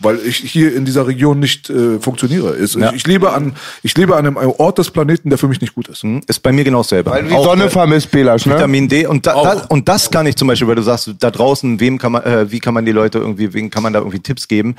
Weil 0.02 0.20
ich 0.28 0.36
hier 0.40 0.76
in 0.76 0.84
dieser 0.84 1.08
Region 1.08 1.40
nicht 1.40 1.70
äh, 1.70 2.00
funktioniere. 2.02 2.50
Ist, 2.50 2.76
Ja. 2.76 2.90
ich, 2.90 2.98
ich 2.98 3.08
lebe 3.08 3.32
an, 3.32 3.54
ich 3.82 3.98
lebe 3.98 4.18
an 4.18 4.26
einem 4.26 4.36
Ort 4.36 4.78
des 4.78 4.92
Planeten, 4.92 5.30
der 5.30 5.38
für 5.40 5.48
mich 5.48 5.62
nicht 5.62 5.74
gut 5.74 5.88
ist. 5.88 6.04
Hm, 6.04 6.20
Ist 6.28 6.44
bei 6.44 6.52
mir 6.52 6.66
genau 6.66 6.80
dasselbe. 6.80 7.12
Weil 7.12 7.24
die 7.24 7.34
Auch, 7.34 7.46
Sonne 7.46 7.70
vermisst, 7.70 8.12
Belasch, 8.12 8.46
ne? 8.46 8.56
Vitamin 8.56 8.90
D 8.90 9.08
und, 9.08 9.26
da, 9.26 9.36
Auch. 9.36 9.44
da, 9.46 9.66
und 9.70 9.88
das 9.88 10.12
kann 10.12 10.26
ich 10.28 10.36
zum 10.36 10.50
Beispiel, 10.50 10.68
weil 10.68 10.76
du 10.76 10.82
sagst, 10.82 11.12
da 11.18 11.32
draußen, 11.32 11.80
wem 11.80 11.98
kann 11.98 12.12
man, 12.12 12.24
äh, 12.24 12.52
wie 12.52 12.60
kann 12.60 12.74
man 12.74 12.84
die 12.86 12.92
Leute 12.92 13.20
irgendwie, 13.20 13.54
wem 13.54 13.70
kann 13.70 13.84
man 13.84 13.94
da 13.94 14.00
irgendwie 14.00 14.20
Tipps 14.20 14.50
geben? 14.50 14.76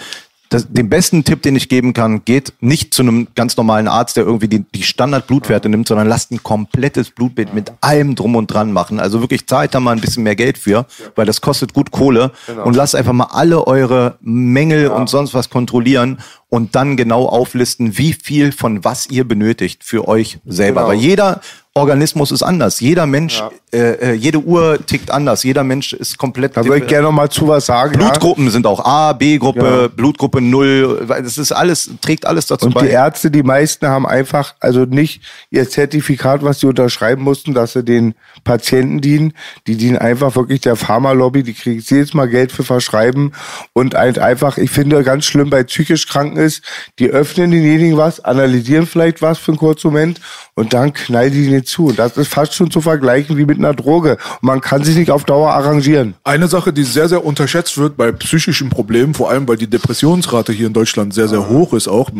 Das, 0.49 0.67
den 0.69 0.89
besten 0.89 1.25
Tipp, 1.25 1.43
den 1.43 1.57
ich 1.57 1.69
geben 1.69 1.93
kann, 1.93 2.25
geht 2.25 2.53
nicht 2.61 2.95
zu 2.95 3.03
einem 3.03 3.29
ganz 3.35 3.57
normalen 3.57 3.89
Arzt, 3.89 4.17
der 4.17 4.25
irgendwie 4.25 4.49
die, 4.49 4.65
die 4.75 4.83
Standardblutwerte 4.83 5.69
nimmt, 5.69 5.89
sondern 5.89 6.07
lasst 6.07 6.31
ein 6.31 6.43
komplettes 6.43 7.11
Blutbild 7.11 7.53
mit 7.53 7.73
allem 7.81 8.15
drum 8.15 8.37
und 8.37 8.47
dran 8.47 8.73
machen. 8.73 9.01
Also 9.01 9.21
wirklich 9.21 9.47
zahlt 9.47 9.75
da 9.75 9.81
mal 9.81 9.93
ein 9.93 10.01
bisschen 10.01 10.23
mehr 10.23 10.37
Geld 10.37 10.59
für, 10.59 10.87
weil 11.15 11.27
das 11.27 11.41
kostet 11.41 11.73
gut 11.73 11.91
Kohle 11.91 12.33
und 12.65 12.77
lasst 12.77 12.95
einfach 12.95 13.13
mal 13.13 13.29
alle 13.33 13.67
eure 13.67 14.19
Mängel 14.21 14.89
und 14.89 15.09
sonst 15.09 15.35
was 15.35 15.51
kontrollieren 15.51 16.19
und 16.49 16.75
dann 16.75 16.97
genau 16.97 17.27
auflisten, 17.27 17.99
wie 17.99 18.13
viel 18.13 18.53
von 18.53 18.85
was 18.85 19.09
ihr 19.11 19.27
benötigt 19.27 19.83
für 19.85 20.07
euch 20.07 20.39
selber. 20.45 20.83
Genau. 20.83 20.93
Weil 20.93 20.99
jeder 20.99 21.41
Organismus 21.77 22.33
ist 22.33 22.43
anders. 22.43 22.81
Jeder 22.81 23.07
Mensch, 23.07 23.43
äh, 23.71 23.79
äh, 23.79 24.13
jede 24.15 24.39
Uhr 24.39 24.79
tickt 24.87 25.11
anders. 25.11 25.43
Jeder 25.43 25.63
Mensch 25.63 25.93
ist 25.93 26.17
komplett. 26.17 26.57
Da 26.57 26.65
würde 26.65 26.79
ich 26.79 26.87
gerne 26.87 27.05
noch 27.05 27.13
mal 27.13 27.29
zu 27.29 27.47
was 27.49 27.67
sagen. 27.67 28.01
ja. 28.01 28.09
Blutgruppen 28.09 28.49
sind 28.51 28.67
auch 28.67 28.83
A, 28.85 29.13
B-Gruppe, 29.13 29.81
Ja. 29.83 29.89
Blutgruppe 29.89 30.41
0. 30.41 31.03
weil 31.03 31.23
Das 31.23 31.37
ist 31.37 31.53
alles, 31.53 31.91
trägt 32.01 32.25
alles 32.27 32.47
dazu 32.47 32.67
Und 32.67 32.75
bei. 32.75 32.87
die 32.87 32.89
Ärzte, 32.89 33.31
die 33.31 33.43
meisten 33.43 33.87
haben 33.87 34.07
einfach, 34.07 34.55
also 34.59 34.87
nicht 34.87 35.21
ihr 35.51 35.69
Zertifikat, 35.69 36.43
was 36.43 36.61
sie 36.61 36.67
unterschreiben 36.67 37.23
mussten, 37.23 37.53
dass 37.53 37.75
sie 37.75 37.85
den 37.85 38.15
Patienten 38.43 39.03
dienen. 39.03 39.35
Die 39.67 39.77
dienen 39.77 39.99
einfach 39.99 40.35
wirklich 40.35 40.63
der 40.63 40.77
Pharmalobby, 40.77 41.43
die 41.43 41.53
kriegen 41.55 41.85
jedes 41.87 42.15
Mal 42.15 42.29
Geld 42.29 42.53
für 42.53 42.65
Verschreiben. 42.65 43.33
Und 43.75 43.95
halt 43.95 44.19
einfach, 44.19 44.57
ich 44.57 44.71
finde 44.71 45.05
ganz 45.05 45.27
schlimm 45.27 45.51
bei 45.51 45.63
psychisch 45.63 46.07
Kranken 46.09 46.39
ist, 46.39 46.63
die 46.99 47.11
öffnen 47.11 47.51
denjenigen 47.51 47.99
was, 47.99 48.21
analysieren 48.21 48.87
vielleicht 48.87 49.21
was 49.21 49.39
für 49.39 49.53
einen 49.53 49.59
kurzen 49.59 49.89
Moment 49.89 50.21
und 50.55 50.73
dann 50.73 50.95
knallen 50.95 51.33
die 51.33 51.51
den 51.51 51.66
zu. 51.67 51.93
Das 51.93 52.17
ist 52.17 52.29
fast 52.33 52.55
schon 52.55 52.71
zu 52.71 52.81
vergleichen 52.81 53.37
wie 53.37 53.45
mit 53.45 53.59
einer 53.59 53.75
Droge. 53.75 54.17
Man 54.41 54.61
kann 54.61 54.83
sich 54.85 54.97
nicht 54.97 55.11
auf 55.11 55.25
Dauer 55.25 55.51
arrangieren. 55.53 56.15
Eine 56.25 56.49
Sache, 56.49 56.73
die 56.73 56.85
sehr, 56.85 57.09
sehr 57.09 57.25
unterschätzt 57.25 57.79
wird 57.79 57.97
bei 57.97 58.13
psychischen 58.13 58.71
Problemen, 58.71 59.15
vor 59.15 59.31
allem 59.31 59.47
weil 59.49 59.57
die 59.57 59.67
Depressionsrate 59.67 60.53
hier 60.53 60.67
in 60.69 60.73
Deutschland 60.73 61.15
sehr, 61.15 61.29
sehr 61.29 61.49
hoch 61.49 61.73
ist 61.73 61.89
auch, 61.89 62.11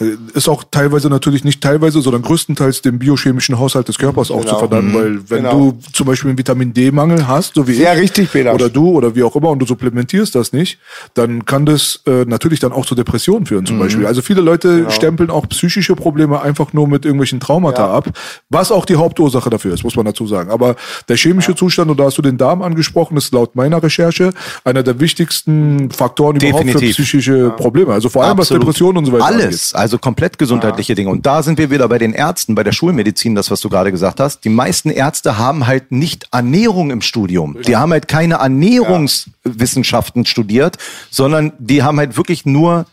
äh, 0.00 0.04
ist 0.34 0.48
auch 0.48 0.64
teilweise 0.70 1.08
natürlich 1.08 1.44
nicht 1.44 1.62
teilweise, 1.62 2.00
sondern 2.00 2.22
größtenteils 2.22 2.82
dem 2.82 2.98
biochemischen 2.98 3.58
Haushalt 3.58 3.88
des 3.88 3.98
Körpers 3.98 4.30
auch 4.30 4.40
Genau. 4.40 4.52
zu 4.54 4.58
verdanken, 4.58 4.94
weil 4.94 5.30
wenn 5.30 5.44
Genau. 5.44 5.70
du 5.72 5.78
zum 5.92 6.06
Beispiel 6.06 6.30
einen 6.30 6.38
Vitamin 6.38 6.72
D-Mangel 6.72 7.26
hast, 7.28 7.54
so 7.54 7.66
wie 7.68 7.74
Sehr 7.74 7.94
ich, 7.94 8.00
richtig, 8.00 8.30
Bela. 8.32 8.52
oder 8.54 8.68
du 8.68 8.88
oder 8.90 9.14
wie 9.14 9.22
auch 9.22 9.36
immer 9.36 9.50
und 9.50 9.58
du 9.60 9.66
supplementierst 9.66 10.34
das 10.34 10.52
nicht, 10.52 10.78
dann 11.14 11.44
kann 11.44 11.66
das 11.66 12.00
äh, 12.06 12.24
natürlich 12.24 12.60
dann 12.60 12.72
auch 12.72 12.86
zu 12.86 12.94
Depressionen 12.94 13.46
führen 13.46 13.62
Mhm. 13.62 13.66
zum 13.66 13.78
Beispiel. 13.78 14.06
Also 14.06 14.22
viele 14.22 14.40
Leute 14.40 14.76
Genau. 14.78 14.90
stempeln 14.90 15.30
auch 15.30 15.46
psychische 15.48 15.94
Probleme 15.96 16.40
einfach 16.40 16.72
nur 16.72 16.88
mit 16.88 17.04
irgendwelchen 17.04 17.40
Traumata 17.40 17.92
ab, 17.92 18.10
was 18.48 18.72
auch 18.72 18.85
die 18.86 18.96
Hauptursache 18.96 19.50
dafür 19.50 19.74
ist, 19.74 19.84
muss 19.84 19.96
man 19.96 20.06
dazu 20.06 20.26
sagen. 20.26 20.50
Aber 20.50 20.76
der 21.08 21.16
chemische 21.16 21.54
Zustand, 21.54 21.90
und 21.90 21.98
da 21.98 22.04
hast 22.04 22.18
du 22.18 22.22
den 22.22 22.36
Darm 22.36 22.62
angesprochen, 22.62 23.16
ist 23.16 23.32
laut 23.32 23.54
meiner 23.56 23.82
Recherche 23.82 24.32
einer 24.64 24.82
der 24.82 25.00
wichtigsten 25.00 25.90
Faktoren 25.90 26.36
überhaupt 26.36 26.58
für 26.58 26.64
Definitiv. 26.66 26.96
psychische 26.96 27.50
Probleme. 27.50 27.92
Also 27.92 28.08
vor 28.08 28.24
allem 28.24 28.38
was 28.38 28.46
Absolut. 28.46 28.62
Depressionen 28.64 28.98
und 28.98 29.04
so 29.06 29.12
weiter 29.12 29.24
Alles, 29.24 29.74
also 29.74 29.98
komplett 29.98 30.38
gesundheitliche 30.38 30.94
Dinge. 30.94 31.10
Und 31.10 31.26
da 31.26 31.42
sind 31.42 31.58
wir 31.58 31.70
wieder 31.70 31.88
bei 31.88 31.98
den 31.98 32.12
Ärzten, 32.12 32.54
bei 32.54 32.64
der 32.64 32.72
Schulmedizin, 32.72 33.34
das, 33.34 33.50
was 33.50 33.60
du 33.60 33.68
gerade 33.68 33.90
gesagt 33.90 34.20
hast. 34.20 34.44
Die 34.44 34.48
meisten 34.48 34.90
Ärzte 34.90 35.38
haben 35.38 35.66
halt 35.66 35.92
nicht 35.92 36.28
Ernährung 36.32 36.90
im 36.90 37.02
Studium. 37.02 37.56
Die 37.66 37.76
haben 37.76 37.92
halt 37.92 38.08
keine 38.08 38.34
Ernährungswissenschaften 38.36 40.24
studiert, 40.26 40.76
sondern 41.10 41.52
die 41.58 41.82
haben 41.82 41.98
halt 41.98 42.16
wirklich 42.16 42.46
nur 42.46 42.86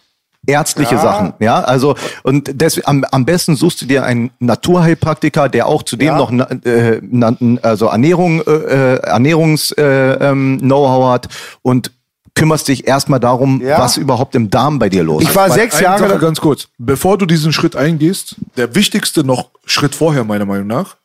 ärztliche 0.45 0.95
Ja. 0.95 1.02
Sachen, 1.02 1.34
ja, 1.40 1.60
also 1.61 1.95
und 2.24 2.49
deswegen 2.53 2.88
am, 2.88 3.06
am 3.11 3.26
besten 3.26 3.56
suchst 3.56 3.82
du 3.82 3.86
dir 3.86 4.03
einen 4.03 4.32
Naturheilpraktiker, 4.40 5.49
der 5.49 5.68
auch 5.68 5.84
zudem 5.84 6.07
Ja. 6.07 6.18
noch 6.18 6.32
na, 6.32 6.45
äh, 6.65 6.99
na, 7.02 7.36
also 7.61 7.88
Ernährung, 7.88 8.41
äh, 8.41 8.52
äh, 8.52 8.95
Ernährungs 9.03 9.72
äh, 9.72 9.84
ähm, 9.84 10.60
Know-how 10.61 11.14
hat 11.14 11.30
und 11.61 11.91
kümmerst 12.36 12.68
dich 12.68 12.88
erstmal 12.88 13.20
darum, 13.20 13.61
Ja. 13.61 13.80
was 13.80 13.98
überhaupt 13.98 14.36
im 14.36 14.49
Darm 14.49 14.80
bei 14.80 14.90
dir 14.90 15.03
los 15.03 15.22
ist. 15.24 15.30
Ich 15.30 15.36
war 15.36 15.49
Weil 15.49 15.56
sechs 15.56 15.80
Jahre... 15.80 16.07
Sache 16.07 16.20
ganz 16.20 16.41
kurz. 16.41 16.68
Bevor 16.78 17.18
du 17.18 17.26
diesen 17.26 17.53
Schritt 17.53 17.76
eingehst, 17.76 18.36
der 18.57 18.74
wichtigste 18.76 19.24
noch 19.24 19.49
Schritt 19.65 19.94
vorher, 19.95 20.24
meiner 20.24 20.45
Meinung 20.45 20.68
nach, 20.68 20.95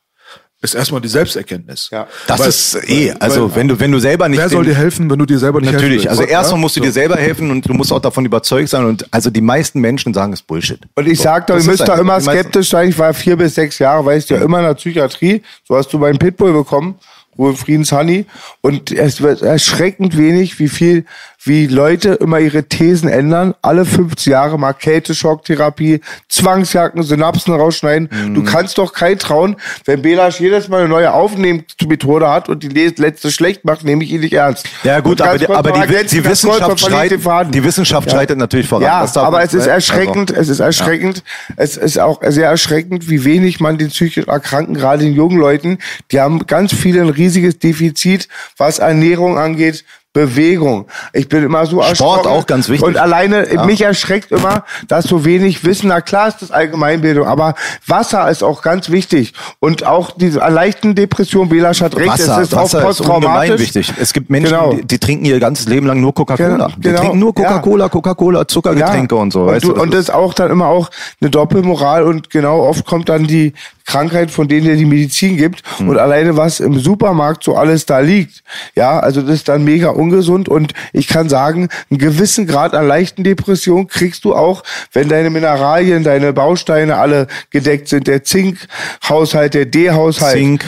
ist 0.61 0.75
erstmal 0.75 0.99
die 0.99 1.07
Selbsterkenntnis. 1.07 1.89
Ja. 1.91 2.07
Das 2.27 2.39
Weil- 2.39 2.49
ist 2.49 2.75
eh, 2.89 3.13
also 3.19 3.49
weil- 3.49 3.55
wenn 3.55 3.67
du 3.69 3.79
wenn 3.79 3.91
du 3.91 3.99
selber 3.99 4.27
nicht 4.27 4.39
Wer 4.39 4.49
soll 4.49 4.65
dir 4.65 4.75
helfen, 4.75 5.09
wenn 5.09 5.19
du 5.19 5.25
dir 5.25 5.39
selber 5.39 5.61
nicht 5.61 5.71
Natürlich, 5.71 5.97
helfen 6.03 6.09
also 6.09 6.21
willst? 6.21 6.33
erstmal 6.33 6.59
musst 6.59 6.75
du 6.75 6.79
So. 6.81 6.85
dir 6.85 6.91
selber 6.91 7.15
helfen 7.15 7.49
und 7.51 7.67
du 7.67 7.73
musst 7.73 7.93
auch 7.93 8.01
davon 8.01 8.25
überzeugt 8.25 8.67
sein 8.69 8.83
und 8.85 9.05
also 9.11 9.29
die 9.29 9.41
meisten 9.41 9.79
Menschen 9.79 10.13
sagen, 10.13 10.33
es 10.33 10.41
Bullshit. 10.41 10.79
Und 10.95 11.07
ich 11.07 11.17
So, 11.17 11.23
sag 11.23 11.47
doch, 11.47 11.57
ihr 11.57 11.63
müsst 11.63 11.87
da 11.87 11.97
immer 11.97 12.19
skeptisch 12.19 12.69
sein. 12.69 12.89
Ich 12.89 12.97
war 12.97 13.13
vier 13.13 13.37
bis 13.37 13.55
sechs 13.55 13.79
Jahre, 13.79 14.03
weißt 14.05 14.29
du, 14.29 14.35
ja 14.35 14.41
immer 14.41 14.59
in 14.59 14.65
der 14.65 14.73
Psychiatrie. 14.73 15.41
So 15.67 15.77
hast 15.77 15.93
du 15.93 15.97
meinen 15.97 16.17
Pitbull 16.19 16.51
bekommen, 16.51 16.95
Ruhe 17.37 17.51
in 17.51 17.55
Frieden 17.55 17.85
Sunny. 17.85 18.25
Und 18.59 18.91
es 18.91 19.21
wird 19.21 19.41
erschreckend 19.41 20.17
wenig, 20.17 20.59
wie 20.59 20.67
viel, 20.67 21.05
wie 21.43 21.67
Leute 21.67 22.13
immer 22.15 22.39
ihre 22.39 22.63
Thesen 22.63 23.07
ändern. 23.09 23.55
Alle 23.61 23.85
15 23.85 24.31
Jahre 24.31 24.59
mal 24.59 24.73
Kälteschocktherapie, 24.73 26.01
Zwangsjacken, 26.27 27.03
Synapsen 27.03 27.53
rausschneiden. 27.53 28.09
Mhm. 28.11 28.35
Du 28.35 28.43
kannst 28.43 28.77
doch 28.77 28.93
kein 28.93 29.17
trauen, 29.17 29.55
wenn 29.85 30.01
Belasch 30.01 30.39
jedes 30.39 30.67
Mal 30.67 30.81
eine 30.81 30.89
neue 30.89 31.13
Aufnehmensmethode 31.13 32.29
hat 32.29 32.49
und 32.49 32.63
die 32.63 32.69
letzte 32.69 33.31
schlecht 33.31 33.63
macht, 33.63 33.83
nehme 33.83 34.03
ich 34.03 34.11
ihn 34.11 34.21
nicht 34.21 34.33
ernst. 34.33 34.67
Ja 34.83 34.99
gut, 34.99 35.21
aber, 35.21 35.37
die, 35.37 35.47
aber 35.47 35.71
die, 35.71 35.79
ergänzen, 35.79 36.15
die 36.15 36.25
Wissenschaft 36.25 36.79
schreitet, 36.79 37.21
Faden. 37.21 37.51
die 37.51 37.63
Wissenschaft 37.63 38.07
Ja. 38.07 38.17
schreitet 38.17 38.37
natürlich 38.37 38.67
voran. 38.67 38.83
Ja, 38.83 39.09
aber 39.15 39.41
es 39.43 39.53
ist 39.53 39.65
ne? 39.65 39.71
erschreckend, 39.71 40.31
es 40.31 40.49
ist 40.49 40.59
erschreckend. 40.59 41.23
Es 41.55 41.77
ist 41.77 41.99
auch 41.99 42.21
sehr 42.27 42.49
erschreckend, 42.49 43.09
wie 43.09 43.23
wenig 43.23 43.59
man 43.59 43.77
den 43.77 43.89
psychisch 43.89 44.27
Erkrankten, 44.27 44.75
gerade 44.75 45.03
den 45.03 45.13
jungen 45.13 45.37
Leuten, 45.37 45.77
die 46.11 46.19
haben 46.19 46.45
ganz 46.47 46.73
viele 46.73 47.01
ein 47.01 47.09
riesiges 47.09 47.59
Defizit, 47.59 48.27
was 48.57 48.79
Ernährung 48.79 49.37
angeht, 49.37 49.83
Bewegung. 50.11 50.87
Ich 51.13 51.29
bin 51.29 51.43
immer 51.43 51.67
so 51.67 51.81
erschrocken. 51.81 52.27
auch 52.27 52.47
ganz 52.47 52.67
wichtig. 52.67 52.85
Und 52.87 52.97
alleine, 52.97 53.47
mich 53.67 53.81
erschreckt 53.81 54.31
immer, 54.31 54.63
dass 54.87 55.05
so 55.05 55.23
wenig 55.23 55.63
Wissen, 55.63 55.89
na 55.89 56.01
klar 56.01 56.27
ist 56.29 56.41
das 56.41 56.49
Allgemeinbildung, 56.49 57.27
aber 57.27 57.53
Wasser 57.85 58.27
ist 58.29 58.43
auch 58.43 58.63
ganz 58.63 58.89
wichtig. 58.89 59.33
Und 59.59 59.85
auch 59.85 60.09
diese 60.11 60.39
leichten 60.39 60.95
Depression, 60.95 61.47
Belasch 61.49 61.81
hat 61.81 61.95
recht, 61.95 62.07
Wasser, 62.09 62.37
es 62.41 62.47
ist 62.47 62.55
Wasser 62.55 62.79
auch 62.79 62.89
ist 62.89 62.97
posttraumatisch. 62.97 63.59
wichtig. 63.61 63.93
Es 63.99 64.11
gibt 64.11 64.31
Menschen, 64.31 64.49
Genau. 64.49 64.73
die, 64.73 64.83
die 64.85 64.97
trinken 64.97 65.25
ihr 65.25 65.39
ganzes 65.39 65.67
Leben 65.67 65.85
lang 65.85 66.01
nur 66.01 66.13
Coca-Cola. 66.15 66.49
Genau, 66.49 66.67
Die 66.77 66.91
trinken 66.91 67.19
nur 67.19 67.33
ja. 67.37 67.43
Coca-Cola, 67.43 67.89
Coca-Cola, 67.89 68.47
Zuckergetränke 68.47 69.15
und 69.15 69.31
so. 69.31 69.41
Und, 69.41 69.47
weißt 69.49 69.65
du, 69.65 69.75
und 69.75 69.93
das 69.93 69.99
ist 70.01 70.09
auch 70.09 70.33
dann 70.33 70.49
immer 70.49 70.67
auch 70.69 70.89
eine 71.21 71.29
Doppelmoral 71.29 72.03
und 72.03 72.31
genau 72.31 72.61
oft 72.61 72.83
kommt 72.83 73.09
dann 73.09 73.27
die 73.27 73.53
Krankheit, 73.89 74.29
von 74.29 74.47
denen 74.47 74.65
dir 74.65 74.75
die 74.75 74.85
Medizin 74.85 75.35
gibt 75.35 75.63
Hm. 75.77 75.89
und 75.89 75.97
alleine 75.97 76.37
was 76.37 76.59
im 76.59 76.79
Supermarkt 76.79 77.43
so 77.43 77.55
alles 77.55 77.85
da 77.87 77.99
liegt. 77.99 78.43
Ja, 78.75 78.99
also 78.99 79.21
das 79.21 79.35
ist 79.35 79.49
dann 79.49 79.63
mega 79.63 79.89
ungesund 79.89 80.47
und 80.47 80.73
ich 80.93 81.07
kann 81.07 81.27
sagen, 81.27 81.69
einen 81.89 81.97
gewissen 81.97 82.45
Grad 82.45 82.75
an 82.75 82.87
leichten 82.87 83.23
Depressionen 83.23 83.87
kriegst 83.87 84.25
du 84.25 84.35
auch, 84.35 84.63
wenn 84.93 85.09
deine 85.09 85.31
Mineralien, 85.31 86.03
deine 86.03 86.33
Bausteine 86.33 86.97
alle 86.97 87.27
gedeckt 87.49 87.87
sind. 87.87 88.07
Der 88.07 88.23
Zinkhaushalt, 88.23 89.55
der 89.55 89.65
D-Haushalt. 89.65 90.37
Zink. 90.37 90.63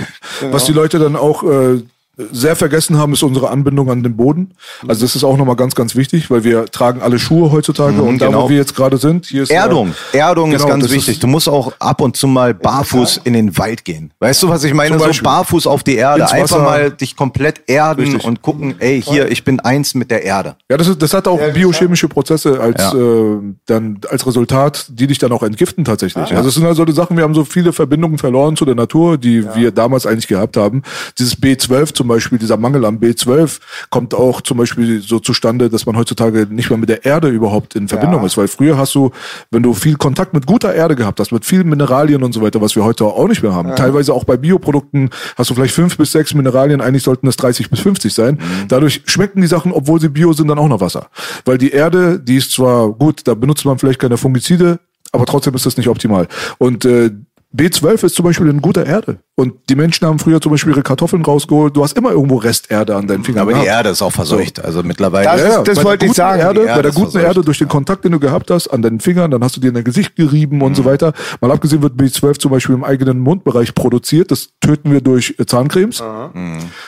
Was 0.49 0.65
die 0.65 0.73
Leute 0.73 0.98
dann 0.98 1.15
auch 1.15 1.43
äh, 1.43 1.81
sehr 2.17 2.55
vergessen 2.55 2.97
haben, 2.97 3.13
ist 3.13 3.23
unsere 3.23 3.49
Anbindung 3.49 3.89
an 3.89 4.03
den 4.03 4.15
Boden. 4.17 4.51
Also 4.88 5.01
das 5.05 5.15
ist 5.15 5.23
auch 5.23 5.38
nochmal 5.38 5.55
ganz, 5.55 5.75
ganz 5.75 5.95
wichtig, 5.95 6.29
weil 6.29 6.43
wir 6.43 6.65
tragen 6.65 7.01
alle 7.01 7.17
Schuhe 7.17 7.51
heutzutage 7.51 8.01
und 8.01 8.19
da, 8.21 8.27
genau. 8.27 8.43
wo 8.43 8.49
wir 8.49 8.57
jetzt 8.57 8.75
gerade 8.75 8.97
sind, 8.97 9.25
hier 9.27 9.43
ist 9.43 9.49
Erdung. 9.49 9.93
ja- 10.13 10.27
Erdung 10.27 10.51
ist 10.51 10.57
Genau, 10.61 10.73
ganz 10.73 10.83
das 10.83 10.91
wichtig. 10.93 11.13
ist- 11.15 11.23
du 11.23 11.27
musst 11.27 11.47
auch 11.49 11.71
ab 11.79 12.01
und 12.01 12.17
zu 12.17 12.27
mal 12.27 12.53
barfuß 12.53 13.21
in 13.23 13.33
den 13.33 13.57
Wald 13.57 13.85
gehen. 13.85 14.11
Weißt 14.19 14.43
du, 14.43 14.49
was 14.49 14.63
ich 14.65 14.73
meine? 14.73 14.99
So 14.99 15.23
barfuß 15.23 15.65
auf 15.67 15.83
die 15.83 15.95
Erde. 15.95 16.29
Einfach 16.31 16.61
mal 16.61 16.91
dich 16.91 17.15
komplett 17.15 17.61
erden 17.67 18.01
Richtig. 18.01 18.23
und 18.25 18.41
gucken, 18.41 18.75
ey, 18.79 19.01
hier, 19.01 19.31
ich 19.31 19.43
bin 19.43 19.59
eins 19.61 19.95
mit 19.95 20.11
der 20.11 20.23
Erde. 20.23 20.55
Ja, 20.69 20.77
das, 20.77 20.88
ist, 20.89 21.01
das 21.01 21.13
hat 21.13 21.27
auch 21.27 21.39
biochemische 21.53 22.07
Prozesse 22.09 22.59
als 22.59 22.81
Ja. 22.81 22.93
äh, 22.93 23.38
dann 23.65 23.99
als 24.09 24.27
Resultat, 24.27 24.85
die 24.89 25.07
dich 25.07 25.17
dann 25.17 25.31
auch 25.31 25.43
entgiften 25.43 25.85
tatsächlich. 25.85 26.35
Also 26.35 26.49
es 26.49 26.55
sind 26.55 26.65
halt 26.65 26.75
solche 26.75 26.93
Sachen, 26.93 27.15
wir 27.17 27.23
haben 27.23 27.33
so 27.33 27.45
viele 27.45 27.71
Verbindungen 27.73 28.17
verloren 28.17 28.57
zu 28.57 28.65
der 28.65 28.75
Natur, 28.75 29.17
die 29.17 29.45
wir 29.55 29.71
damals 29.71 30.05
eigentlich 30.05 30.27
gehabt 30.27 30.57
haben. 30.57 30.83
Dieses 31.17 31.38
B12 31.41 31.93
zum 32.02 32.07
Beispiel, 32.07 32.40
dieser 32.40 32.57
Mangel 32.57 32.84
an 32.86 32.99
B12 32.99 33.60
kommt 33.91 34.15
auch 34.15 34.41
zum 34.41 34.57
Beispiel 34.57 35.02
so 35.02 35.19
zustande, 35.19 35.69
dass 35.69 35.86
man 35.86 35.95
heutzutage 35.95 36.48
nicht 36.49 36.72
mehr 36.72 36.80
mit 36.80 36.90
der 36.90 37.06
Erde 37.06 37.28
überhaupt 37.28 37.76
in 37.76 37.88
Verbindung 37.88 38.26
ist. 38.26 38.38
Weil 38.38 38.48
früher 38.48 38.76
hast 38.76 38.95
du, 38.95 39.11
wenn 39.52 39.61
du 39.61 39.76
viel 39.76 39.98
Kontakt 39.98 40.34
mit 40.34 40.48
guter 40.48 40.73
Erde 40.73 40.95
gehabt 40.95 41.19
hast, 41.19 41.32
mit 41.32 41.45
vielen 41.45 41.69
Mineralien 41.69 42.23
und 42.23 42.34
so 42.34 42.41
weiter, 42.41 42.60
was 42.60 42.76
wir 42.76 42.84
heute 42.84 43.06
auch 43.06 43.28
nicht 43.28 43.44
mehr 43.44 43.53
haben. 43.53 43.76
Teilweise 43.76 44.15
auch 44.15 44.23
bei 44.23 44.36
Bioprodukten 44.36 45.11
hast 45.36 45.52
du 45.52 45.53
vielleicht 45.53 45.76
fünf 45.76 45.95
bis 45.95 46.11
sechs 46.11 46.34
Mineralien, 46.34 46.82
eigentlich 46.82 47.03
sollten 47.03 47.28
es 47.28 47.38
30 47.38 47.69
bis 47.69 47.82
50 47.82 48.11
sein. 48.11 48.40
Dadurch 48.68 49.03
schmecken 49.06 49.41
die 49.41 49.48
Sachen, 49.48 49.72
obwohl 49.72 50.02
sie 50.02 50.10
bio 50.10 50.34
sind, 50.34 50.48
dann 50.48 50.57
auch 50.57 50.68
noch 50.68 50.82
Wasser. 50.82 51.07
Weil 51.45 51.60
die 51.60 51.69
Erde, 51.69 52.19
die 52.19 52.38
ist 52.38 52.52
zwar 52.52 52.90
gut, 52.94 53.28
da 53.28 53.36
benutzt 53.36 53.64
man 53.64 53.78
vielleicht 53.78 53.99
keine 53.99 54.18
Fungizide, 54.18 54.80
aber 55.11 55.28
trotzdem 55.28 55.53
ist 55.53 55.68
das 55.68 55.78
nicht 55.78 55.88
optimal. 55.88 56.28
Und 56.57 56.84
äh, 56.86 57.11
B12 57.56 58.06
ist 58.06 58.15
zum 58.15 58.23
Beispiel 58.26 58.48
in 58.48 58.61
guter 58.61 58.86
Erde. 58.86 59.18
Und 59.36 59.53
die 59.69 59.76
Menschen 59.76 60.07
haben 60.07 60.19
früher 60.19 60.40
zum 60.40 60.52
Beispiel 60.53 60.72
ihre 60.72 60.84
Kartoffeln 60.84 61.23
rausgeholt. 61.26 61.76
Du 61.76 61.84
hast 61.84 61.98
immer 61.98 62.11
irgendwo 62.11 62.38
Resterde 62.38 62.95
an 62.95 63.07
deinen 63.07 63.23
Fingern. 63.23 63.41
Aber 63.41 63.52
die 63.52 63.56
gehabt. 63.61 63.68
Erde 63.69 63.90
ist 63.90 64.02
auch 64.02 64.11
verseucht. 64.11 64.64
Also 64.64 64.84
mittlerweile. 64.84 65.26
Das 65.26 65.41
ist- 65.60 65.68
das 65.68 65.84
wollte 65.84 66.06
ich 66.06 66.14
sagen. 66.14 66.40
Erde, 66.40 66.61
Die 66.61 66.68
bei 66.68 66.82
der 66.82 66.91
guten 66.91 67.11
verseucht. 67.11 67.26
Erde 67.26 67.41
durch 67.41 67.57
den 67.57 67.68
Kontakt, 67.68 68.06
den 68.06 68.14
du 68.14 68.19
gehabt 68.19 68.52
hast 68.52 68.68
an 68.69 68.82
deinen 68.82 68.99
Fingern, 68.99 69.32
dann 69.32 69.44
hast 69.44 69.57
du 69.57 69.61
dir 69.61 69.69
in 69.69 69.73
dein 69.73 69.84
Gesicht 69.84 70.15
gerieben 70.15 70.61
und 70.61 70.76
so 70.76 70.86
weiter. 70.86 71.11
Mal 71.41 71.52
abgesehen 71.52 71.82
wird 71.82 71.95
B12 71.95 72.40
zum 72.40 72.52
Beispiel 72.52 72.76
im 72.76 72.84
eigenen 72.84 73.19
Mundbereich 73.19 73.73
produziert. 73.76 74.32
Das 74.32 74.49
töten 74.61 74.91
wir 74.91 75.02
durch 75.02 75.36
äh, 75.40 75.45
Zahncremes. 75.45 76.02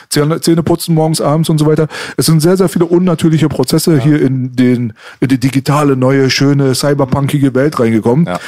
Zähne, 0.08 0.40
Zähne 0.40 0.62
putzen 0.62 0.94
morgens, 0.94 1.20
abends 1.20 1.50
und 1.50 1.58
so 1.58 1.66
weiter. 1.66 1.88
Es 2.16 2.26
sind 2.26 2.40
sehr, 2.40 2.56
sehr 2.56 2.68
viele 2.68 2.86
unnatürliche 2.86 3.48
Prozesse 3.48 3.98
hier 4.00 4.22
in 4.22 4.52
den, 4.54 4.92
in 5.20 5.28
die 5.28 5.38
digitale, 5.38 5.96
neue, 5.96 6.30
schöne, 6.30 6.74
cyberpunkige 6.74 7.54
Welt 7.54 7.78
reingekommen. 7.80 8.26
Ja. 8.26 8.38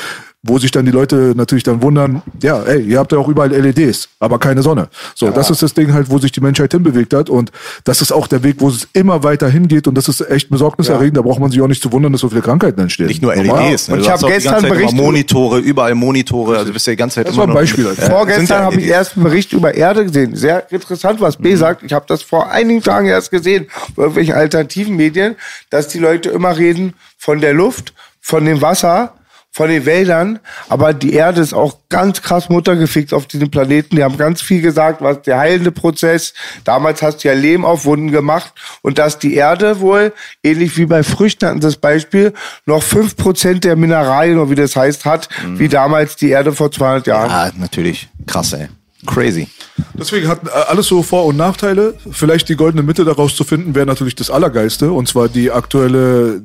Wo 0.47 0.59
sich 0.59 0.71
dann 0.71 0.85
die 0.85 0.91
Leute 0.93 1.33
natürlich 1.37 1.65
dann 1.65 1.83
wundern, 1.83 2.23
ja, 2.43 2.63
ey, 2.63 2.81
ihr 2.83 2.99
habt 2.99 3.13
ja 3.13 3.19
auch 3.19 3.29
überall 3.29 3.51
LEDs, 3.51 4.09
aber 4.21 4.39
keine 4.39 4.63
Sonne. 4.63 4.89
So, 5.15 5.31
das 5.31 5.51
ist 5.51 5.63
das 5.63 5.75
Ding 5.75 5.93
halt, 5.93 6.11
wo 6.11 6.19
sich 6.19 6.33
die 6.33 6.41
Menschheit 6.41 6.73
hinbewegt 6.73 7.15
hat 7.15 7.29
und 7.31 7.51
das 7.85 8.01
ist 8.03 8.13
auch 8.13 8.27
der 8.27 8.43
Weg, 8.43 8.57
wo 8.59 8.69
es 8.69 8.89
immer 8.93 9.23
weiter 9.23 9.49
hingeht 9.49 9.87
und 9.89 9.95
das 9.97 10.09
ist 10.09 10.21
echt 10.31 10.51
besorgniserregend. 10.51 11.17
Da 11.17 11.23
braucht 11.23 11.41
man 11.41 11.51
sich 11.51 11.61
auch 11.61 11.69
nicht 11.69 11.83
zu 11.83 11.93
wundern, 11.93 12.13
dass 12.13 12.21
so 12.21 12.29
viele 12.29 12.43
Krankheiten 12.43 12.81
entstehen. 12.81 13.07
Nicht 13.07 13.23
nur 13.23 13.35
Normal. 13.35 13.71
LEDs, 13.71 13.89
ne? 13.89 13.99
Ich 13.99 14.09
hast 14.11 14.23
hab 14.23 14.25
auch 14.25 14.27
die 14.29 14.35
gestern 14.35 14.65
immer 14.65 14.75
Berichte- 14.75 14.95
Monitore, 14.97 15.59
überall 15.59 15.95
Monitore, 15.95 16.55
also 16.55 16.67
du 16.69 16.73
bist 16.73 16.87
ja 16.87 16.93
die 16.93 16.97
ganze 16.97 17.17
Zeit 17.17 17.29
Das 17.29 17.35
immer 17.35 17.43
war 17.45 17.49
ein 17.49 17.55
Beispiel. 17.55 17.87
Alter. 17.87 18.03
Sind 18.03 18.11
Vorgestern 18.13 18.47
ja- 18.61 18.65
habe 18.65 18.77
ich 18.81 18.87
erst 18.87 19.17
einen 19.17 19.25
Bericht 19.25 19.53
über 19.53 19.75
Erde 19.75 20.05
gesehen. 20.05 20.37
Sehr 20.37 20.71
interessant, 20.73 21.21
was 21.21 21.39
Mhm. 21.39 21.43
B 21.43 21.55
sagt. 21.57 21.83
Ich 21.83 21.93
habe 21.93 22.05
das 22.09 22.23
vor 22.23 22.51
einigen 22.51 22.83
Tagen 22.83 23.07
erst 23.07 23.31
gesehen, 23.31 23.67
bei 23.95 24.03
irgendwelchen 24.05 24.35
alternativen 24.35 24.97
Medien, 24.97 25.37
dass 25.71 25.89
die 25.89 25.99
Leute 25.99 26.31
immer 26.31 26.57
reden 26.57 26.95
von 27.19 27.41
der 27.41 27.55
Luft, 27.55 27.93
von 28.21 28.45
dem 28.45 28.61
Wasser, 28.61 29.13
von 29.57 29.71
den 29.71 29.87
Wäldern, 29.87 30.39
aber 30.69 30.93
die 30.93 31.15
Erde 31.15 31.41
ist 31.41 31.55
auch 31.55 31.79
ganz 31.89 32.21
krass 32.21 32.51
muttergefickt 32.51 33.15
auf 33.15 33.27
diesem 33.27 33.51
Planeten. 33.51 33.97
Die 33.97 34.05
haben 34.05 34.19
ganz 34.19 34.43
viel 34.43 34.61
gesagt, 34.61 35.01
was 35.01 35.23
der 35.23 35.39
heilende 35.39 35.73
Prozess. 35.73 36.35
Damals 36.65 37.01
hast 37.01 37.25
du 37.25 37.29
ja 37.29 37.35
Lehm 37.35 37.65
auf 37.65 37.87
Wunden 37.87 38.11
gemacht 38.13 38.53
und 38.83 38.99
dass 38.99 39.19
die 39.19 39.33
Erde 39.35 39.81
wohl, 39.81 40.13
ähnlich 40.45 40.77
wie 40.77 40.85
bei 40.85 41.03
Früchten 41.03 41.47
hatten 41.47 41.63
sie 41.63 41.69
das 41.69 41.79
Beispiel, 41.79 42.35
noch 42.67 42.83
5% 42.83 43.61
der 43.61 43.77
Mineralien, 43.77 44.37
oder 44.39 44.51
wie 44.51 44.57
das 44.57 44.77
heißt, 44.77 45.07
hat, 45.07 45.31
Mhm. 45.43 45.59
wie 45.59 45.69
damals 45.69 46.17
die 46.17 46.29
Erde 46.29 46.53
vor 46.53 46.71
200 46.71 47.07
Jahren. 47.07 47.31
Ah, 47.31 47.51
natürlich. 47.57 48.09
Krass, 48.27 48.53
ey. 48.53 48.69
Crazy. 49.07 49.49
Deswegen 49.95 50.29
hat 50.29 50.41
äh, 50.47 50.51
alles 50.69 50.87
so 50.87 51.03
Vor- 51.03 51.25
und 51.25 51.39
Nachteile. 51.39 51.95
Vielleicht 52.11 52.51
die 52.51 52.57
goldene 52.57 52.83
Mitte 52.83 53.07
daraus 53.07 53.35
zu 53.35 53.45
finden, 53.45 53.75
wäre 53.75 53.87
natürlich 53.87 54.17
das 54.17 54.29
Allergeiste. 54.31 54.93
Und 54.93 55.09
zwar 55.09 55.29
die 55.31 55.51
aktuelle 55.51 56.43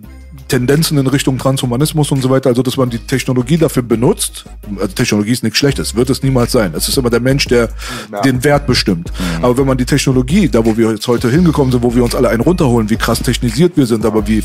Tendenzen 0.52 0.98
in 0.98 1.08
Richtung 1.08 1.38
Transhumanismus 1.38 2.12
und 2.12 2.22
so 2.22 2.30
weiter. 2.30 2.50
Also, 2.50 2.62
dass 2.62 2.76
man 2.76 2.90
die 2.90 2.98
Technologie 2.98 3.58
dafür 3.58 3.84
benutzt. 3.84 4.44
Also, 4.76 4.88
Technologie 4.90 5.32
ist 5.32 5.44
nichts 5.44 5.58
Schlechtes. 5.58 5.96
Wird 5.96 6.10
es 6.10 6.24
niemals 6.24 6.52
sein. 6.52 6.74
Es 6.76 6.90
ist 6.90 6.98
immer 6.98 7.10
der 7.10 7.22
Mensch, 7.22 7.46
der 7.46 7.70
den 8.26 8.44
Wert 8.44 8.68
bestimmt. 8.68 9.14
Aber 9.42 9.58
wenn 9.58 9.66
man 9.66 9.78
die 9.78 9.86
Technologie, 9.86 10.50
da 10.50 10.66
wo 10.66 10.76
wir 10.76 10.92
jetzt 10.92 11.08
heute 11.08 11.30
hingekommen 11.30 11.72
sind, 11.72 11.82
wo 11.84 11.96
wir 11.96 12.04
uns 12.04 12.16
alle 12.16 12.28
einen 12.28 12.42
runterholen, 12.42 12.90
wie 12.90 12.98
krass 12.98 13.22
technisiert 13.22 13.78
wir 13.78 13.86
sind, 13.86 14.06
aber 14.06 14.28
wie 14.28 14.44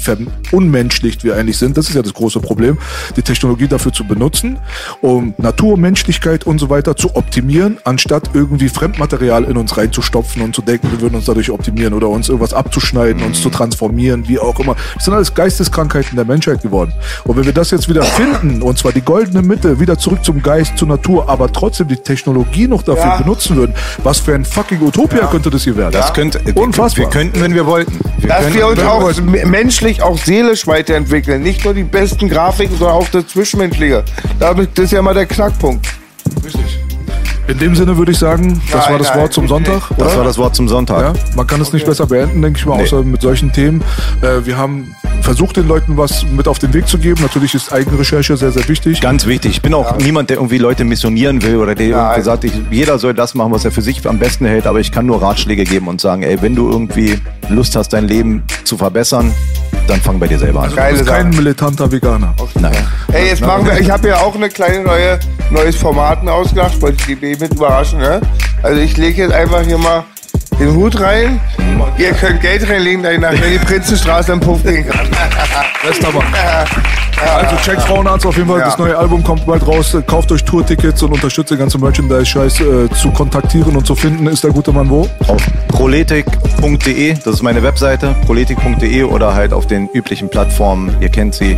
unmenschlich 0.53 1.25
wir 1.25 1.35
eigentlich 1.35 1.59
sind, 1.59 1.77
das 1.77 1.89
ist 1.89 1.97
ja 1.97 2.03
das 2.03 2.15
große 2.15 2.39
Problem. 2.39 2.79
Die 3.17 3.23
Technologie 3.23 3.67
dafür 3.67 3.93
zu 3.93 4.05
benutzen, 4.05 4.59
um 5.01 5.35
Natur, 5.39 5.77
Menschlichkeit 5.77 6.47
und 6.47 6.61
so 6.61 6.71
weiter 6.71 6.95
zu 6.95 7.17
optimieren, 7.17 7.79
anstatt 7.83 8.31
irgendwie 8.33 8.69
Fremdmaterial 8.69 9.43
in 9.43 9.57
uns 9.57 9.77
reinzustopfen 9.77 10.41
und 10.43 10.55
zu 10.55 10.63
denken, 10.63 10.89
wir 10.93 11.01
würden 11.01 11.17
uns 11.17 11.25
dadurch 11.25 11.51
optimieren 11.51 11.95
oder 11.95 12.09
uns 12.09 12.29
irgendwas 12.29 12.55
abzuschneiden, 12.55 13.25
uns 13.25 13.43
zu 13.43 13.51
transformieren, 13.51 14.29
wie 14.29 14.39
auch 14.39 14.61
immer. 14.61 14.77
Das 14.95 15.07
sind 15.07 15.15
alles 15.15 15.35
Geisteskrankheiten 15.35 15.96
der 16.17 16.25
Menschheit 16.25 16.63
geworden. 16.63 16.93
Und 17.25 17.37
wenn 17.37 17.45
wir 17.45 17.53
das 17.53 17.71
jetzt 17.71 17.89
wieder 17.89 18.03
finden, 18.03 18.63
und 18.63 18.77
zwar 18.79 18.93
die 18.93 19.01
goldene 19.01 19.43
Mitte, 19.43 19.81
wieder 19.81 19.99
zurück 19.99 20.25
zum 20.25 20.43
Geist, 20.43 20.77
zur 20.77 20.89
Natur, 20.89 21.29
aber 21.29 21.51
trotzdem 21.53 21.89
die 21.89 21.97
Technologie 21.97 22.69
noch 22.69 22.83
dafür 22.83 23.05
Ja. 23.05 23.17
benutzen 23.17 23.57
würden, 23.57 23.75
was 24.03 24.21
für 24.21 24.35
ein 24.35 24.45
fucking 24.45 24.81
Utopia 24.83 25.27
könnte 25.27 25.51
das 25.51 25.65
hier 25.65 25.77
werden? 25.77 25.93
Das 25.93 26.13
könnte, 26.13 26.41
Unfassbar. 26.55 27.05
Wir 27.07 27.11
könnten, 27.11 27.41
wenn 27.41 27.55
wir 27.55 27.67
wollten. 27.67 27.99
Wir 28.19 28.29
Dass 28.29 28.41
könnten, 28.43 28.55
wir 28.59 28.67
uns 28.69 28.81
auch 28.83 29.01
wollten. 29.03 29.25
menschlich, 29.51 30.03
auch 30.03 30.19
seelisch 30.19 30.67
weiterentwickeln. 30.67 31.43
Nicht 31.43 31.65
nur 31.65 31.75
die 31.75 31.85
besten 31.85 32.29
Grafiken, 32.29 32.77
sondern 32.77 32.97
auch 32.97 33.09
das 33.09 33.27
Zwischenmenschliche. 33.29 34.05
Das 34.39 34.57
ist 34.79 34.93
ja 34.93 35.01
mal 35.03 35.15
der 35.15 35.27
Knackpunkt. 35.27 35.87
Richtig. 36.45 36.81
In 37.49 37.59
dem 37.59 37.77
Sinne 37.77 37.97
würde 37.97 38.11
ich 38.11 38.19
sagen, 38.19 38.61
das 38.73 38.83
Nein, 38.83 38.93
war 38.93 38.99
das 38.99 39.09
nein, 39.11 39.19
Wort 39.21 39.33
zum. 39.33 39.47
Sonntag. 39.47 39.83
Das 39.97 40.09
oder? 40.09 40.17
war 40.17 40.25
das 40.25 40.37
Wort 40.37 40.57
zum 40.57 40.67
Sonntag. 40.69 41.01
Ja, 41.01 41.13
man 41.37 41.47
kann 41.47 41.61
es 41.61 41.73
nicht 41.73 41.87
besser 41.87 42.05
beenden, 42.07 42.43
denke 42.43 42.59
ich 42.59 42.67
mal, 42.67 42.77
Nee. 42.79 42.83
außer 42.83 43.03
mit 43.05 43.23
solchen 43.23 43.53
Themen. 43.53 43.85
Äh, 44.21 44.45
wir 44.45 44.57
haben 44.57 44.97
versucht, 45.23 45.57
den 45.57 45.69
Leuten 45.69 45.97
was 45.97 46.25
mit 46.25 46.49
auf 46.49 46.59
den 46.59 46.73
Weg 46.75 46.87
zu 46.89 46.99
geben. 46.99 47.23
Natürlich 47.23 47.55
ist 47.55 47.73
Eigenrecherche 47.73 48.37
sehr, 48.37 48.53
sehr 48.53 48.69
wichtig. 48.69 49.01
Ganz 49.01 49.27
wichtig. 49.27 49.53
Ich 49.53 49.63
bin 49.63 49.75
auch 49.75 49.97
niemand, 49.99 50.31
der 50.31 50.37
irgendwie 50.37 50.59
Leute 50.59 50.85
missionieren 50.85 51.43
will 51.43 51.57
oder 51.57 51.75
der 51.75 51.87
irgendwie 51.87 52.07
Nein. 52.07 52.23
sagt, 52.23 52.45
ich, 52.45 52.53
jeder 52.71 52.99
soll 52.99 53.15
das 53.15 53.35
machen, 53.35 53.53
was 53.53 53.65
er 53.65 53.71
für 53.71 53.83
sich 53.83 54.07
am 54.07 54.19
besten 54.19 54.47
hält. 54.47 54.67
Aber 54.67 54.81
ich 54.81 54.93
kann 54.93 55.07
nur 55.07 55.21
Ratschläge 55.23 55.65
geben 55.65 55.89
und 55.89 56.01
sagen, 56.01 56.23
ey, 56.23 56.41
wenn 56.43 56.55
du 56.55 56.71
irgendwie 56.71 57.19
Lust 57.49 57.77
hast, 57.77 57.93
dein 57.93 58.07
Leben 58.09 58.43
zu 58.65 58.77
verbessern, 58.77 59.33
dann 59.87 60.01
fang 60.01 60.19
bei 60.19 60.27
dir 60.27 60.39
selber 60.39 60.63
an. 60.63 60.71
du 60.71 60.77
Geile 60.77 60.99
bist 60.99 61.09
kein 61.09 61.31
militanter 61.31 61.91
Veganer. 61.91 62.35
Nein. 62.61 62.73
Hey, 63.11 63.29
jetzt 63.29 63.41
machen 63.41 63.67
wir, 63.67 63.79
ich 63.79 63.91
habe 63.91 64.09
ja 64.09 64.19
auch 64.19 64.35
eine 64.35 64.49
kleine 64.49 64.83
neue, 64.83 65.19
neues 65.51 65.77
Format 65.77 66.25
mir 66.25 66.33
ausgedacht, 66.33 66.81
wollte 66.81 66.97
ich 67.01 67.07
die 67.07 67.15
B 67.15 67.37
mit 67.39 67.55
überraschen, 67.55 68.01
ne? 68.01 68.21
Also 68.63 68.81
ich 68.81 68.97
lege 68.97 69.23
jetzt 69.23 69.33
einfach 69.33 69.63
hier 69.63 69.79
mal 69.79 70.05
den 70.59 70.75
Hut 70.75 71.01
rein. 71.01 71.41
Ihr 71.99 72.13
könnt 72.13 72.41
Geld 72.41 72.69
reinlegen, 72.69 73.03
da 73.03 73.13
ich 73.13 73.21
nachher 73.21 73.51
die 73.51 73.59
Prinzenstraße 73.59 74.33
im 74.33 74.41
Puff 74.41 74.63
gehen 74.63 74.87
kann. 74.87 75.07
Bester 75.87 76.13
Mann. 76.13 76.25
Also 77.19 77.57
checkt 77.57 77.83
Frauenarzt 77.83 78.27
auf 78.27 78.37
jeden 78.37 78.49
Fall. 78.49 78.61
Ja. 78.61 78.67
Das 78.67 78.79
neue 78.79 78.97
Album 78.97 79.25
kommt 79.25 79.47
bald 79.47 79.67
raus. 79.67 79.97
Kauft 80.07 80.31
euch 80.33 80.45
Tourtickets 80.45 81.03
und 81.03 81.13
unterstützt 81.13 81.51
den 81.51 81.59
ganzen 81.59 81.81
Merchandise-Scheiß 81.81 82.61
äh, 82.61 82.91
zu 82.91 83.11
kontaktieren 83.11 83.75
und 83.75 83.87
zu 83.87 83.95
finden. 83.95 84.27
Ist 84.27 84.45
der 84.45 84.51
gute 84.51 84.73
Mann 84.73 84.91
wo? 84.91 85.09
Auf 85.27 85.43
proletik.de, 85.69 87.15
das 87.15 87.27
ist 87.27 87.43
meine 87.43 87.63
Webseite, 87.63 88.15
proletik.de 88.27 89.03
oder 89.05 89.35
halt 89.35 89.53
auf 89.53 89.67
den 89.67 89.89
üblichen 89.95 90.29
Plattformen, 90.29 90.95
ihr 91.01 91.09
kennt 91.09 91.35
sie. 91.35 91.57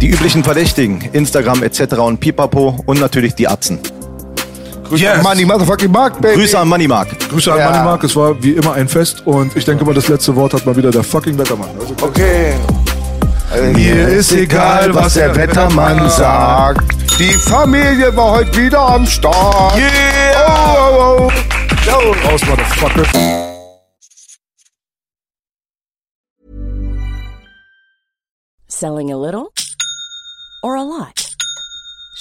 Die 0.00 0.08
üblichen 0.08 0.42
Verdächtigen, 0.42 1.00
Instagram 1.12 1.62
etc. 1.62 1.94
und 1.98 2.18
Pipapo 2.18 2.80
und 2.86 3.00
natürlich 3.00 3.34
die 3.36 3.46
Atzen. 3.46 3.78
Grüße 4.92 5.04
Yes. 5.04 5.16
an 5.16 5.22
Money 5.22 5.44
Motherfucking 5.46 5.90
Mark, 5.90 6.20
Baby. 6.20 6.34
Grüße 6.34 6.58
an 6.58 6.68
Moneymark. 6.68 7.18
Grüße 7.30 7.50
an 7.50 7.58
Ja. 7.60 7.70
Money 7.70 7.82
Mark. 7.84 8.04
Es 8.04 8.14
war 8.14 8.42
wie 8.42 8.50
immer 8.52 8.74
ein 8.74 8.86
Fest 8.86 9.22
und 9.26 9.56
ich 9.56 9.64
denke 9.64 9.86
mal, 9.86 9.94
das 9.94 10.08
letzte 10.08 10.36
Wort 10.36 10.52
hat 10.52 10.66
mal 10.66 10.76
wieder 10.76 10.90
der 10.90 11.02
fucking 11.02 11.38
Wettermann. 11.38 11.70
Also, 11.80 11.94
Okay. 12.02 12.52
Also 13.50 13.64
Mir 13.72 14.08
ist 14.08 14.32
egal, 14.32 14.94
was 14.94 15.14
der 15.14 15.34
Wettermann 15.34 16.10
sagt. 16.10 16.84
Die 17.18 17.32
Familie 17.32 18.14
war 18.14 18.32
heute 18.32 18.54
wieder 18.58 18.80
am 18.80 19.06
Start. 19.06 19.76
Yeah! 19.78 19.86
Oh, 20.46 20.98
oh, 21.00 21.28
oh. 21.28 21.32
Yo. 21.86 22.12
raus, 22.28 22.42
Motherfucker. 22.46 23.52
Selling 28.68 29.10
a 29.10 29.16
little 29.16 29.52
or 30.62 30.76
a 30.76 30.82
lot? 30.82 31.31